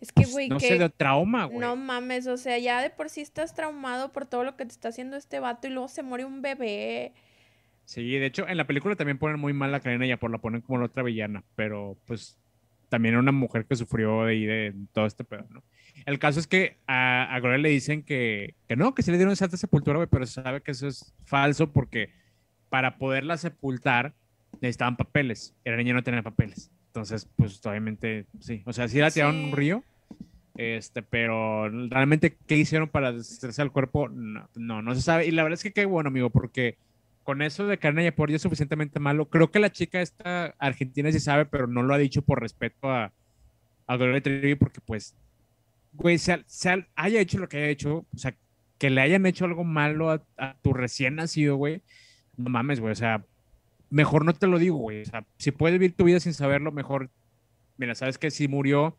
Es 0.00 0.12
que, 0.12 0.22
pues, 0.22 0.32
güey, 0.32 0.48
no 0.48 0.60
sé, 0.60 0.78
de 0.78 0.88
trauma, 0.90 1.46
güey. 1.46 1.58
No 1.58 1.74
mames, 1.74 2.28
o 2.28 2.36
sea, 2.36 2.56
ya 2.58 2.80
de 2.80 2.90
por 2.90 3.10
sí 3.10 3.20
estás 3.20 3.54
traumado 3.54 4.12
por 4.12 4.26
todo 4.26 4.44
lo 4.44 4.56
que 4.56 4.64
te 4.64 4.70
está 4.70 4.90
haciendo 4.90 5.16
este 5.16 5.40
vato 5.40 5.66
y 5.66 5.70
luego 5.70 5.88
se 5.88 6.04
muere 6.04 6.24
un 6.24 6.40
bebé. 6.40 7.12
Sí, 7.84 8.18
de 8.18 8.26
hecho, 8.26 8.46
en 8.46 8.58
la 8.58 8.66
película 8.66 8.94
también 8.94 9.18
ponen 9.18 9.40
muy 9.40 9.52
mal 9.52 9.74
a 9.74 9.80
ya 9.80 10.16
por 10.18 10.30
la 10.30 10.38
ponen 10.38 10.60
como 10.60 10.78
la 10.78 10.84
otra 10.84 11.02
villana, 11.02 11.42
pero 11.56 11.96
pues 12.06 12.38
también 12.88 13.14
era 13.14 13.20
una 13.20 13.32
mujer 13.32 13.64
que 13.64 13.74
sufrió 13.76 14.24
de 14.24 14.32
ahí 14.32 14.44
de 14.44 14.74
todo 14.92 15.06
este 15.06 15.24
pedo, 15.24 15.46
¿no? 15.50 15.62
El 16.06 16.18
caso 16.18 16.40
es 16.40 16.46
que 16.46 16.78
a, 16.86 17.34
a 17.34 17.40
Gloria 17.40 17.58
le 17.58 17.68
dicen 17.70 18.02
que, 18.02 18.54
que, 18.66 18.76
no, 18.76 18.94
que 18.94 19.02
se 19.02 19.10
le 19.10 19.18
dieron 19.18 19.32
esa 19.32 19.48
sepultura, 19.48 20.06
pero 20.06 20.26
se 20.26 20.42
sabe 20.42 20.62
que 20.62 20.72
eso 20.72 20.86
es 20.86 21.14
falso 21.24 21.72
porque 21.72 22.10
para 22.68 22.98
poderla 22.98 23.36
sepultar 23.36 24.14
necesitaban 24.60 24.96
papeles. 24.96 25.54
Y 25.64 25.70
la 25.70 25.76
niña 25.76 25.94
no 25.94 26.02
tenía 26.02 26.22
papeles. 26.22 26.70
Entonces, 26.86 27.28
pues 27.36 27.64
obviamente, 27.66 28.26
sí. 28.40 28.62
O 28.66 28.72
sea, 28.72 28.88
sí 28.88 28.98
la 28.98 29.10
tiraron 29.10 29.36
un 29.36 29.52
río, 29.52 29.84
este, 30.56 31.02
pero 31.02 31.68
realmente, 31.88 32.36
¿qué 32.46 32.56
hicieron 32.56 32.88
para 32.88 33.12
deshacerse 33.12 33.62
el 33.62 33.70
cuerpo? 33.70 34.08
No, 34.08 34.48
no, 34.54 34.82
no 34.82 34.94
se 34.94 35.02
sabe. 35.02 35.26
Y 35.26 35.30
la 35.30 35.42
verdad 35.44 35.58
es 35.58 35.62
que 35.62 35.72
qué 35.72 35.84
bueno, 35.84 36.08
amigo, 36.08 36.30
porque 36.30 36.78
con 37.22 37.42
eso 37.42 37.66
de 37.66 37.78
carne 37.78 38.06
y 38.06 38.10
por 38.10 38.30
es 38.30 38.40
suficientemente 38.40 39.00
malo. 39.00 39.28
Creo 39.28 39.50
que 39.50 39.58
la 39.58 39.70
chica 39.70 40.00
esta 40.00 40.54
argentina 40.58 41.12
sí 41.12 41.20
sabe, 41.20 41.44
pero 41.44 41.66
no 41.66 41.82
lo 41.82 41.92
ha 41.92 41.98
dicho 41.98 42.22
por 42.22 42.40
respeto 42.40 42.90
a, 42.90 43.12
a 43.86 43.96
Gloria 43.96 44.22
Trevi, 44.22 44.54
porque 44.54 44.80
pues 44.80 45.14
güey, 45.92 46.18
se, 46.18 46.44
haya 46.94 47.20
hecho 47.20 47.38
lo 47.38 47.48
que 47.48 47.58
haya 47.58 47.68
hecho, 47.68 48.06
o 48.14 48.18
sea, 48.18 48.34
que 48.78 48.90
le 48.90 49.00
hayan 49.00 49.26
hecho 49.26 49.44
algo 49.44 49.64
malo 49.64 50.10
a, 50.10 50.54
tu 50.62 50.72
recién 50.72 51.16
nacido, 51.16 51.56
güey, 51.56 51.82
no 52.36 52.50
mames, 52.50 52.80
güey, 52.80 52.92
o 52.92 52.96
sea, 52.96 53.24
mejor 53.90 54.24
no 54.24 54.32
te 54.34 54.46
lo 54.46 54.58
digo, 54.58 54.76
güey, 54.76 55.02
o 55.02 55.04
sea, 55.04 55.26
si 55.38 55.50
puedes 55.50 55.78
vivir 55.78 55.96
tu 55.96 56.04
vida 56.04 56.20
sin 56.20 56.34
saberlo, 56.34 56.72
mejor, 56.72 57.10
mira, 57.76 57.94
sabes 57.94 58.18
que 58.18 58.30
si 58.30 58.48
murió, 58.48 58.96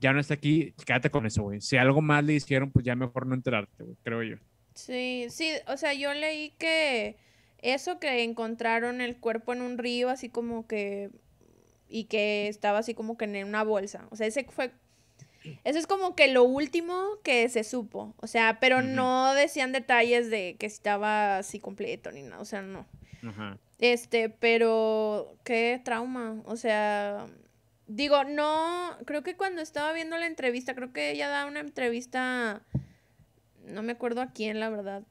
ya 0.00 0.12
no 0.12 0.20
está 0.20 0.34
aquí, 0.34 0.74
quédate 0.84 1.10
con 1.10 1.24
eso, 1.24 1.44
güey. 1.44 1.60
Si 1.62 1.76
algo 1.76 2.02
más 2.02 2.22
le 2.24 2.34
hicieron, 2.34 2.70
pues 2.70 2.84
ya 2.84 2.94
mejor 2.94 3.26
no 3.26 3.34
enterarte, 3.34 3.84
güey, 3.84 3.96
creo 4.02 4.22
yo. 4.22 4.36
Sí, 4.74 5.26
sí, 5.30 5.52
o 5.68 5.76
sea, 5.76 5.94
yo 5.94 6.12
leí 6.12 6.50
que 6.58 7.16
eso 7.62 7.98
que 7.98 8.22
encontraron 8.22 9.00
el 9.00 9.16
cuerpo 9.16 9.52
en 9.52 9.62
un 9.62 9.78
río, 9.78 10.10
así 10.10 10.28
como 10.28 10.66
que, 10.66 11.10
y 11.88 12.04
que 12.04 12.48
estaba 12.48 12.78
así 12.78 12.92
como 12.92 13.16
que 13.16 13.24
en 13.24 13.46
una 13.46 13.62
bolsa, 13.62 14.06
o 14.10 14.16
sea, 14.16 14.26
ese 14.26 14.44
fue 14.44 14.72
eso 15.64 15.78
es 15.78 15.86
como 15.86 16.14
que 16.14 16.28
lo 16.28 16.44
último 16.44 17.18
que 17.22 17.48
se 17.48 17.64
supo. 17.64 18.14
O 18.18 18.26
sea, 18.26 18.58
pero 18.60 18.82
no 18.82 19.34
decían 19.34 19.72
detalles 19.72 20.30
de 20.30 20.56
que 20.58 20.66
estaba 20.66 21.38
así 21.38 21.60
completo 21.60 22.10
ni 22.12 22.22
nada. 22.22 22.40
O 22.40 22.44
sea, 22.44 22.62
no. 22.62 22.86
Este, 23.78 24.28
pero 24.28 25.36
qué 25.44 25.80
trauma. 25.84 26.42
O 26.44 26.56
sea, 26.56 27.26
digo, 27.86 28.24
no, 28.24 28.96
creo 29.06 29.22
que 29.22 29.36
cuando 29.36 29.62
estaba 29.62 29.92
viendo 29.92 30.18
la 30.18 30.26
entrevista, 30.26 30.74
creo 30.74 30.92
que 30.92 31.10
ella 31.10 31.28
da 31.28 31.46
una 31.46 31.60
entrevista, 31.60 32.62
no 33.64 33.82
me 33.82 33.92
acuerdo 33.92 34.20
a 34.20 34.32
quién, 34.32 34.60
la 34.60 34.70
verdad. 34.70 35.02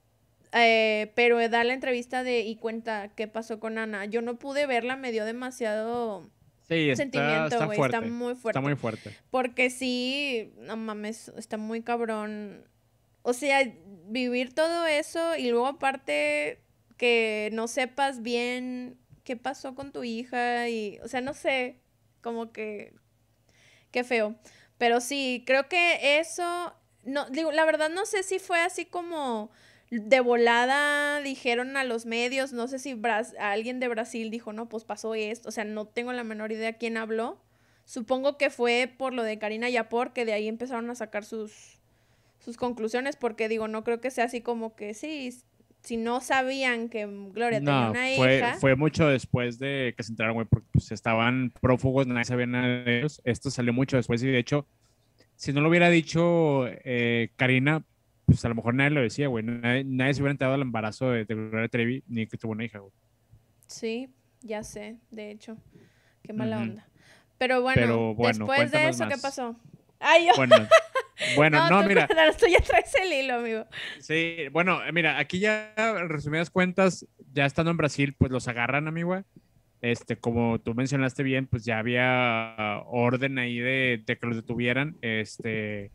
Eh, 0.54 1.12
pero 1.16 1.38
da 1.50 1.64
la 1.64 1.74
entrevista 1.74 2.24
de 2.24 2.42
y 2.42 2.56
cuenta 2.56 3.10
qué 3.16 3.28
pasó 3.28 3.60
con 3.60 3.78
Ana. 3.78 4.06
Yo 4.06 4.22
no 4.22 4.36
pude 4.38 4.68
verla, 4.68 4.96
me 4.96 5.12
dio 5.12 5.26
demasiado 5.26 6.30
Sí, 6.68 6.90
está, 6.90 7.04
sentimiento, 7.04 7.56
está, 7.56 7.66
fuerte, 7.66 7.98
está 7.98 8.02
muy 8.02 8.36
fuerte. 8.36 8.60
Está 8.60 8.62
muy 8.62 8.76
fuerte. 8.76 9.18
Porque 9.30 9.70
sí, 9.70 10.54
no 10.58 10.78
mames, 10.78 11.30
está 11.38 11.58
muy 11.58 11.82
cabrón. 11.82 12.66
O 13.22 13.34
sea, 13.34 13.60
vivir 14.08 14.54
todo 14.54 14.86
eso 14.86 15.36
y 15.36 15.50
luego 15.50 15.68
aparte 15.68 16.62
que 16.98 17.50
no 17.54 17.68
sepas 17.68 18.22
bien 18.22 18.98
qué 19.24 19.36
pasó 19.36 19.76
con 19.76 19.92
tu 19.92 20.04
hija 20.04 20.70
y, 20.70 21.00
o 21.04 21.08
sea, 21.08 21.22
no 21.22 21.34
sé, 21.34 21.80
como 22.22 22.52
que, 22.52 22.94
qué 23.92 24.04
feo. 24.04 24.36
Pero 24.78 25.02
sí, 25.02 25.44
creo 25.46 25.68
que 25.68 26.20
eso, 26.20 26.74
no, 27.04 27.30
digo, 27.30 27.52
la 27.52 27.66
verdad 27.66 27.90
no 27.90 28.06
sé 28.06 28.24
si 28.24 28.40
fue 28.40 28.60
así 28.62 28.86
como 28.86 29.52
de 30.02 30.20
volada 30.22 31.22
dijeron 31.22 31.78
a 31.78 31.84
los 31.84 32.06
medios, 32.06 32.52
no 32.52 32.68
sé 32.68 32.80
si 32.80 33.00
alguien 33.40 33.80
de 33.80 33.88
Brasil 33.88 34.32
dijo, 34.32 34.52
no, 34.52 34.68
pues 34.68 34.86
pasó 34.86 35.14
esto, 35.14 35.50
o 35.50 35.52
sea, 35.52 35.66
no 35.66 35.86
tengo 35.86 36.14
la 36.14 36.24
menor 36.24 36.52
idea 36.52 36.74
quién 36.74 36.98
habló. 36.98 37.42
Supongo 37.86 38.38
que 38.38 38.50
fue 38.50 38.92
por 38.98 39.14
lo 39.14 39.24
de 39.24 39.38
Karina 39.38 39.70
Yapor, 39.70 40.14
que 40.14 40.26
de 40.26 40.34
ahí 40.34 40.48
empezaron 40.48 40.90
a 40.90 40.96
sacar 40.96 41.26
sus, 41.26 41.80
sus 42.40 42.58
conclusiones, 42.58 43.18
porque 43.18 43.48
digo, 43.50 43.68
no 43.68 43.84
creo 43.84 44.02
que 44.02 44.10
sea 44.10 44.26
así 44.26 44.42
como 44.42 44.76
que 44.76 44.94
sí, 44.94 45.32
si 45.84 45.98
no 45.98 46.22
sabían 46.22 46.90
que 46.90 47.06
Gloria 47.06 47.60
tenía 47.60 47.90
una 47.90 48.06
fue, 48.16 48.38
hija. 48.38 48.56
Fue 48.56 48.76
mucho 48.76 49.08
después 49.08 49.60
de 49.60 49.94
que 49.96 50.04
se 50.04 50.14
enteraron, 50.14 50.36
güey, 50.36 50.48
porque 50.48 50.68
pues, 50.72 50.92
estaban 50.92 51.52
prófugos, 51.62 52.08
nadie 52.08 52.26
sabía 52.26 52.48
nada 52.48 52.68
de 52.68 53.00
ellos. 53.00 53.22
Esto 53.26 53.52
salió 53.52 53.74
mucho 53.74 53.98
después 53.98 54.24
y 54.24 54.28
de 54.28 54.40
hecho, 54.40 54.66
si 55.36 55.52
no 55.52 55.62
lo 55.62 55.70
hubiera 55.70 55.90
dicho 55.90 56.66
eh, 56.68 57.32
Karina, 57.36 57.86
pues 58.34 58.46
a 58.46 58.50
lo 58.50 58.56
mejor 58.56 58.74
nadie 58.74 58.90
lo 58.90 59.02
decía, 59.02 59.28
güey. 59.28 59.44
Nadie, 59.46 60.14
se 60.14 60.22
hubiera 60.22 60.32
enterado 60.32 60.54
del 60.54 60.64
embarazo 60.64 61.12
de, 61.12 61.24
Gloria 61.26 61.68
Trevi 61.68 62.04
ni 62.08 62.26
que 62.26 62.36
tuvo 62.36 62.54
una 62.54 62.66
hija, 62.66 62.80
güey. 62.80 62.92
Sí, 63.68 64.10
ya 64.42 64.64
sé, 64.64 64.98
de 65.12 65.30
hecho. 65.30 65.56
Qué 66.24 66.34
mala 66.34 66.58
onda. 66.58 66.88
Pero 67.38 67.62
bueno, 67.62 68.16
después 68.18 68.72
de 68.72 68.90
eso, 68.90 69.08
¿qué 69.08 69.18
pasó? 69.22 69.56
Ay, 70.00 70.26
yo. 70.26 70.34
Bueno, 70.36 70.56
bueno 71.36 71.70
no, 71.70 71.84
mira. 71.84 72.08
Tú 72.08 72.48
ya 72.48 72.60
traes 72.60 72.94
el 72.96 73.14
hilo, 73.14 73.36
amigo. 73.36 73.68
Sí, 74.00 74.48
bueno, 74.52 74.82
mira, 74.92 75.20
aquí 75.20 75.40
ya, 75.40 75.76
resumidas 76.08 76.50
cuentas, 76.50 77.06
ya 77.34 77.46
estando 77.46 77.70
en 77.70 77.78
Brasil, 77.78 78.16
pues 78.18 78.32
los 78.32 78.48
agarran, 78.48 78.88
amigo. 78.88 79.24
Este, 79.82 80.18
como 80.18 80.60
tú 80.60 80.74
mencionaste 80.74 81.22
bien, 81.22 81.46
pues 81.46 81.66
ya 81.66 81.78
había 81.78 82.82
orden 82.88 83.38
ahí 83.38 83.60
de, 83.60 84.04
que 84.08 84.26
los 84.26 84.38
detuvieran. 84.38 84.98
Este, 85.02 85.92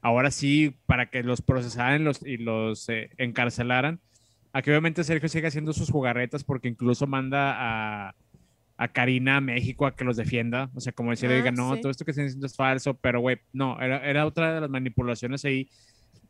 ahora 0.00 0.30
sí, 0.30 0.76
para 0.86 1.10
que 1.10 1.22
los 1.22 1.42
procesaran 1.42 2.04
los, 2.04 2.24
y 2.24 2.36
los 2.36 2.88
eh, 2.88 3.10
encarcelaran. 3.18 4.00
Aquí 4.52 4.70
obviamente 4.70 5.04
Sergio 5.04 5.28
sigue 5.28 5.48
haciendo 5.48 5.72
sus 5.72 5.90
jugarretas 5.90 6.44
porque 6.44 6.68
incluso 6.68 7.06
manda 7.06 7.54
a, 8.08 8.14
a 8.76 8.88
Karina 8.88 9.36
a 9.36 9.40
México 9.40 9.86
a 9.86 9.94
que 9.94 10.04
los 10.04 10.16
defienda. 10.16 10.70
O 10.74 10.80
sea, 10.80 10.92
como 10.92 11.10
decirle, 11.10 11.36
diga, 11.36 11.50
ah, 11.50 11.52
no, 11.52 11.76
todo 11.78 11.90
esto 11.90 12.04
que 12.04 12.12
están 12.12 12.26
diciendo 12.26 12.46
es 12.46 12.56
falso, 12.56 12.94
pero 12.94 13.20
güey, 13.20 13.38
no, 13.52 13.78
era, 13.80 13.98
era 14.08 14.24
otra 14.24 14.54
de 14.54 14.60
las 14.60 14.70
manipulaciones 14.70 15.44
ahí. 15.44 15.68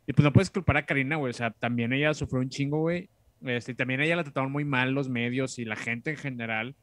Y 0.07 0.13
pues 0.13 0.23
no 0.23 0.33
puedes 0.33 0.49
culpar 0.49 0.77
a 0.77 0.85
Karina, 0.85 1.17
güey. 1.17 1.29
O 1.29 1.33
sea, 1.33 1.51
también 1.51 1.93
ella 1.93 2.13
sufrió 2.15 2.41
un 2.41 2.49
chingo, 2.49 2.79
güey. 2.79 3.09
Este, 3.41 3.75
también 3.75 4.01
ella 4.01 4.15
la 4.15 4.23
trataron 4.23 4.51
muy 4.51 4.65
mal 4.65 4.91
los 4.91 5.07
medios 5.07 5.59
y 5.59 5.65
la 5.65 5.75
gente 5.75 6.11
en 6.11 6.17
general. 6.17 6.75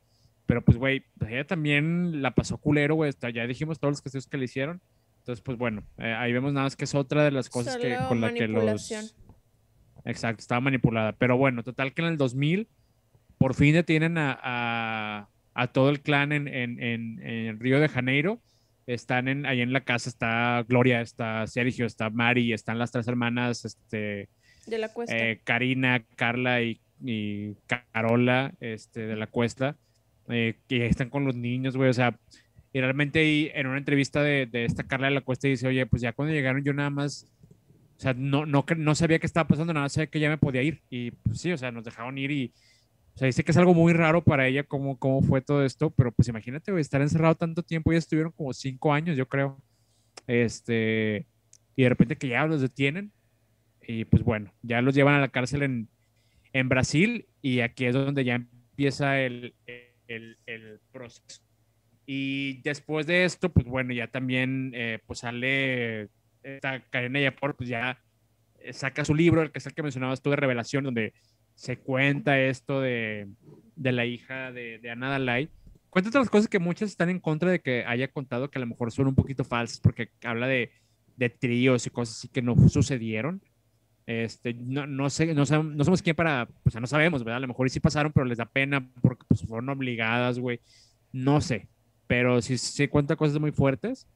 Pero 0.47 0.65
pues, 0.65 0.79
güey, 0.79 1.05
pues 1.19 1.33
ella 1.33 1.45
también 1.45 2.23
la 2.23 2.35
pasó 2.37 2.59
culero, 2.59 2.95
güey. 2.95 3.13
Ya 3.35 3.47
dijimos 3.49 3.81
todos 3.81 3.93
los 3.93 4.03
castigos 4.03 4.29
que 4.29 4.39
le 4.39 4.45
hicieron. 4.45 4.81
Entonces, 5.27 5.43
pues 5.43 5.59
bueno, 5.59 5.83
eh, 5.99 6.15
ahí 6.17 6.33
vemos 6.33 6.53
nada 6.53 6.67
más 6.67 6.77
que 6.77 6.85
es 6.85 6.95
otra 6.95 7.25
de 7.25 7.33
las 7.33 7.51
cosas 7.51 7.77
que, 7.77 7.97
con 8.09 8.21
la 8.21 8.33
que 8.33 8.47
los... 8.47 8.93
Exacto, 10.05 10.41
estaba 10.41 10.61
manipulada. 10.61 11.13
Pero 11.13 11.37
bueno, 11.37 11.65
total 11.65 11.93
que 11.93 12.03
en 12.03 12.09
el 12.09 12.17
2000 12.17 12.69
por 13.39 13.55
fin 13.55 13.75
detienen 13.75 14.17
a 14.19 15.29
a 15.57 15.69
todo 15.69 15.89
el 15.89 16.03
clan 16.03 16.33
en, 16.33 16.49
en, 16.49 16.79
en, 16.79 17.59
Río 17.59 17.81
de 17.81 17.89
Janeiro. 17.89 18.41
Están 18.87 19.27
en, 19.27 19.47
ahí 19.47 19.63
en 19.63 19.73
la 19.73 19.85
casa, 19.85 20.11
está 20.11 20.65
Gloria, 20.69 21.01
está 21.01 21.47
Sergio, 21.47 21.87
está 21.87 22.11
Mari, 22.11 22.53
están 22.53 22.79
las 22.79 22.93
tres 22.93 23.09
hermanas, 23.09 23.65
este, 23.65 24.29
de 24.67 24.79
la 24.79 24.93
cuesta. 24.93 25.17
Eh, 25.17 25.41
Karina, 25.43 26.05
Carla 26.15 26.61
y, 26.61 26.79
Carola, 27.67 28.53
este, 28.61 29.07
de 29.07 29.17
la 29.17 29.27
cuesta, 29.27 29.77
eh, 30.29 30.59
que 30.69 30.87
están 30.87 31.09
con 31.09 31.25
los 31.25 31.35
niños, 31.35 31.77
güey, 31.77 31.89
o 31.89 31.95
sea, 31.95 32.19
y 32.73 32.81
realmente 32.81 33.21
ahí, 33.21 33.51
en 33.55 33.67
una 33.67 33.79
entrevista 33.79 34.23
de, 34.23 34.47
de, 34.47 34.65
esta 34.65 34.85
Carla 34.85 35.09
de 35.09 35.15
la 35.15 35.21
cuesta 35.21 35.49
dice, 35.49 35.67
oye, 35.67 35.87
pues 35.87 36.03
ya 36.03 36.13
cuando 36.13 36.35
llegaron 36.35 36.65
yo 36.65 36.73
nada 36.73 36.91
más, 36.91 37.27
o 37.97 38.01
sea, 38.01 38.15
no, 38.15 38.47
no, 38.47 38.65
no 38.77 38.95
sabía 38.95 39.19
qué 39.19 39.27
estaba 39.27 39.49
pasando, 39.49 39.73
nada, 39.73 39.89
sabía 39.89 40.09
que 40.09 40.21
ya 40.21 40.29
me 40.29 40.39
podía 40.39 40.63
ir, 40.63 40.83
y 40.91 41.13
pues 41.13 41.41
sí, 41.41 41.53
o 41.53 41.59
sea, 41.59 41.73
nos 41.73 41.85
dejaron 41.85 42.19
ir 42.19 42.31
y 42.31 42.53
o 43.17 43.19
sea, 43.19 43.27
dice 43.27 43.45
que 43.45 43.51
es 43.51 43.57
algo 43.57 43.73
muy 43.73 43.95
raro 43.95 44.23
para 44.23 44.47
ella 44.47 44.63
cómo, 44.63 44.99
cómo 44.99 45.23
fue 45.23 45.41
todo 45.41 45.65
esto, 45.65 45.89
pero 45.89 46.13
pues 46.13 46.29
imagínate, 46.29 46.79
estar 46.79 47.01
encerrado 47.01 47.35
tanto 47.35 47.63
tiempo, 47.63 47.91
ya 47.91 47.97
estuvieron 47.97 48.31
como 48.31 48.53
cinco 48.53 48.93
años, 48.93 49.17
yo 49.17 49.27
creo. 49.27 49.59
Este, 50.27 51.27
y 51.75 51.85
de 51.85 51.89
repente 51.89 52.17
que 52.17 52.29
ya 52.29 52.45
los 52.45 52.61
detienen, 52.61 53.13
y 53.81 54.05
pues 54.05 54.23
bueno, 54.23 54.53
ya 54.61 54.83
los 54.83 54.95
llevan 54.95 55.15
a 55.15 55.21
la 55.21 55.29
cárcel 55.29 55.63
en, 55.63 55.89
en 56.53 56.69
Brasil, 56.69 57.27
y 57.41 57.61
aquí 57.61 57.87
es 57.87 57.95
donde 57.95 58.23
ya 58.23 58.35
empieza 58.35 59.19
el, 59.19 59.55
el, 60.09 60.37
el 60.45 60.81
proceso. 60.93 61.41
Y 62.07 62.63
después 62.63 63.07
de 63.07 63.25
esto, 63.25 63.53
pues 63.53 63.67
bueno, 63.67 63.93
ya 63.93 64.07
también 64.07 64.71
eh, 64.75 65.01
pues 65.07 65.21
sale 65.21 66.09
esta 66.43 66.81
Karina 66.89 67.21
Yapor, 67.21 67.57
pues 67.57 67.69
ya 67.69 67.99
saca 68.73 69.05
su 69.05 69.15
libro, 69.15 69.43
el 69.43 69.51
que 69.51 69.59
es 69.59 69.67
el 69.67 69.75
que 69.75 69.83
mencionabas 69.83 70.23
tú 70.23 70.31
de 70.31 70.37
Revelación, 70.37 70.85
donde 70.85 71.13
se 71.55 71.79
cuenta 71.79 72.39
esto 72.39 72.81
de, 72.81 73.29
de 73.75 73.93
la 73.93 74.05
hija 74.05 74.53
de, 74.53 74.79
de 74.79 74.91
Ana 74.91 75.11
Dalai. 75.11 75.51
Cuenta 75.91 76.11
otras 76.11 76.31
cosas 76.31 76.49
que 76.49 76.59
muchas 76.59 76.91
están 76.91 77.09
en 77.09 77.21
contra 77.21 77.51
de 77.51 77.61
que 77.61 77.85
haya 77.87 78.09
contado 78.09 78.51
que 78.51 78.59
a 78.59 78.61
lo 78.61 78.67
mejor 78.67 78.93
son 78.93 79.09
un 79.09 79.15
poquito 79.15 79.45
falsas 79.45 79.81
porque 79.81 80.11
habla 80.23 80.47
de, 80.47 80.71
de 81.17 81.31
tríos 81.31 81.87
y 81.87 81.91
cosas 81.91 82.19
así 82.19 82.29
que 82.29 82.43
no 82.43 82.55
sucedieron. 82.69 83.43
Este, 84.07 84.55
no, 84.55 84.87
no 84.87 85.11
sé, 85.11 85.35
no, 85.35 85.45
no 85.45 85.85
somos 85.85 86.03
quién 86.03 86.15
para, 86.15 86.47
pues 86.63 86.79
no 86.79 86.87
sabemos, 86.87 87.25
¿verdad? 87.25 87.39
A 87.39 87.41
lo 87.41 87.49
mejor 87.49 87.69
sí 87.71 87.81
pasaron, 87.81 88.13
pero 88.13 88.27
les 88.27 88.39
da 88.39 88.45
pena 88.45 88.89
porque 89.01 89.25
pues, 89.27 89.43
fueron 89.43 89.69
obligadas, 89.71 90.39
güey. 90.39 90.61
No 91.13 91.41
sé, 91.41 91.69
pero 92.07 92.41
sí, 92.43 92.59
sí 92.59 92.89
cuenta 92.89 93.17
cosas 93.17 93.39
muy 93.39 93.53
fuertes. 93.53 94.07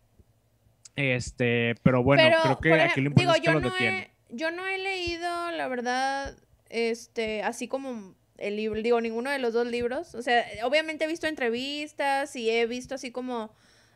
Este, 0.96 1.74
pero 1.82 2.02
bueno, 2.02 2.22
creo 2.42 2.58
que 2.58 2.82
aquí 2.82 3.00
lo 3.00 3.08
importante 3.08 3.38
es 3.38 3.40
que 3.40 3.46
yo 3.46 3.60
no 3.60 3.76
he, 3.78 4.10
yo 4.30 4.50
no 4.50 4.66
he 4.66 4.78
leído, 4.78 5.50
la 5.52 5.68
verdad, 5.68 6.36
este, 6.68 7.42
así 7.42 7.68
como 7.68 8.14
el 8.36 8.56
libro, 8.56 8.80
digo, 8.82 9.00
ninguno 9.00 9.30
de 9.30 9.38
los 9.38 9.52
dos 9.52 9.66
libros. 9.66 10.14
O 10.14 10.22
sea, 10.22 10.44
obviamente 10.64 11.04
he 11.04 11.08
visto 11.08 11.26
entrevistas 11.26 12.34
y 12.36 12.50
he 12.50 12.66
visto 12.66 12.94
así 12.94 13.10
como, 13.10 13.52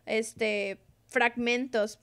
este, 0.07 0.79
fragmentos. 1.07 1.99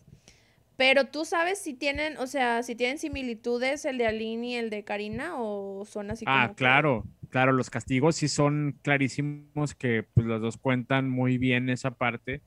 Pero 0.78 1.06
tú 1.06 1.26
sabes 1.26 1.60
si 1.60 1.74
tienen, 1.74 2.18
o 2.18 2.28
sea, 2.28 2.64
si 2.64 2.76
tienen 2.76 2.98
similitudes 2.98 3.86
el 3.86 3.98
de 3.98 4.08
Aline 4.08 4.48
y 4.48 4.56
el 4.56 4.70
de 4.70 4.84
Karina 4.84 5.36
o 5.38 5.86
son 5.86 6.10
así 6.10 6.26
ah, 6.28 6.32
como. 6.32 6.54
Ah, 6.54 6.56
claro, 6.56 7.06
claro, 7.32 7.52
los 7.52 7.70
castigos 7.70 8.16
sí 8.18 8.28
son 8.28 8.78
clarísimos 8.84 9.74
que 9.76 10.04
pues 10.14 10.28
los 10.28 10.42
dos 10.42 10.58
cuentan 10.58 11.10
muy 11.10 11.38
bien 11.38 11.70
esa 11.70 11.92
parte. 11.92 12.42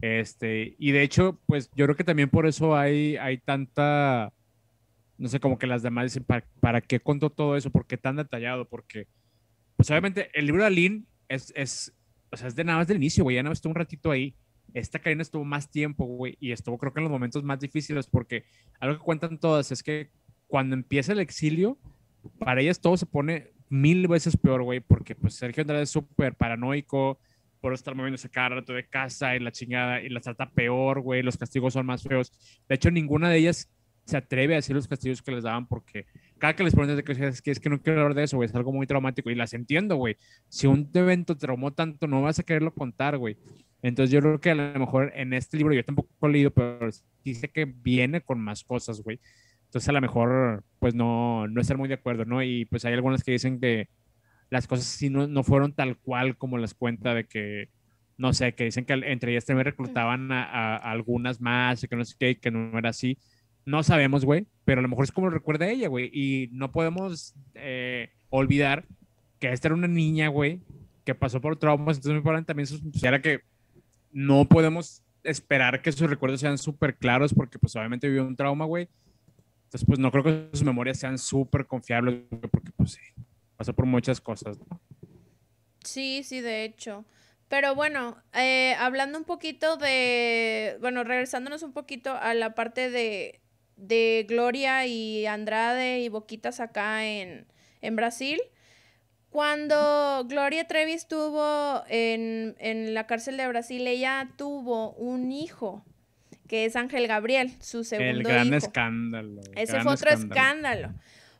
Este, 0.00 0.76
y 0.78 0.92
de 0.92 1.02
hecho, 1.02 1.40
pues 1.46 1.70
yo 1.74 1.86
creo 1.86 1.96
que 1.96 2.04
también 2.04 2.30
por 2.30 2.46
eso 2.46 2.76
hay, 2.76 3.16
hay 3.16 3.38
tanta 3.38 4.32
no 5.18 5.28
sé, 5.28 5.40
como 5.40 5.58
que 5.58 5.66
las 5.66 5.82
demás 5.82 6.04
dicen, 6.04 6.24
¿para, 6.60 6.80
qué 6.80 7.00
contó 7.00 7.30
todo 7.30 7.56
eso? 7.56 7.70
¿Por 7.70 7.86
qué 7.86 7.98
tan 7.98 8.16
detallado? 8.16 8.68
Porque, 8.68 9.08
pues 9.76 9.90
obviamente, 9.90 10.30
el 10.32 10.46
libro 10.46 10.62
de 10.62 10.68
Aline 10.68 11.04
es, 11.28 11.52
es, 11.56 11.92
o 12.30 12.36
sea, 12.36 12.46
es 12.46 12.54
de 12.54 12.62
nada 12.62 12.78
más 12.78 12.88
del 12.88 12.98
inicio, 12.98 13.24
güey, 13.24 13.34
ya 13.34 13.42
no 13.42 13.50
estuvo 13.50 13.72
un 13.72 13.76
ratito 13.76 14.12
ahí. 14.12 14.36
Esta 14.74 15.00
Karina 15.00 15.22
estuvo 15.22 15.44
más 15.44 15.70
tiempo, 15.70 16.04
güey, 16.04 16.36
y 16.40 16.52
estuvo 16.52 16.78
creo 16.78 16.94
que 16.94 17.00
en 17.00 17.04
los 17.04 17.10
momentos 17.10 17.42
más 17.42 17.58
difíciles, 17.58 18.06
porque 18.06 18.44
algo 18.78 18.98
que 18.98 19.04
cuentan 19.04 19.38
todas 19.38 19.72
es 19.72 19.82
que 19.82 20.10
cuando 20.46 20.76
empieza 20.76 21.12
el 21.12 21.20
exilio, 21.20 21.78
para 22.38 22.60
ellas 22.60 22.80
todo 22.80 22.96
se 22.96 23.06
pone 23.06 23.52
mil 23.68 24.08
veces 24.08 24.36
peor, 24.36 24.62
güey, 24.62 24.80
porque 24.80 25.14
pues 25.14 25.34
Sergio 25.34 25.62
Andrade 25.62 25.82
es 25.82 25.90
súper 25.90 26.34
paranoico, 26.34 27.18
por 27.60 27.74
estar 27.74 27.94
moviéndose 27.94 28.30
cada 28.30 28.50
rato 28.50 28.72
de 28.72 28.86
casa 28.86 29.34
y 29.34 29.40
la 29.40 29.52
chingada, 29.52 30.00
y 30.00 30.08
la 30.08 30.20
trata 30.20 30.50
peor, 30.50 31.00
güey, 31.00 31.22
los 31.22 31.36
castigos 31.36 31.72
son 31.72 31.86
más 31.86 32.02
feos. 32.02 32.32
De 32.68 32.74
hecho, 32.74 32.90
ninguna 32.90 33.28
de 33.30 33.38
ellas 33.38 33.68
se 34.04 34.16
atreve 34.16 34.54
a 34.54 34.56
decir 34.56 34.74
los 34.74 34.88
castigos 34.88 35.20
que 35.20 35.32
les 35.32 35.44
daban 35.44 35.66
porque 35.66 36.06
cada 36.38 36.56
que 36.56 36.64
les 36.64 36.74
preguntas 36.74 37.02
que 37.02 37.12
es 37.12 37.42
que, 37.42 37.50
es 37.50 37.60
que 37.60 37.68
no 37.68 37.82
quiero 37.82 38.00
hablar 38.00 38.14
de 38.14 38.24
eso, 38.24 38.38
güey, 38.38 38.48
es 38.48 38.54
algo 38.54 38.72
muy 38.72 38.86
traumático 38.86 39.28
y 39.28 39.34
las 39.34 39.52
entiendo, 39.52 39.96
güey. 39.96 40.16
Si 40.48 40.66
un 40.66 40.88
evento 40.94 41.34
te 41.34 41.40
traumó 41.40 41.72
tanto, 41.74 42.06
no 42.06 42.22
vas 42.22 42.38
a 42.38 42.42
quererlo 42.42 42.72
contar, 42.72 43.18
güey. 43.18 43.36
Entonces 43.82 44.10
yo 44.10 44.20
creo 44.20 44.40
que 44.40 44.50
a 44.50 44.54
lo 44.54 44.78
mejor 44.78 45.12
en 45.14 45.34
este 45.34 45.58
libro, 45.58 45.74
yo 45.74 45.84
tampoco 45.84 46.08
he 46.22 46.28
leído, 46.30 46.50
pero 46.50 46.88
dice 47.22 47.50
que 47.50 47.66
viene 47.66 48.22
con 48.22 48.40
más 48.40 48.64
cosas, 48.64 49.02
güey. 49.02 49.20
Entonces 49.68 49.88
a 49.88 49.92
lo 49.92 50.00
mejor, 50.00 50.64
pues 50.78 50.94
no, 50.94 51.46
no 51.48 51.60
estar 51.60 51.76
muy 51.76 51.88
de 51.88 51.94
acuerdo, 51.94 52.24
¿no? 52.24 52.42
Y 52.42 52.64
pues 52.66 52.84
hay 52.84 52.94
algunas 52.94 53.22
que 53.22 53.32
dicen 53.32 53.60
que 53.60 53.88
las 54.50 54.66
cosas 54.66 54.86
sí 54.86 55.10
no, 55.10 55.26
no 55.26 55.42
fueron 55.42 55.72
tal 55.72 55.96
cual 55.98 56.36
como 56.36 56.58
las 56.58 56.74
cuenta 56.74 57.14
de 57.14 57.24
que, 57.24 57.68
no 58.16 58.32
sé, 58.32 58.54
que 58.54 58.64
dicen 58.64 58.84
que 58.84 58.94
entre 58.94 59.32
ellas 59.32 59.44
también 59.44 59.66
reclutaban 59.66 60.32
a, 60.32 60.44
a, 60.44 60.76
a 60.76 60.90
algunas 60.90 61.40
más 61.40 61.84
y 61.84 61.88
que 61.88 61.96
no 61.96 62.04
sé 62.04 62.16
qué, 62.18 62.38
que 62.38 62.50
no 62.50 62.78
era 62.78 62.90
así 62.90 63.18
no 63.68 63.82
sabemos, 63.82 64.24
güey, 64.24 64.46
pero 64.64 64.78
a 64.78 64.82
lo 64.82 64.88
mejor 64.88 65.04
es 65.04 65.12
como 65.12 65.26
lo 65.26 65.34
recuerda 65.34 65.68
ella, 65.68 65.88
güey. 65.88 66.10
Y 66.10 66.48
no 66.52 66.72
podemos 66.72 67.34
eh, 67.54 68.08
olvidar 68.30 68.86
que 69.38 69.52
esta 69.52 69.68
era 69.68 69.74
una 69.74 69.88
niña, 69.88 70.28
güey, 70.28 70.62
que 71.04 71.14
pasó 71.14 71.42
por 71.42 71.58
traumas. 71.58 71.98
Entonces 71.98 72.14
me 72.14 72.22
paran 72.22 72.46
también 72.46 72.66
sus... 72.66 72.80
Era 73.04 73.20
que 73.20 73.42
no 74.10 74.46
podemos 74.46 75.02
esperar 75.22 75.82
que 75.82 75.92
sus 75.92 76.08
recuerdos 76.08 76.40
sean 76.40 76.56
súper 76.56 76.96
claros 76.96 77.34
porque 77.34 77.58
pues 77.58 77.76
obviamente 77.76 78.08
vivió 78.08 78.26
un 78.26 78.36
trauma, 78.36 78.64
güey. 78.64 78.88
Entonces 79.68 79.86
pues 79.86 79.98
no 79.98 80.10
creo 80.10 80.24
que 80.24 80.48
sus 80.52 80.62
memorias 80.62 80.98
sean 80.98 81.18
súper 81.18 81.66
confiables 81.66 82.22
porque 82.50 82.72
pues 82.74 82.92
sí, 82.92 83.02
pasó 83.54 83.74
por 83.74 83.84
muchas 83.84 84.18
cosas, 84.18 84.58
¿no? 84.58 84.80
Sí, 85.84 86.22
sí, 86.24 86.40
de 86.40 86.64
hecho. 86.64 87.04
Pero 87.48 87.74
bueno, 87.74 88.16
eh, 88.32 88.74
hablando 88.78 89.18
un 89.18 89.24
poquito 89.24 89.76
de, 89.76 90.78
bueno, 90.80 91.04
regresándonos 91.04 91.62
un 91.62 91.74
poquito 91.74 92.14
a 92.14 92.32
la 92.32 92.54
parte 92.54 92.88
de, 92.88 93.42
de 93.76 94.24
Gloria 94.26 94.86
y 94.86 95.26
Andrade 95.26 96.00
y 96.00 96.08
Boquitas 96.08 96.60
acá 96.60 97.04
en, 97.04 97.46
en 97.82 97.94
Brasil. 97.94 98.40
Cuando 99.28 100.24
Gloria 100.26 100.66
Trevi 100.66 100.92
estuvo 100.92 101.82
en, 101.88 102.56
en, 102.58 102.94
la 102.94 103.06
cárcel 103.06 103.36
de 103.36 103.46
Brasil, 103.48 103.86
ella 103.86 104.30
tuvo 104.36 104.92
un 104.92 105.30
hijo, 105.30 105.84
que 106.48 106.64
es 106.64 106.74
Ángel 106.74 107.06
Gabriel, 107.06 107.52
su 107.60 107.84
segundo 107.84 108.20
hijo. 108.20 108.28
El 108.30 108.34
gran 108.34 108.54
escándalo. 108.54 109.40
Ese 109.54 109.80
fue 109.80 109.92
otro 109.92 110.10
escándalo. 110.10 110.94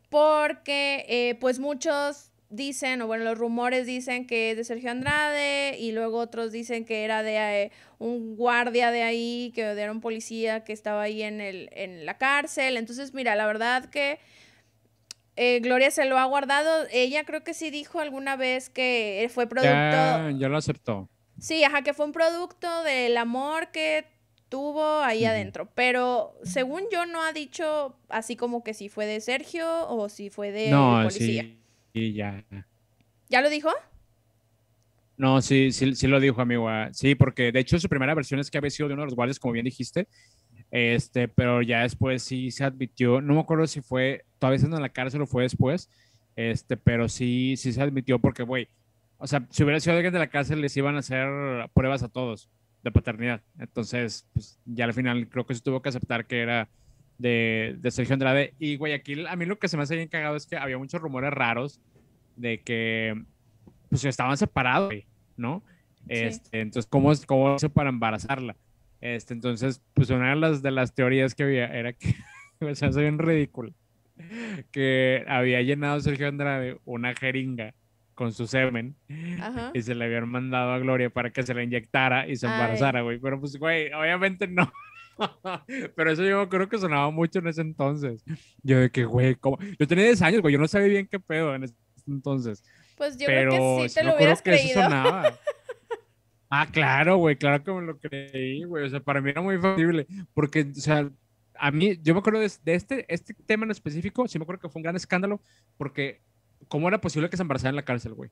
porque 0.09 1.05
eh, 1.09 1.37
pues 1.41 1.59
muchos 1.59 2.31
dicen, 2.51 3.03
o 3.03 3.07
bueno, 3.07 3.25
los 3.25 3.37
rumores 3.37 3.87
dicen 3.87 4.27
que 4.27 4.53
es 4.53 4.57
de 4.57 4.65
Sergio 4.65 4.91
Andrade 4.91 5.77
y 5.79 5.93
luego 5.93 6.19
otros 6.19 6.51
dicen 6.53 6.85
que 6.85 7.05
era 7.05 7.23
de 7.23 7.65
eh, 7.65 7.73
un 7.99 8.37
guardia 8.37 8.91
de 8.91 9.03
ahí, 9.03 9.53
que 9.55 9.63
era 9.63 9.93
un 9.93 10.01
policía 10.01 10.65
que 10.65 10.73
estaba 10.73 11.03
ahí 11.03 11.23
en, 11.23 11.41
el, 11.41 11.69
en 11.73 12.07
la 12.07 12.17
cárcel. 12.17 12.77
Entonces, 12.77 13.13
mira, 13.13 13.35
la 13.35 13.47
verdad 13.47 13.87
que 13.87 14.19
eh, 15.37 15.61
Gloria 15.61 15.91
se 15.91 16.07
lo 16.07 16.19
ha 16.19 16.25
guardado. 16.25 16.87
Ella 16.91 17.25
creo 17.25 17.45
que 17.45 17.53
sí 17.53 17.71
dijo 17.71 18.01
alguna 18.01 18.37
vez 18.37 18.71
que 18.71 19.31
fue 19.33 19.47
producto... 19.47 19.71
Ya, 19.71 20.49
lo 20.49 20.57
aceptó. 20.57 21.09
Sí, 21.39 21.63
ajá, 21.65 21.83
que 21.83 21.93
fue 21.93 22.07
un 22.07 22.13
producto 22.13 22.83
del 22.83 23.17
amor 23.17 23.71
que 23.71 24.07
tuvo 24.49 25.01
ahí 25.01 25.25
adentro. 25.25 25.69
Pero 25.75 26.35
según 26.43 26.85
yo 26.91 27.07
no 27.07 27.23
ha 27.23 27.33
dicho 27.33 27.97
así 28.09 28.37
como 28.37 28.65
que 28.65 28.75
si 28.75 28.89
fue 28.89 29.07
de 29.07 29.21
Sergio 29.21 29.89
o 29.89 30.09
si 30.09 30.31
fue 30.31 30.53
de 30.53 30.71
no, 30.71 31.01
policía. 31.03 31.43
Sí 31.43 31.59
y 31.93 32.13
ya. 32.13 32.45
¿Ya 33.29 33.41
lo 33.41 33.51
dijo? 33.51 33.71
No, 35.17 35.43
sí, 35.43 35.73
sí, 35.73 35.95
sí 35.95 36.07
lo 36.07 36.21
dijo, 36.21 36.41
amigo. 36.41 36.69
Ah, 36.69 36.91
sí, 36.93 37.15
porque 37.15 37.51
de 37.51 37.61
hecho 37.61 37.79
su 37.79 37.89
primera 37.89 38.15
versión 38.15 38.41
es 38.41 38.51
que 38.51 38.59
había 38.59 38.71
sido 38.71 38.89
de 38.89 38.95
uno 38.95 39.03
de 39.03 39.07
los 39.07 39.17
guardias, 39.17 39.39
como 39.39 39.53
bien 39.53 39.65
dijiste. 39.65 40.09
Este, 40.71 41.29
pero 41.29 41.63
ya 41.63 41.83
después 41.83 42.23
sí 42.23 42.51
se 42.51 42.63
admitió, 42.63 43.23
no 43.23 43.35
me 43.35 43.41
acuerdo 43.41 43.67
si 43.67 43.81
fue 43.81 44.25
todavía 44.39 44.57
estando 44.57 44.77
en 44.77 44.83
la 44.83 44.91
cárcel 44.91 45.23
o 45.23 45.27
fue 45.27 45.45
después, 45.45 45.89
este, 46.37 46.77
pero 46.77 47.09
sí, 47.09 47.55
sí 47.57 47.73
se 47.73 47.81
admitió 47.81 48.19
porque, 48.19 48.43
güey, 48.43 48.69
o 49.17 49.27
sea, 49.27 49.47
si 49.49 49.63
hubiera 49.63 49.81
sido 49.81 49.97
alguien 49.97 50.13
de 50.13 50.19
la 50.19 50.29
cárcel 50.29 50.61
les 50.61 50.77
iban 50.77 50.97
a 50.97 50.99
hacer 50.99 51.27
pruebas 51.73 52.03
a 52.03 52.09
todos 52.09 52.51
de 52.83 52.93
paternidad. 52.93 53.43
Entonces, 53.59 54.27
pues 54.33 54.59
ya 54.65 54.85
al 54.85 54.95
final 54.95 55.29
creo 55.29 55.47
que 55.47 55.55
se 55.55 55.61
tuvo 55.61 55.83
que 55.83 55.89
aceptar 55.89 56.27
que 56.27 56.41
era 56.41 56.69
de, 57.19 57.77
de 57.79 57.91
Sergio 57.91 58.15
Andrade. 58.15 58.55
Y 58.59 58.77
Guayaquil, 58.77 59.27
a 59.27 59.37
mí 59.37 59.45
lo 59.45 59.59
que 59.59 59.69
se 59.69 59.77
me 59.77 59.83
hace 59.83 59.97
bien 59.97 60.09
cagado 60.09 60.37
es 60.37 60.47
que 60.47 60.57
había 60.57 60.79
muchos 60.79 61.01
rumores 61.01 61.33
raros 61.33 61.81
de 62.37 62.61
que 62.61 63.21
pues 63.89 64.05
estaban 64.05 64.37
separados, 64.37 64.95
¿no? 65.37 65.63
Este, 66.09 66.61
entonces, 66.61 66.89
¿cómo, 66.89 67.13
¿cómo 67.27 67.55
hace 67.55 67.69
para 67.69 67.91
embarazarla? 67.91 68.57
Este, 69.01 69.35
entonces, 69.35 69.83
pues 69.95 70.11
una 70.11 70.31
de 70.31 70.37
las, 70.37 70.63
de 70.63 70.71
las 70.71 70.95
teorías 70.95 71.35
que 71.35 71.43
había 71.45 71.67
era 71.67 71.93
que, 71.93 72.15
o 72.61 72.75
sea, 72.75 72.93
soy 72.93 73.03
bien 73.03 73.19
ridículo, 73.19 73.73
que 74.71 75.25
había 75.29 75.63
llenado 75.63 76.01
Sergio 76.01 76.29
Andrade 76.29 76.79
una 76.85 77.15
jeringa 77.15 77.75
con 78.19 78.33
su 78.33 78.49
semen 78.49 78.97
y 79.73 79.81
se 79.81 79.95
le 79.95 80.07
habían 80.07 80.29
mandado 80.29 80.73
a 80.73 80.79
Gloria 80.81 81.09
para 81.09 81.31
que 81.31 81.45
se 81.45 81.55
la 81.55 81.63
inyectara 81.63 82.27
y 82.27 82.35
se 82.35 82.47
embarazara, 82.47 83.03
güey. 83.03 83.21
Pero 83.21 83.39
pues, 83.39 83.57
güey, 83.57 83.93
obviamente 83.93 84.49
no. 84.49 84.69
Pero 85.95 86.11
eso 86.11 86.25
yo 86.25 86.49
creo 86.49 86.69
que 86.69 86.79
sonaba 86.79 87.13
mucho 87.13 87.39
en 87.39 87.47
ese 87.47 87.61
entonces. 87.61 88.25
Yo 88.65 88.81
de 88.81 88.91
que, 88.91 89.05
güey, 89.05 89.37
¿cómo? 89.37 89.57
Yo 89.79 89.87
tenía 89.87 90.07
10 90.07 90.23
años, 90.23 90.43
güey, 90.43 90.53
yo 90.53 90.59
no 90.59 90.67
sabía 90.67 90.89
bien 90.89 91.07
qué 91.07 91.21
pedo 91.21 91.55
en 91.55 91.63
ese 91.63 91.75
entonces. 92.09 92.65
Pues 92.97 93.17
yo 93.17 93.27
creo 93.27 93.79
que 93.79 93.89
sí 93.89 93.95
te 93.95 94.03
lo 94.03 94.17
hubieras 94.17 94.43
creído. 94.43 94.83
Ah, 96.51 96.67
claro, 96.67 97.19
güey, 97.19 97.37
claro 97.37 97.63
que 97.63 97.71
me 97.71 97.83
lo 97.83 97.99
creí, 97.99 98.65
güey. 98.65 98.87
O 98.87 98.89
sea, 98.89 99.01
para 99.01 99.21
mí 99.21 99.29
era 99.29 99.43
muy 99.43 99.59
factible. 99.59 100.07
Porque, 100.33 100.63
o 100.63 100.81
sea, 100.81 101.07
a 101.55 101.71
mí, 101.71 101.99
yo 102.03 102.15
me 102.15 102.21
acuerdo 102.21 102.41
de, 102.41 102.47
este, 102.47 103.05
este 103.07 103.35
tema 103.35 103.67
en 103.67 103.71
específico, 103.71 104.27
sí 104.27 104.39
me 104.39 104.45
acuerdo 104.45 104.63
que 104.63 104.71
fue 104.71 104.81
un 104.81 104.85
gran 104.85 104.97
escándalo, 104.97 105.43
porque 105.77 106.23
¿cómo 106.69 106.89
era 106.89 107.01
posible 107.01 107.31
que 107.31 107.37
se 107.37 107.43
embarazara 107.43 107.71
en 107.71 107.77
la 107.77 107.85
cárcel, 107.85 108.15
güey? 108.15 108.31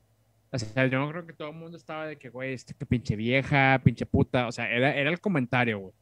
O 0.51 0.57
sea, 0.57 0.87
yo 0.87 1.09
creo 1.09 1.27
que 1.27 1.33
todo 1.33 1.49
el 1.49 1.55
mundo 1.55 1.77
estaba 1.77 2.07
de 2.07 2.17
que, 2.17 2.29
güey, 2.29 2.53
este 2.53 2.73
que 2.73 2.85
pinche 2.85 3.15
vieja, 3.15 3.81
pinche 3.83 4.05
puta. 4.05 4.47
O 4.47 4.51
sea, 4.51 4.69
era, 4.71 4.95
era 4.95 5.09
el 5.09 5.19
comentario, 5.19 5.79
güey. 5.79 5.93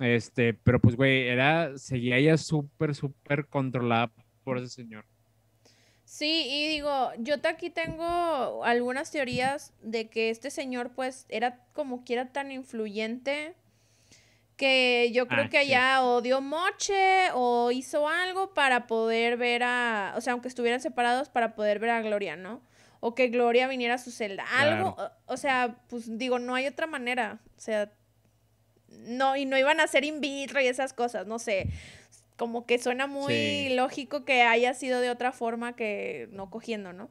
Este, 0.00 0.54
pero 0.54 0.80
pues, 0.80 0.96
güey, 0.96 1.28
era, 1.28 1.76
seguía 1.78 2.16
ella 2.16 2.36
súper, 2.36 2.94
súper 2.94 3.46
controlada 3.46 4.12
por 4.44 4.58
ese 4.58 4.68
señor. 4.68 5.04
Sí, 6.04 6.46
y 6.48 6.68
digo, 6.68 7.10
yo 7.18 7.34
aquí 7.44 7.70
tengo 7.70 8.64
algunas 8.64 9.10
teorías 9.10 9.72
de 9.82 10.08
que 10.08 10.30
este 10.30 10.50
señor, 10.50 10.92
pues, 10.94 11.26
era 11.28 11.64
como 11.72 12.04
quiera 12.04 12.32
tan 12.32 12.52
influyente 12.52 13.54
que 14.56 15.10
yo 15.12 15.28
creo 15.28 15.44
ah, 15.44 15.48
que 15.50 15.58
allá 15.58 16.02
o 16.02 16.22
dio 16.22 16.40
moche 16.40 17.28
o 17.34 17.70
hizo 17.70 18.08
algo 18.08 18.54
para 18.54 18.86
poder 18.86 19.36
ver 19.36 19.62
a, 19.62 20.14
o 20.16 20.20
sea, 20.20 20.32
aunque 20.32 20.48
estuvieran 20.48 20.80
separados, 20.80 21.28
para 21.28 21.54
poder 21.54 21.78
ver 21.78 21.90
a 21.90 22.00
Gloria, 22.00 22.36
¿no? 22.36 22.62
O 23.00 23.14
que 23.14 23.28
Gloria 23.28 23.68
viniera 23.68 23.94
a 23.94 23.98
su 23.98 24.10
celda. 24.10 24.44
Algo, 24.58 24.96
o 25.26 25.36
sea, 25.36 25.76
pues 25.88 26.18
digo, 26.18 26.38
no 26.38 26.54
hay 26.54 26.66
otra 26.66 26.86
manera. 26.86 27.38
O 27.56 27.60
sea, 27.60 27.92
no, 28.88 29.36
y 29.36 29.44
no 29.44 29.58
iban 29.58 29.80
a 29.80 29.84
hacer 29.84 30.04
in 30.04 30.20
vitro 30.20 30.60
y 30.60 30.66
esas 30.66 30.94
cosas, 30.94 31.26
no 31.26 31.38
sé. 31.38 31.68
Como 32.36 32.66
que 32.66 32.78
suena 32.78 33.06
muy 33.06 33.68
lógico 33.74 34.24
que 34.24 34.42
haya 34.42 34.72
sido 34.74 35.00
de 35.00 35.10
otra 35.10 35.32
forma 35.32 35.76
que 35.76 36.28
no 36.32 36.50
cogiendo, 36.50 36.94
¿no? 36.94 37.10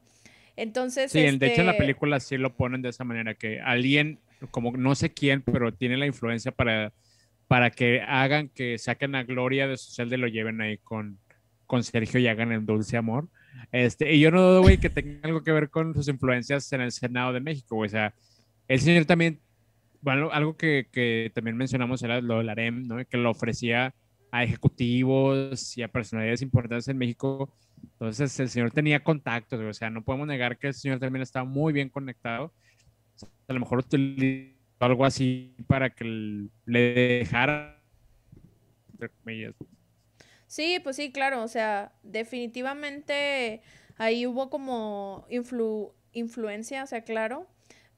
Entonces. 0.56 1.12
Sí, 1.12 1.20
de 1.20 1.46
hecho 1.46 1.60
en 1.60 1.66
la 1.66 1.72
este 1.72 1.84
película 1.84 2.18
sí 2.18 2.36
lo 2.36 2.54
ponen 2.56 2.82
de 2.82 2.88
esa 2.88 3.04
manera, 3.04 3.34
que 3.34 3.60
alguien, 3.60 4.18
como 4.50 4.72
no 4.72 4.94
sé 4.96 5.12
quién, 5.12 5.42
pero 5.42 5.72
tiene 5.72 5.96
la 5.96 6.06
influencia 6.06 6.50
para, 6.50 6.92
para 7.48 7.70
que 7.70 8.00
hagan 8.00 8.48
que 8.48 8.78
saquen 8.78 9.14
a 9.14 9.24
Gloria 9.24 9.68
de 9.68 9.76
su 9.76 9.92
celda 9.92 10.16
lo 10.16 10.26
lleven 10.28 10.60
ahí 10.60 10.78
con, 10.78 11.18
con 11.66 11.84
Sergio 11.84 12.20
y 12.20 12.28
hagan 12.28 12.52
el 12.52 12.66
dulce 12.66 12.96
amor. 12.96 13.28
Este, 13.72 14.12
y 14.12 14.20
yo 14.20 14.30
no 14.30 14.42
dudo, 14.42 14.62
güey, 14.62 14.78
que 14.78 14.90
tenga 14.90 15.20
algo 15.22 15.42
que 15.42 15.52
ver 15.52 15.70
con 15.70 15.94
sus 15.94 16.08
influencias 16.08 16.72
en 16.72 16.80
el 16.80 16.92
Senado 16.92 17.32
de 17.32 17.40
México, 17.40 17.76
O 17.78 17.88
sea, 17.88 18.14
el 18.68 18.80
señor 18.80 19.04
también 19.04 19.40
bueno, 20.06 20.30
algo 20.30 20.56
que, 20.56 20.86
que, 20.92 21.32
también 21.34 21.56
mencionamos 21.56 22.00
era 22.02 22.20
lo 22.20 22.38
del 22.38 22.48
AREM, 22.48 22.86
¿no? 22.86 23.04
que 23.04 23.16
lo 23.16 23.30
ofrecía 23.30 23.92
a 24.30 24.44
ejecutivos 24.44 25.76
y 25.76 25.82
a 25.82 25.88
personalidades 25.88 26.42
importantes 26.42 26.86
en 26.86 26.96
México. 26.98 27.52
Entonces 27.82 28.38
el 28.38 28.48
señor 28.48 28.70
tenía 28.70 29.02
contactos, 29.02 29.60
o 29.60 29.72
sea, 29.72 29.90
no 29.90 30.04
podemos 30.04 30.28
negar 30.28 30.58
que 30.58 30.68
el 30.68 30.74
señor 30.74 31.00
también 31.00 31.22
estaba 31.22 31.44
muy 31.44 31.72
bien 31.72 31.88
conectado. 31.88 32.52
A 33.48 33.52
lo 33.52 33.58
mejor 33.58 33.78
utilizó 33.80 34.55
algo 34.78 35.04
así 35.04 35.54
para 35.66 35.90
que 35.90 36.48
le 36.64 36.94
dejara, 37.18 37.80
entre 38.92 39.10
comillas. 39.10 39.54
Sí, 40.46 40.80
pues 40.82 40.96
sí, 40.96 41.12
claro, 41.12 41.42
o 41.42 41.48
sea, 41.48 41.92
definitivamente 42.02 43.62
ahí 43.96 44.26
hubo 44.26 44.50
como 44.50 45.26
influ 45.28 45.92
influencia, 46.12 46.82
o 46.82 46.86
sea, 46.86 47.02
claro, 47.02 47.46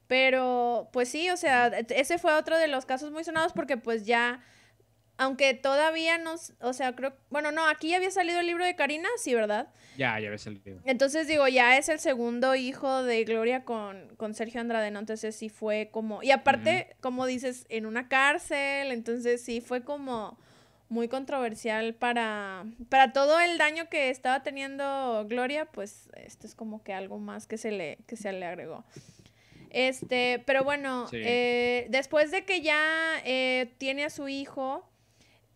pero, 0.08 0.88
pues 0.92 1.10
sí, 1.10 1.30
o 1.30 1.36
sea, 1.36 1.68
ese 1.68 2.18
fue 2.18 2.32
otro 2.34 2.56
de 2.58 2.66
los 2.66 2.86
casos 2.86 3.12
muy 3.12 3.22
sonados 3.22 3.52
porque 3.52 3.76
pues 3.76 4.06
ya, 4.06 4.42
aunque 5.18 5.52
todavía 5.52 6.16
no, 6.16 6.36
o 6.60 6.72
sea, 6.72 6.94
creo, 6.94 7.12
bueno, 7.28 7.50
no, 7.50 7.66
aquí 7.66 7.88
ya 7.90 7.96
había 7.96 8.10
salido 8.10 8.38
el 8.38 8.46
libro 8.46 8.64
de 8.64 8.76
Karina, 8.76 9.08
sí, 9.18 9.34
¿verdad? 9.34 9.68
Ya, 9.96 10.18
ya 10.20 10.28
había 10.28 10.38
salido. 10.38 10.80
Entonces 10.84 11.26
digo, 11.26 11.46
ya 11.48 11.76
es 11.76 11.88
el 11.88 11.98
segundo 11.98 12.54
hijo 12.54 13.02
de 13.02 13.24
Gloria 13.24 13.64
con, 13.64 14.14
con 14.16 14.34
Sergio 14.34 14.60
Andrade, 14.60 14.92
¿no? 14.92 15.00
Entonces 15.00 15.34
sí 15.34 15.48
fue 15.48 15.90
como, 15.90 16.22
y 16.22 16.30
aparte, 16.30 16.96
como 17.00 17.26
dices, 17.26 17.66
en 17.68 17.84
una 17.84 18.08
cárcel, 18.08 18.92
entonces 18.92 19.44
sí 19.44 19.60
fue 19.60 19.82
como 19.82 20.38
muy 20.88 21.08
controversial 21.08 21.94
para, 21.94 22.64
para 22.88 23.12
todo 23.12 23.40
el 23.40 23.58
daño 23.58 23.88
que 23.90 24.10
estaba 24.10 24.44
teniendo 24.44 25.26
Gloria, 25.28 25.64
pues 25.66 26.08
esto 26.14 26.46
es 26.46 26.54
como 26.54 26.84
que 26.84 26.92
algo 26.92 27.18
más 27.18 27.48
que 27.48 27.58
se 27.58 27.72
le, 27.72 27.98
que 28.06 28.16
se 28.16 28.32
le 28.32 28.46
agregó. 28.46 28.84
Este, 29.70 30.42
pero 30.46 30.64
bueno, 30.64 31.06
eh, 31.12 31.86
después 31.90 32.30
de 32.30 32.44
que 32.44 32.62
ya 32.62 33.20
eh, 33.24 33.74
tiene 33.78 34.04
a 34.04 34.10
su 34.10 34.28
hijo, 34.28 34.87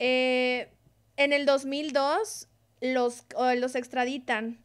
eh, 0.05 0.69
en 1.17 1.33
el 1.33 1.47
2002 1.47 2.49
los, 2.81 3.25
los 3.57 3.75
extraditan. 3.77 4.59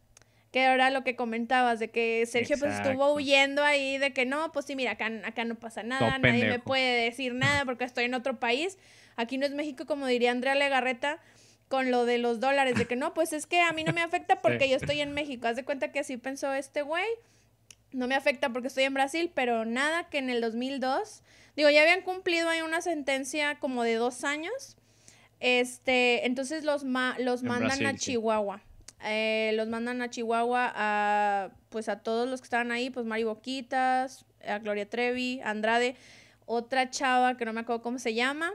Que 0.50 0.64
ahora 0.66 0.90
lo 0.90 1.04
que 1.04 1.14
comentabas, 1.14 1.78
de 1.78 1.90
que 1.90 2.24
Sergio 2.24 2.56
pues 2.58 2.74
estuvo 2.74 3.12
huyendo 3.12 3.62
ahí, 3.62 3.98
de 3.98 4.14
que 4.14 4.24
no, 4.24 4.50
pues 4.50 4.64
sí, 4.64 4.74
mira, 4.76 4.92
acá, 4.92 5.10
acá 5.24 5.44
no 5.44 5.56
pasa 5.56 5.82
nada, 5.82 6.18
nadie 6.18 6.48
me 6.48 6.58
puede 6.58 7.04
decir 7.04 7.34
nada 7.34 7.66
porque 7.66 7.84
estoy 7.84 8.04
en 8.04 8.14
otro 8.14 8.40
país. 8.40 8.78
Aquí 9.16 9.36
no 9.36 9.44
es 9.44 9.52
México, 9.52 9.84
como 9.84 10.06
diría 10.06 10.30
Andrea 10.30 10.54
Legarreta, 10.54 11.20
con 11.68 11.90
lo 11.90 12.06
de 12.06 12.16
los 12.16 12.40
dólares, 12.40 12.76
de 12.76 12.86
que 12.86 12.96
no, 12.96 13.12
pues 13.12 13.34
es 13.34 13.46
que 13.46 13.60
a 13.60 13.72
mí 13.72 13.84
no 13.84 13.92
me 13.92 14.00
afecta 14.00 14.36
porque 14.42 14.68
yo 14.70 14.76
estoy 14.76 15.02
en 15.02 15.12
México. 15.12 15.46
Haz 15.46 15.56
de 15.56 15.64
cuenta 15.64 15.92
que 15.92 15.98
así 16.00 16.16
pensó 16.16 16.52
este 16.54 16.80
güey 16.80 17.06
no 17.92 18.08
me 18.08 18.14
afecta 18.14 18.50
porque 18.50 18.68
estoy 18.68 18.84
en 18.84 18.94
Brasil, 18.94 19.30
pero 19.34 19.66
nada 19.66 20.08
que 20.08 20.18
en 20.18 20.30
el 20.30 20.40
2002, 20.40 21.22
digo, 21.56 21.70
ya 21.70 21.82
habían 21.82 22.02
cumplido 22.02 22.48
ahí 22.48 22.62
una 22.62 22.80
sentencia 22.80 23.58
como 23.58 23.82
de 23.82 23.94
dos 23.94 24.24
años, 24.24 24.77
este, 25.40 26.26
entonces 26.26 26.64
los, 26.64 26.84
los 27.18 27.42
mandan 27.42 27.86
a 27.86 27.94
Chihuahua. 27.94 28.62
Eh, 29.04 29.52
los 29.54 29.68
mandan 29.68 30.02
a 30.02 30.10
Chihuahua 30.10 30.72
a, 30.74 31.50
pues 31.68 31.88
a 31.88 32.00
todos 32.00 32.28
los 32.28 32.40
que 32.40 32.46
estaban 32.46 32.72
ahí, 32.72 32.90
pues 32.90 33.06
Mari 33.06 33.24
Boquitas, 33.24 34.26
a 34.46 34.58
Gloria 34.58 34.88
Trevi, 34.88 35.40
Andrade, 35.44 35.94
otra 36.46 36.90
chava 36.90 37.36
que 37.36 37.44
no 37.44 37.52
me 37.52 37.60
acuerdo 37.60 37.82
cómo 37.82 37.98
se 37.98 38.14
llama, 38.14 38.52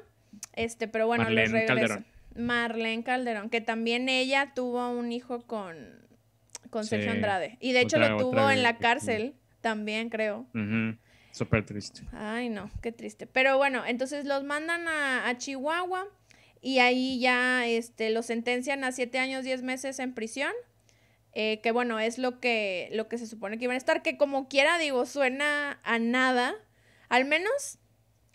este, 0.54 0.88
pero 0.88 1.08
bueno, 1.08 1.24
Marlene 1.24 1.66
Calderón. 1.66 2.06
Marlene 2.36 3.04
Calderón, 3.04 3.50
que 3.50 3.62
también 3.62 4.10
ella 4.10 4.52
tuvo 4.54 4.90
un 4.90 5.12
hijo 5.12 5.42
con, 5.42 5.78
con 6.70 6.86
Sergio 6.86 7.12
Andrade. 7.12 7.58
Y 7.60 7.72
de 7.72 7.82
hecho 7.82 7.98
lo 7.98 8.18
tuvo 8.18 8.50
en 8.50 8.64
la 8.64 8.78
cárcel 8.78 9.36
también, 9.62 10.10
creo. 10.10 10.46
Súper 11.32 11.66
triste. 11.66 12.02
Ay, 12.12 12.50
no, 12.50 12.70
qué 12.82 12.92
triste. 12.92 13.26
Pero 13.28 13.58
bueno, 13.58 13.84
entonces 13.86 14.26
los 14.26 14.44
mandan 14.44 14.88
a, 14.88 15.36
Chihuahua 15.38 16.06
y 16.64 16.80
ahí 16.80 17.19
ya 17.19 17.68
este, 17.68 18.10
los 18.10 18.26
sentencian 18.27 18.84
a 18.85 18.91
siete 18.94 19.19
años, 19.19 19.44
diez 19.44 19.61
meses 19.64 19.99
en 19.99 20.14
prisión. 20.15 20.53
eh, 21.34 21.61
que 21.61 21.72
bueno, 21.72 21.99
es 21.99 22.18
lo 22.18 22.40
que, 22.40 22.90
lo 22.94 23.07
que 23.07 23.18
se 23.18 23.27
supone 23.27 23.57
que 23.57 23.65
iban 23.65 23.76
a 23.76 23.77
estar, 23.77 24.02
que 24.03 24.18
como 24.18 24.48
quiera, 24.48 24.77
digo, 24.77 25.06
suena 25.06 25.80
a 25.84 25.99
nada, 25.99 26.56
al 27.10 27.26
menos, 27.26 27.80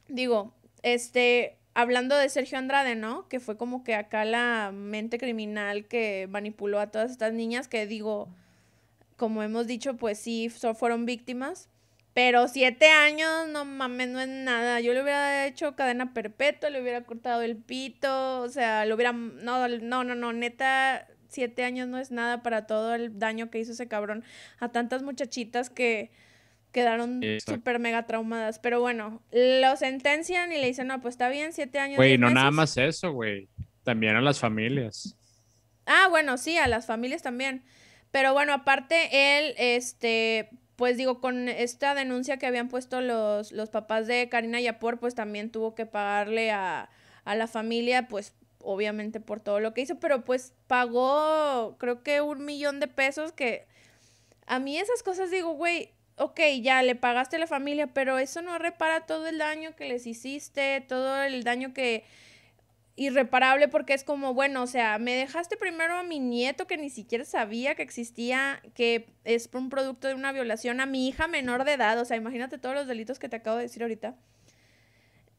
digo, 0.09 0.55
este, 0.83 1.57
hablando 1.75 2.17
de 2.17 2.29
Sergio 2.29 2.59
Andrade, 2.59 2.97
¿no? 2.97 3.29
Que 3.29 3.41
fue 3.41 3.57
como 3.57 3.85
que 3.85 3.95
acá 3.95 4.25
la 4.25 4.73
mente 4.75 5.19
criminal 5.19 5.87
que 5.87 6.27
manipuló 6.29 6.81
a 6.81 6.91
todas 6.91 7.11
estas 7.13 7.33
niñas, 7.33 7.69
que 7.69 7.87
digo, 7.87 8.29
como 9.17 9.43
hemos 9.43 9.67
dicho, 9.67 9.97
pues 9.97 10.19
sí, 10.19 10.49
fueron 10.51 11.07
víctimas. 11.07 11.69
Pero 12.19 12.49
siete 12.49 12.91
años, 12.91 13.47
no 13.49 13.65
mames, 13.65 14.09
no 14.09 14.19
es 14.19 14.27
nada. 14.27 14.81
Yo 14.81 14.93
le 14.93 15.03
hubiera 15.03 15.47
hecho 15.47 15.77
cadena 15.77 16.13
perpetua, 16.15 16.69
le 16.69 16.83
hubiera 16.83 17.05
cortado 17.05 17.43
el 17.43 17.57
pito, 17.57 18.41
o 18.41 18.49
sea, 18.49 18.85
lo 18.87 18.97
hubiera... 18.97 19.13
No, 19.13 19.69
no, 19.69 20.03
no, 20.03 20.17
no, 20.17 20.33
neta, 20.33 21.07
siete 21.29 21.63
años 21.63 21.87
no 21.87 21.97
es 21.97 22.11
nada 22.11 22.43
para 22.43 22.67
todo 22.67 22.97
el 22.97 23.21
daño 23.21 23.51
que 23.51 23.61
hizo 23.61 23.71
ese 23.71 23.87
cabrón 23.87 24.25
a 24.59 24.73
tantas 24.73 25.05
muchachitas 25.05 25.71
que 25.71 26.11
quedaron 26.73 27.23
súper 27.47 27.79
mega 27.79 28.05
traumadas. 28.05 28.59
Pero 28.59 28.81
bueno, 28.81 29.23
lo 29.31 29.77
sentencian 29.77 30.53
y 30.53 30.57
le 30.59 30.67
dicen, 30.67 30.89
no, 30.89 31.01
pues 31.01 31.15
está 31.15 31.29
bien, 31.29 31.53
siete 31.53 31.79
años. 31.79 31.99
Güey, 31.99 32.19
no 32.19 32.31
nada 32.31 32.51
más 32.51 32.77
eso, 32.79 33.13
güey. 33.13 33.49
También 33.85 34.17
a 34.17 34.21
las 34.21 34.41
familias. 34.41 35.17
Ah, 35.87 36.09
bueno, 36.11 36.37
sí, 36.37 36.57
a 36.57 36.67
las 36.67 36.85
familias 36.85 37.23
también. 37.23 37.63
Pero 38.11 38.33
bueno, 38.33 38.55
aparte 38.55 39.39
él, 39.39 39.55
este, 39.57 40.51
pues 40.79 40.97
digo, 40.97 41.21
con 41.21 41.49
esta 41.49 41.93
denuncia 41.97 42.37
que 42.37 42.47
habían 42.47 42.69
puesto 42.69 43.01
los, 43.01 43.51
los 43.51 43.69
papás 43.69 44.07
de 44.07 44.29
Karina 44.29 44.61
Yapor, 44.61 45.01
pues 45.01 45.17
también 45.17 45.51
tuvo 45.51 45.75
que 45.75 45.87
pagarle 45.87 46.53
a, 46.53 46.89
a 47.25 47.35
la 47.35 47.49
familia, 47.49 48.07
pues 48.07 48.33
obviamente 48.63 49.19
por 49.19 49.41
todo 49.41 49.59
lo 49.59 49.75
que 49.75 49.81
hizo, 49.81 49.99
pero 49.99 50.25
pues 50.25 50.53
pagó 50.69 51.77
creo 51.79 52.05
que 52.05 52.21
un 52.21 52.45
millón 52.45 52.79
de 52.79 52.87
pesos 52.87 53.33
que 53.33 53.67
a 54.47 54.61
mí 54.61 54.79
esas 54.79 55.03
cosas 55.03 55.33
digo, 55.33 55.51
güey, 55.55 55.91
ok, 56.15 56.39
ya 56.63 56.81
le 56.85 56.95
pagaste 56.95 57.35
a 57.35 57.41
la 57.41 57.49
familia, 57.49 57.89
pero 57.89 58.19
eso 58.19 58.41
no 58.41 58.57
repara 58.57 59.05
todo 59.05 59.27
el 59.27 59.39
daño 59.39 59.75
que 59.75 59.89
les 59.89 60.07
hiciste, 60.07 60.81
todo 60.83 61.25
el 61.25 61.43
daño 61.43 61.75
que 61.75 62.05
irreparable 62.99 63.69
porque 63.69 63.95
es 63.95 64.03
como, 64.03 64.35
bueno, 64.35 64.65
o 64.65 64.67
sea, 64.67 64.99
me 64.99 65.15
dejaste 65.15 65.57
primero 65.57 65.95
a 65.95 66.03
mi 66.03 66.19
nieto 66.19 66.67
que 66.67 66.77
ni 66.77 66.91
siquiera 66.91 67.25
sabía 67.25 67.77
que 67.77 67.83
existía, 67.83 68.61
que 68.75 69.07
es 69.25 69.49
un 69.55 69.71
producto 69.71 70.09
de 70.09 70.15
una 70.15 70.33
violación 70.33 70.81
a 70.81 70.87
mi 70.87 71.07
hija 71.07 71.29
menor 71.29 71.65
de 71.65 71.75
edad, 71.75 71.99
o 72.01 72.05
sea, 72.05 72.17
imagínate 72.17 72.59
todos 72.59 72.75
los 72.75 72.89
delitos 72.89 73.21
que 73.21 73.29
te 73.29 73.37
acabo 73.37 73.57
de 73.57 73.63
decir 73.63 73.83
ahorita. 73.83 74.17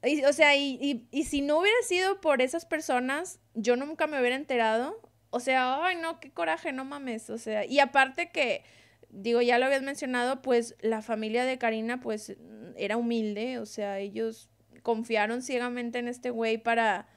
Y, 0.03 0.23
o 0.23 0.31
sea, 0.31 0.56
y, 0.56 1.07
y, 1.11 1.23
si 1.26 1.41
no 1.41 1.60
hubiera 1.60 1.77
sido 1.84 2.22
por 2.22 2.41
esas 2.41 2.65
personas, 2.65 3.41
yo 3.53 3.76
nunca 3.76 4.07
me 4.07 4.18
hubiera 4.18 4.38
enterado. 4.38 4.98
O 5.30 5.41
sea, 5.41 5.86
ay, 5.86 5.98
no, 5.98 6.22
qué 6.22 6.31
coraje, 6.31 6.72
no 6.72 6.86
mames. 6.86 7.30
O 7.30 7.38
sea, 7.38 7.65
y 7.65 7.80
aparte 7.80 8.31
que, 8.31 8.64
digo, 9.10 9.41
ya 9.41 9.60
lo 9.60 9.65
habías 9.65 9.81
mencionado, 9.81 10.41
pues 10.41 10.77
la 10.80 11.02
familia 11.02 11.44
de 11.44 11.57
Karina, 11.57 11.99
pues 11.99 12.38
era 12.77 12.95
humilde. 12.95 13.60
O 13.60 13.65
sea, 13.65 13.99
ellos 13.99 14.49
confiaron 14.84 15.41
ciegamente 15.41 15.99
en 15.99 16.07
este 16.07 16.30
güey 16.30 16.57
para 16.57 17.10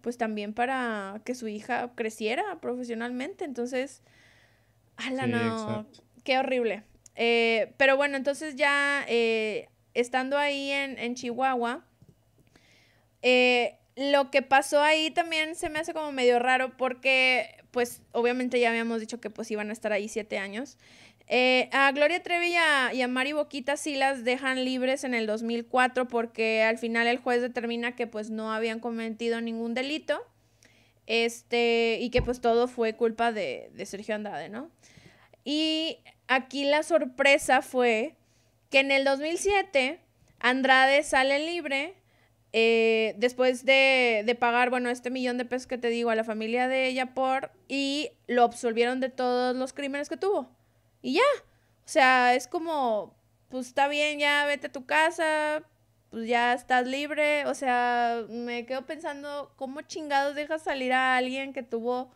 pues 0.00 0.18
también 0.18 0.54
para 0.54 1.20
que 1.24 1.34
su 1.34 1.48
hija 1.48 1.92
creciera 1.94 2.60
profesionalmente. 2.60 3.44
Entonces, 3.44 4.02
ala, 4.96 5.26
no, 5.26 5.86
qué 6.24 6.38
horrible. 6.38 6.84
Eh, 7.16 7.72
pero 7.76 7.96
bueno, 7.96 8.16
entonces 8.16 8.56
ya 8.56 9.04
eh, 9.08 9.68
estando 9.94 10.38
ahí 10.38 10.70
en, 10.70 11.14
Chihuahua, 11.14 11.84
eh, 13.22 13.76
lo 13.96 14.30
que 14.30 14.42
pasó 14.42 14.80
ahí 14.82 15.10
también 15.10 15.54
se 15.54 15.68
me 15.68 15.78
hace 15.78 15.92
como 15.92 16.12
medio 16.12 16.38
raro 16.38 16.76
porque, 16.76 17.62
pues, 17.70 18.02
obviamente 18.12 18.58
ya 18.60 18.70
habíamos 18.70 19.00
dicho 19.00 19.20
que 19.20 19.30
pues 19.30 19.50
iban 19.50 19.70
a 19.70 19.72
estar 19.72 19.92
ahí 19.92 20.08
siete 20.08 20.38
años. 20.38 20.78
Eh, 21.32 21.68
a 21.70 21.92
Gloria 21.92 22.20
Trevi 22.24 22.56
y 22.92 23.02
a, 23.02 23.06
Mari 23.06 23.34
Boquita 23.34 23.76
sí 23.76 23.94
las 23.94 24.24
dejan 24.24 24.64
libres 24.64 25.04
en 25.04 25.14
el 25.14 25.28
2004 25.28 26.08
porque 26.08 26.64
al 26.64 26.76
final 26.76 27.06
el 27.06 27.18
juez 27.18 27.40
determina 27.40 27.94
que 27.94 28.08
pues 28.08 28.30
no 28.30 28.52
habían 28.52 28.80
cometido 28.80 29.40
ningún 29.40 29.72
delito 29.72 30.20
este, 31.06 31.98
y 32.00 32.10
que 32.10 32.20
pues 32.20 32.40
todo 32.40 32.66
fue 32.66 32.94
culpa 32.96 33.30
de, 33.30 33.70
Sergio 33.84 34.16
Andrade, 34.16 34.48
¿no? 34.48 34.72
Y 35.44 35.98
aquí 36.26 36.64
la 36.64 36.82
sorpresa 36.82 37.62
fue 37.62 38.16
que 38.68 38.80
en 38.80 38.90
el 38.90 39.04
2007 39.04 40.00
Andrade 40.40 41.04
sale 41.04 41.46
libre 41.46 41.94
eh, 42.52 43.14
después 43.18 43.64
de, 43.64 44.24
de, 44.26 44.34
pagar, 44.34 44.68
bueno, 44.68 44.90
este 44.90 45.10
millón 45.10 45.38
de 45.38 45.44
pesos 45.44 45.68
que 45.68 45.78
te 45.78 45.90
digo 45.90 46.10
a 46.10 46.16
la 46.16 46.24
familia 46.24 46.66
de 46.66 46.88
ella 46.88 47.14
por 47.14 47.52
y 47.68 48.10
lo 48.26 48.42
absolvieron 48.42 48.98
de 48.98 49.10
todos 49.10 49.54
los 49.54 49.72
crímenes 49.72 50.08
que 50.08 50.16
tuvo. 50.16 50.58
Y 51.02 51.14
ya. 51.14 51.22
O 51.84 51.88
sea, 51.92 52.34
es 52.34 52.46
como, 52.46 53.14
pues 53.48 53.66
está 53.66 53.88
bien, 53.88 54.18
ya 54.18 54.46
vete 54.46 54.68
a 54.68 54.72
tu 54.72 54.86
casa, 54.86 55.62
pues 56.10 56.28
ya 56.28 56.52
estás 56.54 56.86
libre. 56.86 57.46
O 57.46 57.54
sea, 57.54 58.24
me 58.28 58.64
quedo 58.66 58.86
pensando, 58.86 59.52
¿cómo 59.56 59.82
chingados 59.82 60.34
dejas 60.34 60.62
salir 60.62 60.92
a 60.92 61.16
alguien 61.16 61.52
que 61.52 61.62
tuvo 61.62 62.12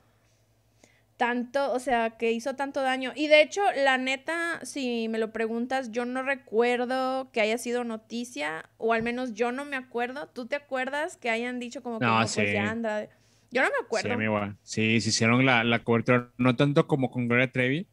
tanto, 1.17 1.73
o 1.73 1.79
sea, 1.79 2.11
que 2.11 2.31
hizo 2.31 2.55
tanto 2.55 2.83
daño? 2.83 3.13
Y 3.17 3.27
de 3.27 3.43
hecho, 3.43 3.63
la 3.85 3.99
neta, 3.99 4.61
si 4.65 5.09
me 5.09 5.19
lo 5.19 5.33
preguntas, 5.33 5.91
yo 5.91 6.05
no 6.05 6.23
recuerdo 6.23 7.31
que 7.33 7.41
haya 7.41 7.59
sido 7.59 7.83
noticia, 7.83 8.69
o 8.79 8.93
al 8.93 9.03
menos 9.03 9.35
yo 9.35 9.51
no 9.51 9.65
me 9.65 9.77
acuerdo. 9.77 10.29
¿Tú 10.29 10.47
te 10.47 10.57
acuerdas 10.57 11.17
que 11.17 11.31
hayan 11.31 11.59
dicho 11.59 11.83
como 11.83 11.99
que 11.99 12.07
no, 12.07 12.19
pues 12.19 12.35
ya 12.35 12.71
anda? 12.71 13.09
Yo 13.51 13.63
no 13.63 13.69
me 13.69 13.85
acuerdo. 13.85 14.17
Sí, 14.17 14.23
igual. 14.23 14.57
Sí, 14.63 15.01
se 15.01 15.09
hicieron 15.09 15.47
la, 15.47 15.65
la 15.65 15.83
cobertura, 15.83 16.31
no 16.39 16.55
tanto 16.55 16.87
como 16.87 17.11
con 17.11 17.29
Gloria 17.29 17.51
Trevi, 17.51 17.87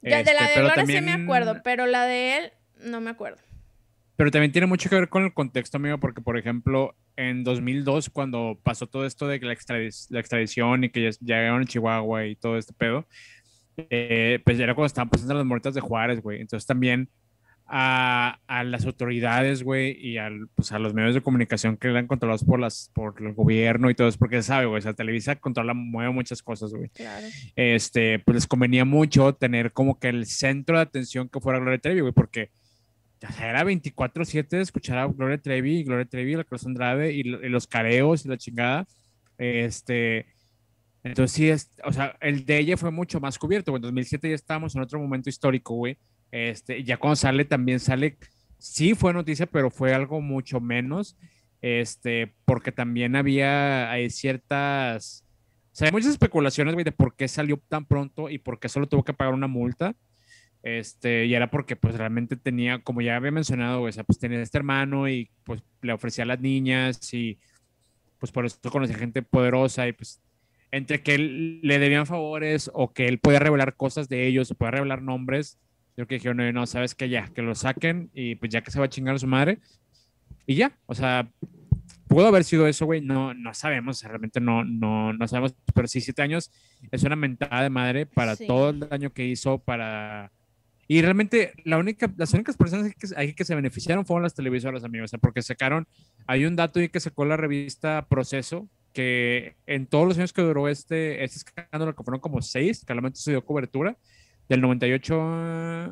de 0.00 0.10
la 0.10 0.20
este, 0.20 0.32
de 0.32 0.60
Gloria 0.60 0.86
sí 0.86 1.00
me 1.00 1.12
acuerdo, 1.12 1.60
pero 1.62 1.86
la 1.86 2.04
de 2.04 2.36
él 2.36 2.52
no 2.84 3.00
me 3.00 3.10
acuerdo. 3.10 3.38
Pero 4.16 4.30
también 4.30 4.50
tiene 4.50 4.66
mucho 4.66 4.88
que 4.90 4.96
ver 4.96 5.08
con 5.08 5.24
el 5.24 5.32
contexto, 5.32 5.76
amigo, 5.76 5.98
porque, 5.98 6.20
por 6.20 6.36
ejemplo, 6.36 6.96
en 7.16 7.44
2002, 7.44 8.10
cuando 8.10 8.58
pasó 8.62 8.88
todo 8.88 9.06
esto 9.06 9.28
de 9.28 9.38
la, 9.38 9.56
la 10.10 10.20
extradición 10.20 10.84
y 10.84 10.90
que 10.90 11.02
ya 11.02 11.10
llegaron 11.20 11.62
a 11.62 11.64
Chihuahua 11.64 12.26
y 12.26 12.34
todo 12.34 12.58
este 12.58 12.72
pedo, 12.72 13.06
eh, 13.90 14.40
pues 14.44 14.58
era 14.58 14.74
cuando 14.74 14.86
estaban 14.86 15.08
pasando 15.08 15.34
las 15.34 15.44
muertes 15.44 15.74
de 15.74 15.80
Juárez, 15.80 16.20
güey. 16.20 16.40
Entonces 16.40 16.66
también 16.66 17.08
a, 17.70 18.40
a, 18.46 18.64
las 18.64 18.86
autoridades, 18.86 19.62
güey, 19.62 19.94
y 20.00 20.16
al, 20.16 20.48
pues, 20.54 20.72
a 20.72 20.78
los 20.78 20.94
medios 20.94 21.14
de 21.14 21.20
comunicación 21.20 21.76
que 21.76 21.88
eran 21.88 22.06
controlados 22.06 22.42
por, 22.42 22.58
las, 22.58 22.90
por 22.94 23.14
el 23.20 23.34
gobierno 23.34 23.90
y 23.90 23.94
todo 23.94 24.08
eso, 24.08 24.18
porque 24.18 24.42
sabe, 24.42 24.64
güey, 24.64 24.78
o 24.78 24.82
sea, 24.82 24.94
Televisa 24.94 25.36
controla, 25.36 25.74
mueve 25.74 26.10
muchas 26.10 26.42
cosas, 26.42 26.72
güey. 26.72 26.88
Claro. 26.88 27.26
Este, 27.56 28.20
pues 28.20 28.36
les 28.36 28.46
convenía 28.46 28.86
mucho 28.86 29.34
tener 29.34 29.72
como 29.72 29.98
que 29.98 30.08
el 30.08 30.24
centro 30.24 30.76
de 30.76 30.82
atención 30.82 31.28
que 31.28 31.40
fuera 31.40 31.58
Gloria 31.58 31.78
Trevi, 31.78 32.00
güey, 32.00 32.12
porque 32.14 32.50
ya 33.20 33.28
era 33.46 33.64
24-7 33.64 34.60
escuchar 34.60 34.98
a 34.98 35.06
Gloria 35.06 35.36
Trevi, 35.36 35.84
Gloria 35.84 36.06
Trevi, 36.06 36.36
la 36.36 36.44
Cruz 36.44 36.64
Andrade 36.64 37.12
y, 37.12 37.20
y, 37.20 37.48
los 37.50 37.66
careos 37.66 38.24
y 38.24 38.28
la 38.28 38.38
chingada. 38.38 38.86
Este, 39.36 40.24
entonces 41.02 41.36
sí, 41.36 41.50
es, 41.50 41.70
o 41.84 41.92
sea, 41.92 42.16
el 42.22 42.46
de 42.46 42.60
ella 42.60 42.78
fue 42.78 42.90
mucho 42.90 43.20
más 43.20 43.38
cubierto, 43.38 43.72
güey. 43.72 43.80
En 43.80 43.82
2007 43.82 44.30
ya 44.30 44.34
estábamos 44.34 44.74
en 44.74 44.80
otro 44.80 44.98
momento 44.98 45.28
histórico, 45.28 45.74
güey 45.74 45.98
este, 46.30 46.84
ya 46.84 46.96
cuando 46.96 47.16
sale 47.16 47.44
también 47.44 47.80
sale, 47.80 48.18
sí 48.58 48.94
fue 48.94 49.12
noticia, 49.12 49.46
pero 49.46 49.70
fue 49.70 49.94
algo 49.94 50.20
mucho 50.20 50.60
menos, 50.60 51.16
este, 51.60 52.34
porque 52.44 52.72
también 52.72 53.16
había 53.16 53.90
hay 53.90 54.10
ciertas, 54.10 55.24
o 55.72 55.76
sea, 55.76 55.86
hay 55.88 55.92
muchas 55.92 56.10
especulaciones, 56.10 56.76
de 56.76 56.92
por 56.92 57.14
qué 57.16 57.28
salió 57.28 57.56
tan 57.68 57.86
pronto 57.86 58.30
y 58.30 58.38
por 58.38 58.60
qué 58.60 58.68
solo 58.68 58.88
tuvo 58.88 59.04
que 59.04 59.14
pagar 59.14 59.34
una 59.34 59.46
multa. 59.46 59.94
Este, 60.64 61.26
y 61.26 61.34
era 61.34 61.50
porque 61.50 61.76
pues 61.76 61.94
realmente 61.96 62.36
tenía, 62.36 62.80
como 62.80 63.00
ya 63.00 63.16
había 63.16 63.30
mencionado, 63.30 63.82
o 63.82 63.92
sea, 63.92 64.02
pues 64.02 64.18
tenía 64.18 64.42
este 64.42 64.58
hermano 64.58 65.08
y 65.08 65.30
pues 65.44 65.62
le 65.82 65.92
ofrecía 65.92 66.24
a 66.24 66.26
las 66.26 66.40
niñas 66.40 67.14
y 67.14 67.38
pues 68.18 68.32
por 68.32 68.44
eso 68.44 68.58
conocía 68.70 68.96
gente 68.96 69.22
poderosa 69.22 69.86
y 69.86 69.92
pues 69.92 70.20
entre 70.70 71.02
que 71.02 71.16
le 71.16 71.78
debían 71.78 72.06
favores 72.06 72.70
o 72.74 72.92
que 72.92 73.06
él 73.06 73.18
podía 73.18 73.38
revelar 73.38 73.76
cosas 73.76 74.08
de 74.08 74.26
ellos 74.26 74.50
o 74.50 74.54
podía 74.54 74.72
revelar 74.72 75.00
nombres, 75.00 75.58
yo 75.98 76.06
que 76.06 76.14
dije, 76.14 76.32
no, 76.32 76.52
no, 76.52 76.64
sabes 76.64 76.94
que 76.94 77.08
ya, 77.08 77.26
que 77.34 77.42
lo 77.42 77.56
saquen 77.56 78.08
y 78.14 78.36
pues 78.36 78.52
ya 78.52 78.62
que 78.62 78.70
se 78.70 78.78
va 78.78 78.84
a 78.84 78.88
chingar 78.88 79.16
a 79.16 79.18
su 79.18 79.26
madre. 79.26 79.58
Y 80.46 80.54
ya, 80.54 80.78
o 80.86 80.94
sea, 80.94 81.28
pudo 82.06 82.28
haber 82.28 82.44
sido 82.44 82.68
eso, 82.68 82.86
güey, 82.86 83.00
no, 83.00 83.34
no 83.34 83.52
sabemos, 83.52 84.04
realmente 84.04 84.40
no, 84.40 84.64
no, 84.64 85.12
no 85.12 85.26
sabemos, 85.26 85.56
pero 85.74 85.88
sí, 85.88 86.00
siete 86.00 86.22
años 86.22 86.52
es 86.92 87.02
una 87.02 87.16
mentada 87.16 87.64
de 87.64 87.70
madre 87.70 88.06
para 88.06 88.36
todo 88.36 88.70
el 88.70 88.78
daño 88.78 89.12
que 89.12 89.26
hizo, 89.26 89.58
para... 89.58 90.30
Y 90.86 91.02
realmente 91.02 91.52
la 91.64 91.78
única, 91.78 92.08
las 92.16 92.32
únicas 92.32 92.56
personas 92.56 92.94
que, 92.94 93.08
ahí 93.16 93.34
que 93.34 93.44
se 93.44 93.56
beneficiaron 93.56 94.06
fueron 94.06 94.22
las 94.22 94.34
televisoras, 94.34 94.84
amigos, 94.84 95.06
o 95.06 95.10
sea, 95.10 95.18
porque 95.18 95.42
sacaron, 95.42 95.88
hay 96.28 96.44
un 96.44 96.54
dato 96.54 96.78
ahí 96.78 96.90
que 96.90 97.00
sacó 97.00 97.24
la 97.24 97.36
revista 97.36 98.06
Proceso, 98.08 98.68
que 98.92 99.56
en 99.66 99.86
todos 99.86 100.06
los 100.06 100.16
años 100.16 100.32
que 100.32 100.42
duró 100.42 100.68
este, 100.68 101.24
este 101.24 101.38
escándalo, 101.38 101.96
que 101.96 102.04
fueron 102.04 102.20
como 102.20 102.40
seis, 102.40 102.84
que 102.84 102.92
realmente 102.92 103.18
se 103.18 103.32
dio 103.32 103.44
cobertura, 103.44 103.98
del 104.48 104.60
98 104.60 105.22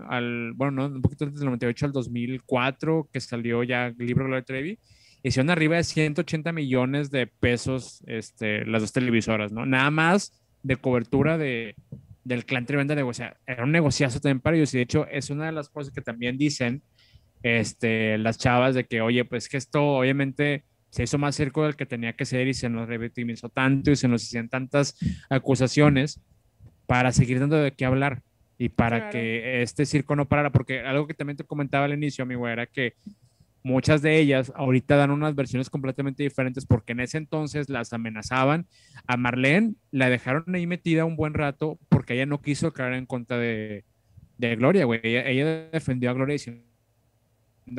al, 0.08 0.52
bueno, 0.54 0.72
no, 0.72 0.86
un 0.86 1.02
poquito 1.02 1.24
antes 1.24 1.40
del 1.40 1.46
98 1.46 1.86
al 1.86 1.92
2004, 1.92 3.08
que 3.12 3.20
salió 3.20 3.62
ya 3.62 3.88
el 3.88 3.96
libro 3.98 4.24
Gloria 4.24 4.44
Trevi, 4.44 4.78
hicieron 5.22 5.50
arriba 5.50 5.76
de 5.76 5.84
180 5.84 6.52
millones 6.52 7.10
de 7.10 7.26
pesos 7.26 8.02
este, 8.06 8.64
las 8.64 8.82
dos 8.82 8.92
televisoras, 8.92 9.52
¿no? 9.52 9.66
Nada 9.66 9.90
más 9.90 10.42
de 10.62 10.76
cobertura 10.76 11.36
de, 11.36 11.74
del 12.24 12.44
clan 12.44 12.66
Tremenda 12.66 12.94
de, 12.94 13.14
sea, 13.14 13.36
era 13.46 13.64
un 13.64 13.72
negociazo 13.72 14.20
también 14.20 14.40
para 14.40 14.56
ellos 14.56 14.72
y 14.74 14.78
de 14.78 14.82
hecho 14.82 15.06
es 15.08 15.30
una 15.30 15.46
de 15.46 15.52
las 15.52 15.68
cosas 15.68 15.92
que 15.92 16.00
también 16.00 16.38
dicen 16.38 16.82
este, 17.42 18.18
las 18.18 18.38
chavas 18.38 18.74
de 18.74 18.84
que, 18.84 19.00
oye, 19.00 19.24
pues 19.24 19.48
que 19.48 19.56
esto 19.56 19.82
obviamente 19.98 20.64
se 20.90 21.02
hizo 21.02 21.18
más 21.18 21.36
circo 21.36 21.62
del 21.64 21.76
que 21.76 21.86
tenía 21.86 22.14
que 22.14 22.24
ser 22.24 22.48
y 22.48 22.54
se 22.54 22.68
nos 22.68 22.88
revictimizó 22.88 23.48
tanto 23.48 23.90
y 23.90 23.96
se 23.96 24.08
nos 24.08 24.24
hicieron 24.24 24.48
tantas 24.48 24.96
acusaciones 25.28 26.20
para 26.86 27.12
seguir 27.12 27.38
dando 27.38 27.56
de 27.56 27.72
qué 27.72 27.84
hablar 27.84 28.22
y 28.58 28.70
para 28.70 29.10
que 29.10 29.62
este 29.62 29.84
circo 29.84 30.16
no 30.16 30.26
parara, 30.26 30.50
porque 30.50 30.80
algo 30.80 31.06
que 31.06 31.14
también 31.14 31.36
te 31.36 31.44
comentaba 31.44 31.84
al 31.84 31.92
inicio, 31.92 32.22
amigo, 32.22 32.48
era 32.48 32.66
que 32.66 32.94
muchas 33.62 34.00
de 34.00 34.18
ellas 34.18 34.52
ahorita 34.54 34.96
dan 34.96 35.10
unas 35.10 35.34
versiones 35.34 35.68
completamente 35.68 36.22
diferentes 36.22 36.64
porque 36.64 36.92
en 36.92 37.00
ese 37.00 37.18
entonces 37.18 37.68
las 37.68 37.92
amenazaban. 37.92 38.66
A 39.06 39.16
Marlene 39.16 39.74
la 39.90 40.08
dejaron 40.08 40.54
ahí 40.54 40.66
metida 40.66 41.04
un 41.04 41.16
buen 41.16 41.34
rato 41.34 41.78
porque 41.88 42.14
ella 42.14 42.26
no 42.26 42.40
quiso 42.40 42.72
caer 42.72 42.94
en 42.94 43.06
contra 43.06 43.38
de, 43.38 43.84
de 44.38 44.56
Gloria, 44.56 44.84
güey. 44.84 45.00
Ella, 45.02 45.68
defendió 45.72 46.10
a 46.10 46.12
Gloria 46.12 46.34
diciendo 46.34 46.62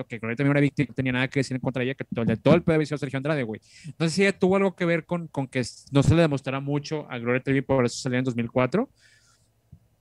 que 0.08 0.20
Gloria 0.20 0.36
también 0.36 0.52
era 0.52 0.62
víctima, 0.62 0.88
no 0.90 0.94
tenía 0.94 1.12
nada 1.14 1.28
que 1.30 1.40
decir 1.40 1.56
en 1.56 1.62
contra 1.62 1.80
de 1.80 1.86
ella, 1.86 1.96
que 1.96 2.04
todo, 2.04 2.26
todo 2.38 2.56
el 2.56 2.64
pedo 2.64 2.76
había 2.76 2.86
sido 2.86 2.98
Sergio 2.98 3.18
Andrade, 3.18 3.44
güey. 3.44 3.62
Entonces 3.86 4.14
sí 4.14 4.38
tuvo 4.38 4.58
algo 4.58 4.76
que 4.76 4.86
ver 4.86 5.06
con, 5.06 5.28
con 5.28 5.48
que 5.48 5.64
no 5.92 6.04
se 6.04 6.14
le 6.14 6.22
demostrara 6.22 6.60
mucho 6.60 7.10
a 7.10 7.18
Gloria 7.18 7.42
Trevi, 7.42 7.62
por 7.62 7.86
eso 7.86 7.98
salió 7.98 8.20
en 8.20 8.26
2004 8.26 8.90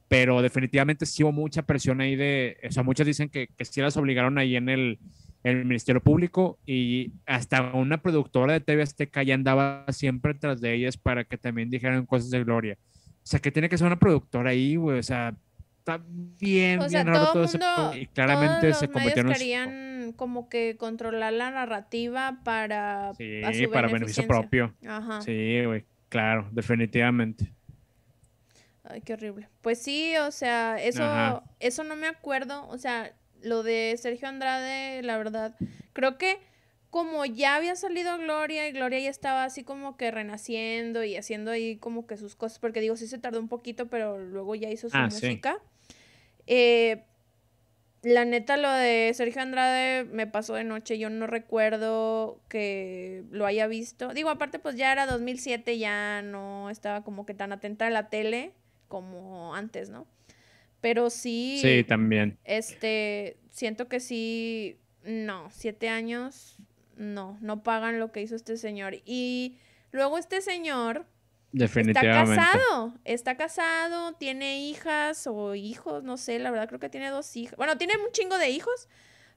pero 0.09 0.43
definitivamente 0.43 1.07
sí 1.07 1.25
hubo 1.25 1.33
mucha 1.33 1.63
presión 1.63 2.01
ahí 2.01 2.17
de, 2.17 2.59
o 2.69 2.71
sea, 2.71 2.83
muchas 2.83 3.07
dicen 3.07 3.29
que, 3.29 3.49
que 3.49 3.65
sí 3.65 3.81
las 3.81 3.97
obligaron 3.97 4.39
ahí 4.39 4.57
en 4.57 4.69
el, 4.69 4.99
el 5.43 5.65
Ministerio 5.65 6.03
Público 6.03 6.59
y 6.67 7.13
hasta 7.25 7.73
una 7.73 8.03
productora 8.03 8.53
de 8.53 8.61
TV 8.61 8.83
Azteca 8.83 9.23
ya 9.23 9.35
andaba 9.35 9.85
siempre 9.89 10.35
tras 10.35 10.61
de 10.61 10.75
ellas 10.75 10.97
para 10.97 11.25
que 11.25 11.39
también 11.39 11.71
dijeran 11.71 12.07
cosas 12.07 12.31
de 12.31 12.43
Gloria. 12.45 12.79
O 12.79 13.29
sea, 13.29 13.41
que 13.41 13.51
tiene 13.51 13.69
que 13.69 13.79
ser 13.79 13.87
una 13.87 13.99
productora 13.99 14.51
ahí, 14.51 14.77
güey, 14.77 14.99
o 14.99 15.03
sea, 15.03 15.35
está 15.79 16.01
bien, 16.05 16.81
bien 16.89 17.07
raro 17.07 17.33
todo, 17.33 17.45
eso. 17.45 17.59
Y 17.95 18.07
claramente 18.07 18.73
se 18.75 18.89
convirtieron 18.89 19.33
querían 19.33 20.13
como 20.17 20.49
que 20.49 20.77
controlar 20.77 21.33
la 21.33 21.51
narrativa 21.51 22.41
para 22.45 23.15
sí, 23.15 23.67
para 23.73 23.89
beneficio 23.89 24.27
propio. 24.27 24.75
Ajá. 24.87 25.21
Sí, 25.23 25.65
güey, 25.65 25.85
claro, 26.09 26.49
definitivamente. 26.53 27.53
Ay, 28.89 29.01
qué 29.01 29.15
horrible. 29.15 29.49
Pues 29.63 29.81
sí, 29.81 30.17
o 30.17 30.31
sea, 30.31 30.77
eso, 30.83 31.43
eso 31.61 31.85
no 31.85 31.97
me 31.97 32.07
acuerdo, 32.07 32.67
o 32.69 32.79
sea, 32.79 33.13
lo 33.43 33.63
de 33.63 33.97
Sergio 33.99 34.29
Andrade, 34.29 35.03
la 35.03 35.19
verdad, 35.19 35.57
creo 35.93 36.19
que 36.19 36.39
como 36.91 37.25
ya 37.27 37.57
había 37.57 37.77
salido 37.77 38.17
Gloria 38.19 38.69
y 38.69 38.73
Gloria 38.73 39.01
ya 39.01 39.11
estaba 39.11 39.45
así 39.45 39.65
como 39.65 39.97
que 39.97 40.11
renaciendo 40.11 41.05
y 41.05 41.17
haciendo 41.17 41.51
ahí 41.51 41.77
como 41.77 42.07
que 42.07 42.17
sus 42.17 42.37
cosas, 42.37 42.59
porque 42.59 42.81
digo, 42.81 42.97
sí 42.97 43.07
se 43.07 43.19
tardó 43.19 43.41
un 43.41 43.49
poquito, 43.49 43.87
pero 43.89 44.19
luego 44.19 44.55
ya 44.55 44.71
hizo 44.71 44.89
su 44.89 44.97
ah, 44.97 45.07
música. 45.07 45.59
Eh, 46.47 47.03
la 48.03 48.25
neta, 48.25 48.57
lo 48.57 48.71
de 48.71 49.13
Sergio 49.15 49.43
Andrade 49.43 50.05
me 50.05 50.27
pasó 50.27 50.55
de 50.55 50.65
noche, 50.65 50.97
yo 50.97 51.11
no 51.11 51.27
recuerdo 51.27 52.41
que 52.49 53.25
lo 53.31 53.47
haya 53.47 53.67
visto. 53.67 54.15
Digo, 54.15 54.31
aparte 54.31 54.59
pues 54.59 54.77
ya 54.77 54.93
era 54.93 55.07
2007, 55.07 55.79
ya 55.79 56.23
no 56.23 56.71
estaba 56.71 57.03
como 57.03 57.27
que 57.27 57.35
tan 57.35 57.53
atenta 57.53 57.89
a 57.89 57.91
la 57.91 58.09
tele 58.09 58.53
como 58.89 59.55
antes, 59.55 59.91
¿no? 59.91 60.07
Pero 60.81 61.11
sí. 61.11 61.59
Sí, 61.61 61.85
también. 61.85 62.39
Este, 62.45 63.39
siento 63.51 63.89
que 63.89 64.01
sí, 64.01 64.79
no, 65.05 65.49
siete 65.51 65.89
años, 65.89 66.59
no, 66.97 67.39
no 67.41 67.63
pagan 67.63 67.99
lo 67.99 68.13
que 68.13 68.23
hizo 68.23 68.37
este 68.37 68.57
señor. 68.57 68.97
Y 69.05 69.59
luego 69.91 70.19
este 70.19 70.41
señor. 70.41 71.07
Definitivamente. 71.53 72.33
Está 72.35 72.53
casado, 72.53 72.95
está 73.05 73.37
casado, 73.37 74.13
tiene 74.15 74.61
hijas 74.61 75.27
o 75.27 75.55
hijos, 75.55 76.05
no 76.05 76.19
sé, 76.19 76.39
la 76.39 76.51
verdad 76.51 76.69
creo 76.69 76.81
que 76.81 76.91
tiene 76.91 77.09
dos 77.09 77.35
hijas. 77.37 77.57
Bueno, 77.57 77.79
tiene 77.79 77.95
un 77.97 78.13
chingo 78.13 78.37
de 78.37 78.51
hijos, 78.51 78.89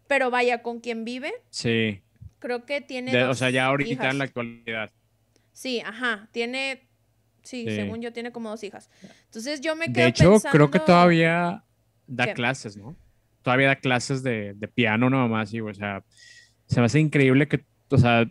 pero 0.07 0.29
vaya, 0.29 0.61
con 0.61 0.81
quien 0.81 1.05
vive. 1.05 1.31
Sí. 1.49 2.01
Creo 2.39 2.65
que 2.65 2.81
tiene. 2.81 3.23
o 3.25 3.33
sea, 3.35 3.49
ya 3.49 3.67
ahorita 3.67 4.09
en 4.09 4.17
la 4.17 4.23
actualidad. 4.25 4.91
Sí, 5.53 5.81
ajá, 5.81 6.29
tiene 6.31 6.88
Sí, 7.49 7.65
según 7.65 7.99
yo 7.99 8.13
tiene 8.13 8.31
como 8.31 8.51
dos 8.51 8.63
hijas. 8.63 8.91
Entonces 9.25 9.59
yo 9.59 9.75
me 9.75 9.91
quedo 9.91 10.03
De 10.03 10.09
hecho, 10.09 10.37
creo 10.51 10.69
que 10.69 10.79
todavía 10.79 11.63
da 12.05 12.31
clases, 12.35 12.77
¿no? 12.77 12.95
Todavía 13.41 13.69
da 13.69 13.75
clases 13.77 14.21
de, 14.21 14.53
de 14.53 14.67
piano 14.67 15.09
nomás 15.09 15.51
y, 15.51 15.59
o 15.59 15.73
sea, 15.73 16.03
se 16.67 16.79
me 16.79 16.85
hace 16.85 16.99
increíble 16.99 17.47
que, 17.47 17.65
o 17.89 17.97
sea, 17.97 18.29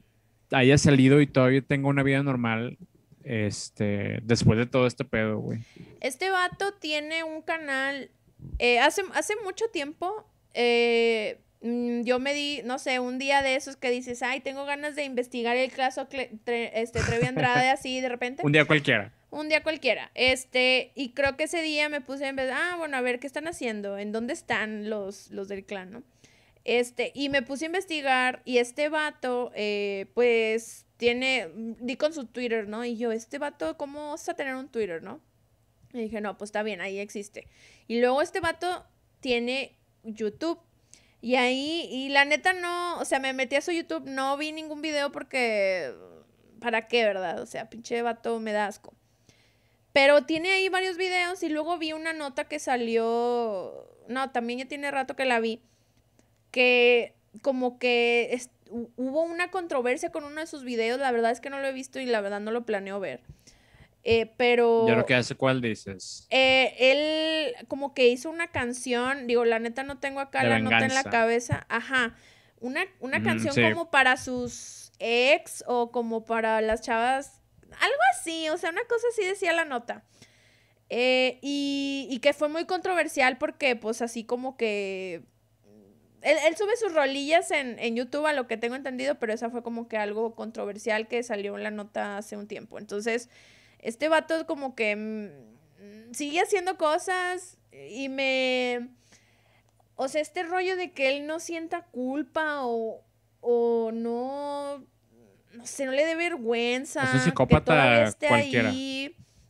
haya 0.52 0.78
salido 0.78 1.20
y 1.20 1.26
todavía 1.26 1.62
tenga 1.62 1.88
una 1.88 2.04
vida 2.04 2.22
normal 2.22 2.78
este, 3.24 4.20
después 4.22 4.56
de 4.56 4.66
todo 4.66 4.86
este 4.86 5.04
pedo, 5.04 5.38
güey. 5.40 5.64
Este 6.00 6.30
vato 6.30 6.74
tiene 6.74 7.24
un 7.24 7.42
canal, 7.42 8.12
eh, 8.60 8.78
hace, 8.78 9.02
hace 9.14 9.34
mucho 9.44 9.64
tiempo, 9.72 10.30
eh, 10.54 11.40
Mm, 11.60 12.02
yo 12.02 12.20
me 12.20 12.34
di, 12.34 12.60
no 12.64 12.78
sé, 12.78 13.00
un 13.00 13.18
día 13.18 13.42
de 13.42 13.56
esos 13.56 13.76
que 13.76 13.90
dices, 13.90 14.22
ay, 14.22 14.40
tengo 14.40 14.64
ganas 14.64 14.94
de 14.94 15.04
investigar 15.04 15.56
el 15.56 15.72
caso 15.72 16.06
este, 16.10 17.00
Trevi 17.00 17.26
Andrade 17.28 17.70
así 17.70 18.00
de 18.00 18.08
repente. 18.08 18.42
un 18.44 18.52
día 18.52 18.64
cualquiera. 18.64 19.12
Un 19.30 19.48
día 19.48 19.62
cualquiera. 19.62 20.10
Este, 20.14 20.92
y 20.94 21.10
creo 21.10 21.36
que 21.36 21.44
ese 21.44 21.60
día 21.60 21.88
me 21.88 22.00
puse 22.00 22.26
en 22.26 22.36
vez, 22.36 22.50
ah, 22.52 22.76
bueno, 22.78 22.96
a 22.96 23.00
ver 23.00 23.18
qué 23.18 23.26
están 23.26 23.48
haciendo, 23.48 23.98
en 23.98 24.12
dónde 24.12 24.32
están 24.32 24.88
los, 24.88 25.30
los 25.30 25.48
del 25.48 25.64
clan, 25.64 25.90
¿no? 25.90 26.02
Este, 26.64 27.12
y 27.14 27.28
me 27.28 27.42
puse 27.42 27.64
a 27.64 27.66
investigar 27.66 28.42
y 28.44 28.58
este 28.58 28.88
vato, 28.88 29.52
eh, 29.54 30.06
pues, 30.14 30.86
tiene, 30.96 31.48
di 31.54 31.96
con 31.96 32.12
su 32.12 32.26
Twitter, 32.26 32.68
¿no? 32.68 32.84
Y 32.84 32.96
yo, 32.96 33.12
este 33.12 33.38
vato, 33.38 33.76
¿cómo 33.76 34.10
vas 34.10 34.28
a 34.28 34.34
tener 34.34 34.54
un 34.54 34.68
Twitter, 34.68 35.02
no? 35.02 35.20
Y 35.92 36.00
dije, 36.02 36.20
no, 36.20 36.36
pues 36.36 36.48
está 36.48 36.62
bien, 36.62 36.80
ahí 36.80 36.98
existe. 36.98 37.48
Y 37.86 38.00
luego 38.00 38.20
este 38.22 38.40
vato 38.40 38.84
tiene 39.20 39.76
YouTube. 40.04 40.58
Y 41.20 41.34
ahí, 41.34 41.88
y 41.90 42.10
la 42.10 42.24
neta 42.24 42.52
no, 42.52 42.98
o 42.98 43.04
sea, 43.04 43.18
me 43.18 43.32
metí 43.32 43.56
a 43.56 43.60
su 43.60 43.72
YouTube, 43.72 44.04
no 44.06 44.36
vi 44.36 44.52
ningún 44.52 44.80
video 44.80 45.10
porque, 45.10 45.92
¿para 46.60 46.86
qué, 46.86 47.04
verdad? 47.04 47.40
O 47.40 47.46
sea, 47.46 47.68
pinche 47.68 48.02
vato 48.02 48.38
me 48.38 48.52
da 48.52 48.66
asco. 48.66 48.94
Pero 49.92 50.24
tiene 50.26 50.52
ahí 50.52 50.68
varios 50.68 50.96
videos 50.96 51.42
y 51.42 51.48
luego 51.48 51.76
vi 51.78 51.92
una 51.92 52.12
nota 52.12 52.44
que 52.44 52.60
salió, 52.60 53.88
no, 54.06 54.30
también 54.30 54.60
ya 54.60 54.66
tiene 54.66 54.90
rato 54.92 55.16
que 55.16 55.24
la 55.24 55.40
vi, 55.40 55.60
que 56.52 57.14
como 57.42 57.78
que 57.78 58.40
hubo 58.96 59.22
una 59.22 59.50
controversia 59.50 60.12
con 60.12 60.24
uno 60.24 60.40
de 60.40 60.46
sus 60.46 60.62
videos, 60.62 61.00
la 61.00 61.10
verdad 61.10 61.32
es 61.32 61.40
que 61.40 61.50
no 61.50 61.58
lo 61.58 61.66
he 61.66 61.72
visto 61.72 61.98
y 61.98 62.06
la 62.06 62.20
verdad 62.20 62.40
no 62.40 62.52
lo 62.52 62.64
planeo 62.64 63.00
ver. 63.00 63.22
Eh, 64.04 64.32
pero. 64.36 64.86
Yo 64.86 64.94
creo 64.94 65.06
que 65.06 65.14
hace 65.14 65.34
cuál 65.34 65.60
dices. 65.60 66.26
Eh, 66.30 66.74
él 66.78 67.66
como 67.66 67.94
que 67.94 68.08
hizo 68.08 68.30
una 68.30 68.48
canción, 68.48 69.26
digo, 69.26 69.44
la 69.44 69.58
neta 69.58 69.82
no 69.82 69.98
tengo 69.98 70.20
acá 70.20 70.44
la 70.44 70.58
nota 70.58 70.84
en 70.84 70.94
la 70.94 71.04
cabeza. 71.04 71.66
Ajá. 71.68 72.14
Una, 72.60 72.84
una 73.00 73.22
canción 73.22 73.54
como 73.54 73.90
para 73.90 74.16
sus 74.16 74.92
ex 74.98 75.62
o 75.66 75.90
como 75.90 76.24
para 76.24 76.60
las 76.60 76.80
chavas. 76.82 77.40
Algo 77.80 77.98
así, 78.14 78.48
o 78.48 78.56
sea, 78.56 78.70
una 78.70 78.84
cosa 78.84 79.06
así 79.12 79.24
decía 79.24 79.52
la 79.52 79.64
nota. 79.64 80.04
Eh, 80.90 81.38
y, 81.42 82.08
y, 82.10 82.20
que 82.20 82.32
fue 82.32 82.48
muy 82.48 82.64
controversial 82.64 83.36
porque, 83.36 83.76
pues, 83.76 84.00
así 84.00 84.24
como 84.24 84.56
que. 84.56 85.22
Él, 86.22 86.36
él 86.48 86.56
sube 86.56 86.76
sus 86.76 86.94
rolillas 86.94 87.50
en, 87.50 87.78
en, 87.78 87.94
YouTube, 87.94 88.26
a 88.26 88.32
lo 88.32 88.48
que 88.48 88.56
tengo 88.56 88.74
entendido, 88.74 89.16
pero 89.20 89.32
esa 89.32 89.50
fue 89.50 89.62
como 89.62 89.86
que 89.86 89.98
algo 89.98 90.34
controversial 90.34 91.06
que 91.06 91.22
salió 91.22 91.56
en 91.56 91.62
la 91.62 91.70
nota 91.70 92.16
hace 92.16 92.36
un 92.36 92.48
tiempo. 92.48 92.78
Entonces, 92.78 93.28
este 93.78 94.08
vato 94.08 94.46
como 94.46 94.74
que 94.74 94.96
mm, 94.96 96.12
sigue 96.14 96.40
haciendo 96.40 96.76
cosas 96.76 97.58
y 97.72 98.08
me... 98.08 98.88
O 99.96 100.06
sea, 100.08 100.20
este 100.20 100.44
rollo 100.44 100.76
de 100.76 100.92
que 100.92 101.16
él 101.16 101.26
no 101.26 101.40
sienta 101.40 101.82
culpa 101.82 102.64
o, 102.64 103.04
o 103.40 103.90
no... 103.92 104.84
No 105.52 105.66
sé, 105.66 105.86
no 105.86 105.92
le 105.92 106.04
dé 106.04 106.14
vergüenza. 106.14 107.02
Es 107.04 107.14
un 107.14 107.20
psicópata 107.20 108.14
cualquiera. 108.28 108.72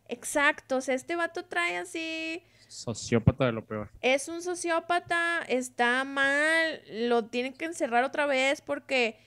Exacto, 0.08 0.76
o 0.76 0.80
sea, 0.80 0.94
este 0.94 1.16
vato 1.16 1.44
trae 1.44 1.76
así... 1.76 2.42
Sociópata 2.66 3.46
de 3.46 3.52
lo 3.52 3.64
peor. 3.66 3.90
Es 4.00 4.28
un 4.28 4.42
sociópata, 4.42 5.42
está 5.48 6.04
mal, 6.04 6.82
lo 7.08 7.26
tienen 7.26 7.52
que 7.52 7.66
encerrar 7.66 8.04
otra 8.04 8.26
vez 8.26 8.60
porque 8.60 9.18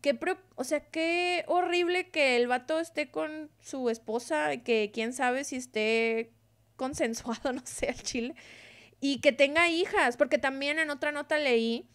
qué, 0.00 0.18
o 0.54 0.64
sea, 0.64 0.80
qué 0.80 1.44
horrible 1.46 2.10
que 2.10 2.36
el 2.36 2.46
vato 2.46 2.80
esté 2.80 3.10
con 3.10 3.50
su 3.60 3.90
esposa, 3.90 4.56
que 4.58 4.90
quién 4.92 5.12
sabe 5.12 5.44
si 5.44 5.56
esté 5.56 6.32
consensuado, 6.76 7.52
no 7.52 7.62
sé, 7.64 7.88
al 7.88 8.02
chile, 8.02 8.34
y 9.00 9.20
que 9.20 9.32
tenga 9.32 9.68
hijas, 9.68 10.16
porque 10.16 10.38
también 10.38 10.78
en 10.78 10.90
otra 10.90 11.12
nota 11.12 11.38
leí 11.38 11.86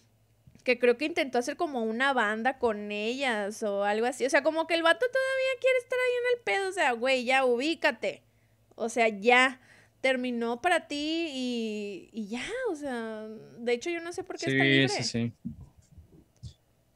que 0.63 0.79
creo 0.79 0.97
que 0.97 1.05
intentó 1.05 1.37
hacer 1.37 1.57
como 1.57 1.83
una 1.83 2.11
banda 2.11 2.57
con 2.57 2.91
ellas 2.91 3.61
o 3.61 3.83
algo 3.83 4.07
así, 4.07 4.25
o 4.25 4.29
sea, 4.29 4.41
como 4.41 4.65
que 4.65 4.73
el 4.73 4.81
vato 4.81 5.05
todavía 5.05 5.59
quiere 5.61 5.77
estar 5.77 5.99
ahí 5.99 6.13
en 6.17 6.37
el 6.37 6.43
pedo, 6.43 6.69
o 6.69 6.73
sea, 6.73 6.91
güey, 6.93 7.23
ya 7.23 7.45
ubícate, 7.45 8.23
o 8.75 8.89
sea, 8.89 9.07
ya 9.07 9.61
terminó 10.01 10.61
para 10.61 10.87
ti 10.87 11.29
y, 11.31 12.09
y 12.11 12.27
ya, 12.27 12.45
o 12.71 12.75
sea, 12.75 13.27
de 13.59 13.73
hecho 13.73 13.89
yo 13.89 14.01
no 14.01 14.11
sé 14.11 14.23
por 14.23 14.37
qué 14.37 14.49
está 14.49 14.63
libre. 14.63 14.89
Sí, 14.89 15.03
sí, 15.03 15.33
sí. 15.43 15.51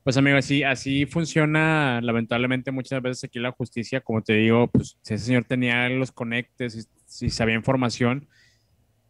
Pues 0.09 0.17
amigo, 0.17 0.37
así, 0.37 0.63
así 0.63 1.05
funciona 1.05 2.01
lamentablemente 2.01 2.71
muchas 2.71 2.99
veces 2.99 3.25
aquí 3.25 3.37
la 3.37 3.51
justicia, 3.51 4.01
como 4.01 4.23
te 4.23 4.33
digo, 4.33 4.65
pues 4.65 4.97
si 5.03 5.13
ese 5.13 5.25
señor 5.25 5.43
tenía 5.43 5.87
los 5.87 6.11
conectes 6.11 6.89
y, 7.21 7.29
sabía 7.29 7.53
información, 7.53 8.27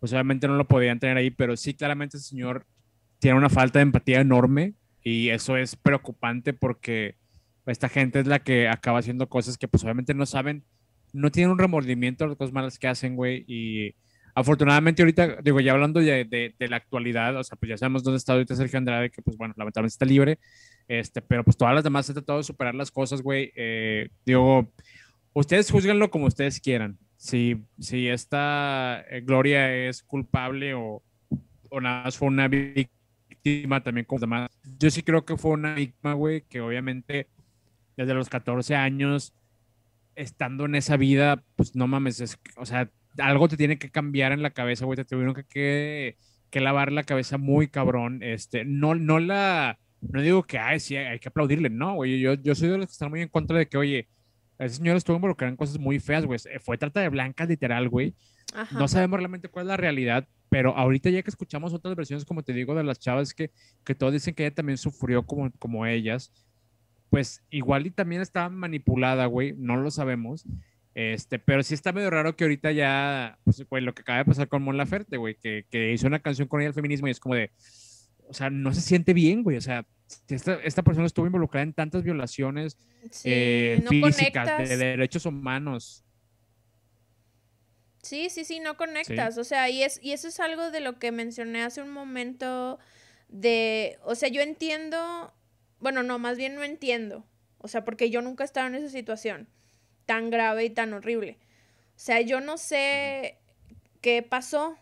pues 0.01 0.11
obviamente 0.11 0.49
no 0.49 0.55
lo 0.55 0.67
podían 0.67 0.99
tener 0.99 1.15
ahí, 1.15 1.31
pero 1.31 1.55
sí 1.55 1.73
claramente 1.73 2.17
el 2.17 2.23
señor 2.23 2.65
tiene 3.17 3.37
una 3.37 3.47
falta 3.47 3.79
de 3.79 3.83
empatía 3.83 4.19
enorme 4.19 4.73
y 5.01 5.29
eso 5.29 5.55
es 5.55 5.77
preocupante 5.77 6.51
porque 6.51 7.15
esta 7.65 7.87
gente 7.87 8.19
es 8.19 8.27
la 8.27 8.39
que 8.39 8.67
acaba 8.67 8.99
haciendo 8.99 9.29
cosas 9.29 9.57
que 9.57 9.69
pues 9.69 9.85
obviamente 9.85 10.13
no 10.13 10.25
saben, 10.25 10.65
no 11.13 11.31
tienen 11.31 11.51
un 11.51 11.59
remordimiento 11.59 12.25
de 12.25 12.31
las 12.31 12.37
cosas 12.37 12.51
malas 12.51 12.77
que 12.77 12.89
hacen, 12.89 13.15
güey, 13.15 13.45
y 13.47 13.95
afortunadamente 14.39 15.01
ahorita, 15.01 15.37
digo, 15.43 15.59
ya 15.59 15.73
hablando 15.73 15.99
de, 15.99 16.25
de, 16.25 16.67
la 16.67 16.77
actualidad, 16.77 17.35
o 17.35 17.43
sea, 17.43 17.57
pues 17.57 17.69
ya 17.69 17.77
sabemos 17.77 18.03
dónde 18.03 18.17
está 18.17 18.33
ahorita 18.33 18.55
Sergio 18.55 18.77
Andrade, 18.77 19.09
que 19.09 19.21
pues 19.21 19.37
bueno, 19.37 19.53
lamentablemente 19.57 19.93
está 19.93 20.05
libre, 20.05 20.39
este, 20.87 21.21
pero 21.21 21.43
pues 21.43 21.57
todas 21.57 21.75
las 21.75 21.83
demás 21.83 22.09
han 22.09 22.15
tratado 22.15 22.39
de 22.39 22.43
superar 22.43 22.75
las 22.75 22.91
cosas, 22.91 23.21
güey, 23.21 23.51
eh, 23.55 24.09
digo, 24.25 24.71
ustedes 25.33 25.69
juzguenlo 25.69 26.09
como 26.09 26.25
ustedes 26.25 26.59
quieran, 26.59 26.97
si, 27.17 27.61
si 27.79 28.07
esta 28.07 29.03
eh, 29.09 29.21
Gloria 29.21 29.75
es 29.75 30.03
culpable 30.03 30.73
o, 30.73 31.03
o 31.69 31.81
nada 31.81 32.05
más 32.05 32.17
fue 32.17 32.29
una 32.29 32.47
víctima 32.47 33.83
también 33.83 34.05
como 34.05 34.19
demás. 34.19 34.49
Yo 34.79 34.89
sí 34.89 35.03
creo 35.03 35.25
que 35.25 35.37
fue 35.37 35.51
una 35.51 35.73
víctima, 35.73 36.13
güey, 36.13 36.41
que 36.41 36.61
obviamente 36.61 37.27
desde 37.97 38.13
los 38.13 38.29
14 38.29 38.75
años, 38.75 39.33
estando 40.15 40.65
en 40.65 40.75
esa 40.75 40.95
vida, 40.97 41.43
pues 41.55 41.75
no 41.75 41.87
mames, 41.87 42.21
es, 42.21 42.39
o 42.55 42.65
sea, 42.65 42.89
algo 43.21 43.47
te 43.47 43.57
tiene 43.57 43.77
que 43.77 43.89
cambiar 43.89 44.31
en 44.31 44.41
la 44.41 44.51
cabeza, 44.51 44.85
güey, 44.85 44.95
te 44.97 45.05
tuvieron 45.05 45.33
que, 45.33 45.43
que, 45.43 46.17
que, 46.49 46.59
lavar 46.59 46.91
la 46.91 47.03
cabeza 47.03 47.37
muy 47.37 47.67
cabrón, 47.67 48.21
este, 48.23 48.65
no, 48.65 48.95
no 48.95 49.19
la, 49.19 49.79
no 50.01 50.21
digo 50.21 50.43
que, 50.43 50.59
ay, 50.59 50.79
sí, 50.79 50.95
hay 50.95 51.19
que 51.19 51.29
aplaudirle, 51.29 51.69
no, 51.69 51.95
güey, 51.95 52.19
yo, 52.19 52.33
yo 52.35 52.55
soy 52.55 52.69
de 52.69 52.77
los 52.77 52.87
que 52.87 52.93
están 52.93 53.09
muy 53.09 53.21
en 53.21 53.29
contra 53.29 53.57
de 53.57 53.67
que, 53.67 53.77
oye, 53.77 54.07
ese 54.59 54.75
señor 54.75 54.97
estuvo 54.97 55.15
involucrado 55.15 55.51
en 55.51 55.55
cosas 55.55 55.79
muy 55.79 55.99
feas, 55.99 56.25
güey. 56.25 56.37
Fue 56.61 56.77
trata 56.77 56.99
de 56.99 57.07
blancas, 57.07 57.47
literal, 57.47 57.87
güey. 57.87 58.13
No 58.71 58.89
sabemos 58.89 59.19
realmente 59.19 59.47
cuál 59.47 59.65
es 59.65 59.67
la 59.69 59.77
realidad, 59.77 60.27
pero 60.49 60.75
ahorita 60.75 61.09
ya 61.09 61.23
que 61.23 61.29
escuchamos 61.29 61.73
otras 61.73 61.95
versiones, 61.95 62.25
como 62.25 62.43
te 62.43 62.51
digo, 62.51 62.75
de 62.75 62.83
las 62.83 62.99
chavas 62.99 63.33
que, 63.33 63.51
que 63.85 63.95
todos 63.95 64.11
dicen 64.11 64.33
que 64.33 64.45
ella 64.45 64.55
también 64.55 64.77
sufrió 64.77 65.25
como, 65.25 65.49
como 65.59 65.85
ellas, 65.85 66.33
pues 67.09 67.41
igual 67.49 67.87
y 67.87 67.91
también 67.91 68.21
estaba 68.21 68.49
manipulada, 68.49 69.27
güey, 69.27 69.53
no 69.57 69.77
lo 69.77 69.91
sabemos. 69.91 70.45
Este, 70.99 71.39
pero 71.39 71.63
sí 71.63 71.75
está 71.75 71.93
medio 71.93 72.09
raro 72.09 72.35
que 72.35 72.43
ahorita 72.43 72.73
ya, 72.73 73.39
pues, 73.45 73.65
güey, 73.69 73.81
lo 73.81 73.95
que 73.95 74.01
acaba 74.01 74.17
de 74.17 74.25
pasar 74.25 74.49
con 74.49 74.61
Mon 74.61 74.75
Laferte, 74.75 75.15
güey, 75.15 75.35
que, 75.35 75.65
que 75.69 75.93
hizo 75.93 76.07
una 76.07 76.19
canción 76.19 76.49
con 76.49 76.59
ella 76.59 76.67
al 76.67 76.73
feminismo 76.73 77.07
y 77.07 77.11
es 77.11 77.21
como 77.21 77.35
de, 77.35 77.51
o 78.27 78.33
sea, 78.33 78.49
no 78.49 78.73
se 78.73 78.81
siente 78.81 79.13
bien, 79.13 79.41
güey, 79.41 79.55
o 79.55 79.61
sea, 79.61 79.87
esta, 80.27 80.55
esta 80.55 80.83
persona 80.83 81.07
estuvo 81.07 81.25
involucrada 81.25 81.63
en 81.63 81.71
tantas 81.71 82.03
violaciones 82.03 82.77
eh, 83.23 83.81
físicas, 83.87 84.67
de 84.67 84.75
derechos 84.75 85.25
humanos. 85.25 86.03
Sí, 88.03 88.29
sí, 88.29 88.43
sí, 88.43 88.59
no 88.59 88.75
conectas. 88.75 89.37
O 89.37 89.45
sea, 89.45 89.69
y, 89.69 89.83
es, 89.83 90.01
y 90.03 90.11
eso 90.11 90.27
es 90.27 90.41
algo 90.41 90.69
de 90.69 90.81
lo 90.81 90.99
que 90.99 91.13
mencioné 91.13 91.63
hace 91.63 91.81
un 91.81 91.91
momento 91.91 92.77
de, 93.29 93.99
o 94.03 94.15
sea, 94.15 94.27
yo 94.27 94.41
entiendo, 94.41 95.33
bueno, 95.79 96.03
no, 96.03 96.19
más 96.19 96.37
bien 96.37 96.55
no 96.55 96.63
entiendo. 96.65 97.25
O 97.57 97.69
sea, 97.69 97.85
porque 97.85 98.09
yo 98.09 98.21
nunca 98.21 98.43
he 98.43 98.45
estado 98.45 98.67
en 98.67 98.75
esa 98.75 98.89
situación 98.89 99.47
tan 100.09 100.31
grave 100.31 100.65
y 100.65 100.69
tan 100.71 100.91
horrible. 100.93 101.37
O 101.89 101.99
sea, 101.99 102.19
yo 102.19 102.41
no 102.41 102.57
sé 102.57 103.37
qué 104.01 104.23
pasó 104.23 104.75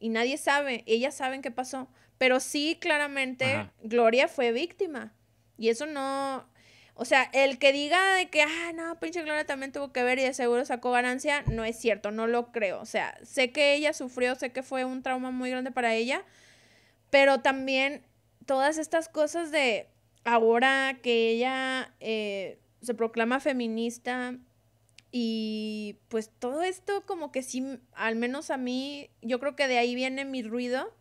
y 0.00 0.08
nadie 0.08 0.36
sabe, 0.38 0.82
ellas 0.86 1.14
saben 1.14 1.40
qué 1.40 1.52
pasó, 1.52 1.88
pero 2.18 2.40
sí 2.40 2.76
claramente 2.80 3.70
Gloria 3.84 4.26
fue 4.26 4.50
víctima. 4.50 5.14
Y 5.56 5.68
eso 5.68 5.86
no, 5.86 6.48
o 6.94 7.04
sea, 7.04 7.30
el 7.32 7.60
que 7.60 7.70
diga 7.70 8.16
de 8.16 8.28
que, 8.28 8.42
ah, 8.42 8.72
no, 8.74 8.98
pinche 8.98 9.22
Gloria 9.22 9.46
también 9.46 9.70
tuvo 9.70 9.92
que 9.92 10.02
ver 10.02 10.18
y 10.18 10.22
de 10.22 10.34
seguro 10.34 10.64
sacó 10.64 10.90
ganancia, 10.90 11.44
no 11.46 11.64
es 11.64 11.78
cierto, 11.78 12.10
no 12.10 12.26
lo 12.26 12.50
creo. 12.50 12.80
O 12.80 12.86
sea, 12.86 13.16
sé 13.22 13.52
que 13.52 13.74
ella 13.74 13.92
sufrió, 13.92 14.34
sé 14.34 14.50
que 14.50 14.64
fue 14.64 14.84
un 14.84 15.04
trauma 15.04 15.30
muy 15.30 15.48
grande 15.48 15.70
para 15.70 15.94
ella, 15.94 16.24
pero 17.08 17.38
también 17.38 18.04
todas 18.46 18.78
estas 18.78 19.08
cosas 19.08 19.52
de 19.52 19.86
ahora 20.24 20.98
que 21.04 21.30
ella 21.30 21.94
eh, 22.00 22.58
se 22.80 22.94
proclama 22.94 23.38
feminista 23.38 24.34
y 25.12 25.98
pues 26.08 26.30
todo 26.38 26.62
esto 26.62 27.04
como 27.06 27.30
que 27.30 27.42
sí, 27.42 27.78
al 27.92 28.16
menos 28.16 28.50
a 28.50 28.56
mí, 28.56 29.10
yo 29.20 29.38
creo 29.38 29.54
que 29.54 29.68
de 29.68 29.78
ahí 29.78 29.94
viene 29.94 30.24
mi 30.24 30.42
ruido. 30.42 30.92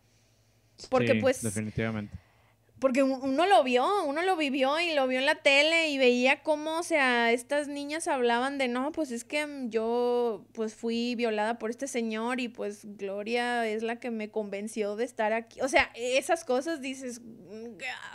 Porque 0.89 1.15
pues... 1.15 1.41
Definitivamente 1.41 2.17
porque 2.81 3.03
uno 3.03 3.45
lo 3.45 3.63
vio, 3.63 4.05
uno 4.05 4.23
lo 4.23 4.35
vivió 4.35 4.79
y 4.79 4.95
lo 4.95 5.07
vio 5.07 5.19
en 5.19 5.27
la 5.27 5.35
tele 5.35 5.89
y 5.89 5.99
veía 5.99 6.41
cómo, 6.41 6.79
o 6.79 6.83
sea, 6.83 7.31
estas 7.31 7.67
niñas 7.67 8.07
hablaban 8.07 8.57
de, 8.57 8.67
no, 8.67 8.91
pues 8.91 9.11
es 9.11 9.23
que 9.23 9.45
yo, 9.67 10.47
pues 10.53 10.73
fui 10.73 11.13
violada 11.13 11.59
por 11.59 11.69
este 11.69 11.87
señor 11.87 12.39
y 12.39 12.47
pues 12.47 12.97
Gloria 12.97 13.67
es 13.67 13.83
la 13.83 13.99
que 13.99 14.09
me 14.09 14.31
convenció 14.31 14.95
de 14.95 15.05
estar 15.05 15.31
aquí. 15.31 15.61
O 15.61 15.67
sea, 15.67 15.91
esas 15.93 16.43
cosas 16.43 16.81
dices, 16.81 17.21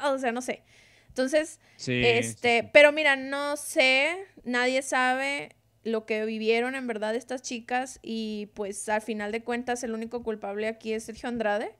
o 0.03 0.19
sea, 0.19 0.33
no 0.33 0.43
sé. 0.43 0.65
Entonces, 1.11 1.61
este, 1.87 2.69
pero 2.73 2.91
mira, 2.91 3.15
no 3.15 3.57
sé, 3.57 4.17
nadie 4.43 4.83
sabe 4.83 5.56
lo 5.87 6.05
que 6.05 6.25
vivieron 6.25 6.75
en 6.75 6.89
verdad 6.89 7.15
estas 7.15 7.43
chicas 7.43 8.01
y 8.03 8.51
pues 8.55 8.89
al 8.89 9.03
final 9.03 9.31
de 9.31 9.45
cuentas 9.45 9.85
el 9.85 9.95
único 9.95 10.25
culpable 10.25 10.67
aquí 10.67 10.93
es 10.93 11.05
Sergio 11.05 11.29
Andrade 11.29 11.77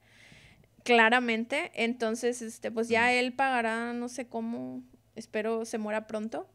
claramente. 0.83 1.71
Entonces, 1.75 2.41
este, 2.41 2.71
pues 2.71 2.87
ya 2.87 3.11
él 3.11 3.33
pagará, 3.33 3.91
no 3.91 4.07
sé 4.07 4.29
cómo, 4.29 4.81
espero 5.15 5.65
se 5.65 5.77
muera 5.77 6.07
pronto. 6.07 6.49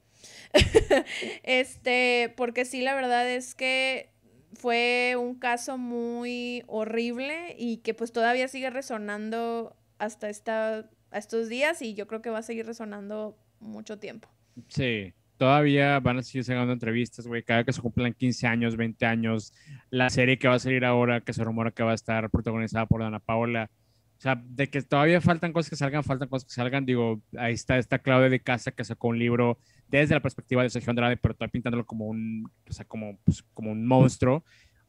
este, 1.43 2.33
porque 2.39 2.65
sí, 2.65 2.81
la 2.81 2.95
verdad 2.95 3.29
es 3.29 3.55
que 3.55 4.09
fue 4.55 5.16
un 5.19 5.35
caso 5.35 5.77
muy 5.77 6.65
horrible 6.69 7.55
y 7.59 7.79
que 7.79 7.93
pues 7.93 8.12
todavía 8.12 8.49
sigue 8.49 8.70
resonando 8.70 9.77
hasta 9.99 10.31
esta, 10.31 10.89
estos 11.12 11.51
días 11.51 11.83
y 11.83 11.93
yo 11.93 12.07
creo 12.07 12.23
que 12.23 12.31
va 12.31 12.39
a 12.39 12.43
seguir 12.43 12.65
resonando 12.65 13.37
mucho 13.61 13.99
tiempo. 13.99 14.31
Sí, 14.69 15.12
todavía 15.37 15.99
van 16.01 16.19
a 16.19 16.23
seguir 16.23 16.45
sacando 16.45 16.73
entrevistas, 16.73 17.27
güey, 17.27 17.43
cada 17.43 17.65
que 17.65 17.73
se 17.73 17.81
cumplan 17.81 18.15
15 18.15 18.47
años, 18.47 18.77
20 18.77 19.07
años, 19.07 19.53
la 19.91 20.11
serie 20.11 20.39
que 20.39 20.49
va 20.49 20.55
a 20.55 20.59
salir 20.59 20.85
ahora, 20.85 21.21
que 21.21 21.33
se 21.33 21.45
rumora 21.45 21.71
que 21.71 21.83
va 21.83 21.93
a 21.93 21.95
estar 21.95 22.31
protagonizada 22.31 22.87
por 22.87 23.01
Dana 23.01 23.19
Paola, 23.19 23.71
o 24.19 24.21
sea, 24.23 24.41
de 24.41 24.71
que 24.71 24.81
todavía 24.83 25.21
faltan 25.21 25.53
cosas 25.53 25.69
que 25.69 25.75
salgan, 25.75 26.05
faltan 26.05 26.29
cosas 26.29 26.47
que 26.47 26.55
salgan. 26.55 26.87
Digo, 26.87 27.21
ahí 27.37 27.55
está 27.55 27.77
esta 27.77 27.99
Claudia 27.99 28.29
de 28.29 28.39
Casa 28.39 28.71
que 28.71 28.85
sacó 28.85 29.09
un 29.09 29.19
libro 29.19 29.59
desde 29.89 30.15
la 30.15 30.23
perspectiva 30.23 30.63
de 30.63 30.71
Sergio 30.71 30.91
Andrade, 30.91 31.17
pero 31.17 31.33
está 31.33 31.49
pintándolo 31.49 31.85
como 31.85 32.07
un, 32.07 32.49
o 32.71 32.73
sea, 32.73 32.85
como, 32.85 33.19
pues, 33.25 33.43
como 33.53 33.73
un 33.73 33.85
monstruo. 33.85 34.45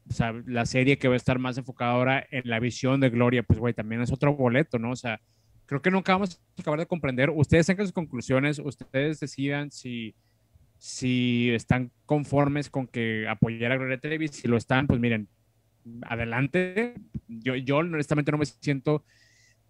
O 0.07 0.13
sea, 0.13 0.39
la 0.45 0.67
serie 0.67 0.99
que 0.99 1.07
va 1.07 1.15
a 1.15 1.17
estar 1.17 1.39
más 1.39 1.57
enfocada 1.57 1.93
ahora 1.93 2.27
en 2.29 2.47
la 2.47 2.59
visión 2.59 2.99
de 2.99 3.09
Gloria, 3.09 3.41
pues, 3.41 3.57
güey, 3.57 3.73
también 3.73 4.03
es 4.03 4.11
otro 4.11 4.35
boleto, 4.35 4.77
¿no? 4.77 4.91
O 4.91 4.95
sea, 4.95 5.19
creo 5.65 5.81
que 5.81 5.89
nunca 5.89 6.13
vamos 6.13 6.39
a 6.55 6.61
acabar 6.61 6.79
de 6.79 6.85
comprender. 6.85 7.31
Ustedes 7.31 7.65
saquen 7.65 7.87
sus 7.87 7.93
conclusiones, 7.93 8.59
ustedes 8.59 9.19
decidan 9.19 9.71
si, 9.71 10.13
si 10.83 11.49
están 11.51 11.91
conformes 12.05 12.69
con 12.69 12.87
que 12.87 13.25
apoyar 13.29 13.71
a 13.71 13.77
Gloria 13.77 14.01
Trevi. 14.01 14.27
Si 14.27 14.49
lo 14.49 14.57
están, 14.57 14.85
pues 14.85 14.99
miren, 14.99 15.29
adelante. 16.01 16.95
Yo, 17.29 17.55
yo 17.55 17.77
honestamente 17.77 18.33
no 18.33 18.37
me 18.37 18.45
siento 18.45 19.05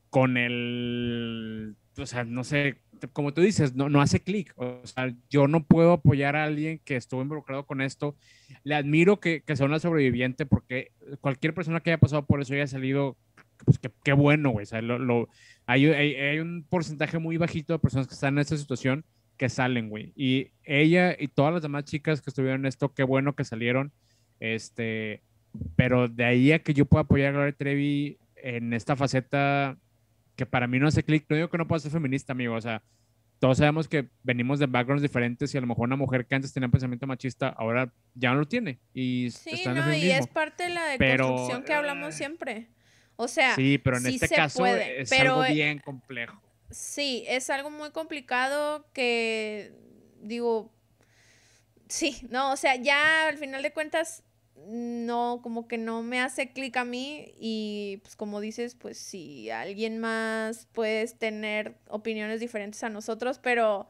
con 0.09 0.37
el, 0.37 1.75
o 1.99 2.05
sea, 2.07 2.23
no 2.23 2.43
sé, 2.43 2.81
como 3.13 3.31
tú 3.31 3.41
dices, 3.41 3.75
no, 3.75 3.89
no 3.89 4.01
hace 4.01 4.21
clic. 4.21 4.53
O 4.55 4.81
sea, 4.87 5.13
yo 5.29 5.47
no 5.47 5.63
puedo 5.63 5.93
apoyar 5.93 6.35
a 6.35 6.45
alguien 6.45 6.81
que 6.83 6.95
estuvo 6.95 7.21
involucrado 7.21 7.67
con 7.67 7.81
esto. 7.81 8.15
Le 8.63 8.73
admiro 8.73 9.19
que, 9.19 9.43
que 9.43 9.55
sea 9.55 9.67
una 9.67 9.77
sobreviviente 9.77 10.47
porque 10.47 10.93
cualquier 11.21 11.53
persona 11.53 11.79
que 11.81 11.91
haya 11.91 11.99
pasado 11.99 12.25
por 12.25 12.41
eso 12.41 12.55
haya 12.55 12.65
salido, 12.65 13.17
pues 13.65 13.79
qué 14.03 14.13
bueno, 14.13 14.49
güey. 14.49 14.63
O 14.63 14.65
sea, 14.65 14.81
lo, 14.81 15.29
hay, 15.67 15.85
hay, 15.85 16.15
hay, 16.15 16.39
un 16.39 16.65
porcentaje 16.67 17.19
muy 17.19 17.37
bajito 17.37 17.73
de 17.73 17.77
personas 17.77 18.07
que 18.07 18.15
están 18.15 18.33
en 18.33 18.39
esta 18.39 18.57
situación 18.57 19.05
que 19.37 19.49
salen, 19.49 19.89
güey. 19.89 20.13
Y 20.15 20.51
ella 20.63 21.15
y 21.17 21.27
todas 21.27 21.53
las 21.53 21.61
demás 21.61 21.85
chicas 21.85 22.21
que 22.21 22.29
estuvieron 22.29 22.61
en 22.61 22.65
esto, 22.67 22.93
qué 22.93 23.03
bueno 23.03 23.35
que 23.35 23.43
salieron. 23.43 23.91
Este, 24.39 25.21
pero 25.75 26.07
de 26.07 26.25
ahí 26.25 26.51
a 26.51 26.59
que 26.59 26.73
yo 26.73 26.85
pueda 26.85 27.03
apoyar 27.03 27.29
a 27.29 27.31
Gloria 27.31 27.53
Trevi 27.53 28.17
en 28.35 28.73
esta 28.73 28.95
faceta 28.95 29.77
que 30.35 30.45
para 30.45 30.67
mí 30.67 30.79
no 30.79 30.87
hace 30.87 31.03
clic. 31.03 31.25
No 31.29 31.35
digo 31.35 31.49
que 31.49 31.57
no 31.57 31.67
pueda 31.67 31.79
ser 31.79 31.91
feminista, 31.91 32.33
amigo. 32.33 32.55
O 32.55 32.61
sea, 32.61 32.83
todos 33.39 33.57
sabemos 33.57 33.87
que 33.87 34.09
venimos 34.23 34.59
de 34.59 34.67
backgrounds 34.67 35.01
diferentes 35.01 35.53
y 35.53 35.57
a 35.57 35.61
lo 35.61 35.67
mejor 35.67 35.85
una 35.85 35.95
mujer 35.95 36.25
que 36.25 36.35
antes 36.35 36.53
tenía 36.53 36.69
pensamiento 36.69 37.05
machista 37.07 37.49
ahora 37.49 37.91
ya 38.15 38.31
no 38.31 38.39
lo 38.39 38.45
tiene. 38.45 38.79
Y 38.93 39.31
sí, 39.31 39.63
no, 39.65 39.93
y 39.93 40.11
es 40.11 40.27
parte 40.27 40.63
de 40.63 40.69
la 40.69 40.85
deconstrucción 40.85 41.63
que 41.63 41.73
hablamos 41.73 42.15
siempre. 42.15 42.69
O 43.15 43.27
sea, 43.27 43.55
sí, 43.55 43.77
pero 43.77 43.97
en 43.97 44.07
este 44.07 44.27
caso 44.29 44.65
es 44.65 45.11
algo 45.11 45.43
bien 45.43 45.79
complejo. 45.79 46.41
Sí, 46.73 47.23
es 47.27 47.49
algo 47.51 47.69
muy 47.69 47.91
complicado 47.91 48.85
que 48.93 49.73
digo, 50.21 50.71
sí, 51.87 52.17
no, 52.29 52.51
o 52.53 52.57
sea, 52.57 52.75
ya 52.75 53.27
al 53.27 53.37
final 53.37 53.61
de 53.61 53.73
cuentas 53.73 54.23
no, 54.67 55.41
como 55.43 55.67
que 55.67 55.77
no 55.77 56.03
me 56.03 56.19
hace 56.21 56.51
clic 56.51 56.75
a 56.77 56.85
mí 56.85 57.33
y 57.39 57.99
pues 58.03 58.15
como 58.15 58.41
dices, 58.41 58.75
pues 58.75 58.97
si 58.97 59.49
alguien 59.51 59.99
más 59.99 60.67
puedes 60.71 61.17
tener 61.19 61.75
opiniones 61.89 62.39
diferentes 62.39 62.83
a 62.83 62.89
nosotros, 62.89 63.39
pero 63.39 63.89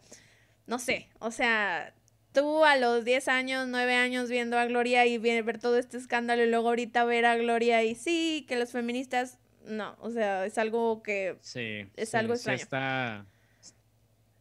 no 0.68 0.80
sé, 0.80 1.10
o 1.20 1.32
sea, 1.32 1.94
tú 2.34 2.66
a 2.66 2.78
los 2.78 3.06
10 3.06 3.28
años, 3.30 3.68
9 3.70 3.96
años 3.96 4.30
viendo 4.30 4.58
a 4.60 4.66
Gloria 4.66 5.06
y 5.06 5.18
ver 5.20 5.60
todo 5.60 5.78
este 5.78 5.98
escándalo 5.98 6.44
y 6.44 6.50
luego 6.50 6.70
ahorita 6.70 7.06
ver 7.06 7.26
a 7.26 7.38
Gloria 7.38 7.84
y 7.84 7.96
sí, 7.96 8.46
que 8.50 8.58
los 8.58 8.72
feministas, 8.72 9.40
no, 9.66 9.96
o 10.00 10.12
sea, 10.12 10.46
es 10.46 10.58
algo 10.58 11.02
que 11.04 11.38
sí, 11.42 11.86
es 11.96 12.16
algo 12.16 12.34
extraño. 12.34 12.58
está, 12.58 13.26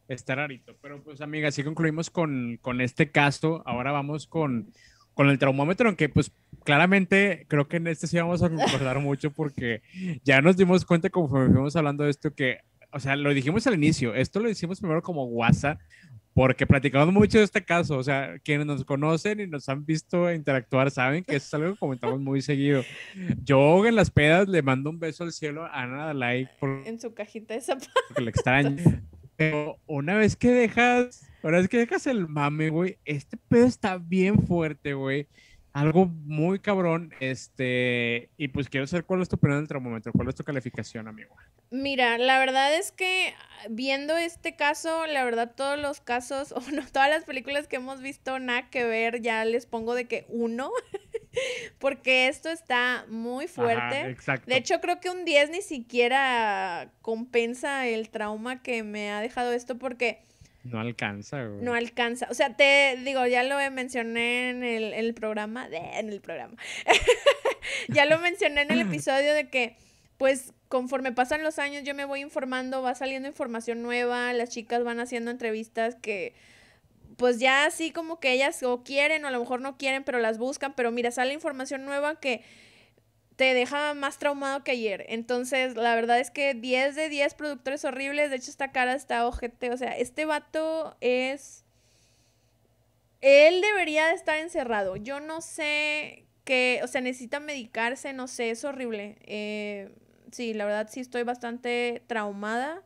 está 0.07 0.35
rarito, 0.35 0.75
pero 0.81 1.01
pues 1.03 1.21
amiga, 1.21 1.47
así 1.47 1.63
concluimos 1.63 2.09
con, 2.09 2.57
con 2.61 2.81
este 2.81 3.11
caso, 3.11 3.63
ahora 3.65 3.91
vamos 3.91 4.27
con, 4.27 4.71
con 5.13 5.29
el 5.29 5.39
traumómetro, 5.39 5.87
aunque 5.87 6.09
pues 6.09 6.31
claramente 6.63 7.45
creo 7.47 7.67
que 7.67 7.77
en 7.77 7.87
este 7.87 8.07
sí 8.07 8.17
vamos 8.17 8.41
a 8.43 8.49
concordar 8.49 8.99
mucho 9.01 9.31
porque 9.31 9.81
ya 10.23 10.41
nos 10.41 10.57
dimos 10.57 10.85
cuenta 10.85 11.09
conforme 11.09 11.53
fuimos 11.53 11.75
hablando 11.75 12.03
de 12.03 12.11
esto 12.11 12.33
que, 12.33 12.59
o 12.91 12.99
sea, 12.99 13.15
lo 13.15 13.33
dijimos 13.33 13.65
al 13.67 13.75
inicio, 13.75 14.13
esto 14.13 14.39
lo 14.39 14.49
hicimos 14.49 14.79
primero 14.79 15.01
como 15.01 15.25
WhatsApp, 15.25 15.79
porque 16.33 16.65
platicamos 16.65 17.13
mucho 17.13 17.37
de 17.37 17.43
este 17.43 17.63
caso, 17.63 17.97
o 17.97 18.03
sea, 18.03 18.39
quienes 18.43 18.65
nos 18.65 18.83
conocen 18.83 19.39
y 19.39 19.47
nos 19.47 19.69
han 19.69 19.85
visto 19.85 20.31
interactuar 20.31 20.89
saben 20.89 21.23
que 21.23 21.35
es 21.35 21.53
algo 21.53 21.73
que 21.73 21.79
comentamos 21.79 22.19
muy 22.19 22.41
seguido. 22.41 22.83
Yo 23.43 23.85
en 23.85 23.95
las 23.95 24.09
pedas 24.09 24.47
le 24.47 24.61
mando 24.61 24.89
un 24.89 24.99
beso 24.99 25.23
al 25.23 25.31
cielo 25.31 25.65
a 25.65 25.83
Ana 25.83 26.07
Dalai 26.07 26.49
por, 26.59 26.87
en 26.87 26.99
su 26.99 27.13
cajita 27.13 27.53
de 27.53 27.61
zapatos. 27.61 27.89
Porque 28.07 28.21
le 28.21 28.29
extraño. 28.31 28.83
Pero 29.35 29.77
una 29.85 30.15
vez 30.15 30.35
que 30.35 30.49
dejas, 30.49 31.29
una 31.43 31.57
vez 31.57 31.67
que 31.67 31.77
dejas 31.77 32.07
el 32.07 32.27
mame, 32.27 32.69
güey, 32.69 32.97
este 33.05 33.37
pedo 33.37 33.65
está 33.65 33.97
bien 33.97 34.45
fuerte, 34.45 34.93
güey 34.93 35.27
algo 35.73 36.05
muy 36.05 36.59
cabrón. 36.59 37.13
Este, 37.19 38.29
y 38.37 38.47
pues 38.49 38.69
quiero 38.69 38.87
saber 38.87 39.05
cuál 39.05 39.21
es 39.21 39.29
tu 39.29 39.35
opinión 39.35 39.59
del 39.59 39.67
termómetro, 39.67 40.11
cuál 40.13 40.29
es 40.29 40.35
tu 40.35 40.43
calificación, 40.43 41.07
amigo. 41.07 41.35
Mira, 41.71 42.17
la 42.19 42.37
verdad 42.37 42.75
es 42.75 42.91
que 42.91 43.33
viendo 43.69 44.15
este 44.15 44.55
caso, 44.55 45.07
la 45.07 45.25
verdad 45.25 45.53
todos 45.55 45.79
los 45.79 45.99
casos, 45.99 46.51
o 46.55 46.61
no, 46.71 46.85
todas 46.87 47.09
las 47.09 47.25
películas 47.25 47.67
que 47.67 47.77
hemos 47.77 48.01
visto, 48.01 48.39
nada 48.39 48.69
que 48.69 48.85
ver, 48.85 49.21
ya 49.21 49.43
les 49.45 49.65
pongo 49.65 49.95
de 49.95 50.05
que 50.05 50.25
uno, 50.29 50.71
porque 51.79 52.27
esto 52.27 52.49
está 52.49 53.05
muy 53.09 53.47
fuerte. 53.47 54.09
exacto. 54.09 54.45
De 54.47 54.57
hecho, 54.57 54.79
creo 54.79 54.99
que 54.99 55.09
un 55.09 55.25
10 55.25 55.49
ni 55.49 55.61
siquiera 55.63 56.91
compensa 57.01 57.87
el 57.87 58.09
trauma 58.09 58.61
que 58.61 58.83
me 58.83 59.11
ha 59.11 59.21
dejado 59.21 59.51
esto, 59.51 59.79
porque 59.79 60.21
no 60.63 60.79
alcanza, 60.79 61.43
güey. 61.45 61.61
No 61.61 61.73
alcanza. 61.73 62.27
O 62.29 62.33
sea, 62.33 62.55
te 62.55 62.97
digo, 63.03 63.25
ya 63.27 63.43
lo 63.43 63.57
mencioné 63.71 64.49
en 64.49 64.63
el, 64.63 64.93
en 64.93 65.05
el 65.05 65.13
programa, 65.13 65.67
de, 65.67 65.77
en 65.77 66.09
el 66.09 66.21
programa. 66.21 66.55
ya 67.89 68.05
lo 68.05 68.17
mencioné 68.19 68.61
en 68.61 68.71
el 68.71 68.81
episodio 68.87 69.33
de 69.33 69.49
que, 69.49 69.75
pues, 70.17 70.53
conforme 70.69 71.11
pasan 71.11 71.43
los 71.43 71.59
años, 71.59 71.83
yo 71.83 71.93
me 71.93 72.05
voy 72.05 72.21
informando, 72.21 72.81
va 72.81 72.95
saliendo 72.95 73.27
información 73.27 73.81
nueva, 73.81 74.31
las 74.33 74.49
chicas 74.49 74.83
van 74.83 74.99
haciendo 74.99 75.31
entrevistas 75.31 75.95
que, 75.95 76.33
pues 77.17 77.39
ya 77.39 77.65
así 77.65 77.91
como 77.91 78.19
que 78.19 78.31
ellas 78.31 78.63
o 78.63 78.83
quieren 78.83 79.25
o 79.25 79.27
a 79.27 79.31
lo 79.31 79.39
mejor 79.39 79.61
no 79.61 79.77
quieren, 79.77 80.03
pero 80.03 80.19
las 80.19 80.37
buscan, 80.37 80.73
pero 80.73 80.91
mira, 80.91 81.11
sale 81.11 81.33
información 81.33 81.85
nueva 81.85 82.19
que 82.19 82.41
te 83.35 83.53
deja 83.53 83.93
más 83.93 84.19
traumado 84.19 84.63
que 84.63 84.71
ayer. 84.71 85.05
Entonces, 85.09 85.75
la 85.75 85.95
verdad 85.95 86.19
es 86.19 86.31
que 86.31 86.53
10 86.53 86.95
de 86.95 87.09
10 87.09 87.33
productores 87.33 87.83
horribles. 87.85 88.29
De 88.29 88.37
hecho, 88.37 88.51
esta 88.51 88.71
cara 88.71 88.93
está 88.93 89.27
ojete. 89.27 89.71
O 89.71 89.77
sea, 89.77 89.97
este 89.97 90.25
vato 90.25 90.95
es. 91.01 91.65
Él 93.21 93.61
debería 93.61 94.07
de 94.07 94.15
estar 94.15 94.37
encerrado. 94.37 94.97
Yo 94.97 95.19
no 95.19 95.41
sé 95.41 96.25
qué. 96.43 96.81
O 96.83 96.87
sea, 96.87 97.01
necesita 97.01 97.39
medicarse, 97.39 98.13
no 98.13 98.27
sé, 98.27 98.51
es 98.51 98.63
horrible. 98.65 99.17
Eh, 99.21 99.89
sí, 100.31 100.53
la 100.53 100.65
verdad 100.65 100.89
sí 100.91 100.99
estoy 100.99 101.23
bastante 101.23 102.03
traumada. 102.07 102.83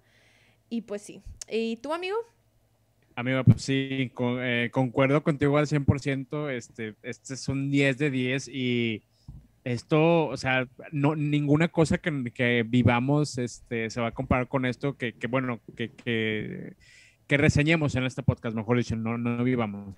Y 0.69 0.81
pues 0.81 1.01
sí. 1.01 1.23
¿Y 1.49 1.77
tú, 1.77 1.93
amigo? 1.93 2.17
Amigo, 3.15 3.43
pues 3.43 3.63
sí, 3.63 4.11
eh, 4.19 4.69
concuerdo 4.71 5.23
contigo 5.23 5.57
al 5.57 5.65
100%. 5.65 6.51
Este, 6.51 6.93
este 7.01 7.33
es 7.33 7.47
un 7.47 7.71
10 7.71 7.97
de 7.97 8.11
10 8.11 8.47
y 8.49 9.03
esto, 9.67 10.27
o 10.27 10.37
sea, 10.37 10.67
no, 10.91 11.15
ninguna 11.15 11.67
cosa 11.67 11.97
que, 11.97 12.31
que, 12.33 12.63
vivamos 12.65 13.37
este, 13.37 13.89
se 13.89 13.99
va 13.99 14.07
a 14.07 14.13
comparar 14.13 14.47
con 14.47 14.65
esto 14.65 14.97
que, 14.97 15.13
que 15.13 15.27
bueno, 15.27 15.59
que, 15.75 15.91
que, 15.91 16.75
que, 17.27 17.37
reseñemos 17.37 17.95
en 17.95 18.05
este 18.05 18.23
podcast, 18.23 18.55
mejor 18.55 18.77
dicho, 18.77 18.95
no, 18.95 19.17
no 19.17 19.43
vivamos. 19.43 19.93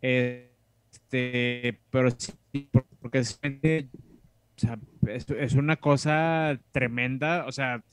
Este, 0.00 1.78
pero 1.90 2.10
sí, 2.10 2.70
porque 3.00 3.18
es, 3.18 3.38
o 3.44 4.58
sea, 4.58 4.78
es, 5.08 5.28
es, 5.28 5.52
una 5.54 5.76
cosa 5.76 6.58
tremenda, 6.72 7.44
o 7.46 7.52
sea, 7.52 7.84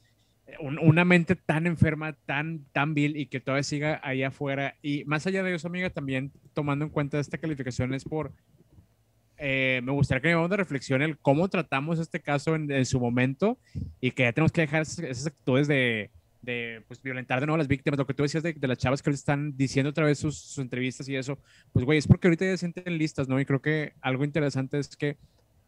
una 0.59 1.03
mente 1.03 1.35
tan 1.35 1.67
enferma, 1.67 2.13
tan, 2.13 2.63
tan 2.71 2.93
vil 2.93 3.17
y 3.17 3.25
que 3.25 3.41
todavía 3.41 3.63
siga 3.63 3.99
ahí 4.03 4.23
afuera. 4.23 4.75
Y 4.81 5.03
más 5.03 5.27
allá 5.27 5.43
de 5.43 5.53
eso, 5.53 5.67
amiga, 5.67 5.89
también 5.89 6.31
tomando 6.53 6.85
en 6.85 6.91
cuenta 6.91 7.19
esta 7.19 7.37
calificación 7.37 7.93
es 7.93 8.05
por 8.05 8.31
eh, 9.37 9.81
me 9.83 9.91
gustaría 9.91 10.21
que 10.21 10.29
hagamos 10.29 10.49
de 10.49 10.57
reflexión 10.57 11.01
el 11.01 11.17
cómo 11.17 11.49
tratamos 11.49 11.99
este 11.99 12.21
caso 12.21 12.55
en, 12.55 12.85
su 12.85 12.99
momento 12.99 13.57
y 13.99 14.11
que 14.11 14.23
ya 14.23 14.33
tenemos 14.33 14.51
que 14.51 14.61
dejar 14.61 14.83
esas, 14.83 15.27
actitudes 15.27 15.67
de, 15.67 16.11
de 16.41 16.83
pues, 16.87 17.01
violentar 17.01 17.39
de 17.39 17.47
nuevo 17.47 17.55
a 17.55 17.57
las 17.57 17.67
víctimas. 17.67 17.97
Lo 17.97 18.05
que 18.05 18.13
tú 18.13 18.23
decías 18.23 18.43
de, 18.43 18.53
de 18.53 18.67
las 18.67 18.77
chavas 18.77 19.01
que 19.01 19.09
están 19.09 19.57
diciendo 19.57 19.89
otra 19.89 20.05
vez 20.05 20.19
sus, 20.19 20.37
sus, 20.37 20.59
entrevistas 20.59 21.07
y 21.09 21.15
eso, 21.15 21.39
pues, 21.71 21.85
güey, 21.85 21.97
es 21.97 22.07
porque 22.07 22.27
ahorita 22.27 22.45
ya 22.45 22.51
se 22.51 22.57
sienten 22.59 22.97
listas, 22.97 23.27
¿no? 23.27 23.39
Y 23.39 23.45
creo 23.45 23.61
que 23.61 23.93
algo 24.01 24.23
interesante 24.23 24.77
es 24.77 24.95
que 24.95 25.17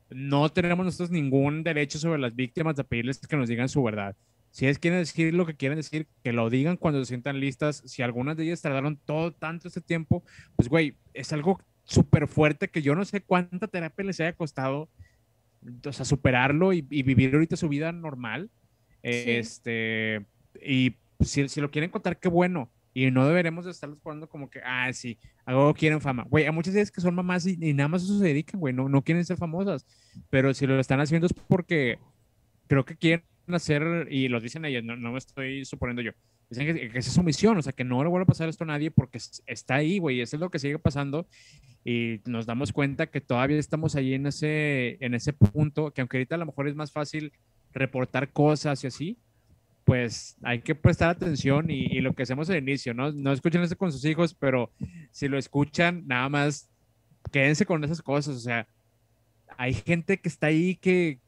no 0.09 0.49
tenemos 0.49 0.85
nosotros 0.85 1.09
ningún 1.09 1.63
derecho 1.63 1.97
sobre 1.97 2.19
las 2.19 2.35
víctimas 2.35 2.75
de 2.75 2.83
pedirles 2.83 3.19
que 3.19 3.35
nos 3.35 3.49
digan 3.49 3.69
su 3.69 3.81
verdad. 3.83 4.15
Si 4.51 4.67
es 4.67 4.79
quieren 4.79 4.99
decir 4.99 5.33
lo 5.33 5.45
que 5.45 5.55
quieren 5.55 5.77
decir, 5.77 6.07
que 6.23 6.31
lo 6.31 6.49
digan 6.49 6.77
cuando 6.77 7.01
se 7.01 7.09
sientan 7.09 7.41
listas. 7.41 7.83
Si 7.85 8.03
algunas 8.03 8.37
de 8.37 8.45
ellas 8.45 8.61
tardaron 8.61 8.95
todo 8.95 9.33
tanto 9.33 9.67
este 9.67 9.81
tiempo, 9.81 10.23
pues, 10.55 10.69
güey, 10.69 10.95
es 11.13 11.33
algo 11.33 11.59
súper 11.85 12.27
fuerte 12.27 12.67
que 12.67 12.81
yo 12.81 12.95
no 12.95 13.05
sé 13.05 13.21
cuánta 13.21 13.67
terapia 13.67 14.05
les 14.05 14.19
haya 14.19 14.33
costado, 14.33 14.89
o 15.85 15.93
sea, 15.93 16.05
superarlo 16.05 16.73
y, 16.73 16.81
vivir 16.81 17.33
ahorita 17.33 17.55
su 17.55 17.69
vida 17.69 17.91
normal. 17.91 18.49
Este, 19.01 20.25
y 20.61 20.95
si, 21.19 21.47
si, 21.47 21.61
lo 21.61 21.71
quieren 21.71 21.91
contar, 21.91 22.19
qué 22.19 22.27
bueno. 22.27 22.71
Y 22.93 23.11
no 23.11 23.27
deberemos 23.27 23.65
de 23.65 23.71
estarlos 23.71 23.99
poniendo 23.99 24.27
como 24.27 24.49
que, 24.49 24.61
ah, 24.63 24.91
sí, 24.93 25.17
algo 25.45 25.73
quieren 25.73 26.01
fama. 26.01 26.25
Güey, 26.29 26.45
hay 26.45 26.51
muchas 26.51 26.73
veces 26.73 26.91
que 26.91 27.01
son 27.01 27.13
mamás 27.13 27.45
y, 27.45 27.57
nada 27.73 27.89
más 27.89 28.03
eso 28.03 28.17
se 28.17 28.25
dedican, 28.25 28.59
güey, 28.59 28.73
no, 28.73 28.89
no 28.89 29.03
quieren 29.03 29.25
ser 29.25 29.37
famosas. 29.37 29.85
Pero 30.29 30.53
si 30.53 30.65
lo 30.65 30.79
están 30.79 31.01
haciendo 31.01 31.27
es 31.27 31.33
porque 31.33 31.99
creo 32.67 32.85
que 32.85 32.95
quieren 32.95 33.25
hacer, 33.49 34.07
y 34.09 34.27
lo 34.27 34.39
dicen 34.39 34.65
ellas, 34.65 34.83
no, 34.83 34.95
no 34.95 35.11
me 35.11 35.17
estoy 35.17 35.65
suponiendo 35.65 36.01
yo, 36.01 36.11
Dicen 36.49 36.75
que, 36.75 36.85
esa 36.87 37.09
es 37.09 37.13
su 37.13 37.23
misión, 37.23 37.57
o 37.57 37.61
sea, 37.61 37.73
que 37.73 37.83
no 37.83 38.03
le 38.03 38.09
vuelva 38.09 38.23
a 38.23 38.27
pasar 38.27 38.49
esto 38.49 38.63
a 38.63 38.67
nadie 38.67 38.91
porque 38.91 39.19
está 39.47 39.75
ahí, 39.75 39.99
güey, 39.99 40.21
eso 40.21 40.35
es 40.35 40.39
lo 40.39 40.49
que 40.49 40.59
sigue 40.59 40.79
pasando 40.79 41.27
y 41.83 42.21
nos 42.25 42.45
damos 42.45 42.71
cuenta 42.71 43.07
que 43.07 43.21
todavía 43.21 43.57
estamos 43.57 43.95
ahí 43.95 44.13
en 44.13 44.27
ese, 44.27 44.97
en 45.03 45.13
ese 45.13 45.33
punto, 45.33 45.91
que 45.91 46.01
aunque 46.01 46.17
ahorita 46.17 46.35
a 46.35 46.39
lo 46.39 46.47
mejor 46.47 46.67
es 46.67 46.75
más 46.75 46.91
fácil 46.91 47.31
reportar 47.73 48.31
cosas 48.31 48.83
y 48.83 48.87
así, 48.87 49.17
pues 49.83 50.35
hay 50.41 50.61
que 50.61 50.73
prestar 50.73 51.09
atención 51.09 51.69
y, 51.69 51.85
y 51.85 52.01
lo 52.01 52.13
que 52.13 52.23
hacemos 52.23 52.49
al 52.49 52.57
inicio, 52.57 52.93
¿no? 52.93 53.11
No 53.11 53.31
escuchen 53.31 53.61
eso 53.61 53.77
con 53.77 53.91
sus 53.91 54.03
hijos, 54.05 54.33
pero 54.33 54.71
si 55.11 55.27
lo 55.27 55.37
escuchan, 55.37 56.03
nada 56.07 56.27
más 56.27 56.69
quédense 57.31 57.65
con 57.65 57.83
esas 57.83 58.01
cosas, 58.01 58.35
o 58.35 58.39
sea, 58.39 58.67
hay 59.57 59.73
gente 59.73 60.19
que 60.19 60.29
está 60.29 60.47
ahí 60.47 60.75
que, 60.75 61.19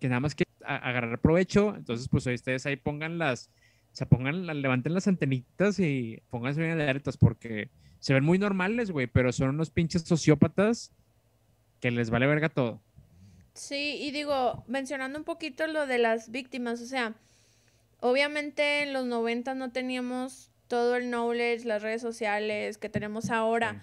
que 0.00 0.08
nada 0.08 0.20
más 0.20 0.34
quiere 0.34 0.50
agarrar 0.64 1.20
provecho, 1.20 1.74
entonces 1.76 2.08
pues 2.08 2.26
ustedes 2.26 2.66
ahí 2.66 2.76
pongan 2.76 3.18
las 3.18 3.50
se 3.96 4.04
pongan, 4.04 4.46
levanten 4.60 4.92
las 4.92 5.08
antenitas 5.08 5.78
y 5.78 6.22
pónganse 6.28 6.60
bien 6.60 6.72
alertas 6.72 7.16
porque 7.16 7.70
se 7.98 8.12
ven 8.12 8.24
muy 8.24 8.38
normales, 8.38 8.90
güey, 8.90 9.06
pero 9.06 9.32
son 9.32 9.48
unos 9.48 9.70
pinches 9.70 10.02
sociópatas 10.02 10.92
que 11.80 11.90
les 11.90 12.10
vale 12.10 12.26
verga 12.26 12.50
todo. 12.50 12.82
Sí, 13.54 13.96
y 13.98 14.10
digo, 14.10 14.64
mencionando 14.66 15.18
un 15.18 15.24
poquito 15.24 15.66
lo 15.66 15.86
de 15.86 15.96
las 15.96 16.30
víctimas, 16.30 16.82
o 16.82 16.86
sea, 16.86 17.14
obviamente 18.00 18.82
en 18.82 18.92
los 18.92 19.06
90 19.06 19.54
no 19.54 19.72
teníamos 19.72 20.52
todo 20.68 20.96
el 20.96 21.08
knowledge, 21.08 21.64
las 21.64 21.80
redes 21.80 22.02
sociales 22.02 22.76
que 22.76 22.90
tenemos 22.90 23.30
ahora. 23.30 23.82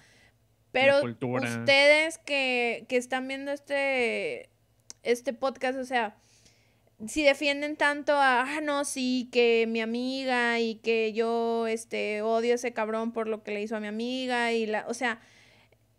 Pero 0.70 1.00
ustedes 1.02 2.18
que, 2.18 2.86
que 2.88 2.96
están 2.96 3.26
viendo 3.26 3.50
este, 3.50 4.48
este 5.02 5.32
podcast, 5.32 5.76
o 5.76 5.84
sea, 5.84 6.16
si 7.06 7.22
defienden 7.22 7.76
tanto 7.76 8.14
a, 8.14 8.42
ah, 8.42 8.60
no, 8.60 8.84
sí, 8.84 9.28
que 9.32 9.66
mi 9.68 9.80
amiga 9.80 10.60
y 10.60 10.76
que 10.76 11.12
yo, 11.12 11.66
este, 11.66 12.22
odio 12.22 12.52
a 12.52 12.54
ese 12.56 12.72
cabrón 12.72 13.12
por 13.12 13.28
lo 13.28 13.42
que 13.42 13.52
le 13.52 13.62
hizo 13.62 13.76
a 13.76 13.80
mi 13.80 13.88
amiga 13.88 14.52
y 14.52 14.66
la, 14.66 14.86
o 14.88 14.94
sea, 14.94 15.20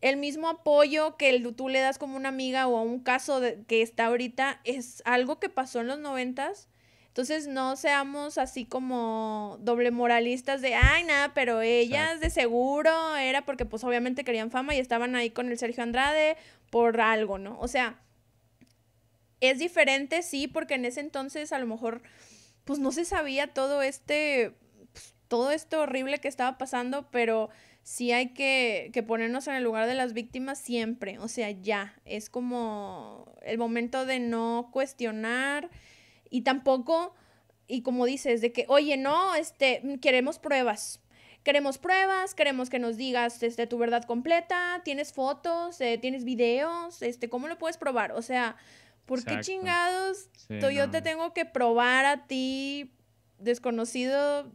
el 0.01 0.17
mismo 0.17 0.49
apoyo 0.49 1.17
que 1.17 1.29
el, 1.29 1.55
tú 1.55 1.69
le 1.69 1.79
das 1.79 1.97
como 1.97 2.15
una 2.15 2.29
amiga 2.29 2.67
o 2.67 2.77
a 2.77 2.81
un 2.81 2.99
caso 2.99 3.39
de, 3.39 3.63
que 3.65 3.81
está 3.81 4.05
ahorita 4.05 4.61
es 4.63 5.01
algo 5.05 5.39
que 5.39 5.49
pasó 5.49 5.81
en 5.81 5.87
los 5.87 5.99
noventas. 5.99 6.69
Entonces 7.07 7.47
no 7.47 7.77
seamos 7.77 8.37
así 8.37 8.65
como 8.65 9.57
doble 9.61 9.89
moralistas 9.89 10.61
de, 10.61 10.75
ay, 10.75 11.05
nada, 11.05 11.33
pero 11.33 11.61
ellas 11.61 12.19
de 12.19 12.29
seguro 12.29 13.15
era 13.15 13.45
porque 13.45 13.65
pues 13.65 13.85
obviamente 13.85 14.25
querían 14.25 14.51
fama 14.51 14.75
y 14.75 14.79
estaban 14.79 15.15
ahí 15.15 15.29
con 15.29 15.49
el 15.49 15.57
Sergio 15.57 15.81
Andrade 15.81 16.35
por 16.69 16.99
algo, 16.99 17.37
¿no? 17.37 17.57
O 17.59 17.69
sea, 17.69 18.01
es 19.45 19.59
diferente, 19.59 20.21
sí, 20.21 20.47
porque 20.47 20.75
en 20.75 20.85
ese 20.85 20.99
entonces 20.99 21.51
a 21.51 21.59
lo 21.59 21.67
mejor 21.67 22.01
pues 22.65 22.79
no 22.79 22.91
se 22.91 23.05
sabía 23.05 23.53
todo 23.53 23.81
este, 23.81 24.53
pues, 24.91 25.13
todo 25.27 25.51
esto 25.51 25.81
horrible 25.81 26.19
que 26.19 26.27
estaba 26.27 26.57
pasando, 26.57 27.09
pero 27.11 27.49
sí 27.83 28.11
hay 28.11 28.33
que, 28.33 28.89
que, 28.91 29.03
ponernos 29.03 29.47
en 29.47 29.53
el 29.55 29.63
lugar 29.63 29.87
de 29.87 29.93
las 29.93 30.13
víctimas 30.13 30.57
siempre, 30.57 31.19
o 31.19 31.27
sea, 31.27 31.51
ya, 31.51 31.95
es 32.05 32.29
como 32.29 33.35
el 33.43 33.59
momento 33.59 34.05
de 34.07 34.19
no 34.19 34.69
cuestionar 34.73 35.69
y 36.31 36.41
tampoco, 36.41 37.13
y 37.67 37.83
como 37.83 38.05
dices, 38.05 38.41
de 38.41 38.51
que, 38.51 38.65
oye, 38.67 38.97
no, 38.97 39.35
este, 39.35 39.99
queremos 40.01 40.39
pruebas, 40.39 40.99
queremos 41.43 41.77
pruebas, 41.77 42.33
queremos 42.33 42.71
que 42.71 42.79
nos 42.79 42.97
digas 42.97 43.43
este, 43.43 43.67
tu 43.67 43.77
verdad 43.77 44.03
completa, 44.03 44.81
tienes 44.83 45.13
fotos, 45.13 45.79
eh, 45.79 45.99
tienes 45.99 46.23
videos, 46.23 47.03
este, 47.03 47.29
¿cómo 47.29 47.47
lo 47.47 47.59
puedes 47.59 47.77
probar? 47.77 48.13
O 48.13 48.23
sea, 48.23 48.57
¿por 49.05 49.23
qué 49.23 49.39
chingados 49.41 50.29
yo 50.69 50.89
te 50.89 51.01
tengo 51.01 51.33
que 51.33 51.45
probar 51.45 52.05
a 52.05 52.27
ti, 52.27 52.91
desconocido, 53.39 54.51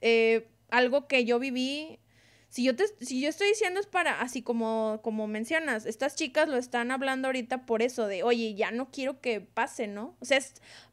eh, 0.00 0.48
algo 0.70 1.06
que 1.06 1.24
yo 1.24 1.38
viví? 1.38 1.98
Si 2.48 2.64
yo, 2.64 2.76
te, 2.76 2.84
si 3.00 3.20
yo 3.20 3.30
estoy 3.30 3.48
diciendo 3.48 3.80
es 3.80 3.86
para, 3.86 4.20
así 4.20 4.42
como, 4.42 5.00
como 5.02 5.26
mencionas, 5.26 5.86
estas 5.86 6.16
chicas 6.16 6.48
lo 6.48 6.58
están 6.58 6.90
hablando 6.90 7.28
ahorita 7.28 7.64
por 7.64 7.80
eso 7.80 8.06
de, 8.06 8.22
oye, 8.22 8.54
ya 8.54 8.70
no 8.70 8.90
quiero 8.90 9.22
que 9.22 9.40
pase, 9.40 9.86
¿no? 9.86 10.16
O 10.20 10.26
sea, 10.26 10.38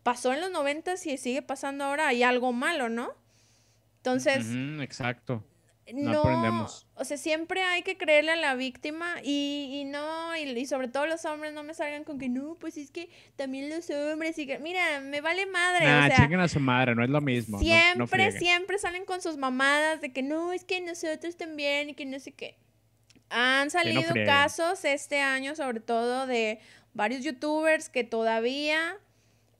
pasó 0.01 0.31
en 0.31 0.39
los 0.39 0.51
noventas 0.51 1.05
y 1.05 1.17
sigue 1.17 1.41
pasando 1.41 1.83
ahora, 1.83 2.07
hay 2.07 2.23
algo 2.23 2.53
malo, 2.53 2.87
¿no? 2.87 3.13
Entonces. 3.97 4.45
exacto. 4.81 5.43
No, 5.93 6.19
aprendemos. 6.19 6.87
O 6.95 7.03
sea, 7.03 7.17
siempre 7.17 7.61
hay 7.63 7.83
que 7.83 7.97
creerle 7.97 8.31
a 8.31 8.35
la 8.35 8.55
víctima 8.55 9.15
y, 9.23 9.69
y 9.81 9.85
no, 9.85 10.35
y, 10.35 10.65
sobre 10.65 10.87
todo 10.87 11.05
los 11.05 11.25
hombres 11.25 11.53
no 11.53 11.63
me 11.63 11.73
salgan 11.73 12.03
con 12.03 12.19
que 12.19 12.29
no, 12.29 12.55
pues 12.59 12.77
es 12.77 12.91
que 12.91 13.09
también 13.35 13.69
los 13.69 13.89
hombres 13.89 14.37
y 14.37 14.45
que, 14.45 14.59
mira, 14.59 14.99
me 15.01 15.21
vale 15.21 15.45
madre. 15.45 15.85
Nah, 15.85 16.07
o 16.07 16.15
sea, 16.15 16.43
a 16.43 16.47
su 16.47 16.59
madre, 16.59 16.95
no 16.95 17.03
es 17.03 17.09
lo 17.09 17.21
mismo. 17.21 17.59
Siempre, 17.59 18.31
siempre 18.33 18.77
salen 18.77 19.05
con 19.05 19.21
sus 19.21 19.37
mamadas 19.37 20.01
de 20.01 20.11
que 20.11 20.21
no, 20.21 20.53
es 20.53 20.63
que 20.63 20.81
nosotros 20.81 21.37
también 21.37 21.89
y 21.89 21.93
que 21.93 22.05
no 22.05 22.19
sé 22.19 22.31
qué. 22.31 22.57
Han 23.29 23.69
salido 23.69 24.13
casos 24.25 24.83
este 24.85 25.21
año, 25.21 25.55
sobre 25.55 25.79
todo 25.79 26.25
de 26.25 26.59
varios 26.93 27.23
youtubers 27.23 27.89
que 27.89 28.03
todavía 28.03 28.97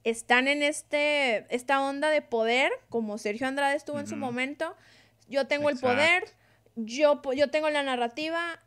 están 0.03 0.47
en 0.47 0.63
este, 0.63 1.45
esta 1.53 1.81
onda 1.81 2.09
de 2.09 2.21
poder, 2.21 2.71
como 2.89 3.17
Sergio 3.17 3.47
Andrade 3.47 3.75
estuvo 3.75 3.99
en 3.99 4.07
su 4.07 4.15
momento. 4.15 4.75
Yo 5.29 5.47
tengo 5.47 5.69
el 5.69 5.77
poder, 5.77 6.23
yo, 6.75 7.21
yo 7.33 7.49
tengo 7.49 7.69
la 7.69 7.83
narrativa, 7.83 8.59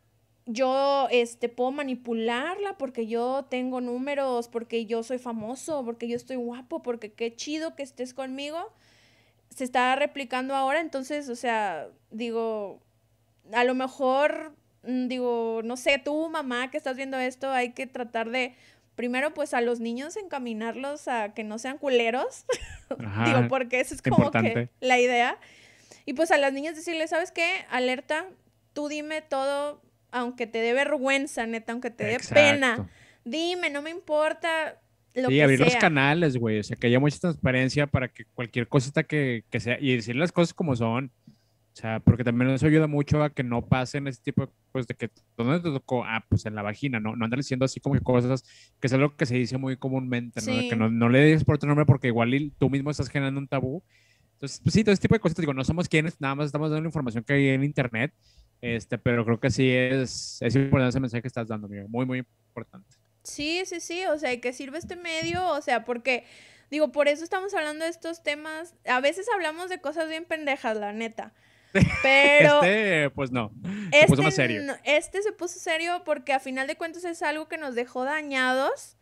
yo 0.46 1.08
este, 1.10 1.48
puedo 1.48 1.70
manipularla 1.70 2.78
porque 2.78 3.06
yo 3.06 3.46
tengo 3.48 3.80
números, 3.80 4.48
porque 4.48 4.86
yo 4.86 5.02
soy 5.02 5.18
famoso, 5.18 5.84
porque 5.84 6.08
yo 6.08 6.16
estoy 6.16 6.36
guapo, 6.36 6.82
porque 6.82 7.12
qué 7.12 7.34
chido 7.34 7.74
que 7.74 7.82
estés 7.82 8.14
conmigo. 8.14 8.72
Se 9.50 9.64
está 9.64 9.94
replicando 9.96 10.54
ahora, 10.54 10.80
entonces, 10.80 11.28
o 11.28 11.36
sea, 11.36 11.88
digo, 12.10 12.80
a 13.52 13.64
lo 13.64 13.74
mejor, 13.74 14.54
mm, 14.84 15.08
digo, 15.08 15.60
no 15.62 15.76
sé, 15.76 15.98
tú, 15.98 16.28
mamá, 16.30 16.70
que 16.70 16.78
estás 16.78 16.96
viendo 16.96 17.18
esto, 17.18 17.50
hay 17.50 17.72
que 17.72 17.86
tratar 17.86 18.30
de 18.30 18.54
primero 18.94 19.32
pues 19.34 19.54
a 19.54 19.60
los 19.60 19.80
niños 19.80 20.16
encaminarlos 20.16 21.08
a 21.08 21.34
que 21.34 21.44
no 21.44 21.58
sean 21.58 21.78
culeros, 21.78 22.44
digo, 23.26 23.48
porque 23.48 23.80
eso 23.80 23.94
es 23.94 24.02
como 24.02 24.30
que 24.30 24.68
la 24.80 24.98
idea. 25.00 25.38
Y 26.04 26.14
pues 26.14 26.30
a 26.30 26.38
las 26.38 26.52
niñas 26.52 26.76
decirles, 26.76 27.10
¿sabes 27.10 27.32
qué? 27.32 27.64
Alerta, 27.70 28.26
tú 28.72 28.88
dime 28.88 29.22
todo, 29.22 29.82
aunque 30.10 30.46
te 30.46 30.58
dé 30.58 30.72
vergüenza, 30.72 31.46
neta, 31.46 31.72
aunque 31.72 31.90
te 31.90 32.04
dé 32.04 32.18
pena. 32.32 32.88
Dime, 33.24 33.70
no 33.70 33.82
me 33.82 33.90
importa 33.90 34.78
lo 35.14 35.28
sí, 35.28 35.40
abrir 35.40 35.60
los 35.60 35.76
canales, 35.76 36.36
güey, 36.36 36.58
o 36.58 36.62
sea, 36.62 36.76
que 36.76 36.86
haya 36.86 36.98
mucha 36.98 37.18
transparencia 37.18 37.86
para 37.86 38.08
que 38.08 38.24
cualquier 38.24 38.66
cosita 38.68 39.02
que, 39.02 39.44
que 39.50 39.60
sea, 39.60 39.78
y 39.78 39.94
decir 39.94 40.16
las 40.16 40.32
cosas 40.32 40.54
como 40.54 40.74
son. 40.74 41.10
O 41.26 41.74
sea, 41.74 42.00
porque 42.00 42.22
también 42.22 42.50
eso 42.50 42.66
ayuda 42.66 42.86
mucho 42.86 43.22
a 43.22 43.30
que 43.30 43.42
no 43.42 43.66
pasen 43.66 44.06
ese 44.06 44.20
tipo 44.22 44.42
de 44.42 44.52
cosas 44.72 44.86
de 44.88 44.94
que, 44.94 45.10
¿dónde 45.38 45.58
te 45.60 45.70
tocó? 45.70 46.04
Ah, 46.04 46.22
pues 46.28 46.44
en 46.44 46.54
la 46.54 46.60
vagina, 46.60 47.00
¿no? 47.00 47.16
No 47.16 47.24
andan 47.24 47.40
diciendo 47.40 47.64
así 47.64 47.80
como 47.80 47.94
que 47.94 48.02
cosas, 48.02 48.44
que 48.78 48.86
es 48.86 48.92
algo 48.92 49.16
que 49.16 49.24
se 49.24 49.36
dice 49.36 49.56
muy 49.56 49.78
comúnmente, 49.78 50.40
¿no? 50.42 50.68
que 50.68 50.76
no, 50.76 50.90
no, 50.90 51.08
le 51.08 51.24
digas 51.24 51.44
por 51.44 51.54
otro 51.54 51.68
nombre 51.68 51.86
porque 51.86 52.08
igual 52.08 52.52
tú 52.58 52.68
mismo 52.68 52.90
estás 52.90 53.08
generando 53.08 53.40
un 53.40 53.48
tabú. 53.48 53.82
Entonces, 54.42 54.60
pues 54.60 54.74
sí, 54.74 54.82
todo 54.82 54.92
ese 54.92 55.02
tipo 55.02 55.14
de 55.14 55.20
cosas, 55.20 55.36
digo, 55.36 55.54
no 55.54 55.62
somos 55.62 55.88
quienes, 55.88 56.20
nada 56.20 56.34
más 56.34 56.46
estamos 56.46 56.68
dando 56.68 56.82
la 56.82 56.88
información 56.88 57.22
que 57.22 57.32
hay 57.32 57.48
en 57.50 57.62
internet, 57.62 58.12
este, 58.60 58.98
pero 58.98 59.24
creo 59.24 59.38
que 59.38 59.52
sí 59.52 59.70
es, 59.70 60.38
es 60.40 60.56
importante 60.56 60.88
ese 60.88 60.98
mensaje 60.98 61.22
que 61.22 61.28
estás 61.28 61.46
dando, 61.46 61.68
amigo, 61.68 61.86
muy, 61.88 62.04
muy 62.04 62.26
importante. 62.48 62.96
Sí, 63.22 63.62
sí, 63.66 63.78
sí, 63.78 64.04
o 64.06 64.18
sea, 64.18 64.36
que 64.40 64.52
sirve 64.52 64.78
este 64.78 64.96
medio, 64.96 65.48
o 65.48 65.62
sea, 65.62 65.84
porque, 65.84 66.24
digo, 66.72 66.90
por 66.90 67.06
eso 67.06 67.22
estamos 67.22 67.54
hablando 67.54 67.84
de 67.84 67.92
estos 67.92 68.24
temas, 68.24 68.74
a 68.84 69.00
veces 69.00 69.28
hablamos 69.32 69.70
de 69.70 69.80
cosas 69.80 70.08
bien 70.08 70.24
pendejas, 70.24 70.76
la 70.76 70.92
neta, 70.92 71.32
pero. 72.02 72.64
Este, 72.64 73.10
pues 73.10 73.30
no. 73.30 73.52
Se 73.62 73.96
este, 74.00 74.06
puso 74.08 74.22
más 74.24 74.34
serio. 74.34 74.74
Este 74.82 75.22
se 75.22 75.30
puso 75.30 75.60
serio 75.60 76.02
porque 76.04 76.32
a 76.32 76.40
final 76.40 76.66
de 76.66 76.74
cuentas 76.74 77.04
es 77.04 77.22
algo 77.22 77.46
que 77.46 77.58
nos 77.58 77.76
dejó 77.76 78.02
dañados 78.02 78.96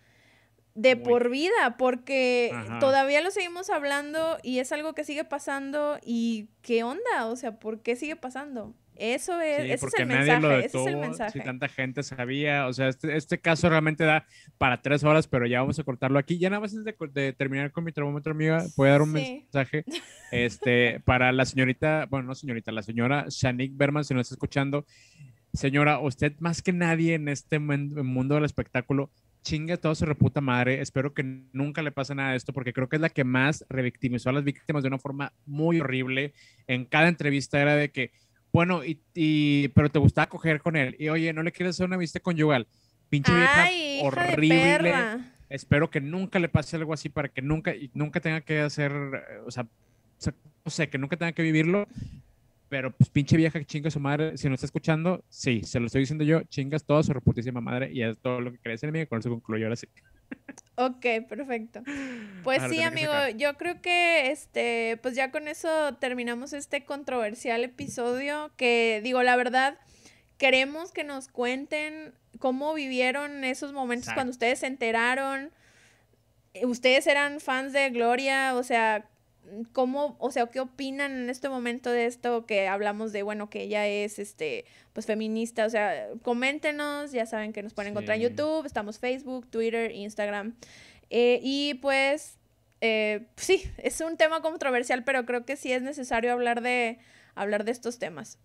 de 0.74 0.96
por 0.96 1.30
vida, 1.30 1.76
porque 1.78 2.52
todavía 2.78 3.20
lo 3.20 3.30
seguimos 3.30 3.70
hablando 3.70 4.38
y 4.42 4.58
es 4.58 4.72
algo 4.72 4.94
que 4.94 5.04
sigue 5.04 5.24
pasando. 5.24 5.98
¿Y 6.04 6.48
qué 6.62 6.84
onda? 6.84 7.26
O 7.26 7.36
sea, 7.36 7.58
¿por 7.58 7.80
qué 7.80 7.96
sigue 7.96 8.16
pasando? 8.16 8.74
Eso 9.00 9.40
es, 9.40 9.60
ese 9.60 9.86
es 9.86 9.94
el 9.98 10.06
mensaje. 10.06 10.66
ese 10.66 10.78
es 10.78 10.86
el 10.86 10.96
mensaje. 10.98 11.38
Si 11.38 11.42
tanta 11.42 11.68
gente 11.68 12.02
sabía, 12.02 12.66
o 12.66 12.72
sea, 12.74 12.88
este, 12.88 13.16
este, 13.16 13.40
caso 13.40 13.70
realmente 13.70 14.04
da 14.04 14.26
para 14.58 14.82
tres 14.82 15.04
horas, 15.04 15.26
pero 15.26 15.46
ya 15.46 15.62
vamos 15.62 15.78
a 15.78 15.84
cortarlo 15.84 16.18
aquí. 16.18 16.38
Ya 16.38 16.50
nada 16.50 16.60
más 16.60 16.74
antes 16.76 16.94
de, 17.14 17.32
terminar 17.32 17.72
con 17.72 17.82
mi 17.82 17.92
termómetro, 17.92 18.32
amiga, 18.32 18.62
voy 18.76 18.88
a 18.88 18.92
dar 18.92 19.02
un 19.02 19.12
mensaje 19.12 19.86
este, 20.32 21.00
para 21.00 21.32
la 21.32 21.46
señorita, 21.46 22.08
bueno, 22.10 22.26
no 22.26 22.34
señorita, 22.34 22.72
la 22.72 22.82
señora 22.82 23.24
Shanik 23.30 23.74
Berman, 23.74 24.04
si 24.04 24.12
nos 24.12 24.26
está 24.26 24.34
escuchando. 24.34 24.84
Señora, 25.54 25.98
usted 25.98 26.34
más 26.38 26.60
que 26.60 26.74
nadie 26.74 27.14
en 27.14 27.28
este 27.28 27.58
mundo 27.58 28.34
del 28.34 28.44
espectáculo, 28.44 29.10
chinga 29.42 29.76
todo 29.76 29.94
su 29.94 30.04
reputa 30.04 30.40
madre. 30.40 30.80
Espero 30.80 31.14
que 31.14 31.22
nunca 31.52 31.82
le 31.82 31.92
pase 31.92 32.14
nada 32.14 32.30
de 32.32 32.36
esto, 32.36 32.52
porque 32.52 32.72
creo 32.72 32.88
que 32.88 32.96
es 32.96 33.02
la 33.02 33.10
que 33.10 33.24
más 33.24 33.64
revictimizó 33.68 34.30
a 34.30 34.32
las 34.32 34.44
víctimas 34.44 34.82
de 34.82 34.88
una 34.88 34.98
forma 34.98 35.32
muy 35.46 35.80
horrible. 35.80 36.34
En 36.66 36.84
cada 36.84 37.08
entrevista 37.08 37.60
era 37.60 37.76
de 37.76 37.90
que 37.90 38.12
bueno, 38.52 38.82
y, 38.84 39.68
pero 39.68 39.90
te 39.90 39.98
gustaba 39.98 40.28
coger 40.28 40.60
con 40.60 40.76
él. 40.76 40.96
Y 40.98 41.08
oye, 41.08 41.32
¿no 41.32 41.42
le 41.42 41.52
quieres 41.52 41.76
hacer 41.76 41.86
una 41.86 41.96
vista 41.96 42.20
conyugal? 42.20 42.66
Pinche 43.08 43.32
vieja 43.32 43.68
horrible. 44.02 44.94
Espero 45.48 45.90
que 45.90 46.00
nunca 46.00 46.38
le 46.38 46.48
pase 46.48 46.76
algo 46.76 46.92
así 46.92 47.08
para 47.08 47.28
que 47.28 47.42
nunca, 47.42 47.74
y 47.74 47.90
nunca 47.94 48.20
tenga 48.20 48.40
que 48.40 48.60
hacer, 48.60 48.92
o 49.44 49.50
sea, 49.50 49.66
no 50.64 50.70
sé, 50.70 50.88
que 50.88 50.98
nunca 50.98 51.16
tenga 51.16 51.32
que 51.32 51.42
vivirlo. 51.42 51.88
Pero 52.70 52.96
pues 52.96 53.10
pinche 53.10 53.36
vieja 53.36 53.58
que 53.58 53.66
chinga 53.66 53.90
su 53.90 53.98
madre, 53.98 54.38
si 54.38 54.48
no 54.48 54.54
está 54.54 54.64
escuchando, 54.64 55.24
sí, 55.28 55.62
se 55.64 55.80
lo 55.80 55.86
estoy 55.86 56.02
diciendo 56.02 56.24
yo, 56.24 56.42
chingas 56.44 56.84
toda 56.84 57.02
su 57.02 57.12
reputísima 57.12 57.60
madre 57.60 57.90
y 57.92 58.02
es 58.02 58.16
todo 58.18 58.40
lo 58.40 58.52
que 58.52 58.58
crees 58.58 58.82
en 58.84 58.92
mí, 58.92 59.04
con 59.06 59.18
eso 59.18 59.28
concluyo 59.28 59.66
ahora 59.66 59.74
sí. 59.74 59.88
Ok, 60.76 61.04
perfecto. 61.28 61.82
Pues 62.44 62.62
sí, 62.70 62.80
amigo, 62.80 63.12
yo 63.36 63.58
creo 63.58 63.82
que 63.82 64.30
este, 64.30 64.98
pues 65.02 65.14
ya 65.14 65.30
con 65.30 65.46
eso 65.46 65.68
terminamos 65.96 66.54
este 66.54 66.86
controversial 66.86 67.62
episodio 67.64 68.50
que 68.56 69.00
digo, 69.04 69.22
la 69.22 69.36
verdad, 69.36 69.76
queremos 70.38 70.90
que 70.90 71.04
nos 71.04 71.28
cuenten 71.28 72.14
cómo 72.38 72.72
vivieron 72.72 73.44
esos 73.44 73.74
momentos 73.74 74.14
cuando 74.14 74.30
ustedes 74.30 74.60
se 74.60 74.68
enteraron. 74.68 75.50
Ustedes 76.62 77.06
eran 77.06 77.40
fans 77.40 77.74
de 77.74 77.90
Gloria, 77.90 78.54
o 78.54 78.62
sea, 78.62 79.09
cómo, 79.72 80.16
o 80.18 80.30
sea, 80.30 80.46
qué 80.46 80.60
opinan 80.60 81.12
en 81.12 81.30
este 81.30 81.48
momento 81.48 81.90
de 81.90 82.06
esto 82.06 82.46
que 82.46 82.68
hablamos 82.68 83.12
de, 83.12 83.22
bueno, 83.22 83.50
que 83.50 83.62
ella 83.62 83.86
es, 83.86 84.18
este, 84.18 84.64
pues 84.92 85.06
feminista, 85.06 85.66
o 85.66 85.70
sea, 85.70 86.08
coméntenos, 86.22 87.12
ya 87.12 87.26
saben 87.26 87.52
que 87.52 87.62
nos 87.62 87.74
pueden 87.74 87.92
encontrar 87.92 88.16
en 88.16 88.24
YouTube, 88.24 88.66
estamos 88.66 88.98
Facebook, 88.98 89.46
Twitter, 89.48 89.92
Instagram, 89.92 90.54
eh, 91.10 91.40
y 91.42 91.74
pues, 91.74 92.38
eh, 92.80 93.26
sí, 93.36 93.64
es 93.78 94.00
un 94.00 94.16
tema 94.16 94.42
controversial, 94.42 95.04
pero 95.04 95.26
creo 95.26 95.44
que 95.44 95.56
sí 95.56 95.72
es 95.72 95.82
necesario 95.82 96.32
hablar 96.32 96.62
de, 96.62 96.98
hablar 97.34 97.64
de 97.64 97.72
estos 97.72 97.98
temas. 97.98 98.38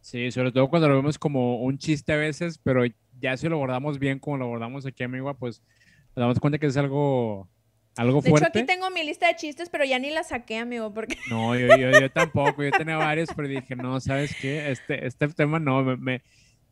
Sí, 0.00 0.30
sobre 0.30 0.52
todo 0.52 0.68
cuando 0.68 0.88
lo 0.88 0.96
vemos 0.96 1.18
como 1.18 1.60
un 1.62 1.78
chiste 1.78 2.12
a 2.12 2.16
veces, 2.16 2.58
pero 2.58 2.84
ya 3.20 3.36
si 3.36 3.48
lo 3.48 3.56
abordamos 3.56 3.98
bien 3.98 4.18
como 4.18 4.38
lo 4.38 4.44
abordamos 4.44 4.86
aquí, 4.86 5.02
amigo, 5.02 5.32
pues 5.34 5.60
nos 6.14 6.22
damos 6.22 6.40
cuenta 6.40 6.58
que 6.58 6.66
es 6.66 6.76
algo 6.76 7.48
¿Algo 7.98 8.20
de 8.20 8.30
hecho, 8.30 8.46
aquí 8.46 8.62
tengo 8.62 8.88
mi 8.90 9.02
lista 9.02 9.26
de 9.26 9.34
chistes, 9.34 9.68
pero 9.68 9.84
ya 9.84 9.98
ni 9.98 10.10
la 10.10 10.22
saqué, 10.22 10.58
amigo, 10.58 10.94
porque... 10.94 11.16
No, 11.28 11.58
yo, 11.58 11.66
yo, 11.76 12.10
tampoco. 12.12 12.62
Yo 12.62 12.70
tenía 12.70 12.96
varios, 12.96 13.28
pero 13.34 13.48
dije, 13.48 13.74
no, 13.74 13.98
¿sabes 13.98 14.36
qué? 14.40 14.70
Este, 14.70 15.04
este 15.04 15.26
tema 15.30 15.58
no, 15.58 15.82
me, 15.82 16.22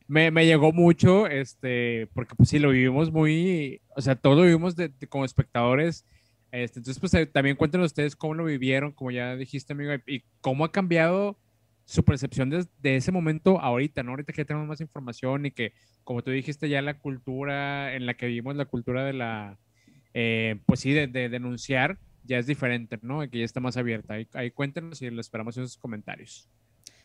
me, 0.06 0.30
me, 0.30 0.46
llegó 0.46 0.70
mucho, 0.70 1.26
este, 1.26 2.06
porque 2.14 2.36
pues 2.36 2.48
sí, 2.48 2.60
lo 2.60 2.70
vivimos 2.70 3.10
muy... 3.10 3.80
O 3.96 4.00
sea, 4.02 4.14
todo 4.14 4.36
lo 4.36 4.42
vivimos 4.42 4.76
de, 4.76 4.92
como 5.08 5.24
espectadores. 5.24 6.06
Este, 6.52 6.78
entonces, 6.78 7.00
pues 7.00 7.12
eh, 7.14 7.26
también 7.26 7.56
cuéntenos 7.56 7.86
ustedes 7.86 8.14
cómo 8.14 8.34
lo 8.34 8.44
vivieron, 8.44 8.92
como 8.92 9.10
ya 9.10 9.34
dijiste, 9.34 9.72
amigo, 9.72 9.94
y, 10.06 10.22
cómo 10.40 10.64
ha 10.64 10.70
cambiado 10.70 11.40
su 11.86 12.04
percepción 12.04 12.50
desde 12.50 12.70
de 12.82 12.94
ese 12.94 13.10
momento 13.10 13.60
ahorita, 13.60 14.04
¿no? 14.04 14.12
Ahorita 14.12 14.32
que 14.32 14.42
ya 14.42 14.46
tenemos 14.46 14.68
más 14.68 14.80
información 14.80 15.46
y 15.46 15.50
que, 15.50 15.72
como 16.04 16.22
tú 16.22 16.30
dijiste, 16.30 16.68
ya 16.68 16.82
la 16.82 17.00
cultura 17.00 17.96
en 17.96 18.06
la 18.06 18.14
que 18.14 18.26
vivimos, 18.26 18.54
la 18.54 18.66
cultura 18.66 19.04
de 19.04 19.12
la 19.12 19.58
eh, 20.18 20.60
pues 20.64 20.80
sí, 20.80 20.94
de, 20.94 21.28
denunciar 21.28 21.98
ya 22.24 22.38
es 22.38 22.46
diferente, 22.46 22.98
¿no? 23.02 23.20
Que 23.28 23.40
ya 23.40 23.44
está 23.44 23.60
más 23.60 23.76
abierta. 23.76 24.14
Ahí, 24.32 24.50
cuéntenos 24.50 25.02
y 25.02 25.10
lo 25.10 25.20
esperamos 25.20 25.58
en 25.58 25.68
sus 25.68 25.76
comentarios. 25.76 26.48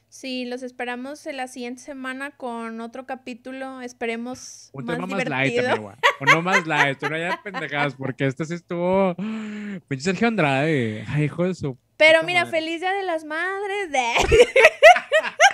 Sí, 0.08 0.46
los 0.46 0.64
esperamos 0.64 1.26
en 1.26 1.36
la 1.36 1.50
siguiente 1.50 1.82
semana 1.82 2.32
con 2.32 2.80
otro 2.80 3.06
capítulo. 3.06 3.82
Esperemos 3.82 4.70
Un 4.72 4.86
más 4.86 4.96
tema 4.96 5.08
más 5.08 5.28
light, 5.28 5.52
divertido. 5.52 5.90
amigo. 5.90 5.94
O 6.22 6.26
no 6.26 6.42
más 6.42 6.66
light, 6.66 7.02
no 7.04 7.18
ya 7.18 7.38
pendejadas, 7.44 7.96
porque 7.96 8.28
este 8.28 8.46
sí 8.46 8.54
estuvo. 8.54 9.14
Pinche 9.90 10.06
Sergio 10.06 10.30
Andrade. 10.30 11.04
Ay, 11.10 11.26
hijo 11.26 11.44
de 11.44 11.54
su. 11.54 11.78
Pero 11.98 12.24
mira, 12.24 12.46
madre. 12.46 12.60
feliz 12.60 12.80
día 12.80 12.94
de 12.94 13.04
las 13.04 13.26
madres. 13.26 13.92
De... 13.92 14.14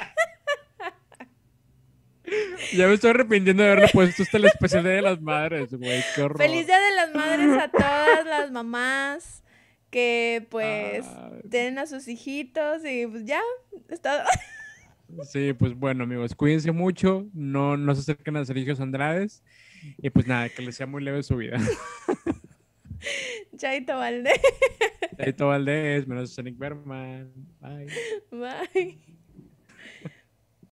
Ya 2.74 2.88
me 2.88 2.94
estoy 2.94 3.12
arrepintiendo 3.12 3.64
de 3.64 3.72
haberle 3.72 3.90
puesto 3.94 4.24
este 4.24 4.38
el 4.38 4.46
especial 4.46 4.84
de 4.84 5.02
las 5.02 5.22
madres, 5.22 5.74
güey. 5.74 6.04
Qué 6.16 6.22
horror. 6.24 6.38
feliz 6.38 6.68
día 6.68 6.80
de 6.80 6.96
las 6.96 7.16
madres 7.16 7.58
a 7.64 7.70
todas 7.70 8.26
las 8.26 8.52
mamás 8.52 9.44
que 9.90 10.46
pues 10.50 11.06
Ah, 11.08 11.32
tienen 11.50 11.80
a 11.80 11.86
sus 11.88 12.08
hijitos 12.08 12.84
y 12.86 13.08
pues 13.08 13.26
ya. 13.26 13.42
Está... 13.90 14.26
Sí, 15.24 15.54
pues 15.54 15.74
bueno, 15.74 16.04
amigos, 16.04 16.36
cuídense 16.36 16.72
mucho. 16.74 17.26
No, 17.34 17.78
no 17.78 17.96
se 17.96 18.02
acerquen 18.02 18.36
a 18.36 18.44
Sergio 18.44 18.76
Andrades. 18.78 19.42
Y 20.00 20.10
pues 20.10 20.28
nada, 20.28 20.50
que 20.50 20.62
les 20.62 20.76
sea 20.76 20.86
muy 20.86 21.02
leve 21.02 21.24
su 21.24 21.38
vida. 21.38 21.58
Chaito 23.58 23.98
Valdés. 23.98 24.42
Chaito 25.18 25.48
Valdés, 25.48 26.08
menos 26.08 26.32
Sonic 26.32 26.58
Berman. 26.58 27.32
Bye. 27.62 27.88
Bye. 28.32 29.17